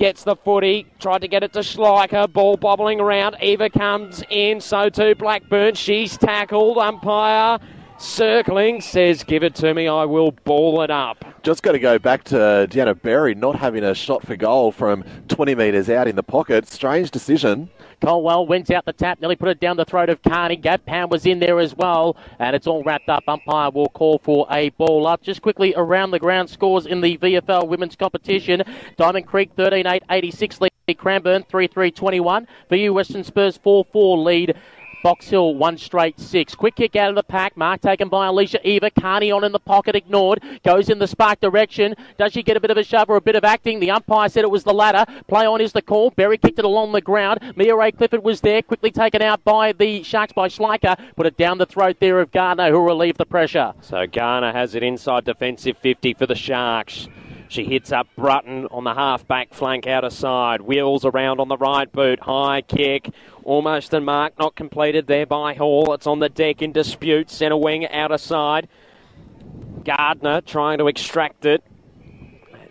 [0.00, 3.36] gets the footy, tried to get it to Schleicher, ball bobbling around.
[3.42, 5.74] Eva comes in, so too Blackburn.
[5.74, 7.58] She's tackled, umpire
[7.98, 11.22] circling, says, Give it to me, I will ball it up.
[11.42, 12.36] Just got to go back to
[12.70, 16.68] Deanna Berry not having a shot for goal from 20 metres out in the pocket.
[16.68, 17.70] Strange decision.
[18.02, 20.56] Colwell went out the tap, nearly put it down the throat of Carney.
[20.56, 23.24] Gab Pound was in there as well, and it's all wrapped up.
[23.26, 25.22] Umpire will call for a ball up.
[25.22, 28.62] Just quickly around the ground scores in the VFL women's competition.
[28.98, 32.46] Diamond Creek 13 8 86 lead Cranbourne 3 3 21.
[32.68, 34.56] For you, Western Spurs 4 4 lead.
[35.02, 36.54] Box Hill, one straight six.
[36.54, 37.56] Quick kick out of the pack.
[37.56, 38.90] Mark taken by Alicia Eva.
[38.90, 40.42] Carney on in the pocket, ignored.
[40.64, 41.94] Goes in the spark direction.
[42.18, 43.80] Does she get a bit of a shove or a bit of acting?
[43.80, 45.04] The umpire said it was the latter.
[45.26, 46.10] Play on is the call.
[46.10, 47.40] Berry kicked it along the ground.
[47.56, 48.62] Mia-Rae Clifford was there.
[48.62, 50.96] Quickly taken out by the Sharks by Schleicher.
[51.16, 53.72] Put it down the throat there of Garner, who relieved the pressure.
[53.80, 57.08] So Garner has it inside defensive 50 for the Sharks.
[57.50, 60.60] She hits up Brutton on the half back flank outer side.
[60.60, 62.20] Wheels around on the right boot.
[62.20, 63.12] High kick.
[63.42, 65.92] Almost a mark not completed there by Hall.
[65.92, 67.28] It's on the deck in dispute.
[67.28, 68.68] Centre wing outer side.
[69.84, 71.64] Garner trying to extract it.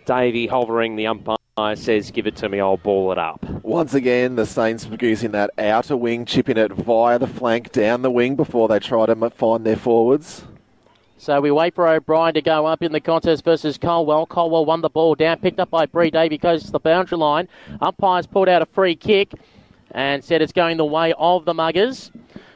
[0.06, 1.36] Davey hovering the umpire
[1.74, 3.44] says, Give it to me, I'll ball it up.
[3.62, 8.10] Once again, the Saints using that outer wing, chipping it via the flank down the
[8.10, 10.44] wing before they try to find their forwards.
[11.20, 14.24] So we wait for O'Brien to go up in the contest versus Colwell.
[14.24, 17.46] Colwell won the ball down, picked up by Bree Davey, goes to the boundary line.
[17.82, 19.34] Umpires pulled out a free kick
[19.90, 22.10] and said it's going the way of the Mugars.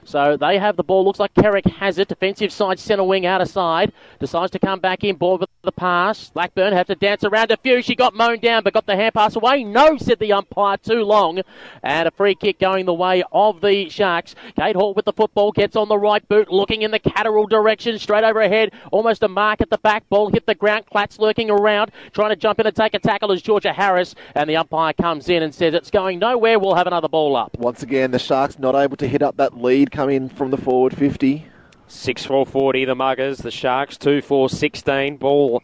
[0.04, 1.04] So they have the ball.
[1.04, 2.08] Looks like Kerrick has it.
[2.08, 3.92] Defensive side, centre wing, out of side.
[4.18, 5.16] Decides to come back in.
[5.16, 6.30] Ball with the pass.
[6.30, 7.82] Blackburn have to dance around a few.
[7.82, 9.64] She got mown down, but got the hand pass away.
[9.64, 10.76] No, said the umpire.
[10.76, 11.40] Too long.
[11.82, 14.34] And a free kick going the way of the Sharks.
[14.58, 17.98] Kate Hall with the football gets on the right boot, looking in the Catterall direction,
[17.98, 18.72] straight overhead.
[18.92, 20.08] Almost a mark at the back.
[20.08, 20.86] Ball hit the ground.
[20.86, 24.14] Clat's lurking around, trying to jump in and take a tackle as Georgia Harris.
[24.34, 26.58] And the umpire comes in and says it's going nowhere.
[26.58, 27.56] We'll have another ball up.
[27.58, 30.56] Once again, the Sharks not able to hit up that lead come in from the
[30.56, 31.46] forward 50.
[31.86, 35.16] 6 4 40, the Mugars, the Sharks, 2 4 16.
[35.18, 35.62] Ball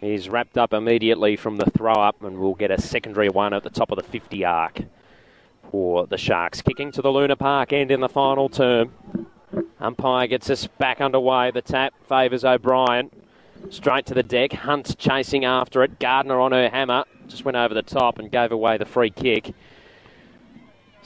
[0.00, 3.64] is wrapped up immediately from the throw up, and we'll get a secondary one at
[3.64, 4.84] the top of the 50 arc
[5.70, 6.62] for the Sharks.
[6.62, 8.92] Kicking to the Luna Park end in the final term.
[9.80, 11.50] Umpire gets us back underway.
[11.50, 13.10] The tap favours O'Brien.
[13.68, 14.52] Straight to the deck.
[14.52, 15.98] Hunt chasing after it.
[15.98, 17.04] Garner on her hammer.
[17.26, 19.52] Just went over the top and gave away the free kick.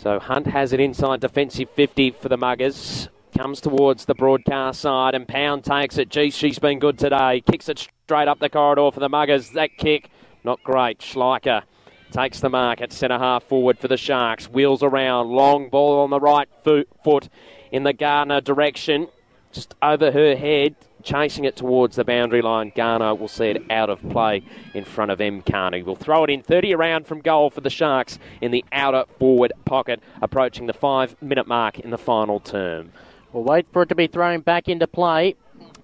[0.03, 3.07] So Hunt has it inside defensive 50 for the Mugars.
[3.39, 6.09] Comes towards the broadcast side and Pound takes it.
[6.09, 7.41] Gee, she's been good today.
[7.49, 9.53] Kicks it straight up the corridor for the Mugars.
[9.53, 10.11] That kick,
[10.43, 10.99] not great.
[10.99, 11.63] Schleicher
[12.11, 14.51] takes the mark at centre half forward for the Sharks.
[14.51, 15.29] Wheels around.
[15.29, 17.29] Long ball on the right fo- foot
[17.71, 19.07] in the Garner direction.
[19.53, 20.75] Just over her head.
[21.03, 22.73] Chasing it towards the boundary line.
[22.75, 24.43] Garner will see it out of play
[24.75, 25.43] in front of M.
[25.43, 25.83] Carney.
[25.83, 29.53] We'll throw it in 30 around from goal for the Sharks in the outer forward
[29.65, 32.93] pocket, approaching the five minute mark in the final term.
[33.33, 35.37] We'll wait for it to be thrown back into play.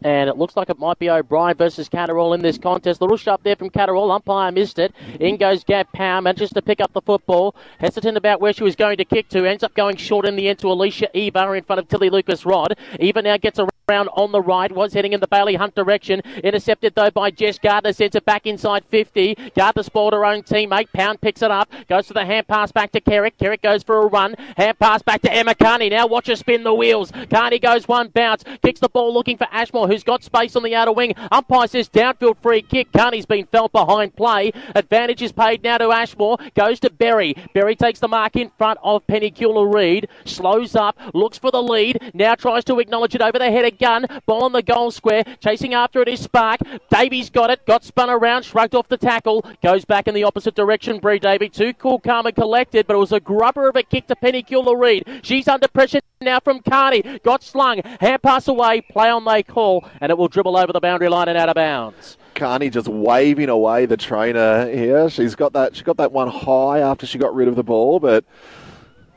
[0.03, 3.01] And it looks like it might be O'Brien versus Catterall in this contest.
[3.01, 4.13] Little shot there from Catterall.
[4.13, 4.95] Umpire missed it.
[5.19, 6.25] In goes Gab Pound.
[6.25, 7.57] Manages to pick up the football.
[7.81, 9.45] Hesitant about where she was going to kick to.
[9.45, 12.77] Ends up going short in the end to Alicia Eva in front of Tilly Lucas-Rodd.
[13.01, 14.71] Eva now gets around on the right.
[14.71, 16.21] Was heading in the Bailey Hunt direction.
[16.45, 17.93] Intercepted though by Jess Garner.
[17.93, 19.37] Sends it back inside 50.
[19.57, 20.93] Garner spoiled her own teammate.
[20.93, 21.71] Pound picks it up.
[21.89, 23.39] Goes for the hand pass back to Kerrick.
[23.39, 24.35] Kerrick goes for a run.
[24.57, 25.89] Hand pass back to Emma Carney.
[25.89, 27.13] Now watch her spin the wheels.
[27.31, 28.45] Carney goes one bounce.
[28.63, 31.15] Kicks the ball looking for Ashmore who's got space on the outer wing.
[31.33, 32.93] Umpire says downfield free kick.
[32.93, 34.53] Carney's been felt behind play.
[34.75, 36.37] Advantage is paid now to Ashmore.
[36.55, 37.35] Goes to Berry.
[37.55, 40.09] Berry takes the mark in front of Penny Cula-Reid.
[40.27, 40.99] Slows up.
[41.15, 42.13] Looks for the lead.
[42.13, 44.07] Now tries to acknowledge it over the head of gun.
[44.27, 45.25] Ball on the goal square.
[45.41, 46.61] Chasing after it is Spark.
[46.91, 47.65] Davey's got it.
[47.67, 48.45] Got spun around.
[48.45, 49.45] Shrugged off the tackle.
[49.63, 50.99] Goes back in the opposite direction.
[50.99, 51.49] Bree Davey.
[51.49, 52.87] Too cool, calm and collected.
[52.87, 55.21] But it was a grubber of a kick to Penny Cula-Reid.
[55.23, 57.21] She's under pressure now from Carney.
[57.25, 57.81] Got slung.
[58.01, 58.81] Hand pass away.
[58.81, 59.85] Play on they call.
[60.01, 62.17] And it will dribble over the boundary line and out of bounds.
[62.35, 65.11] Carney just waving away the trainer here.
[65.11, 65.75] She's got that.
[65.75, 68.25] She got that one high after she got rid of the ball, but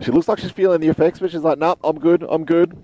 [0.02, 1.20] she looks like she's feeling the effects.
[1.20, 2.26] But she's like, "Nope, I'm good.
[2.30, 2.78] I'm good."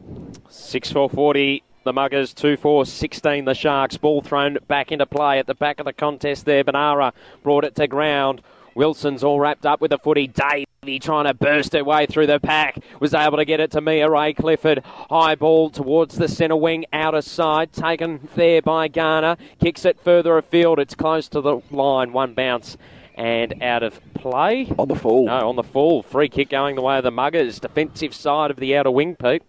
[0.49, 1.63] Six four forty.
[1.83, 3.45] The Mugars 2 4 16.
[3.45, 6.61] The Sharks ball thrown back into play at the back of the contest there.
[6.61, 7.13] Benara
[7.43, 8.41] brought it to ground.
[8.75, 10.27] Wilson's all wrapped up with the footy.
[10.27, 12.77] Davey trying to burst her way through the pack.
[12.99, 14.83] Was able to get it to Mia-Rae Clifford.
[15.09, 17.71] High ball towards the centre wing, outer side.
[17.71, 19.37] Taken there by Garner.
[19.61, 20.79] Kicks it further afield.
[20.79, 22.11] It's close to the line.
[22.11, 22.75] One bounce
[23.17, 24.71] and out of play.
[24.77, 25.25] On the full.
[25.25, 26.03] No, on the full.
[26.03, 27.59] Free kick going the way of the Mugars.
[27.59, 29.43] Defensive side of the outer wing, Pete.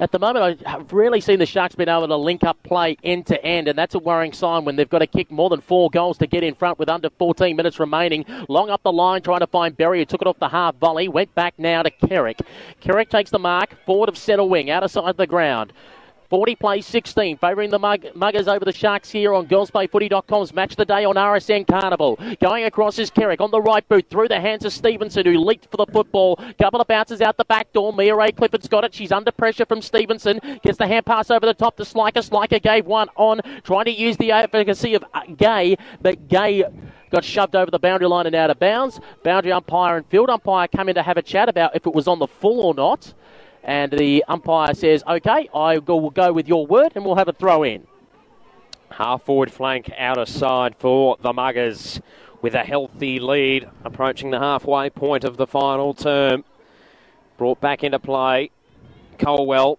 [0.00, 3.26] At the moment, I've really seen the Sharks been able to link up play end
[3.26, 5.88] to end, and that's a worrying sign when they've got to kick more than four
[5.88, 8.24] goals to get in front with under 14 minutes remaining.
[8.48, 11.06] Long up the line, trying to find Berry, who took it off the half volley.
[11.06, 12.40] Went back now to Kerrick.
[12.80, 15.72] Kerrick takes the mark, forward of centre wing, out of side of the ground.
[16.34, 20.84] 40 plays 16, favouring the Mug- Mugars over the Sharks here on GirlsPlayFooty.com's Match the
[20.84, 22.18] Day on RSN Carnival.
[22.40, 25.70] Going across is Kerrick on the right boot, through the hands of Stevenson, who leaped
[25.70, 26.34] for the football.
[26.58, 27.92] Couple of bounces out the back door.
[27.92, 28.92] Mia-Rae Clifford's got it.
[28.92, 30.40] She's under pressure from Stevenson.
[30.64, 32.28] Gets the hand pass over the top to Schleicher.
[32.28, 36.64] Schleicher gave one on, trying to use the efficacy of uh, Gay, but Gay
[37.12, 38.98] got shoved over the boundary line and out of bounds.
[39.22, 42.08] Boundary umpire and field umpire come in to have a chat about if it was
[42.08, 43.14] on the full or not.
[43.64, 47.32] And the umpire says, okay, I will go with your word and we'll have a
[47.32, 47.86] throw in.
[48.90, 52.00] Half forward flank outer side for the Mugars
[52.42, 56.44] with a healthy lead approaching the halfway point of the final term.
[57.38, 58.50] Brought back into play.
[59.18, 59.78] Colwell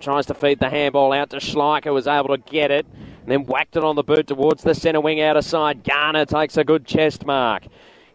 [0.00, 2.86] tries to feed the handball out to Schleicher, was able to get it,
[3.22, 5.84] and then whacked it on the boot towards the centre wing outer side.
[5.84, 7.62] Garner takes a good chest mark.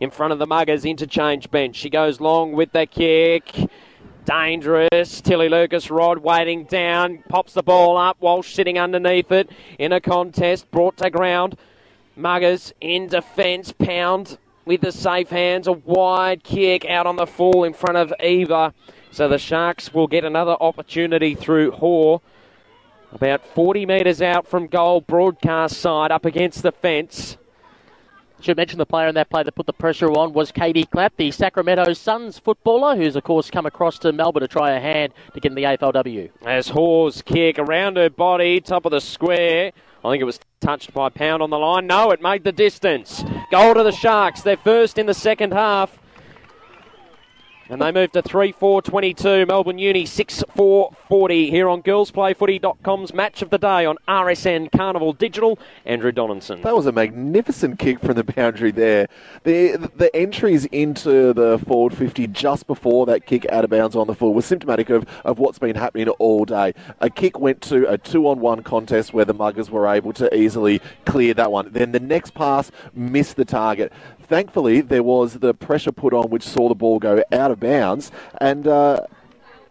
[0.01, 1.77] In front of the Mugars interchange bench.
[1.77, 3.69] She goes long with the kick.
[4.25, 5.21] Dangerous.
[5.21, 7.23] Tilly Lucas-Rodd waiting down.
[7.29, 8.17] Pops the ball up.
[8.19, 10.69] Walsh sitting underneath it in a contest.
[10.71, 11.57] Brought to ground.
[12.17, 13.71] Mugars in defence.
[13.71, 15.67] Pound with the safe hands.
[15.67, 18.73] A wide kick out on the full in front of Eva.
[19.11, 22.19] So the Sharks will get another opportunity through Hoare.
[23.11, 27.37] About 40 metres out from goal, broadcast side up against the fence.
[28.45, 31.13] Should mention the player in that play that put the pressure on was Katie Klatt,
[31.17, 35.13] the Sacramento Suns footballer, who's of course come across to Melbourne to try a hand
[35.33, 36.29] to get in the AFLW.
[36.45, 39.71] As Hawes kick around her body, top of the square.
[40.03, 41.87] I think it was touched by Pound on the line.
[41.87, 43.23] No, it made the distance.
[43.49, 44.43] Goal to the Sharks.
[44.43, 45.97] They're first in the second half.
[47.67, 49.45] And they move to 3 4 22.
[49.47, 55.13] Melbourne Uni 6 4 40 here on girlsplayfooty.com's match of the day on RSN Carnival
[55.13, 55.57] Digital.
[55.83, 56.61] Andrew Donaldson.
[56.61, 59.07] That was a magnificent kick from the boundary there.
[59.43, 64.05] The the entries into the forward 50 just before that kick out of bounds on
[64.05, 66.73] the full was symptomatic of, of what's been happening all day.
[67.01, 70.33] A kick went to a two on one contest where the Mugars were able to
[70.35, 71.71] easily clear that one.
[71.71, 73.91] Then the next pass missed the target.
[74.27, 78.11] Thankfully, there was the pressure put on which saw the ball go out of bounds
[78.41, 79.01] and uh,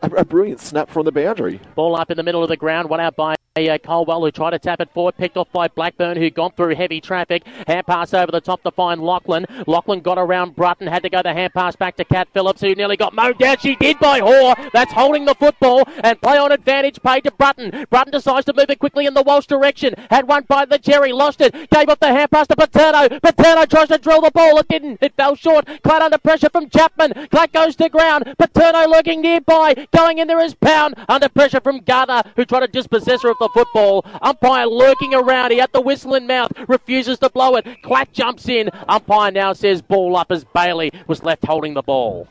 [0.00, 1.60] a, a brilliant snap from the boundary.
[1.74, 4.50] Ball up in the middle of the ground, one out by uh, Colwell, who tried
[4.50, 7.46] to tap it forward, picked off by Blackburn, who gone through heavy traffic.
[7.68, 9.46] Hand pass over the top to find Lachlan.
[9.68, 12.74] Lachlan got around Brutton, had to go the hand pass back to Kat Phillips, who
[12.74, 13.58] nearly got mowed down.
[13.58, 14.56] She did by Hoare.
[14.72, 17.86] That's holding the football and play on advantage paid to Brutton.
[17.90, 19.94] Brutton decides to move it quickly in the Walsh direction.
[20.10, 23.20] Had one by the Jerry, lost it, gave up the hand pass to Paterno.
[23.20, 24.58] Paterno tries to drill the ball.
[24.58, 24.98] It didn't.
[25.00, 25.68] It fell short.
[25.84, 27.28] Clad under pressure from Chapman.
[27.28, 28.34] Clad goes to ground.
[28.36, 29.86] Paterno lurking nearby.
[29.96, 30.96] Going in there is Pound.
[31.08, 34.04] Under pressure from Garner, who tried to dispossess her of the football.
[34.22, 35.50] Umpire lurking around.
[35.50, 36.52] He at the whistle in mouth.
[36.68, 37.66] Refuses to blow it.
[37.82, 38.70] Clack jumps in.
[38.88, 42.28] Umpire now says ball up as Bailey was left holding the ball.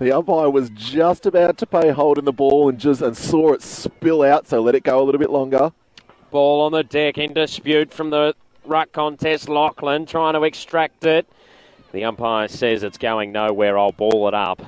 [0.00, 3.52] The umpire was just about to pay hold in the ball and just and saw
[3.52, 5.72] it spill out, so let it go a little bit longer.
[6.30, 9.50] Ball on the deck in dispute from the ruck contest.
[9.50, 11.26] Lachlan trying to extract it.
[11.92, 13.76] The umpire says it's going nowhere.
[13.76, 14.62] I'll ball it up.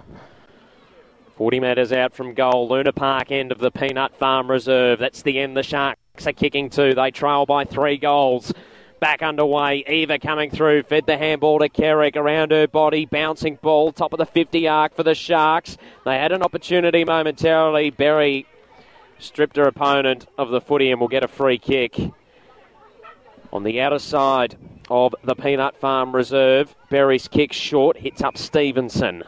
[1.36, 2.68] 40 metres out from goal.
[2.68, 4.98] Luna Park end of the Peanut Farm Reserve.
[4.98, 6.94] That's the end the Sharks are kicking to.
[6.94, 8.52] They trail by three goals.
[9.00, 9.84] Back underway.
[9.88, 10.84] Eva coming through.
[10.84, 13.06] Fed the handball to Kerrick around her body.
[13.06, 13.92] Bouncing ball.
[13.92, 15.78] Top of the 50 arc for the Sharks.
[16.04, 17.90] They had an opportunity momentarily.
[17.90, 18.46] Berry
[19.18, 21.98] stripped her opponent of the footy and will get a free kick.
[23.52, 24.56] On the outer side
[24.90, 29.24] of the Peanut Farm Reserve, Berry's kick short hits up Stevenson.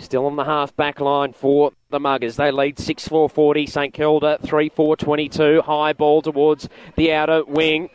[0.00, 2.36] Still on the half back line for the Mugars.
[2.36, 3.66] They lead 6 4 40.
[3.66, 5.62] St Kilda 3 4 22.
[5.62, 7.90] High ball towards the outer wing.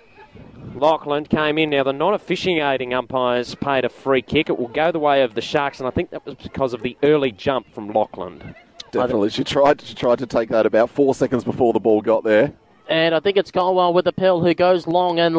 [0.75, 1.69] Lachlan came in.
[1.71, 4.49] Now, the non officiating umpires paid a free kick.
[4.49, 6.81] It will go the way of the Sharks, and I think that was because of
[6.83, 8.55] the early jump from Lachlan.
[8.91, 9.29] Definitely.
[9.29, 12.53] She tried, she tried to take that about four seconds before the ball got there.
[12.89, 15.35] And I think it's Colwell with the pill who goes long and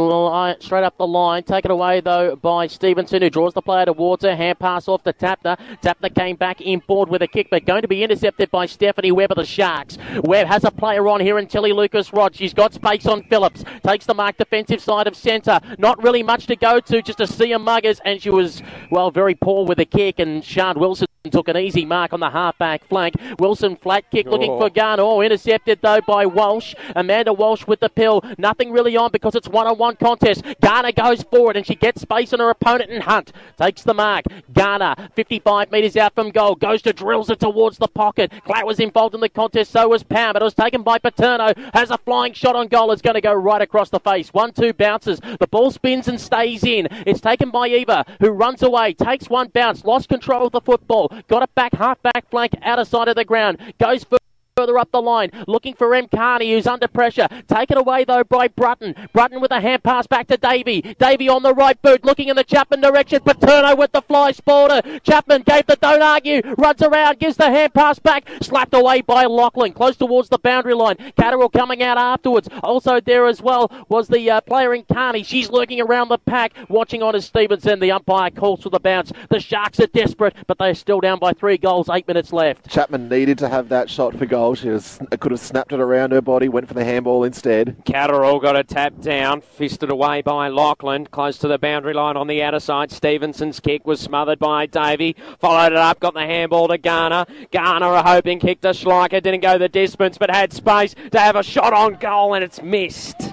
[0.62, 1.42] straight up the line.
[1.42, 4.34] Taken away though by Stevenson who draws the player towards her.
[4.34, 5.56] Hand pass off to Tapner.
[5.82, 9.12] Tapner came back in inboard with a kick but going to be intercepted by Stephanie
[9.12, 9.96] Webb of the Sharks.
[10.24, 12.34] Webb has a player on here in Tilly Lucas-Rodd.
[12.34, 13.64] She's got space on Phillips.
[13.84, 15.60] Takes the mark defensive side of centre.
[15.78, 19.10] Not really much to go to just to see a muggers and she was, well,
[19.10, 22.86] very poor with the kick and Shard Wilson took an easy mark on the half-back
[22.88, 23.14] flank.
[23.40, 24.60] Wilson flat kick looking Oh.
[24.60, 25.02] for Garner.
[25.02, 26.74] Oh, intercepted though by Walsh.
[26.94, 28.22] Amanda Walsh with the pill.
[28.38, 30.42] Nothing really on because it's one-on-one contest.
[30.60, 34.24] Garner goes forward and she gets space on her opponent and Hunt takes the mark.
[34.52, 38.32] Garner, 55 metres out from goal, goes to drills it towards the pocket.
[38.46, 41.52] Klatt was involved in the contest, so was Pam, but it was taken by Paterno.
[41.74, 42.92] Has a flying shot on goal.
[42.92, 44.32] It's going to go right across the face.
[44.32, 45.20] One-two bounces.
[45.20, 46.88] The ball spins and stays in.
[47.06, 51.12] It's taken by Eva, who runs away, takes one bounce, lost control of the football,
[51.28, 54.18] got it back half back flank, outer side of the ground, goes for
[54.56, 56.08] Further up the line, looking for M.
[56.08, 57.28] Carney, who's under pressure.
[57.46, 58.94] Taken away, though, by Brutton.
[59.12, 60.80] Brutton with a hand pass back to Davey.
[60.98, 63.20] Davey on the right boot, looking in the Chapman direction.
[63.20, 64.80] Paterno with the fly spotter.
[65.00, 66.40] Chapman gave the don't argue.
[66.56, 68.30] Runs around, gives the hand pass back.
[68.40, 70.96] Slapped away by Lachlan, close towards the boundary line.
[71.18, 72.48] Catterall coming out afterwards.
[72.62, 75.22] Also there as well was the uh, player in Carney.
[75.22, 77.78] She's lurking around the pack, watching on as Stevenson.
[77.78, 79.12] The umpire calls for the bounce.
[79.28, 82.70] The Sharks are desperate, but they're still down by three goals, eight minutes left.
[82.70, 84.45] Chapman needed to have that shot for goal.
[84.54, 87.76] She was, could have snapped it around her body, went for the handball instead.
[87.84, 92.26] Catterall got a tap down, fisted away by Lachlan, close to the boundary line on
[92.26, 92.90] the outer side.
[92.90, 97.26] Stevenson's kick was smothered by Davey, followed it up, got the handball to Garner.
[97.50, 101.36] Garner, a hoping kick to Schleicher, didn't go the distance, but had space to have
[101.36, 103.32] a shot on goal, and it's missed.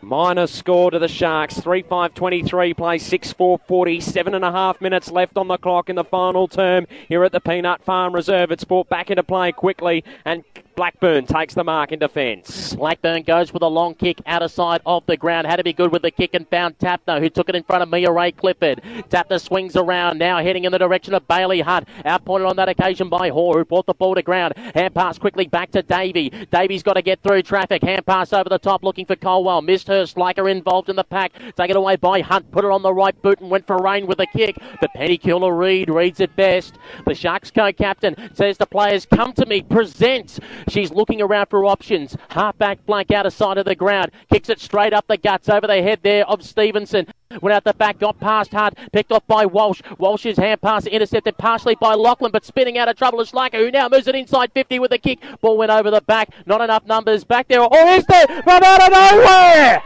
[0.00, 1.58] Minor score to the Sharks.
[1.58, 4.00] 3 5 23, play 6 4 40.
[4.00, 7.32] Seven and a half minutes left on the clock in the final term here at
[7.32, 8.52] the Peanut Farm Reserve.
[8.52, 10.44] It's brought back into play quickly, and
[10.78, 12.72] Blackburn takes the mark in defence.
[12.76, 15.44] Blackburn goes with a long kick out of side of the ground.
[15.44, 17.82] Had to be good with the kick and found Tapner, who took it in front
[17.82, 18.80] of Mia-Rae Clifford.
[19.10, 21.88] Tapner swings around, now heading in the direction of Bailey Hunt.
[22.04, 24.56] Outpointed on that occasion by Hoare, who brought the ball to ground.
[24.56, 26.30] Hand pass quickly back to Davey.
[26.52, 27.82] Davey's got to get through traffic.
[27.82, 29.62] Hand pass over the top, looking for Colwell.
[29.62, 30.04] Missed her.
[30.04, 31.32] Schleicher involved in the pack.
[31.56, 32.52] Taken away by Hunt.
[32.52, 34.56] Put it on the right boot and went for rain with the kick.
[34.80, 36.78] But Penny Cula-Reid reads it best.
[37.04, 39.62] The Sharks co-captain says the players come to me.
[39.62, 40.38] Present.
[40.68, 42.16] She's looking around for options.
[42.28, 44.10] Halfback blank out of sight of the ground.
[44.32, 47.06] Kicks it straight up the guts over the head there of Stevenson.
[47.42, 49.82] Went out the back, got past Hart, picked off by Walsh.
[49.98, 53.70] Walsh's hand pass intercepted partially by Lachlan, but spinning out of trouble is Schleicher, who
[53.70, 55.20] now moves it inside 50 with a kick.
[55.40, 56.30] Ball went over the back.
[56.46, 57.62] Not enough numbers back there.
[57.62, 58.26] Or is there?
[58.26, 59.82] From out of nowhere!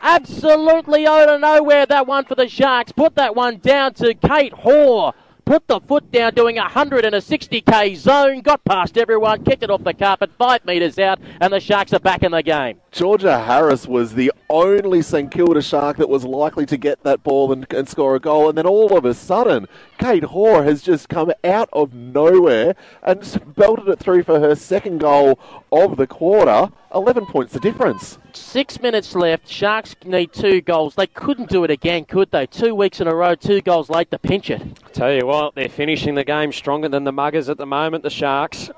[0.00, 2.92] Absolutely out of nowhere, that one for the Sharks.
[2.92, 5.12] Put that one down to Kate Hoare.
[5.48, 8.42] Put the foot down, doing a 100 and a 60k zone.
[8.42, 11.98] Got past everyone, kicked it off the carpet, five metres out, and the Sharks are
[11.98, 12.78] back in the game.
[12.92, 17.50] Georgia Harris was the only St Kilda Shark that was likely to get that ball
[17.50, 19.66] and, and score a goal, and then all of a sudden,
[19.98, 24.54] Kate Hoare has just come out of nowhere and s- belted it through for her
[24.54, 25.38] second goal
[25.72, 26.70] of the quarter.
[26.94, 28.18] 11 points the difference.
[28.32, 29.48] Six minutes left.
[29.48, 30.94] Sharks need two goals.
[30.94, 32.46] They couldn't do it again, could they?
[32.46, 34.62] Two weeks in a row, two goals late to pinch it.
[34.92, 38.10] Tell you what, they're finishing the game stronger than the Mugars at the moment, the
[38.10, 38.70] Sharks.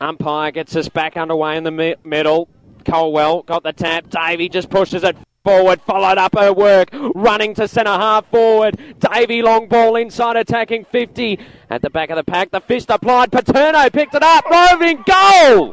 [0.00, 2.48] Umpire gets us back underway in the middle.
[2.84, 4.08] Colwell got the tap.
[4.08, 8.78] Davey just pushes it forward, followed up her work, running to centre half forward.
[8.98, 11.38] Davey long ball inside, attacking 50.
[11.70, 13.32] At the back of the pack, the fist applied.
[13.32, 15.72] Paterno picked it up, roving goal!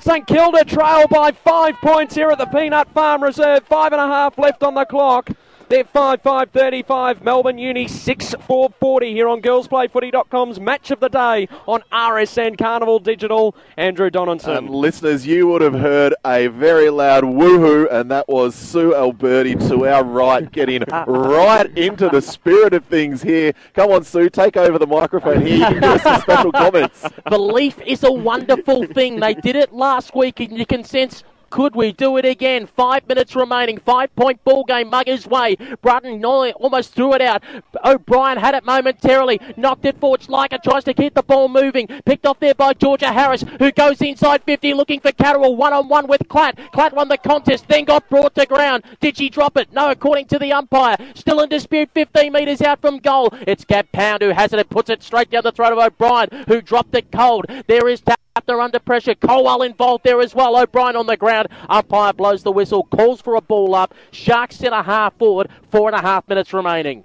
[0.00, 3.64] St Kilda trail by five points here at the Peanut Farm Reserve.
[3.64, 5.30] Five and a half left on the clock.
[5.68, 7.22] They're 5 5 35.
[7.22, 12.98] Melbourne Uni 6 4 40 here on girlsplayfooty.com's match of the day on RSN Carnival
[12.98, 13.54] Digital.
[13.76, 14.56] Andrew Donaldson.
[14.56, 19.56] And listeners, you would have heard a very loud woohoo, and that was Sue Alberti
[19.68, 23.52] to our right, getting right into the spirit of things here.
[23.74, 25.58] Come on, Sue, take over the microphone here.
[25.58, 27.04] You can give us some special comments.
[27.28, 29.20] Belief is a wonderful thing.
[29.20, 31.24] They did it last week, and you can sense.
[31.50, 32.66] Could we do it again?
[32.66, 33.78] Five minutes remaining.
[33.78, 34.90] Five point ball game.
[34.90, 35.56] Mugars way.
[35.82, 37.42] Brutton almost threw it out.
[37.84, 39.40] O'Brien had it momentarily.
[39.56, 40.20] Knocked it forward.
[40.20, 41.86] Schleicher tries to keep the ball moving.
[42.04, 45.56] Picked off there by Georgia Harris, who goes inside 50 looking for Catterall.
[45.56, 46.56] One on one with Klatt.
[46.72, 48.84] Klatt won the contest, then got brought to ground.
[49.00, 49.72] Did she drop it?
[49.72, 50.96] No, according to the umpire.
[51.14, 53.32] Still in dispute 15 metres out from goal.
[53.46, 56.44] It's Gab Pound who has it and puts it straight down the throat of O'Brien,
[56.48, 57.46] who dropped it cold.
[57.66, 58.02] There is
[58.38, 59.14] Tapner under pressure.
[59.14, 60.56] Colwell involved there as well.
[60.56, 61.48] O'Brien on the ground.
[61.68, 63.94] Umpire blows the whistle, calls for a ball up.
[64.10, 65.48] Sharks centre half forward.
[65.70, 67.04] Four and a half minutes remaining.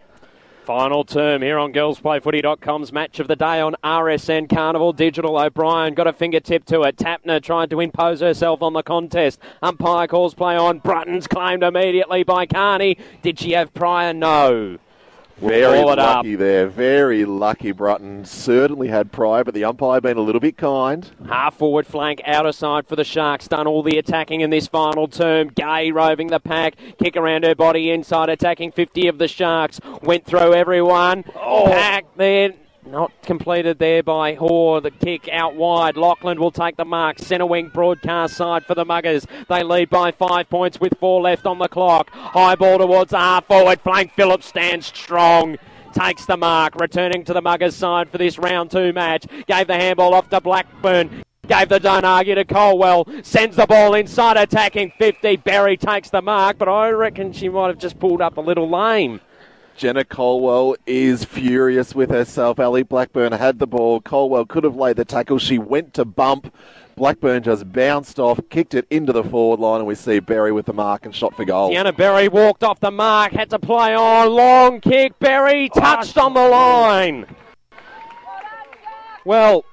[0.65, 5.37] Final term here on girlsplayfooty.com's match of the day on RSN Carnival Digital.
[5.37, 6.95] O'Brien got a fingertip to it.
[6.95, 9.39] Tapner tried to impose herself on the contest.
[9.61, 10.79] Umpire calls play on.
[10.79, 12.97] Brutton's claimed immediately by Carney.
[13.21, 14.13] Did she have prior?
[14.13, 14.77] No.
[15.49, 16.17] Very it up.
[16.17, 16.67] lucky there.
[16.67, 18.25] Very lucky, Brutton.
[18.25, 21.09] Certainly had pride, but the umpire been a little bit kind.
[21.27, 23.47] Half forward flank, outer side for the Sharks.
[23.47, 25.49] Done all the attacking in this final term.
[25.49, 26.75] Gay roving the pack.
[26.97, 29.79] Kick around her body inside, attacking 50 of the Sharks.
[30.01, 31.23] Went through everyone.
[31.35, 31.65] Oh.
[31.65, 32.53] Pack there.
[32.85, 34.81] Not completed there by Hoare.
[34.81, 35.95] The kick out wide.
[35.95, 37.17] Lachlan will take the mark.
[37.19, 39.25] Centre wing broadcast side for the Mugars.
[39.47, 42.09] They lead by five points with four left on the clock.
[42.11, 44.11] High ball towards the half forward flank.
[44.13, 45.57] Phillips stands strong
[45.93, 49.25] takes the mark, returning to the Mugars side for this round two match.
[49.47, 51.23] Gave the handball off to Blackburn.
[51.47, 53.07] Gave the don't argue to Colwell.
[53.21, 55.37] Sends the ball inside, attacking 50.
[55.37, 58.69] Berry takes the mark, but I reckon she might have just pulled up a little
[58.69, 59.19] lame.
[59.75, 62.59] Jenna Colwell is furious with herself.
[62.59, 64.01] Ali Blackburn had the ball.
[64.01, 65.39] Colwell could have laid the tackle.
[65.39, 66.53] She went to bump.
[66.95, 70.67] Blackburn just bounced off, kicked it into the forward line, and we see Berry with
[70.67, 71.71] the mark and shot for goal.
[71.71, 74.29] Deanna Berry walked off the mark, had to play on.
[74.29, 75.17] Long kick.
[75.17, 77.25] Berry touched on the line.
[79.25, 79.65] Well,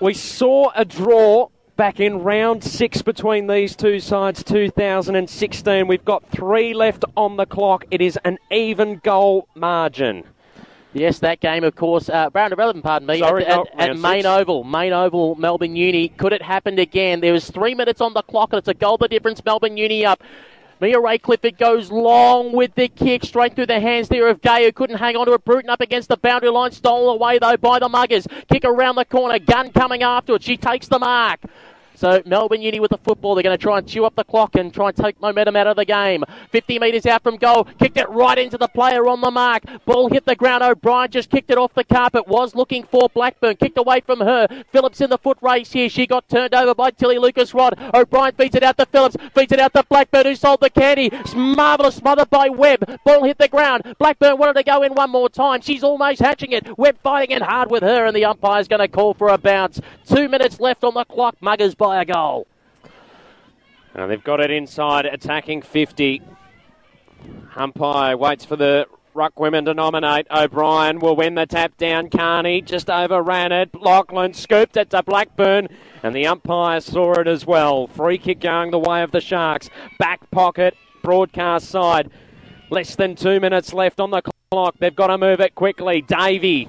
[0.00, 5.86] we saw a draw back in round six between these two sides, 2016.
[5.86, 7.84] We've got three left on the clock.
[7.90, 10.24] It is an even goal margin.
[10.92, 13.98] Yes, that game, of course, uh, round 11, pardon me, Sorry, at, at, no, at
[13.98, 14.26] Main.
[14.26, 16.08] Oval, Main Oval, Melbourne Uni.
[16.08, 17.20] Could it happen again?
[17.20, 19.44] There was three minutes on the clock, and it's a goal the difference.
[19.44, 20.22] Melbourne Uni up.
[20.80, 24.72] Mia-Rae Clifford goes long with the kick straight through the hands there of Gay, who
[24.72, 25.44] couldn't hang on to it.
[25.44, 28.26] Bruton up against the boundary line, stolen away though by the Mugars.
[28.48, 30.42] Kick around the corner, gun coming after it.
[30.42, 31.40] She takes the mark.
[32.04, 34.56] So Melbourne Uni with the football, they're going to try and chew up the clock
[34.56, 36.22] and try and take momentum out of the game.
[36.50, 39.62] 50 metres out from goal, kicked it right into the player on the mark.
[39.86, 40.62] Ball hit the ground.
[40.62, 42.28] O'Brien just kicked it off the carpet.
[42.28, 44.46] Was looking for Blackburn, kicked away from her.
[44.70, 45.88] Phillips in the foot race here.
[45.88, 47.78] She got turned over by Tilly Lucas-Rodd.
[47.94, 51.10] O'Brien feeds it out to Phillips, feeds it out to Blackburn, who sold the candy.
[51.34, 53.00] Marvellous, smothered by Webb.
[53.06, 53.82] Ball hit the ground.
[53.98, 55.62] Blackburn wanted to go in one more time.
[55.62, 56.76] She's almost hatching it.
[56.76, 59.80] Webb fighting it hard with her, and the umpire's going to call for a bounce.
[60.06, 61.36] Two minutes left on the clock.
[61.40, 62.46] Muggers by a goal.
[63.94, 66.22] Now they've got it inside, attacking 50.
[67.56, 70.26] Umpire waits for the Ruck women to nominate.
[70.28, 72.10] O'Brien will win the tap down.
[72.10, 73.72] Carney just overran it.
[73.72, 75.68] Lachlan scooped it to Blackburn,
[76.02, 77.86] and the umpire saw it as well.
[77.86, 79.70] Free kick going the way of the Sharks.
[80.00, 80.74] Back pocket,
[81.04, 82.10] broadcast side.
[82.70, 84.74] Less than two minutes left on the clock.
[84.80, 86.02] They've got to move it quickly.
[86.02, 86.68] Davey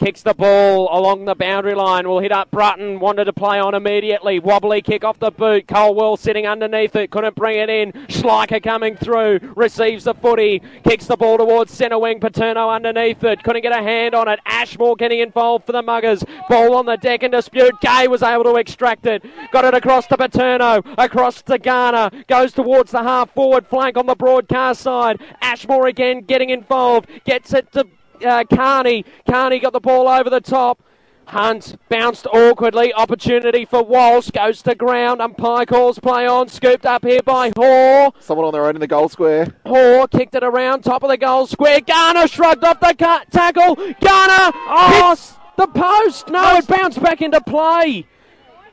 [0.00, 2.08] kicks the ball along the boundary line.
[2.08, 3.00] Will hit up Brutton.
[3.00, 4.38] Wanted to play on immediately.
[4.38, 5.68] Wobbly kick off the boot.
[5.68, 7.10] Colwell sitting underneath it.
[7.10, 7.92] Couldn't bring it in.
[8.08, 9.40] Schleicher coming through.
[9.54, 10.62] Receives the footy.
[10.84, 12.18] Kicks the ball towards centre wing.
[12.18, 13.42] Paterno underneath it.
[13.42, 14.40] Couldn't get a hand on it.
[14.46, 16.24] Ashmore getting involved for the Mugars.
[16.48, 17.74] Ball on the deck in dispute.
[17.82, 19.22] Gay was able to extract it.
[19.52, 20.82] Got it across to Paterno.
[20.96, 22.10] Across to Garner.
[22.26, 25.20] Goes towards the half forward flank on the broadcast side.
[25.42, 27.06] Ashmore again getting involved.
[27.26, 27.86] Gets it to
[28.24, 29.04] uh, Carney.
[29.28, 30.82] Carney got the ball over the top.
[31.26, 32.92] Hunt bounced awkwardly.
[32.92, 34.30] Opportunity for Walsh.
[34.30, 35.20] Goes to ground.
[35.20, 36.48] Umpire calls play on.
[36.48, 38.10] Scooped up here by Hoare.
[38.18, 39.46] Someone on their own in the goal square.
[39.64, 41.80] Hoare kicked it around top of the goal square.
[41.80, 43.76] Garner shrugged off the cut, tackle.
[43.76, 46.28] Garner oh, hits the post.
[46.30, 48.06] No, it bounced back into play.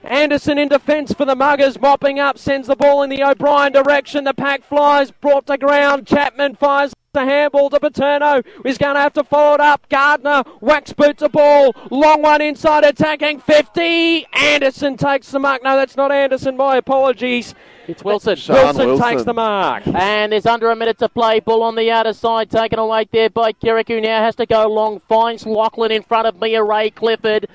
[0.04, 4.24] Anderson in defence for the Mugars, mopping up, sends the ball in the O'Brien direction.
[4.24, 6.08] The pack flies, brought to ground.
[6.08, 8.44] Chapman fires the handball to Paterno.
[8.64, 9.88] He's going to have to follow it up.
[9.90, 11.74] Garner wax boots a ball.
[11.90, 14.28] Long one inside attacking 50.
[14.34, 15.64] Anderson takes the mark.
[15.64, 16.56] No, that's not Anderson.
[16.58, 17.56] My apologies.
[17.88, 18.36] It's Wilson.
[18.36, 19.02] Sean Wilson.
[19.02, 19.88] takes the mark.
[19.88, 21.40] And there's under a minute to play.
[21.40, 24.68] Ball on the outer side, taken away there by Kerrick, who now has to go
[24.68, 25.00] long.
[25.08, 27.48] Finds Lachlan in front of Mia-Rae Clifford.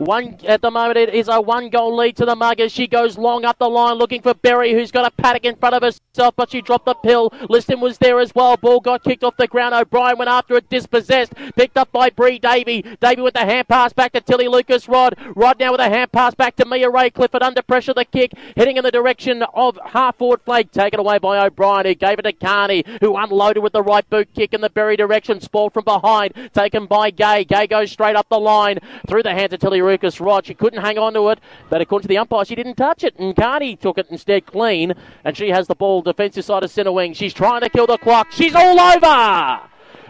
[0.00, 2.72] One at the moment it is a one goal lead to the Mugars.
[2.72, 5.74] She goes long up the line looking for Berry, who's got a paddock in front
[5.74, 7.30] of herself, but she dropped the pill.
[7.50, 8.56] Liston was there as well.
[8.56, 9.74] Ball got kicked off the ground.
[9.74, 11.34] O'Brien went after it, dispossessed.
[11.54, 12.80] Picked up by Bree Davey.
[12.98, 15.18] Davey with the hand pass back to Tilly Lucas-Rodd.
[15.36, 17.92] Rod now with a hand pass back to Mia-Rae Clifford under pressure.
[17.92, 21.94] The kick heading in the direction of half forward flag, taken away by O'Brien, who
[21.94, 25.42] gave it to Carney, who unloaded with the right boot kick in the Berry direction.
[25.42, 27.44] Spoiled from behind, taken by Gay.
[27.44, 30.46] Gay goes straight up the line through the hands of Tilly Lucas-Rodd.
[30.46, 33.16] She couldn't hang on to it, but according to the umpire, she didn't touch it,
[33.18, 34.94] and Carney took it instead clean,
[35.24, 37.12] and she has the ball defensive side of centre wing.
[37.12, 38.28] She's trying to kill the clock.
[38.30, 39.60] She's all over.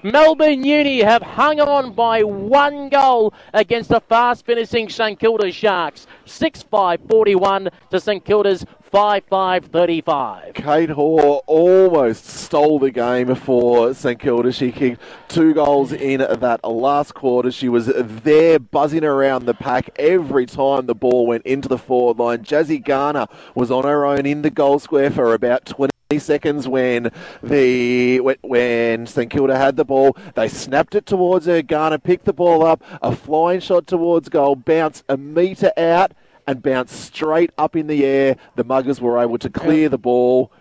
[0.03, 6.07] Melbourne Uni have hung on by one goal against the fast finishing St Kilda Sharks.
[6.25, 10.55] 6 5 41 to St Kilda's 5 5 35.
[10.55, 14.51] Kate Hoare almost stole the game for St Kilda.
[14.51, 17.53] She kicked two goals in that last quarter.
[17.53, 22.19] She was there buzzing around the pack every time the ball went into the forward
[22.19, 22.43] line.
[22.43, 27.13] Jazzy Garner was on her own in the goal square for about 20 seconds when
[27.45, 30.17] the when St Kilda had the ball.
[30.35, 31.63] They snapped it towards her.
[31.63, 36.11] Garner picked the ball up, a flying shot towards goal, bounced a metre out
[36.47, 38.37] and bounced straight up in the air.
[38.57, 40.53] The Mugars were able to clear the ball.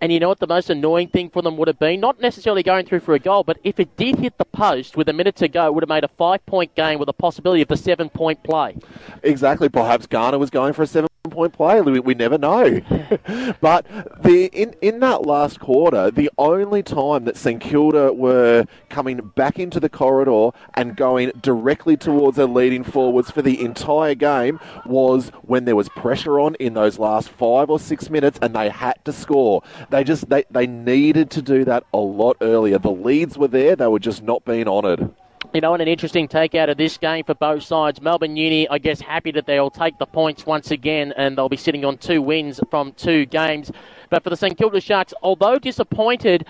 [0.00, 2.00] And you know what the most annoying thing for them would have been?
[2.00, 5.08] Not necessarily going through for a goal, but if it did hit the post with
[5.08, 7.62] a minute to go, it would have made a five point game with a possibility
[7.62, 8.76] of the seven point play.
[9.22, 9.68] Exactly.
[9.70, 11.80] Perhaps Garner was going for a seven point play.
[11.80, 12.80] We, we never know.
[13.60, 13.86] but
[14.22, 19.58] the in, in that last quarter, the only time that St Kilda were coming back
[19.58, 25.30] into the corridor and going directly towards their leading forwards for the entire game was
[25.42, 28.94] when there was pressure on in those last five or six minutes and they had
[29.04, 29.62] to score.
[29.90, 32.78] They just they, they needed to do that a lot earlier.
[32.78, 35.10] The leads were there, they were just not being honoured.
[35.52, 38.00] You know, and an interesting take out of this game for both sides.
[38.02, 41.56] Melbourne Uni, I guess, happy that they'll take the points once again, and they'll be
[41.56, 43.70] sitting on two wins from two games.
[44.10, 46.46] But for the St Kilda Sharks, although disappointed,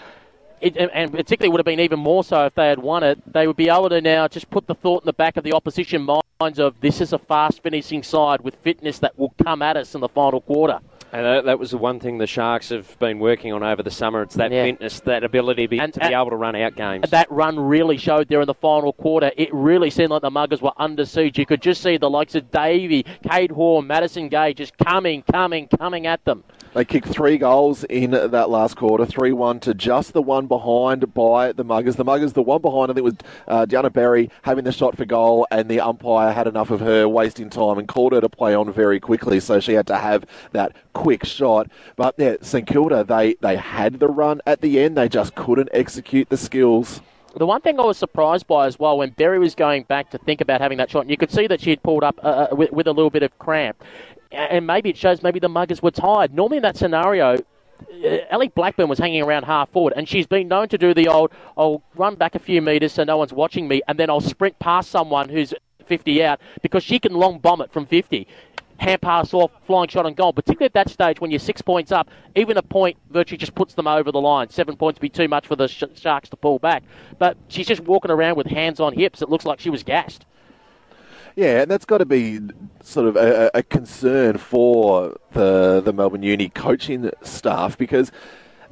[0.61, 3.47] it, and particularly would have been even more so if they had won it, they
[3.47, 6.03] would be able to now just put the thought in the back of the opposition
[6.41, 9.95] minds of this is a fast finishing side with fitness that will come at us
[9.95, 10.81] in the final quarter.
[11.13, 13.91] And that, that was the one thing the Sharks have been working on over the
[13.91, 14.23] summer.
[14.23, 14.65] It's that Yeah.
[14.65, 17.11] fitness, that ability to be, And- to be able to run out games.
[17.11, 19.31] That run really showed there in the final quarter.
[19.37, 21.39] It really seemed like the Mugars were under siege.
[21.39, 25.69] You could just see the likes of Davey, Kate Hoare, Madison Gay just coming, coming,
[25.79, 26.45] coming at them.
[26.77, 31.15] They kicked three goals in that last quarter, 3 1 to just the one behind
[31.15, 31.97] by the Mugars.
[31.97, 33.15] The Mugars, the one behind, I think, was
[33.49, 37.09] uh, Deanna Berry having the shot for goal, and the umpire had enough of her
[37.09, 40.27] wasting time and called her to play on very quickly, so she had to have
[40.53, 41.71] that quick shot.
[41.97, 45.71] But yeah, St Kilda, they, they had the run at the end, they just couldn't
[45.73, 47.01] execute the skills.
[47.37, 50.19] The one thing I was surprised by as well when Berry was going back to
[50.19, 52.49] think about having that shot, and you could see that she had pulled up uh,
[52.51, 53.83] uh, with, with a little bit of cramp,
[54.33, 56.35] and maybe it shows maybe the Mugars were tired.
[56.35, 60.49] Normally in that scenario, uh, Ellie Blackburn was hanging around half forward, and she's been
[60.49, 63.69] known to do the old, I'll run back a few metres so no one's watching
[63.69, 65.55] me, and then I'll sprint past someone who's
[65.87, 68.27] 50 out because she can long bomb it from 50.
[68.79, 70.33] hand pass off, flying shot on goal.
[70.33, 73.75] Particularly at that stage when you're six points up, even a point virtually just puts
[73.75, 74.51] them over the line.
[74.51, 76.83] Seven points would be too much for the Sh- Sharks to pull back.
[77.19, 79.23] But she's just walking around with hands on hips.
[79.23, 80.27] It looks like she was gassed.
[81.37, 82.41] Yeah, and that's got to be
[82.83, 88.11] sort of a, a concern for the the Melbourne Uni coaching staff because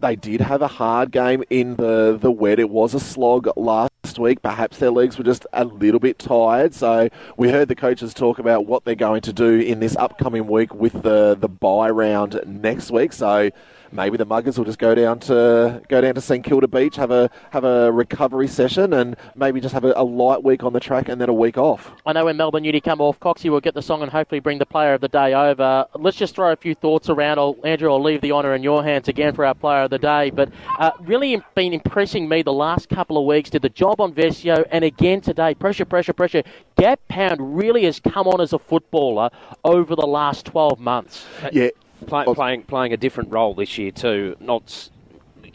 [0.00, 2.58] they did have a hard game in the the wet.
[2.58, 4.40] It was a slog last week.
[4.42, 6.74] Perhaps their legs were just a little bit tired.
[6.74, 10.46] So we heard the coaches talk about what they're going to do in this upcoming
[10.46, 13.12] week with the the bye round next week.
[13.12, 13.50] So
[13.94, 17.10] maybe the muggers will just go down to go down to St Kilda Beach, have
[17.10, 20.80] a have a recovery session, and maybe just have a, a light week on the
[20.80, 21.92] track and then a week off.
[22.04, 24.58] I know when Melbourne Uni come off, Coxie will get the song and hopefully bring
[24.58, 25.86] the player of the day over.
[25.94, 27.38] Let's just throw a few thoughts around.
[27.38, 29.98] I'll, Andrew, I'll leave the honour in your hands again for our player of the
[29.98, 30.30] day.
[30.30, 33.50] But uh, really been impressing me the last couple of weeks.
[33.50, 36.42] Did the job on Vescio, and again today, pressure, pressure, pressure.
[36.76, 39.30] Gab Pound really has come on as a footballer
[39.64, 41.24] over the last 12 months.
[41.52, 41.68] Yeah.
[42.04, 44.36] Play, playing playing a different role this year too.
[44.40, 44.90] Not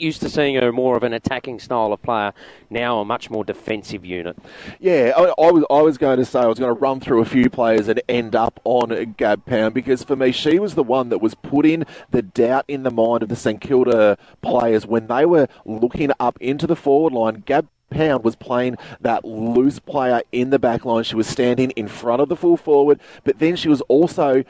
[0.01, 2.33] used to seeing her more of an attacking style of player.
[2.69, 4.37] Now a much more defensive unit.
[4.79, 7.21] Yeah, I, I was I was going to say I was going to run through
[7.21, 10.83] a few players and end up on Gab Pound because for me she was the
[10.83, 15.07] one that was putting the doubt in the mind of the St Kilda players when
[15.07, 17.43] they were looking up into the forward line.
[17.45, 21.03] Gab Pound was playing that loose player in the back line.
[21.03, 24.43] She was standing in front of the full forward, but then she was also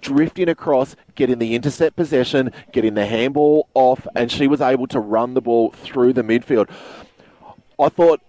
[0.00, 5.00] drifting across, getting the intercept possession, getting the handball off, and she was able to
[5.00, 6.70] run the ball through the midfield.
[7.78, 8.20] I thought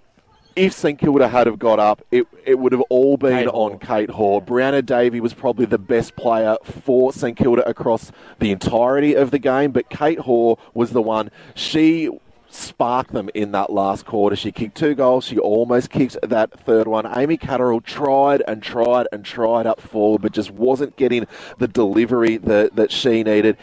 [0.57, 4.09] if St Kilda had have got up, it, it would have all been on Kate
[4.09, 4.41] Hoare.
[4.41, 9.37] Brianna Davey was probably the best player for St Kilda across the entirety of the
[9.37, 11.29] game, but Kate Hoare was the one.
[11.53, 12.09] She
[12.49, 14.35] sparked them in that last quarter.
[14.35, 15.25] She kicked two goals.
[15.25, 17.07] She almost kicked that third one.
[17.17, 21.27] Amy Catterall tried and tried and tried up forward, but just wasn't getting
[21.57, 23.57] the delivery that, that she needed.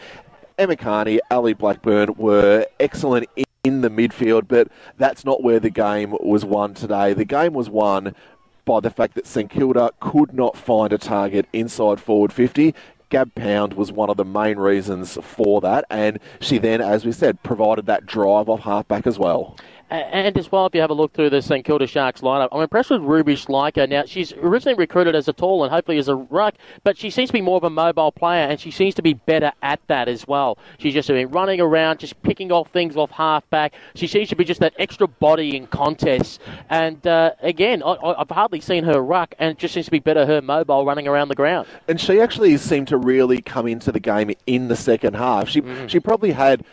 [0.57, 5.69] Emma Carney, Ali Blackburn were excellent in, in the midfield, but that's not where the
[5.69, 7.13] game was won today.
[7.13, 8.15] The game was won
[8.63, 12.73] by the fact that St Kilda could not find a target inside forward 50.
[13.09, 17.11] Gab Pound was one of the main reasons for that, and she then, as we
[17.11, 19.57] said, provided that drive off halfback as well.
[19.89, 22.61] And as well, if you have a look through the St Kilda Sharks lineup, I'm
[22.61, 23.87] impressed with Ruby Schleicher.
[23.87, 27.29] Now, she's originally recruited as a tall and hopefully as a ruck, but she seems
[27.29, 30.07] to be more of a mobile player, and she seems to be better at that
[30.07, 30.57] as well.
[30.79, 33.73] She's just been running around, just picking off things off halfback.
[33.93, 36.39] She seems to be just that extra body in contests.
[36.71, 39.99] And uh, again, I, I've hardly seen her ruck, and it just seems to be
[39.99, 41.67] better her mobile running around the ground.
[41.87, 45.47] And she actually seemed to really come into the game in the second half.
[45.47, 46.65] She she probably had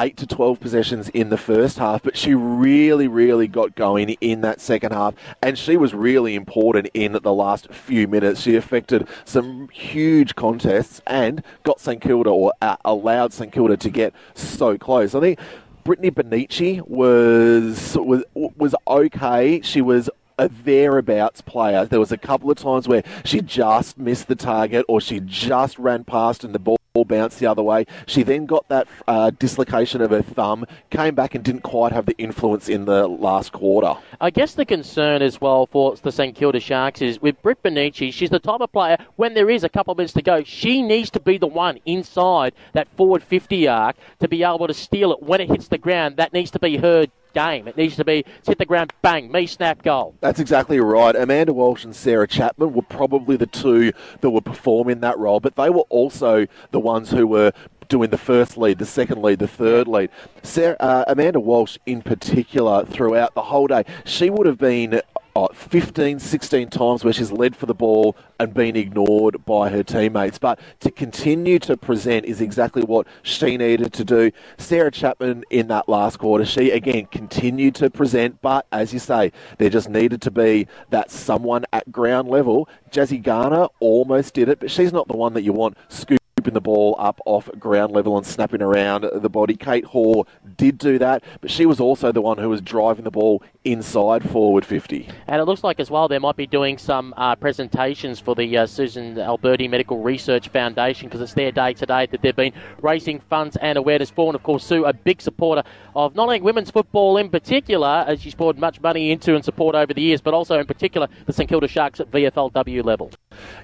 [0.00, 4.40] eight to twelve possessions in the first half, but she really, really got going in
[4.40, 8.40] that second half, and she was really important in the last few minutes.
[8.40, 13.90] She affected some huge contests and got St Kilda or uh, allowed St Kilda to
[13.90, 15.14] get so close.
[15.14, 15.38] I think.
[15.82, 19.62] Brittany Benici was was was okay.
[19.62, 21.86] She was a thereabouts player.
[21.86, 25.78] There was a couple of times where she just missed the target or she just
[25.78, 27.86] ran past and the ball bounced the other way.
[28.06, 32.06] She then got that uh, dislocation of her thumb, came back and didn't quite have
[32.06, 33.94] the influence in the last quarter.
[34.20, 38.12] I guess the concern as well for the St Kilda Sharks is with Britt Benici,
[38.12, 40.82] she's the type of player, when there is a couple of minutes to go, she
[40.82, 45.12] needs to be the one inside that forward 50 arc to be able to steal
[45.12, 46.16] it when it hits the ground.
[46.16, 47.68] That needs to be her game.
[47.68, 50.14] It needs to be hit the ground, bang, me snap goal.
[50.20, 51.14] That's exactly right.
[51.14, 55.56] Amanda Walsh and Sarah Chapman were probably the two that were performing that role, but
[55.56, 57.52] they were also the ones who were
[57.88, 60.10] doing the first lead, the second lead, the third lead.
[60.42, 65.02] Sarah, uh, Amanda Walsh, in particular, throughout the whole day, she would have been
[65.36, 69.82] uh, 15, 16 times where she's led for the ball and been ignored by her
[69.82, 70.38] teammates.
[70.38, 74.32] But to continue to present is exactly what she needed to do.
[74.58, 79.32] Sarah Chapman in that last quarter, she again continued to present, but as you say,
[79.58, 82.68] there just needed to be that someone at ground level.
[82.90, 86.60] Jazzy Garner almost did it, but she's not the one that you want scooping the
[86.60, 89.54] ball up off ground level and snapping around the body.
[89.54, 90.24] Kate Hoare
[90.56, 94.28] did do that, but she was also the one who was driving the ball inside
[94.30, 95.08] forward 50.
[95.26, 98.56] And it looks like as well they might be doing some uh, presentations for the
[98.56, 103.20] uh, Susan Alberti Medical Research Foundation because it's their day today that they've been raising
[103.20, 104.28] funds and awareness for.
[104.28, 105.62] And of course, Sue, a big supporter
[105.94, 109.74] of not only women's football in particular, as she's poured much money into and support
[109.74, 113.10] over the years, but also in particular the St Kilda Sharks at VFLW level.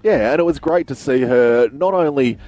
[0.03, 2.39] Yeah, and it was great to see her not only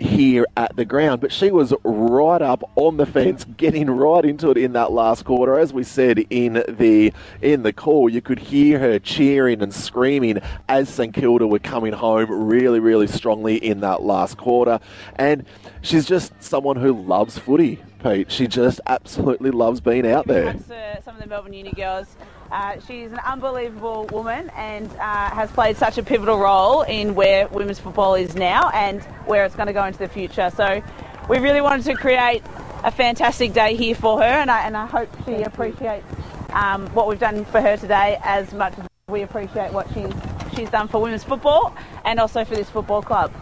[0.00, 4.50] here at the ground, but she was right up on the fence, getting right into
[4.50, 5.58] it in that last quarter.
[5.58, 10.40] As we said in the in the call, you could hear her cheering and screaming
[10.68, 14.80] as St Kilda were coming home really, really strongly in that last quarter.
[15.16, 15.44] And
[15.82, 18.30] she's just someone who loves footy, Pete.
[18.30, 20.52] She just absolutely loves being out there.
[20.52, 22.16] to uh, some of the Melbourne Uni girls.
[22.50, 27.46] Uh, she's an unbelievable woman and uh, has played such a pivotal role in where
[27.48, 30.50] women's football is now and where it's going to go into the future.
[30.56, 30.82] So
[31.28, 32.42] we really wanted to create
[32.84, 36.06] a fantastic day here for her, and I, and I hope she appreciates
[36.52, 40.12] um, what we've done for her today as much as we appreciate what she's
[40.54, 43.32] she's done for women's football and also for this football club.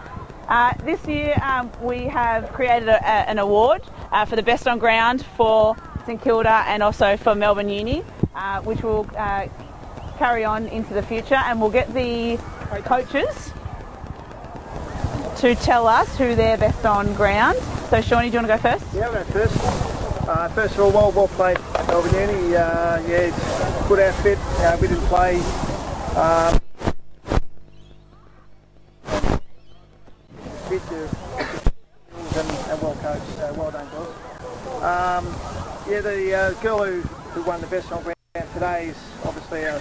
[0.49, 4.69] Uh, this year um, we have created a, a, an award uh, for the best
[4.69, 5.77] on ground for
[6.07, 8.05] St Kilda and also for Melbourne Uni,
[8.35, 9.49] uh, which will uh,
[10.19, 12.39] carry on into the future, and we'll get the
[12.85, 13.53] coaches
[15.39, 17.59] to tell us who they're best on ground.
[17.91, 18.95] So, Shawnee, do you want to go first?
[18.95, 19.57] Yeah, I'll go first.
[20.29, 22.57] Uh, first of all, well, well played Melbourne Uni.
[22.57, 24.39] Uh, yeah, good outfit.
[24.39, 25.41] Uh, we didn't play.
[26.17, 26.61] Um,
[32.37, 33.27] and, and well coached.
[33.37, 34.83] So well done, girls.
[34.83, 38.17] Um, yeah, the uh, girl who, who won the best on ground
[38.53, 39.77] today is obviously a,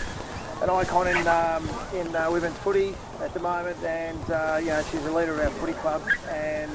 [0.62, 4.84] an icon in um, in uh, women's footy at the moment, and uh, you know
[4.84, 6.72] she's a leader of our footy club, and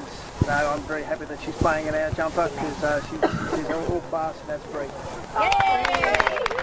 [0.47, 3.21] know, I'm very happy that she's playing in our jumper because uh, she's,
[3.55, 4.89] she's all class, and that's great.
[4.89, 6.60] So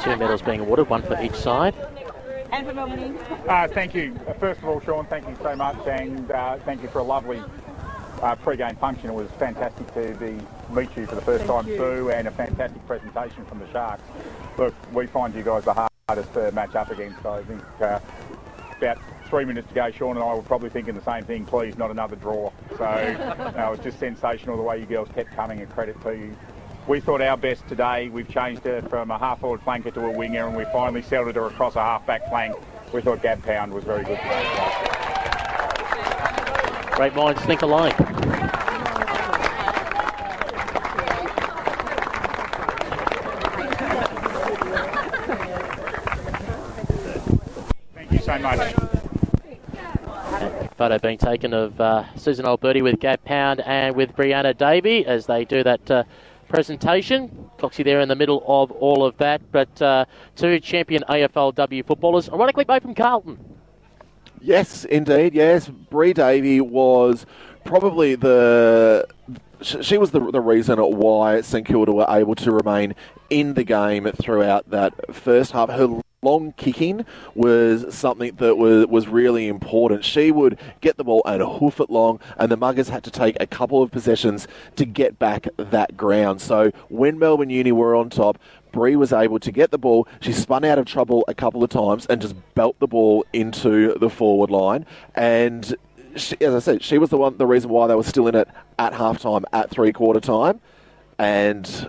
[0.00, 1.74] two medals being awarded, one for each side.
[2.50, 3.18] And for Melbourne Uni.
[3.48, 4.18] Uh, thank you.
[4.26, 7.02] Uh, First of all, Sean, thank you so much, and uh, thank you for a
[7.02, 7.42] lovely
[8.22, 9.10] uh, pre-game function.
[9.10, 10.38] It was fantastic to be
[10.74, 11.76] meet you for the first Thank time you.
[11.76, 14.02] too, and a fantastic presentation from the Sharks.
[14.56, 17.22] Look, we find you guys the hardest to match up against.
[17.22, 18.00] So I think uh,
[18.78, 21.44] about three minutes to go, Sean and I were probably thinking the same thing.
[21.44, 22.50] Please, not another draw.
[22.76, 25.60] So it was just sensational the way you girls kept coming.
[25.60, 26.36] And credit to you.
[26.88, 28.08] We thought our best today.
[28.08, 31.46] We've changed it from a half-forward flanker to a winger, and we finally settled her
[31.46, 32.56] across a half-back flank.
[32.94, 34.48] We thought Gab Pound was very good today.
[36.92, 37.94] Great minds think alike.
[47.94, 48.74] Thank you so much.
[50.78, 55.26] Photo being taken of uh, Susan Alberti with Gab Pound and with Brianna Davey as
[55.26, 56.04] they do that uh,
[56.48, 57.50] presentation.
[57.58, 60.04] Coxie there in the middle of all of that, but uh,
[60.36, 63.38] two champion AFLW footballers, ironically both from Carlton.
[64.40, 65.34] Yes, indeed.
[65.34, 67.26] Yes, Bree Davey was
[67.64, 69.06] probably the
[69.60, 72.94] she was the, the reason why St Kilda were able to remain
[73.28, 75.68] in the game throughout that first half.
[75.70, 80.04] Her long kicking was something that was was really important.
[80.04, 83.36] She would get the ball and hoof it long, and the Mugars had to take
[83.40, 86.40] a couple of possessions to get back that ground.
[86.40, 88.38] So when Melbourne Uni were on top,
[88.72, 90.08] Bree was able to get the ball.
[90.20, 93.94] She spun out of trouble a couple of times and just belt the ball into
[93.98, 94.86] the forward line.
[95.14, 95.74] And
[96.16, 98.34] she, as I said, she was the one, the reason why they were still in
[98.34, 98.48] it
[98.78, 100.60] at halftime, at three quarter time,
[101.18, 101.88] and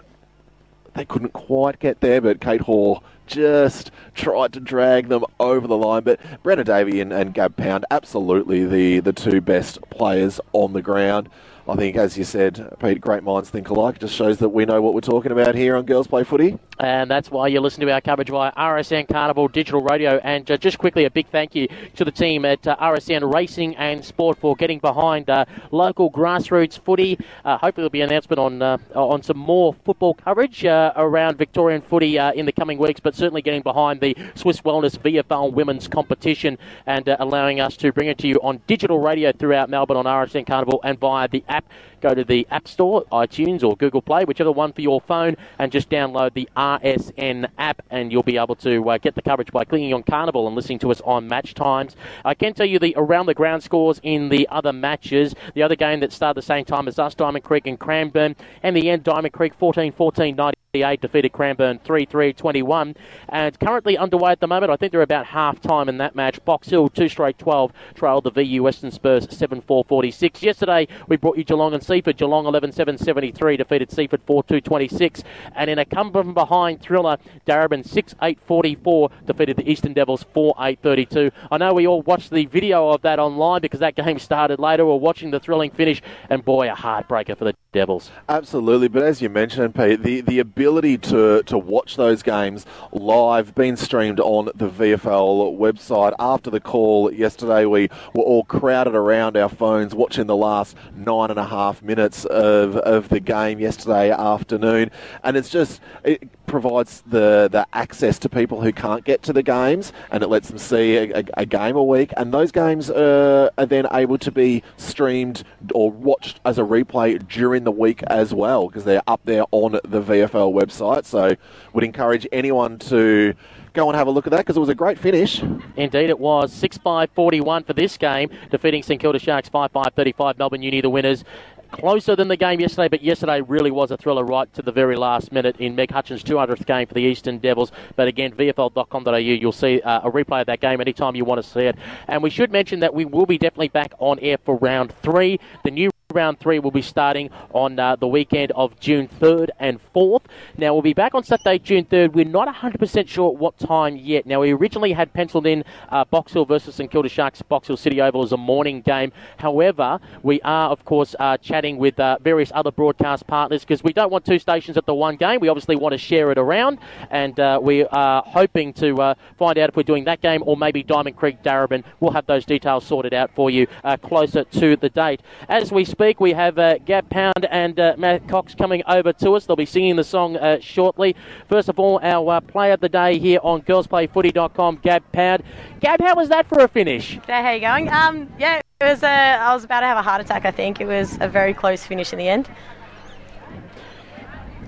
[0.99, 2.19] they couldn't quite get there.
[2.19, 6.03] But Kate Hoare just tried to drag them over the line.
[6.03, 10.81] But Brianna Davey and, and Gab Pound, absolutely the the two best players on the
[10.81, 11.29] ground.
[11.69, 13.97] I think, as you said, Pete, great minds think alike.
[13.97, 16.57] It just shows that we know what we're talking about here on Girls Play Footy.
[16.79, 20.17] And that's why you listen to our coverage via RSN Carnival Digital Radio.
[20.23, 23.75] And uh, just quickly, a big thank you to the team at uh, RSN Racing
[23.75, 27.19] and Sport for getting behind uh, local grassroots footy.
[27.45, 31.37] Uh, hopefully, there'll be an announcement on uh, on some more football coverage uh, around
[31.37, 32.99] Victorian footy in the coming weeks.
[32.99, 36.57] But certainly getting behind the Swisse Wellness VFL Women's Competition
[36.87, 40.47] and allowing us to bring it to you on digital radio throughout Melbourne on RSN
[40.47, 41.73] Carnival and via the app app.
[41.99, 45.71] Go to the App Store, iTunes or Google Play, whichever one for your phone, and
[45.71, 49.65] just download the RSN app, and you'll be able to uh, get the coverage by
[49.65, 51.95] clicking on Carnival and listening to us on match times.
[52.25, 55.35] I can tell you the around the ground scores in the other matches.
[55.53, 58.75] The other game that started the same time as us, Diamond Creek and Cranbourne, and
[58.75, 60.35] the end, Diamond Creek 14 14
[60.73, 62.95] 98 defeated Cranbourne 3 3 21.
[63.29, 66.43] And currently underway at the moment, I think they're about half time in that match.
[66.45, 70.43] Box Hill, two straight 12, trailed the VU Western Spurs 7 4 46.
[70.43, 72.17] Yesterday, we brought you Geelong and Seaford.
[72.17, 75.23] Geelong 11 7 73 defeated Seaford 4 2 26.
[75.55, 80.23] And in a come from behind thriller, Darebin 6 8 44 defeated the Eastern Devils
[80.31, 81.31] 4 8 32.
[81.49, 84.85] I know we all watched the video of that online because that game started later.
[84.85, 88.09] We're watching the thrilling finish, and boy, a heartbreaker for the Devils.
[88.27, 93.53] Absolutely, but as you mentioned, Pete, the, the ability to, to watch those games live,
[93.53, 96.13] being streamed on the VFL website.
[96.17, 101.29] After the call yesterday, we were all crowded around our phones watching the last nine
[101.29, 104.91] and a half minutes of, of the game yesterday afternoon,
[105.23, 109.43] and it's just it provides the, the access to people who can't get to the
[109.43, 112.89] games, and it lets them see a, a, a game a week, and those games
[112.89, 115.43] uh, are then able to be streamed
[115.73, 119.73] or watched as a replay during the week as well because they're up there on
[119.73, 121.05] the VFL website.
[121.05, 121.35] So,
[121.73, 123.33] would encourage anyone to
[123.73, 125.41] go and have a look at that because it was a great finish.
[125.75, 129.93] Indeed, it was 6 5 41 for this game, defeating St Kilda Sharks 5 5
[129.95, 130.37] 35.
[130.37, 131.23] Melbourne Uni, the winners.
[131.71, 134.95] Closer than the game yesterday, but yesterday really was a thriller right to the very
[134.95, 137.71] last minute in Meg Hutchins' 200th game for the Eastern Devils.
[137.95, 141.47] But again, VFL.com.au, you'll see uh, a replay of that game anytime you want to
[141.47, 141.75] see it.
[142.07, 145.39] And we should mention that we will be definitely back on air for round three.
[145.63, 149.79] The new Round three will be starting on uh, the weekend of June 3rd and
[149.93, 150.23] 4th.
[150.57, 152.13] Now, we'll be back on Saturday, June 3rd.
[152.13, 154.25] We're not 100% sure what time yet.
[154.25, 157.77] Now, we originally had penciled in uh, Box Hill versus St Kilda Sharks, Box Hill
[157.77, 159.11] City Oval as a morning game.
[159.37, 163.93] However, we are, of course, uh, chatting with uh, various other broadcast partners because we
[163.93, 165.39] don't want two stations at the one game.
[165.39, 166.79] We obviously want to share it around,
[167.11, 170.57] and uh, we are hoping to uh, find out if we're doing that game or
[170.57, 171.83] maybe Diamond Creek Darebin.
[171.99, 173.67] We'll have those details sorted out for you
[174.01, 175.21] closer to the date.
[175.47, 179.33] As we speak, we have uh, Gab Pound and uh, Matt Cox coming over to
[179.33, 179.45] us.
[179.45, 181.13] They'll be singing the song uh, shortly.
[181.49, 185.43] First of all, our uh, player of the day here on girlsplayfooty.com, Gab Pound.
[185.81, 187.19] Gab, how was that for a finish?
[187.27, 187.89] There, how you going?
[187.89, 189.03] Um, yeah, it was.
[189.03, 190.45] Uh, I was about to have a heart attack.
[190.45, 192.49] I think it was a very close finish in the end.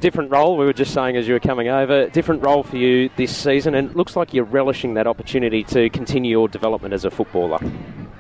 [0.02, 3.10] Different role, we were just saying as you were coming over, different role for you
[3.16, 7.06] this season, and it looks like you're relishing that opportunity to continue your development as
[7.06, 7.60] a footballer.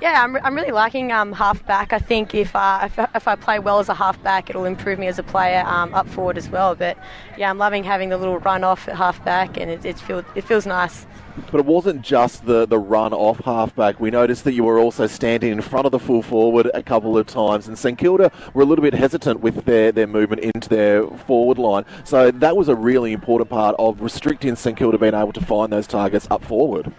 [0.01, 1.93] Yeah, I'm, I'm really liking um, half back.
[1.93, 4.97] I think if, uh, if, if I play well as a half back, it'll improve
[4.97, 6.73] me as a player um, up forward as well.
[6.73, 6.97] But
[7.37, 10.25] yeah, I'm loving having the little run off at half back, and it, it, feel,
[10.33, 11.05] it feels nice.
[11.51, 13.99] But it wasn't just the, the run off halfback.
[13.99, 17.15] We noticed that you were also standing in front of the full forward a couple
[17.15, 20.67] of times, and St Kilda were a little bit hesitant with their, their movement into
[20.67, 21.85] their forward line.
[22.05, 25.71] So that was a really important part of restricting St Kilda being able to find
[25.71, 26.91] those targets up forward.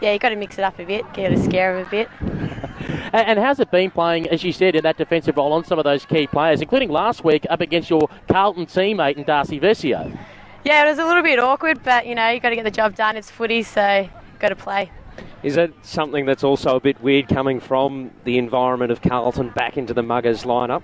[0.00, 2.08] Yeah, you've got to mix it up a bit, get a scare of a bit.
[3.12, 5.78] And, and how's it been playing, as you said, in that defensive role on some
[5.78, 10.16] of those key players, including last week up against your Carlton teammate in Darcy Vescio?
[10.64, 12.70] Yeah, it was a little bit awkward, but you know, you've got to get the
[12.70, 13.16] job done.
[13.16, 14.08] It's footy, so
[14.38, 14.90] got to play.
[15.42, 19.76] Is that something that's also a bit weird coming from the environment of Carlton back
[19.76, 20.82] into the Mugars lineup?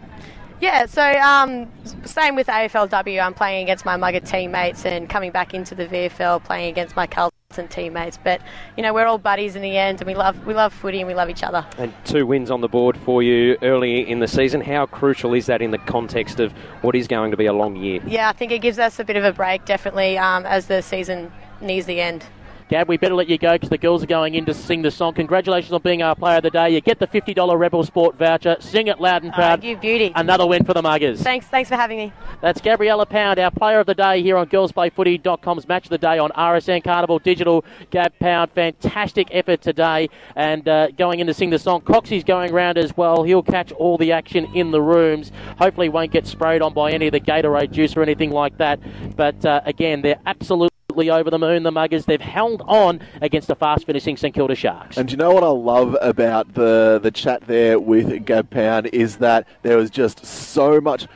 [0.63, 1.69] Yeah, so um,
[2.05, 3.21] same with AFLW.
[3.21, 7.05] I'm playing against my Mugar teammates and coming back into the VFL playing against my
[7.05, 8.17] Carlton teammates.
[8.23, 8.41] But
[8.77, 11.09] you know, we're all buddies in the end, and we love we love footy and
[11.09, 11.67] we love each other.
[11.79, 14.61] And two wins on the board for you early in the season.
[14.61, 17.75] How crucial is that in the context of what is going to be a long
[17.75, 18.01] year?
[18.07, 20.81] Yeah, I think it gives us a bit of a break, definitely, um, as the
[20.81, 22.25] season nears the end.
[22.73, 24.91] Gab, we better let you go because the girls are going in to sing the
[24.91, 25.13] song.
[25.13, 26.71] Congratulations on being our player of the day.
[26.71, 28.57] You get the $50 Rebel Sport voucher.
[28.61, 29.63] Sing it loud and proud.
[29.63, 30.11] Oh, you beauty.
[30.15, 31.19] Another win for the Mugars.
[31.19, 32.15] Thanks, thanks for having me.
[32.41, 36.19] That's Gabriella Pound, our player of the day here on girlsplayfooty.com's Match of the Day
[36.19, 37.63] on RSN Carnival Digital.
[37.91, 41.83] Gab Pound, fantastic effort today and uh, going in to sing the song.
[41.83, 43.23] Coxie's going round as well.
[43.23, 45.31] He'll catch all the action in the rooms.
[45.59, 48.81] Hopefully, won't get sprayed on by any of the Gatorade juice or anything like that.
[49.15, 52.05] But uh, again, they're absolutely over the moon, the Mugars.
[52.07, 54.97] They've held on against the fast finishing St Kilda Sharks.
[54.97, 59.17] And you know what I love about the, the chat there with Gab Pound is
[59.17, 61.07] that there was just so much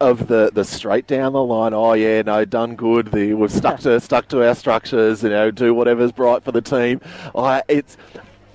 [0.00, 1.74] of the, the straight down the line.
[1.74, 3.12] Oh yeah, no, done good.
[3.12, 5.22] The, we've stuck to stuck to our structures.
[5.22, 7.00] You know, do whatever's right for the team.
[7.34, 7.96] I it's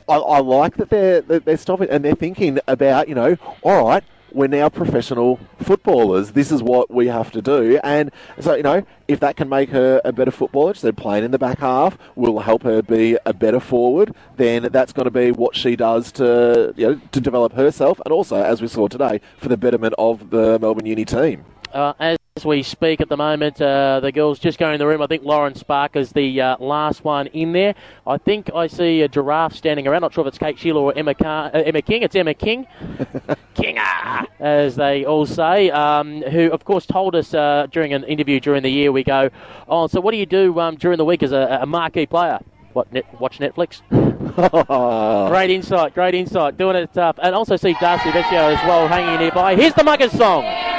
[0.10, 3.86] I, I like that they're that they're stopping and they're thinking about you know, all
[3.86, 4.04] right.
[4.36, 6.34] We're now professional footballers.
[6.34, 7.80] This is what we have to do.
[7.86, 11.32] And so, you know, if that can make her a better footballer, so playing in
[11.32, 15.32] the back half will help her be a better forward, then that's going to be
[15.32, 19.22] what she does to, you know, to develop herself and also, as we saw today,
[19.38, 21.46] for the betterment of the Melbourne Uni team.
[21.72, 25.02] Uh, as we speak at the moment, uh, the girls just going in the room.
[25.02, 27.76] I think Lauren Spark is the uh, last one in there.
[28.06, 30.02] I think I see a giraffe standing around.
[30.02, 32.02] Not sure if it's Kate Shierlaw or Emma, Car- uh, Emma King.
[32.02, 32.68] It's Emma King.
[33.56, 38.42] Kinger, as they all say, um, who, of course, told us uh, during an interview
[38.42, 39.30] during the year, we go,
[39.70, 42.40] Oh, so what do you do um, during the week as a, a marquee player?
[42.74, 42.92] What?
[42.92, 43.82] Net, watch Netflix.
[45.30, 46.58] great insight, great insight.
[46.58, 49.56] Doing it tough, and also see Darcy Vescio as well hanging nearby.
[49.56, 50.75] Here's the Mugars song.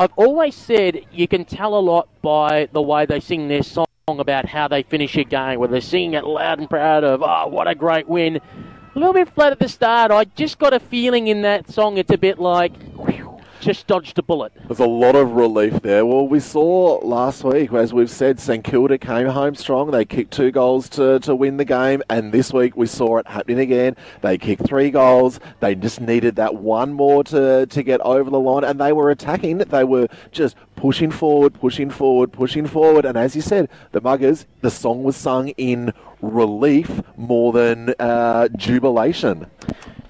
[0.00, 3.86] I've always said you can tell a lot by the way they sing their song
[4.06, 7.48] about how they finish a game, where they're singing it loud and proud of, oh,
[7.48, 8.36] what a great win.
[8.36, 10.12] A little bit flat at the start.
[10.12, 13.37] I just got a feeling in that song it's a bit like, whew,
[13.68, 14.50] just dodged a bullet.
[14.66, 16.06] There's a lot of relief there.
[16.06, 19.90] Well, we saw last week, as we've said, St Kilda came home strong.
[19.90, 23.26] They kicked two goals to, to win the game, and this week we saw it
[23.26, 23.94] happening again.
[24.22, 25.38] They kicked three goals.
[25.60, 29.10] They just needed that one more to, to get over the line, and they were
[29.10, 29.58] attacking.
[29.58, 33.04] They were just pushing forward, pushing forward, pushing forward.
[33.04, 38.48] And as you said, the Mugars, the song was sung in relief more than uh,
[38.56, 39.46] jubilation.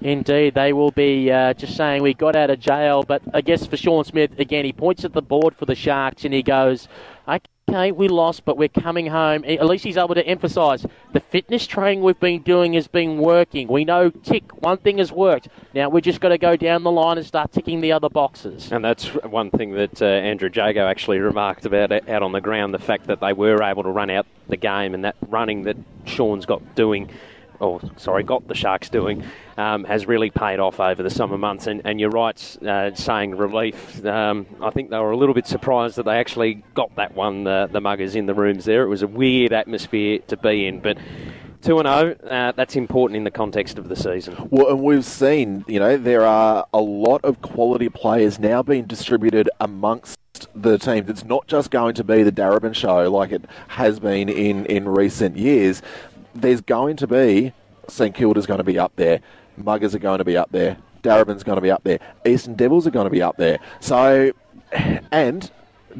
[0.01, 3.03] Indeed, they will be uh, just saying we got out of jail.
[3.03, 6.23] But I guess for Shaun Smith, again, he points at the board for the Sharks
[6.25, 6.87] and he goes,
[7.27, 9.43] okay, we lost, but we're coming home.
[9.45, 13.67] At least he's able to emphasise the fitness training we've been doing has been working.
[13.67, 15.49] We know, tick, one thing has worked.
[15.73, 18.71] Now we've just got to go down the line and start ticking the other boxes.
[18.71, 22.73] And that's one thing that uh, Andrew Jago actually remarked about out on the ground
[22.73, 25.77] the fact that they were able to run out the game and that running that
[26.05, 27.09] Shaun's got doing
[27.59, 29.23] or sorry, got the Sharks doing,
[29.57, 31.67] um, has really paid off over the summer months.
[31.67, 34.03] And, and you're right, uh, saying relief.
[34.05, 37.43] Um, I think they were a little bit surprised that they actually got that one,
[37.43, 38.83] the, the Mugars in the rooms there.
[38.83, 40.97] It was a weird atmosphere to be in, but.
[41.61, 44.47] 2 0, uh, that's important in the context of the season.
[44.49, 48.85] Well, and we've seen, you know, there are a lot of quality players now being
[48.85, 50.17] distributed amongst
[50.55, 51.09] the teams.
[51.09, 54.87] It's not just going to be the Darebin show like it has been in, in
[54.87, 55.81] recent years
[56.35, 57.53] there's going to be
[57.87, 59.21] St Kilda's going to be up there,
[59.59, 62.85] Mugars are going to be up there, Darebin's going to be up there, Eastern Devils
[62.87, 63.59] are going to be up there.
[63.79, 64.31] So,
[65.11, 65.51] and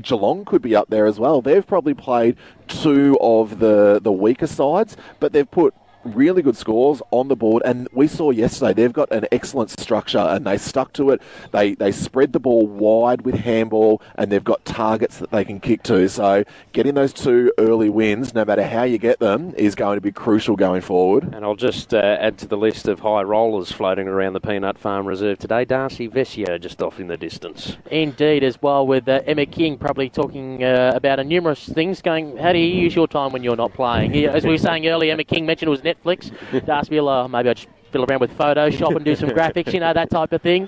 [0.01, 1.41] Geelong could be up there as well.
[1.41, 5.73] They've probably played two of the the weaker sides, but they've put
[6.15, 7.63] really good scores on the board.
[7.65, 11.21] And we saw yesterday they've got an excellent structure and they stuck to it.
[11.51, 15.59] They they spread the ball wide with handball and they've got targets that they can
[15.59, 16.07] kick to.
[16.09, 20.01] So getting those two early wins, no matter how you get them, is going to
[20.01, 21.33] be crucial going forward.
[21.33, 24.77] And I'll just uh, add to the list of high rollers floating around the Peanut
[24.77, 25.65] Farm Reserve today.
[25.65, 27.77] Darcy Vescio just off in the distance.
[27.91, 32.01] Indeed, as well with uh, Emma King probably talking uh, about a numerous things.
[32.01, 34.15] Going, how do you use your time when you're not playing?
[34.25, 36.65] As we were saying earlier, Emma King mentioned it was Netflix.
[36.65, 39.79] Darcy will, uh, maybe I just fiddle around with Photoshop and do some graphics, you
[39.79, 40.67] know, that type of thing.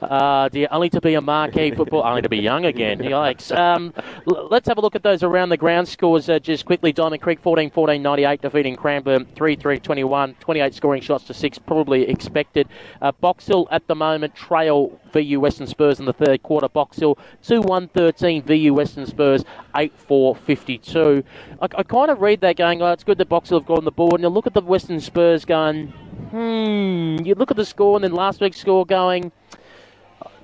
[0.00, 2.98] Uh, dear, only to be a marquee football, only to be young again.
[2.98, 3.56] Yikes.
[3.56, 3.92] Um,
[4.26, 6.92] l- let's have a look at those around the ground scores uh, just quickly.
[6.92, 11.58] Diamond Creek 14 14 98, defeating Cranbourne 3 3 21, 28 scoring shots to 6,
[11.58, 12.68] probably expected.
[13.02, 16.68] Uh, Box Hill at the moment trail VU Western Spurs in the third quarter.
[16.68, 19.44] Box Hill 2 1 13, VU Western Spurs
[19.76, 21.24] 8 4 52.
[21.60, 23.78] I, I kind of read that going, oh, it's good that Box Hill have gone
[23.78, 24.14] on the board.
[24.14, 25.88] And you look at the Western Spurs going,
[26.30, 27.16] hmm.
[27.24, 29.32] You look at the score and then last week's score going,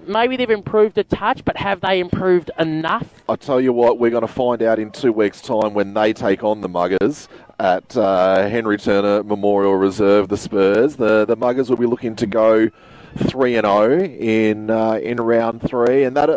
[0.07, 3.23] maybe they've improved a touch, but have they improved enough?
[3.29, 6.13] I'll tell you what, we're going to find out in two weeks' time when they
[6.13, 10.97] take on the Mugars at uh, Henry Turner Memorial Reserve, the Spurs.
[10.97, 12.71] The the Mugars will be looking to go
[13.17, 16.31] three and zero in uh, in round three, and that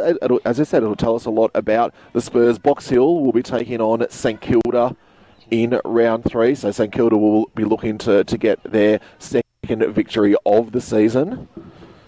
[0.46, 2.60] as I said, it'll tell us a lot about the Spurs.
[2.60, 4.96] Box Hill will be taking on St Kilda
[5.50, 10.36] in round three, so St Kilda will be looking to to get their second victory
[10.46, 11.48] of the season.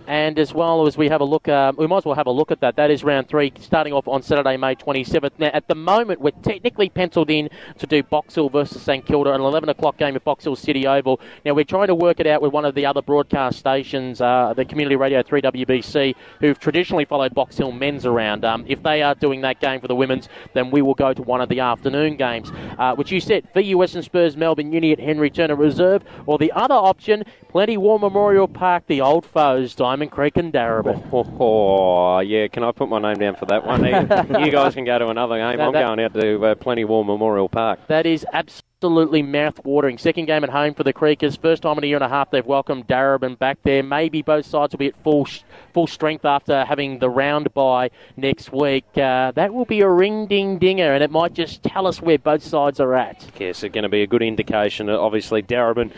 [0.10, 2.32] And as well as we have a look, um, we might as well have a
[2.32, 2.76] look at that.
[2.78, 5.34] That is round three, starting off on Saturday, May 27th.
[5.38, 7.48] Now, at the moment, we're technically penciled in
[7.78, 10.88] to do Box Hill versus St Kilda, an 11 o'clock game at Box Hill City
[10.88, 11.20] Oval.
[11.46, 14.52] Now, we're trying to work it out with one of the other broadcast stations, uh,
[14.58, 18.44] the Community Radio 3WBC, who've traditionally followed Box Hill men's around.
[18.46, 21.22] Um, if they are doing that game for the women's, then we will go to
[21.22, 25.00] one of the afternoon games, uh, which you said, VU Western Spurs, Melbourne Uni at
[25.00, 29.99] Henry Turner Reserve, or the other option, Plenty War Memorial Park, the old foes, Diamond
[30.08, 31.04] Creek and Darebin.
[31.12, 33.84] Oh, oh, oh, yeah, can I put my name down for that one?
[34.46, 35.58] you guys can go to another game.
[35.58, 37.80] That- I'm that- going out to uh, Plenty War Memorial Park.
[37.88, 39.98] That is absolutely mouth-watering.
[39.98, 41.38] Second game at home for the Creekers.
[41.42, 43.84] First time in a year and a half they've welcomed Darebin back there.
[43.84, 45.42] Maybe both sides will be at full sh-
[45.74, 48.86] full strength after having the round by next week.
[48.96, 52.80] Uh, that will be a ring-ding-dinger, and it might just tell us where both sides
[52.80, 53.26] are at.
[53.38, 54.90] Yes, it's going to be a good indication.
[54.90, 55.92] Obviously, Darebin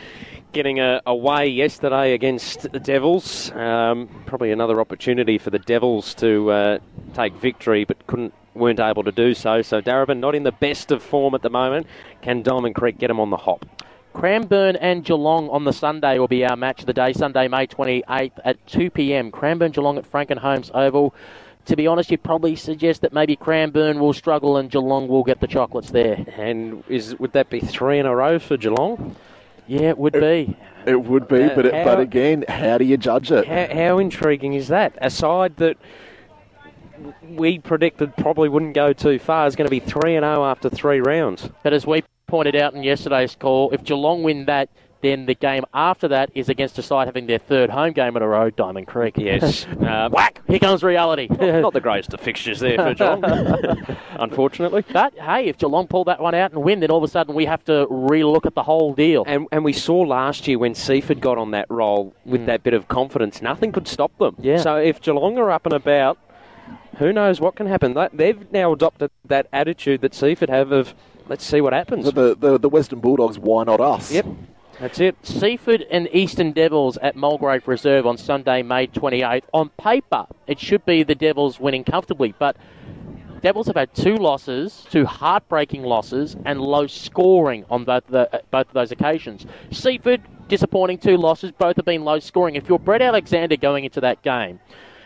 [0.52, 3.52] getting a, away yesterday against the Devils.
[3.52, 6.80] Um, probably another opportunity for the Devils to uh,
[7.14, 9.62] take victory, but couldn't weren't able to do so.
[9.62, 11.88] So Darebin not in the best of form at the moment.
[12.22, 13.66] Can Diamond Creek get him on the hop?
[14.14, 17.66] Cranbourne and Geelong on the Sunday will be our match of the day, Sunday, May
[17.66, 19.32] 28th at 2 p.m.
[19.32, 21.14] Cranbourne Geelong at Frankenholmes Oval.
[21.66, 25.40] To be honest, you'd probably suggest that maybe Cranbourne will struggle and Geelong will get
[25.40, 26.26] the chocolates there.
[26.36, 29.16] And is would that be three in a row for Geelong?
[29.72, 30.58] Yeah, it would be.
[30.86, 33.48] It would be, Uh, but it, how- but again, how do you judge it?
[33.48, 34.98] How, how intriguing is that?
[35.02, 35.78] A side that
[37.30, 40.70] we predicted probably wouldn't go too far is going to be 3 and 0 after
[40.70, 41.50] three rounds.
[41.64, 44.68] But as we pointed out in yesterday's call, if Geelong win that,
[45.02, 48.24] then the game after that is against a side having their third home game in
[48.24, 49.16] a row, Diamond Creek.
[49.18, 49.66] Yes.
[49.66, 50.42] Uh, Whack!
[50.48, 51.28] Here comes reality.
[51.30, 53.24] not the greatest of fixtures there for Geelong,
[54.20, 54.84] unfortunately.
[54.92, 57.36] But hey, if Geelong pull that one out and win, then all of a sudden
[57.36, 59.24] we have to relook at the whole deal.
[59.28, 62.74] And, and we saw last year when Seaford got on that roll with that bit
[62.74, 64.36] of confidence, nothing could stop them.
[64.40, 64.58] Yeah.
[64.58, 66.18] So if Geelong are up and about,
[66.98, 67.98] who knows what can happen?
[68.14, 70.94] They've now adopted that attitude that Seaford have of
[71.28, 72.06] let's see what happens.
[72.06, 74.12] The, the the Western Bulldogs, why not us?
[74.12, 74.26] Yep.
[74.82, 75.16] That's it.
[75.22, 79.44] Seaford and Eastern Devils at Mulgrave Reserve on Sunday, May 28th.
[79.54, 82.58] On paper, it should be the Devils winning comfortably, but
[83.44, 88.40] Devils have had two losses, two heartbreaking losses, and low scoring on both the, uh,
[88.50, 89.46] both of those occasions.
[89.70, 92.56] Seaford, disappointing two losses, both have been low scoring.
[92.56, 94.60] If you're Brett Alexander going into that game,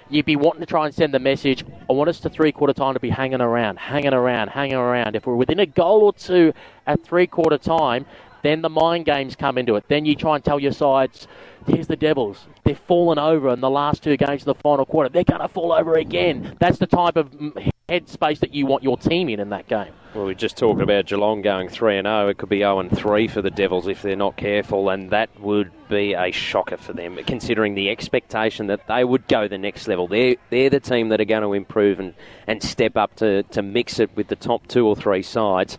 [0.10, 2.74] you'd be wanting to try and send the message I want us to three quarter
[2.74, 5.16] time to be hanging around, hanging around, hanging around.
[5.16, 6.54] If we're within a goal or two
[6.88, 8.06] at three quarter time,
[8.46, 9.86] then the mind games come into it.
[9.88, 11.28] Then you try and tell your sides,
[11.68, 12.46] here's the Devils.
[12.64, 15.10] They've fallen over in the last two games of the final quarter.
[15.10, 16.56] They're going to fall over again.
[16.60, 19.94] That's the type of mm, headspace that you want your team in in that game.
[20.14, 22.30] Well, we just talked about Geelong going 3 and 0.
[22.30, 25.30] It could be 0 and 3 for the Devils if they're not careful, and that
[25.42, 29.88] would be a shocker for them, considering the expectation that they would go the next
[29.88, 30.08] level.
[30.08, 32.14] They're, they're the team that are going to improve and,
[32.48, 35.78] and step up to, to mix it with the top two or three sides.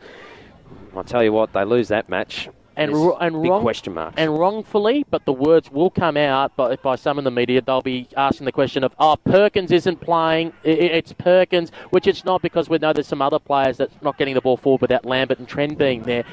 [0.95, 2.49] I'll tell you what, they lose that match.
[2.77, 4.15] And, There's and big wrong, question marks.
[4.19, 7.63] And wrongfully, but the words will come out by, by some in the media.
[7.63, 10.53] They'll be asking the question of, oh, Perkins isn't playing.
[10.65, 13.95] I- I- It's Perkins, which it's not because we know there's some other players that's
[14.03, 16.25] not getting the ball forward without Lambert and Trend being there.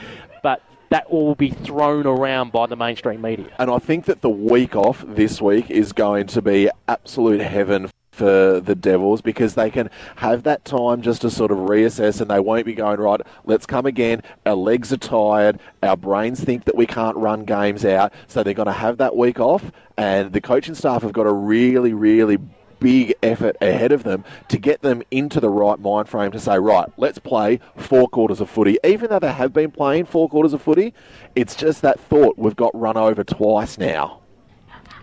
[0.42, 3.48] But that will be thrown around by the mainstream media.
[3.58, 7.90] And I think that the week off this week is going to be absolute heaven
[8.14, 12.30] for the Devils because they can have that time just to sort of reassess and
[12.30, 14.22] they won't be going, right, let's come again.
[14.46, 15.60] Our legs are tired.
[15.82, 18.14] Our brains think that we can't run games out.
[18.28, 19.72] So they're going to have that week off.
[19.98, 22.38] And the coaching staff have got a really, really
[22.80, 26.60] big effort ahead of them to get them into the right mind frame to say,
[26.60, 28.78] right, let's play four quarters of footy.
[28.84, 30.94] Even though they have been playing four quarters of footy,
[31.36, 34.20] it's just that thought we've got run over twice now.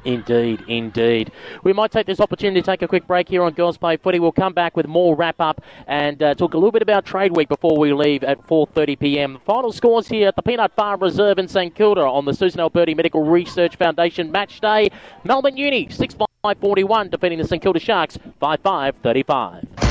[0.04, 1.30] Indeed, indeed.
[1.62, 4.18] We might take this opportunity to take a quick break here on Girls Play Footy.
[4.18, 7.36] We'll come back with more wrap up and uh, talk a little bit about Trade
[7.36, 9.40] Week before we leave at 4:30 p.m.
[9.44, 12.94] Final scores here at the Peanut Farm Reserve in St Kilda on the Susan Alberti
[12.94, 14.90] Medical Research Foundation match day.
[15.24, 19.89] Melbourne Uni 6-5-41 defeating the St Kilda Sharks 5-5-35.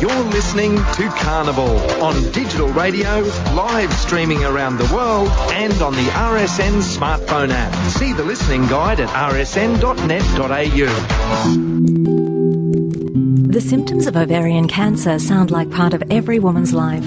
[0.00, 3.20] You're listening to Carnival on digital radio,
[3.54, 7.74] live streaming around the world, and on the RSN smartphone app.
[7.90, 9.84] See the listening guide at rsn.net.au.
[13.52, 17.04] The symptoms of ovarian cancer sound like part of every woman's life.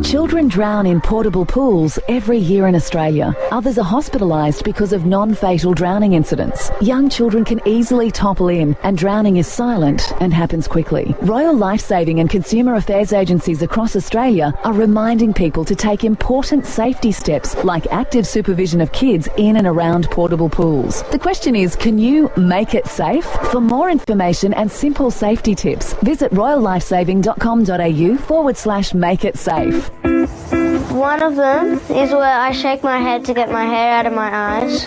[0.10, 3.36] Children drown in portable pools every year in Australia.
[3.52, 6.72] Others are hospitalised because of non-fatal drowning incidents.
[6.82, 11.16] Young children can easily topple in and drowning is silent and happens quickly.
[11.22, 17.12] Royal Lifesaving and Consumer Affairs agencies across Australia are reminding people to take important safety
[17.12, 21.04] steps like active supervision of kids in and around portable pools.
[21.12, 23.26] The question is, can you make it safe?
[23.52, 29.92] For more information and simple safety tips, visit royallifesaving.com.au forward slash make it safe.
[30.03, 34.14] One of them is where I shake my head to get my hair out of
[34.14, 34.86] my eyes.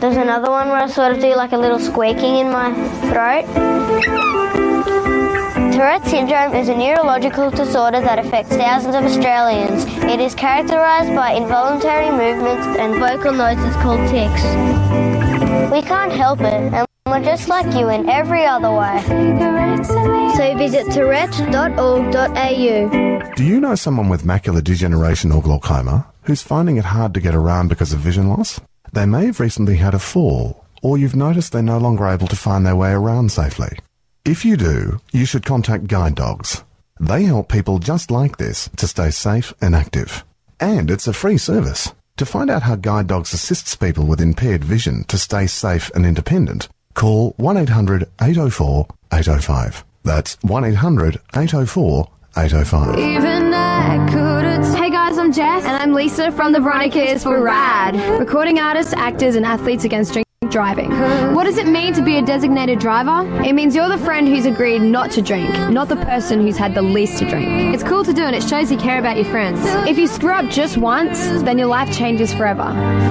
[0.00, 2.72] There's another one where I sort of do like a little squeaking in my
[3.10, 3.46] throat.
[5.72, 9.84] Tourette syndrome is a neurological disorder that affects thousands of Australians.
[10.04, 14.44] It is characterised by involuntary movements and vocal noises called tics.
[15.72, 19.02] We can't help it, we're just like you in every other way.
[20.36, 21.44] So visit tourette.org.au.
[23.36, 27.34] Do you know someone with macular degeneration or glaucoma who's finding it hard to get
[27.34, 28.60] around because of vision loss?
[28.92, 32.36] They may have recently had a fall, or you've noticed they're no longer able to
[32.36, 33.78] find their way around safely.
[34.24, 36.64] If you do, you should contact Guide Dogs.
[36.98, 40.24] They help people just like this to stay safe and active.
[40.58, 41.92] And it's a free service.
[42.16, 46.06] To find out how Guide Dogs assists people with impaired vision to stay safe and
[46.06, 49.84] independent, call 1-800 804 805.
[50.04, 52.98] That's 1-800 804 805.
[52.98, 54.74] Even I couldn't.
[54.74, 55.64] Hey guys, I'm Jess.
[55.64, 57.96] And I'm Lisa from the Veronicas for RAD.
[58.18, 60.90] Recording artists, actors, and athletes against drink driving.
[61.34, 63.26] What does it mean to be a designated driver?
[63.42, 66.74] It means you're the friend who's agreed not to drink, not the person who's had
[66.74, 67.74] the least to drink.
[67.74, 69.58] It's cool to do and it shows you care about your friends.
[69.88, 72.64] If you screw up just once, then your life changes forever.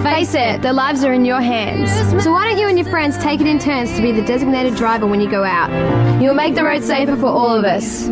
[0.04, 1.92] Face it, their lives are in your hands.
[2.24, 4.76] So why don't you and your friends take it in turns to be the designated
[4.76, 6.22] driver when you go out?
[6.22, 8.10] You'll make the road safer for all of us.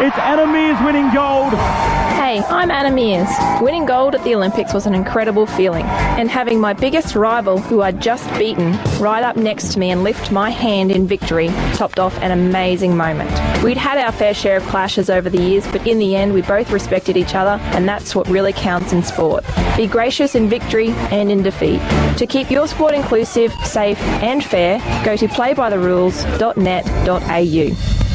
[0.00, 2.03] It's Meares winning gold.
[2.24, 3.28] Hey, I'm Anna Meares.
[3.60, 7.82] Winning gold at the Olympics was an incredible feeling, and having my biggest rival, who
[7.82, 11.98] I'd just beaten, right up next to me and lift my hand in victory topped
[11.98, 13.30] off an amazing moment.
[13.62, 16.40] We'd had our fair share of clashes over the years, but in the end, we
[16.40, 19.44] both respected each other, and that's what really counts in sport.
[19.76, 21.82] Be gracious in victory and in defeat.
[22.16, 28.13] To keep your sport inclusive, safe, and fair, go to playbytherules.net.au.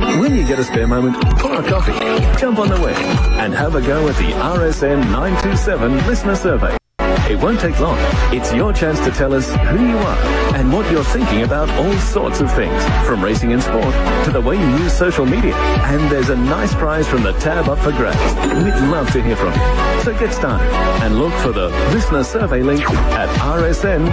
[0.00, 1.92] When you get a spare moment, pour a coffee,
[2.38, 2.96] jump on the web,
[3.38, 6.74] and have a go at the RSN 927 listener survey.
[7.28, 7.98] It won't take long.
[8.34, 10.16] It's your chance to tell us who you are
[10.56, 14.40] and what you're thinking about all sorts of things, from racing and sport to the
[14.40, 15.54] way you use social media.
[15.54, 18.16] And there's a nice prize from the tab up for grabs.
[18.64, 20.02] We'd love to hear from you.
[20.02, 20.66] So get started
[21.04, 24.10] and look for the listener survey link at rsn.net.au.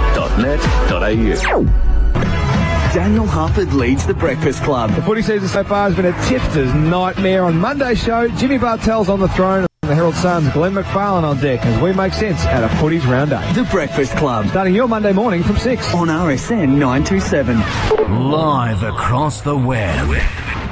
[2.94, 4.92] Daniel Harford leads the Breakfast Club.
[4.92, 7.44] The footy season so far has been a tipster's nightmare.
[7.44, 9.66] On Monday's show, Jimmy Bartel's on the throne.
[9.84, 13.06] and The Herald Sun's Glenn McFarlane on deck as we make sense out of footy's
[13.06, 13.54] round eight.
[13.56, 14.48] The Breakfast Club.
[14.48, 15.94] Starting your Monday morning from 6.
[15.94, 17.58] On RSN 927.
[18.32, 20.08] Live across the web.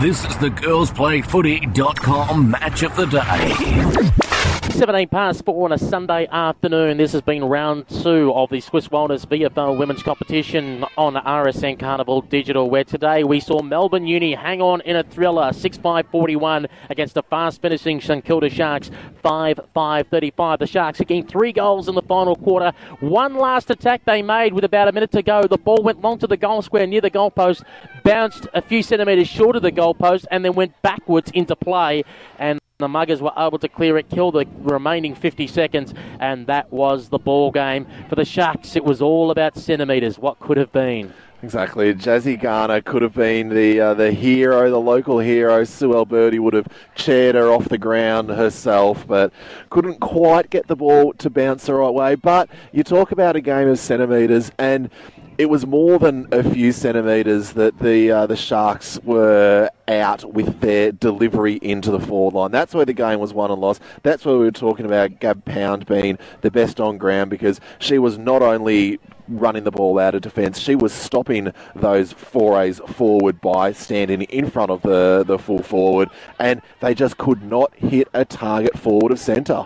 [0.02, 4.25] This is the girlsplayfooty.com match of the day.
[4.72, 6.98] 17 past four on a Sunday afternoon.
[6.98, 12.22] This has been round two of the Swisse Wellness VFL Women's Competition on RSN Carnival
[12.22, 16.68] Digital, where today we saw Melbourne Uni hang on in a thriller 6 5 41
[16.90, 18.92] against the fast finishing St Kilda Sharks
[19.24, 20.60] 5 5 35.
[20.60, 22.74] The Sharks again three goals in the final quarter.
[23.00, 25.44] One last attack they made with about a minute to go.
[25.44, 27.64] The ball went long to the goal square near the goalpost,
[28.04, 32.04] bounced a few centimetres short of the goalpost, and then went backwards into play.
[32.40, 36.74] And the Mugars were able to clear it, kill the remaining 50 seconds, and that
[36.74, 37.88] was the ball game.
[38.10, 40.20] For the Sharks, it was all about centimetres.
[40.20, 41.14] What could have been?
[41.42, 41.94] Exactly.
[41.94, 45.64] Jazzy Garner could have been the uh, the hero, the local hero.
[45.64, 49.32] Sue Alberti would have chaired her off the ground herself, but
[49.70, 52.16] couldn't quite get the ball to bounce the right way.
[52.16, 54.90] But you talk about a game of centimetres, and
[55.38, 60.62] it was more than a few centimetres that the uh, the Sharks were out with
[60.62, 62.52] their delivery into the forward line.
[62.52, 63.82] That's where the game was won and lost.
[64.04, 68.00] That's where we were talking about Gab Pound being the best on ground because she
[68.00, 73.42] was not only running the ball out of defence, she was stopping those forays forward
[73.42, 78.08] by standing in front of the, the full forward, and they just could not hit
[78.14, 79.66] a target forward of centre.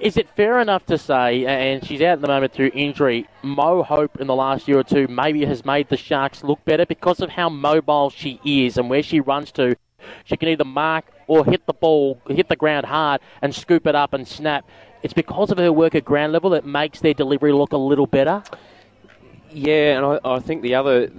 [0.00, 3.82] Is it fair enough to say, and she's out at the moment through injury, Mo
[3.82, 7.20] Hope in the last year or two maybe has made the Sharks look better because
[7.20, 9.76] of how mobile she is and where she runs to?
[10.24, 13.96] She can either mark or hit the ball, hit the ground hard and scoop it
[13.96, 14.68] up and snap.
[15.02, 18.06] It's because of her work at ground level that makes their delivery look a little
[18.06, 18.44] better.
[19.50, 21.10] Yeah, and I, I think the other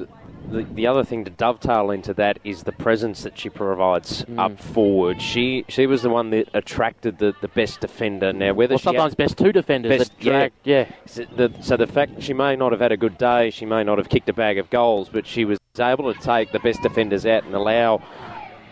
[0.49, 4.39] the, the other thing to dovetail into that is the presence that she provides Mm.
[4.39, 5.21] up forward.
[5.21, 8.33] She she was the one that attracted the, the best defender.
[8.33, 10.85] Now whether Well, sometimes best two defenders best, that drag- yeah.
[11.05, 13.83] So the, so the fact she may not have had a good day, she may
[13.83, 16.81] not have kicked a bag of goals, but she was able to take the best
[16.81, 18.01] defenders out and allow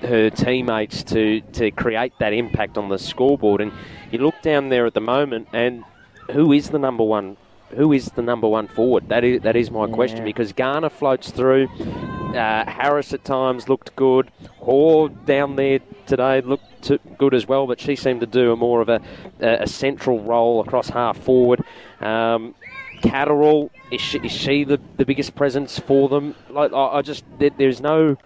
[0.02, 3.62] her teammates to, to create that impact on the scoreboard.
[3.62, 3.72] And
[4.12, 5.84] you look down there at the moment, and
[6.32, 7.38] who is the number one?
[7.76, 9.10] Who is the number one forward?
[9.10, 11.68] That is that is my question because Garner floats through.
[11.68, 14.32] Uh, Harris at times looked good.
[14.60, 18.56] Hoare down there today looked to, good as well, but she seemed to do a
[18.56, 19.02] more of a,
[19.40, 21.64] a, a central role across half forward.
[22.00, 22.56] Um,
[23.02, 26.36] Catterall is she, is she the, the biggest presence for them?
[26.50, 28.18] Like I, I just there, there's no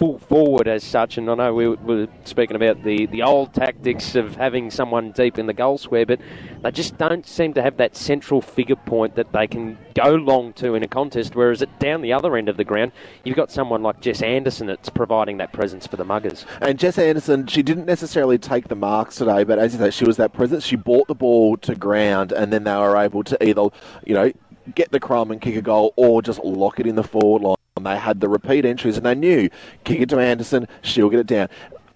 [0.00, 4.14] full forward as such, and I know we were speaking about the, the old tactics
[4.14, 6.18] of having someone deep in the goal square, but
[6.62, 10.54] they just don't seem to have that central figure point that they can go long
[10.54, 11.36] to in a contest.
[11.36, 12.92] Whereas at down the other end of the ground,
[13.24, 16.46] you've got someone like Jess Anderson that's providing that presence for the Mugars.
[16.62, 20.06] And Jess Anderson, she didn't necessarily take the marks today, but as you say, she
[20.06, 20.64] was that presence.
[20.64, 23.68] She brought the ball to ground, and then they were able to either,
[24.06, 24.32] you know,
[24.74, 27.56] get the crumb and kick a goal, or just lock it in the forward line.
[27.82, 29.48] They had the repeat entries, and they knew
[29.84, 31.48] kick it to Anderson, she'll get it down.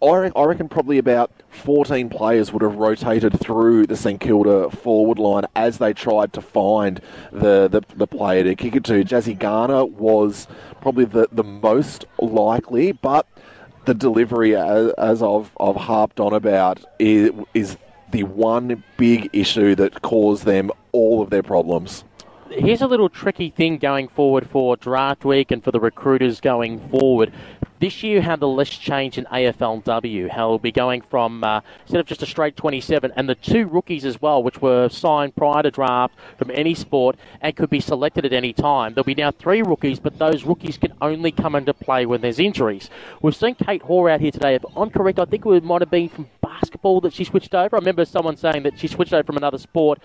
[0.03, 5.19] I I reckon probably about 14 players would have rotated through the St Kilda forward
[5.19, 7.01] line as they tried to find
[7.33, 9.05] the, the, the player to kick it to.
[9.05, 10.47] Jazzy Garner was
[10.81, 13.27] probably the, the most likely, but
[13.87, 17.77] the delivery, as, as I've, I've harped on about, is, is
[18.11, 22.05] the one big issue that caused them all of their problems.
[22.51, 26.79] Here's a little tricky thing going forward for draft week and for the recruiters going
[26.89, 27.33] forward.
[27.81, 32.01] This year, how the list changed in AFLW, how it'll be going from uh, instead
[32.01, 35.63] of just a straight 27, and the two rookies as well, which were signed prior
[35.63, 38.95] to draft from any sport and could be selected at any time.
[38.95, 42.39] There'll be now three rookies, but those rookies can only come into play when there's
[42.39, 42.89] injuries.
[43.21, 44.55] We've seen Kate Hoare out here today.
[44.55, 47.77] If I'm correct, I think it might have been from basketball that she switched over.
[47.77, 50.01] I remember someone saying that she switched over from another sport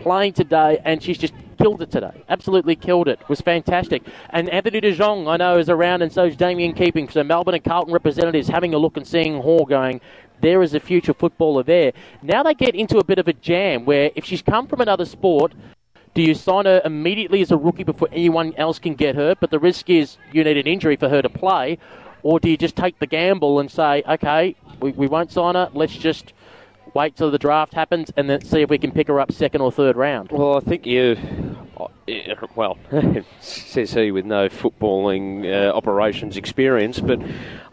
[0.00, 2.24] playing today, and she's just killed it today.
[2.28, 3.20] Absolutely killed it.
[3.28, 4.02] Was fantastic.
[4.30, 7.08] And Anthony De Jong, I know, is around, and so is Damien Keeping.
[7.08, 10.00] So Melbourne and Carlton representatives having a look and seeing Hoare going.
[10.40, 11.92] There is a future footballer there.
[12.22, 15.04] Now they get into a bit of a jam where if she's come from another
[15.04, 15.52] sport,
[16.14, 19.34] do you sign her immediately as a rookie before anyone else can get her?
[19.38, 21.78] But the risk is you need an injury for her to play.
[22.22, 25.70] Or do you just take the gamble and say, okay, we, we won't sign her,
[25.72, 26.32] let's just
[26.94, 29.60] wait till the draft happens and then see if we can pick her up second
[29.60, 30.30] or third round?
[30.32, 31.16] Well, I think you.
[32.56, 32.78] Well,
[33.40, 37.20] says he with no footballing uh, operations experience, but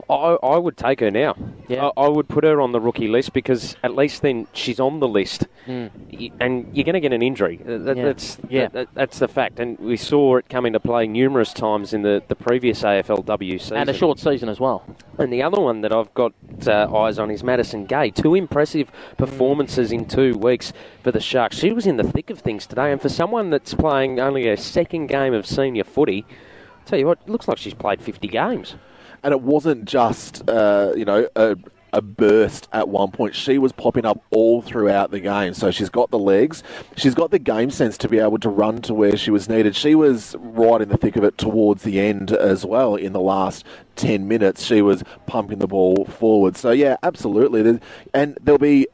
[0.10, 1.36] I, I would take her now.
[1.70, 5.00] I, I would put her on the rookie list because at least then she's on
[5.00, 5.90] the list, Mm.
[6.18, 7.58] Y- and you're going to get an injury.
[7.58, 8.04] That- Yeah.
[8.06, 8.68] That's Yeah.
[8.70, 12.24] that- that's the fact, and we saw it come into play numerous times in the,
[12.30, 14.84] the previous AFLW season And a short season as well.
[15.18, 16.32] And the other one that I've got
[16.66, 18.12] uh, eyes on is Madison Gay.
[18.12, 20.72] Two impressive performances in two weeks
[21.04, 21.58] for the Sharks.
[21.58, 24.56] She was in the thick of things today, and for someone that's playing only a
[24.56, 28.30] second game of senior footy, I tell you what, it looks like she's played 50
[28.30, 28.76] games.
[29.24, 31.58] And it wasn't just, uh, you know, a,
[31.94, 33.36] a burst at one point.
[33.36, 35.54] She was popping up all throughout the game.
[35.54, 36.64] So she's got the legs.
[36.96, 39.76] She's got the game sense to be able to run to where she was needed.
[39.76, 42.96] She was right in the thick of it towards the end as well.
[42.96, 43.66] In the last
[43.96, 46.58] 10 minutes, she was pumping the ball forward.
[46.58, 47.80] So, yeah, absolutely.
[48.14, 48.88] And there'll be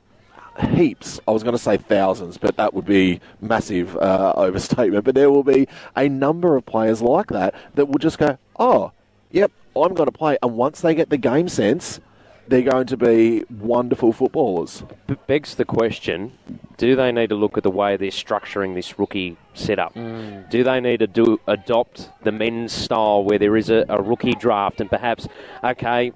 [0.59, 1.19] heaps.
[1.27, 5.03] I was going to say thousands, but that would be massive uh, overstatement.
[5.03, 8.91] But there will be a number of players like that that will just go, oh,
[9.31, 10.37] yep, I'm going to play.
[10.41, 11.99] And once they get the game sense,
[12.47, 14.83] they're going to be wonderful footballers.
[15.07, 16.33] B- begs the question
[16.77, 19.93] do they need to look at the way they're structuring this rookie setup?
[19.93, 20.49] Mm.
[20.49, 24.33] Do they need to do adopt the men's style where there is a, a rookie
[24.33, 25.27] draft and perhaps,
[25.63, 26.11] okay,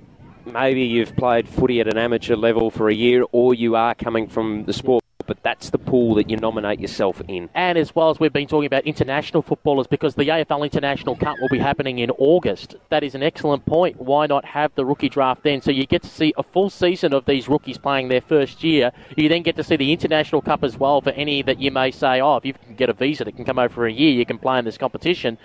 [0.46, 4.28] maybe you've played footy at an amateur level for a year or you are coming
[4.28, 7.50] from the sport, but that's the pool that you nominate yourself in.
[7.54, 11.36] And as well as we've been talking about international footballers, because the AFL International Cup
[11.40, 12.76] will be happening in August.
[12.90, 14.02] That is an excellent point.
[14.02, 15.62] Why not have the rookie draft then?
[15.62, 18.92] So you get to see a full season of these rookies playing their first year.
[19.16, 21.92] You then get to see the International Cup as well for any that you may
[21.92, 24.12] say, oh, if you can get a visa that can come over for a year,
[24.12, 25.38] you can play in this competition.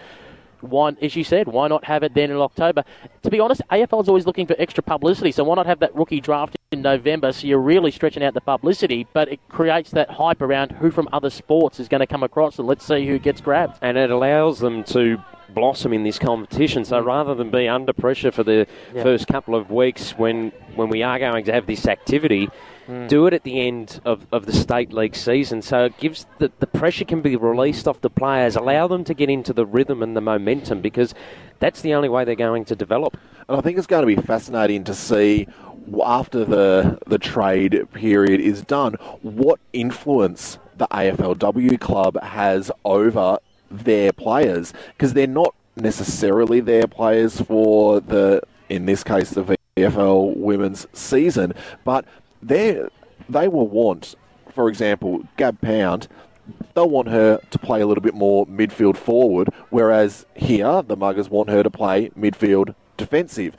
[0.62, 2.84] Why, as you said, why not have it then in October?
[3.22, 5.94] To be honest, AFL is always looking for extra publicity, so why not have that
[5.94, 7.32] rookie draft in November?
[7.32, 11.08] So you're really stretching out the publicity, but it creates that hype around who from
[11.12, 13.78] other sports is going to come across, and let's see who gets grabbed.
[13.82, 15.18] And it allows them to
[15.54, 16.84] blossom in this competition.
[16.84, 19.02] So rather than be under pressure for the Yeah.
[19.02, 22.48] first couple of weeks when when we are going to have this activity,
[22.88, 23.06] Mm.
[23.06, 25.62] do it at the end of, of the state league season.
[25.62, 29.14] So it gives the, the pressure can be released off the players, allow them to
[29.14, 31.14] get into the rhythm and the momentum because
[31.60, 33.16] that's the only way they're going to develop.
[33.48, 35.46] And I think it's going to be fascinating to see
[36.04, 43.38] after the the trade period is done what influence the AFLW club has over
[43.72, 50.36] their players because they're not necessarily their players for the in this case the VFL
[50.36, 52.04] women's season, but
[52.42, 52.82] they
[53.28, 54.14] they will want,
[54.54, 56.08] for example, Gab Pound.
[56.74, 61.30] They'll want her to play a little bit more midfield forward, whereas here the Mugars
[61.30, 63.56] want her to play midfield defensive.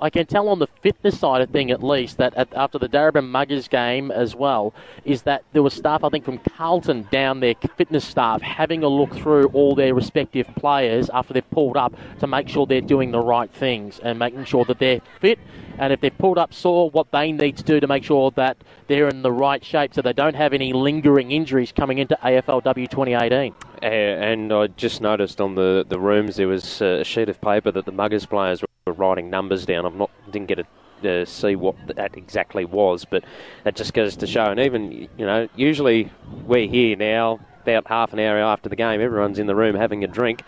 [0.00, 2.88] I can tell on the fitness side of thing, at least, that at, after the
[2.88, 7.40] Darebin Mugars game as well, is that there was staff, I think, from Carlton down
[7.40, 11.94] there, fitness staff, having a look through all their respective players after they've pulled up
[12.20, 15.38] to make sure they're doing the right things and making sure that they're fit.
[15.78, 18.58] And if they've pulled up, saw what they need to do to make sure that
[18.88, 22.88] they're in the right shape so they don't have any lingering injuries coming into AFLW
[22.90, 23.54] 2018.
[23.82, 27.70] Uh, and I just noticed on the, the rooms there was a sheet of paper
[27.70, 29.84] that the Mugars players were writing numbers down.
[29.84, 30.64] I'm not didn't get
[31.02, 33.24] to uh, see what that exactly was, but
[33.64, 34.44] that just goes to show.
[34.44, 36.10] And even you know, usually
[36.46, 39.00] we're here now about half an hour after the game.
[39.00, 40.42] Everyone's in the room having a drink.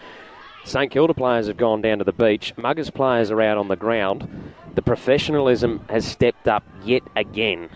[0.65, 2.53] St Kilda players have gone down to the beach.
[2.57, 4.53] Mugars players are out on the ground.
[4.75, 7.71] The professionalism has stepped up yet again.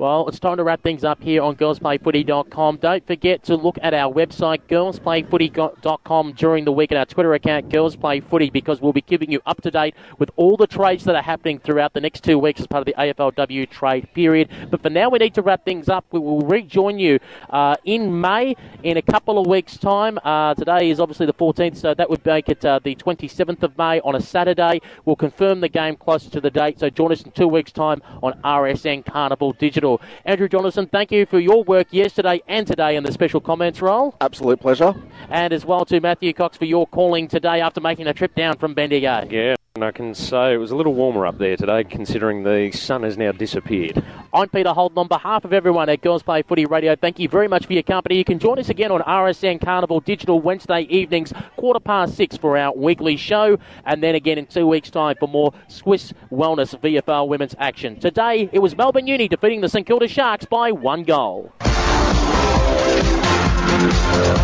[0.00, 2.78] Well, it's time to wrap things up here on girlsplayfooty.com.
[2.78, 7.68] Don't forget to look at our website, girlsplayfooty.com, during the week, and our Twitter account,
[7.68, 11.22] girlsplayfooty, because we'll be keeping you up to date with all the trades that are
[11.22, 14.48] happening throughout the next two weeks as part of the AFLW trade period.
[14.70, 16.06] But for now, we need to wrap things up.
[16.12, 17.20] We will rejoin you
[17.50, 20.18] uh, in May in a couple of weeks' time.
[20.24, 23.76] Uh, today is obviously the 14th, so that would make it uh, the 27th of
[23.76, 24.80] May on a Saturday.
[25.04, 28.00] We'll confirm the game closer to the date, so join us in two weeks' time
[28.22, 29.89] on RSN Carnival Digital.
[30.24, 34.14] Andrew Donaldson, thank you for your work yesterday and today in the special comments role.
[34.20, 34.94] Absolute pleasure.
[35.30, 38.56] And as well to Matthew Cox for your calling today after making a trip down
[38.56, 39.26] from Bendigo.
[39.30, 42.70] Yeah, and I can say it was a little warmer up there today, considering the
[42.70, 44.04] sun has now disappeared.
[44.30, 46.94] I'm Peter Holden on behalf of everyone at Girls Play Footy Radio.
[46.96, 48.18] Thank you very much for your company.
[48.18, 52.58] You can join us again on RSN Carnival Digital Wednesday evenings, quarter past six for
[52.58, 57.28] our weekly show, and then again in two weeks' time for more Swisse Wellness VFL
[57.28, 57.98] women's action.
[57.98, 61.54] Today it was Melbourne Uni defeating the St Kilda Sharks by one goal.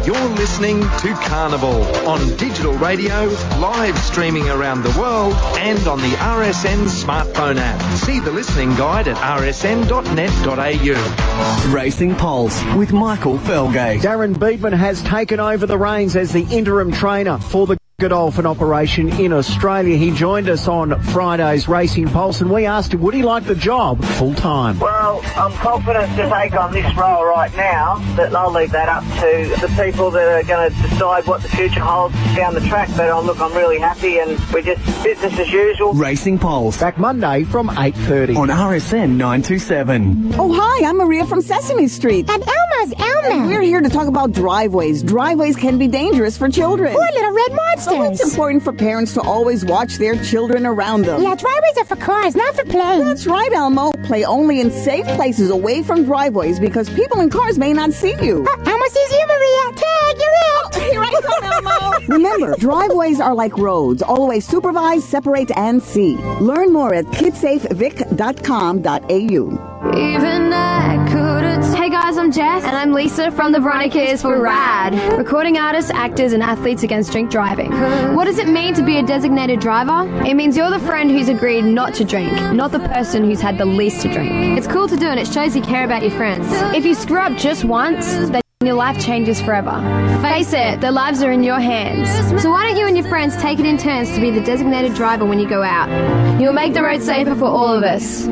[0.07, 3.25] You're listening to Carnival on digital radio,
[3.59, 7.81] live streaming around the world, and on the RSN smartphone app.
[7.99, 10.05] See the listening guide at rsn.net.au.
[11.75, 14.01] Racing Pulse with Michael Felgate.
[14.01, 19.09] Darren Beadman has taken over the reins as the interim trainer for the Godolphin operation
[19.19, 19.97] in Australia.
[19.97, 23.55] He joined us on Friday's Racing Pulse and we asked him, would he like the
[23.55, 24.79] job full time?
[24.79, 29.03] Well, I'm confident to take on this role right now, but I'll leave that up
[29.03, 32.91] to the people that are going to decide what the future holds down the track.
[32.99, 35.95] But oh, look, I'm really happy and we're just business as usual.
[35.95, 36.79] Racing Pulse.
[36.79, 38.37] Back Monday from 8.30.
[38.37, 40.35] On RSN 927.
[40.39, 42.29] Oh, hi, I'm Maria from Sesame Street.
[42.29, 43.31] And Elmo's Elmo.
[43.31, 45.03] And we're here to talk about driveways.
[45.03, 46.95] Driveways can be dangerous for children.
[46.95, 47.86] Or little red monsters.
[47.87, 51.23] So it's important for parents to always watch their children around them.
[51.23, 53.01] Yeah, driveways are for cars, not for play.
[53.05, 53.93] That's right, Elmo.
[54.03, 58.17] Play only in safe places away from driveways because people in cars may not see
[58.21, 58.45] you.
[58.45, 59.73] Uh, Elmo sees you, Maria.
[59.77, 60.75] Tag, you're it.
[60.91, 62.01] Here I come, Elmo.
[62.09, 64.03] Remember, driveways are like roads.
[64.03, 66.17] Always supervise, separate, and see.
[66.41, 69.93] Learn more at kidsafevic.com.au.
[69.97, 71.37] Even I could
[71.75, 72.65] Hey guys, I'm Jess.
[72.65, 74.95] And I'm Lisa from the Veronicas for RAD.
[75.17, 77.71] Recording artists, actors, and athletes against drink driving.
[77.77, 80.09] What does it mean to be a designated driver?
[80.25, 83.59] It means you're the friend who's agreed not to drink, not the person who's had
[83.59, 84.59] the least to drink.
[84.59, 86.47] It's cool to do and it shows you care about your friends.
[86.75, 89.73] If you screw up just once, then your life changes forever.
[90.23, 92.09] Face it, their lives are in your hands.
[92.43, 94.95] So why don't you and your friends take it in turns to be the designated
[94.95, 96.41] driver when you go out?
[96.41, 98.27] You'll make the road safer for all of us.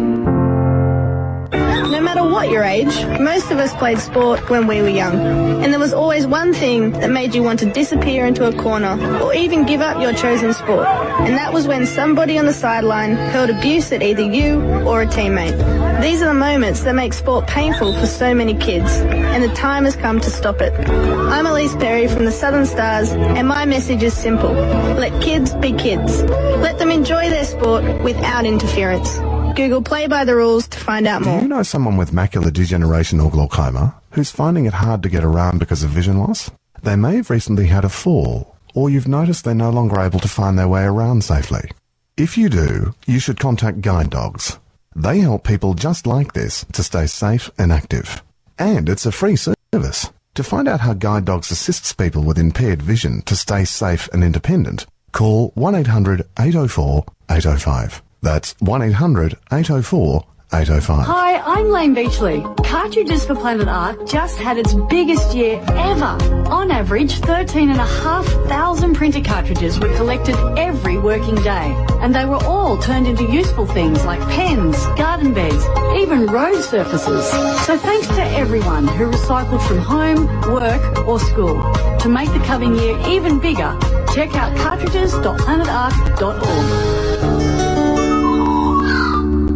[1.55, 5.15] No matter what your age, most of us played sport when we were young.
[5.63, 8.99] And there was always one thing that made you want to disappear into a corner
[9.23, 10.87] or even give up your chosen sport.
[10.87, 15.07] And that was when somebody on the sideline hurled abuse at either you or a
[15.07, 16.03] teammate.
[16.03, 18.91] These are the moments that make sport painful for so many kids.
[19.01, 20.73] And the time has come to stop it.
[20.89, 24.53] I'm Ellyse Perry from the Southern Stars and my message is simple.
[24.53, 26.23] Let kids be kids.
[26.25, 29.19] Let them enjoy their sport without interference.
[29.55, 31.39] Google Play by the Rules to find out more.
[31.39, 35.23] Do you know someone with macular degeneration or glaucoma who's finding it hard to get
[35.23, 36.51] around because of vision loss?
[36.83, 40.29] They may have recently had a fall, or you've noticed they're no longer able to
[40.29, 41.71] find their way around safely.
[42.17, 44.59] If you do, you should contact Guide Dogs.
[44.97, 48.23] They help people just like this to stay safe and active.
[48.59, 50.11] And it's a free service.
[50.35, 54.25] To find out how Guide Dogs assists people with impaired vision to stay safe and
[54.25, 58.03] independent, call 1-800 804 805.
[58.25, 61.07] That's 1-800 804 805.
[61.07, 62.43] Hi, I'm Layne Beachley.
[62.65, 66.17] Cartridges for Planet Ark just had its biggest year ever.
[66.49, 71.75] On average, 13,500 printer cartridges were collected every working day.
[72.01, 75.63] And they were all turned into useful things like pens, garden beds,
[75.97, 77.31] even road surfaces.
[77.67, 81.61] So thanks to everyone who recycled from home, work or school.
[81.99, 83.77] To make the coming year even bigger,
[84.15, 87.44] check out cartridges.planetark.org.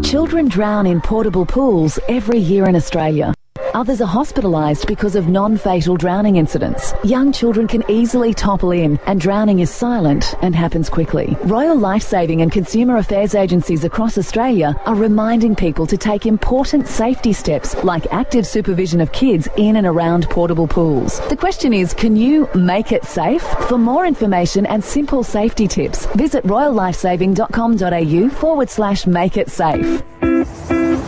[0.09, 3.35] Children drown in portable pools every year in Australia.
[3.75, 6.95] Others are hospitalised because of non-fatal drowning incidents.
[7.05, 11.37] Young children can easily topple in and drowning is silent and happens quickly.
[11.45, 17.33] Royal Lifesaving and Consumer Affairs agencies across Australia are reminding people to take important safety
[17.33, 21.21] steps like active supervision of kids in and around portable pools.
[21.29, 23.43] The question is, can you make it safe?
[23.69, 30.03] For more information and simple safety tips, visit royallifesaving.com.au forward slash make it safe.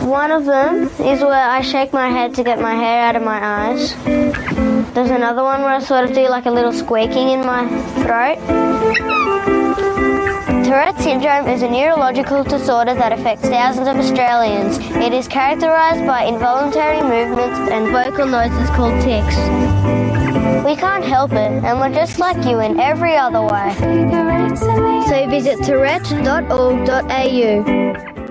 [0.01, 3.23] One of them is where I shake my head to get my hair out of
[3.23, 3.95] my eyes.
[4.93, 7.67] There's another one where I sort of do like a little squeaking in my
[8.03, 8.39] throat.
[10.65, 14.79] Tourette syndrome is a neurological disorder that affects thousands of Australians.
[14.79, 19.37] It is characterised by involuntary movements and vocal noises called tics.
[20.65, 23.73] We can't help it, and we're just like you in every other way.
[25.07, 28.30] So visit tourette.org.au.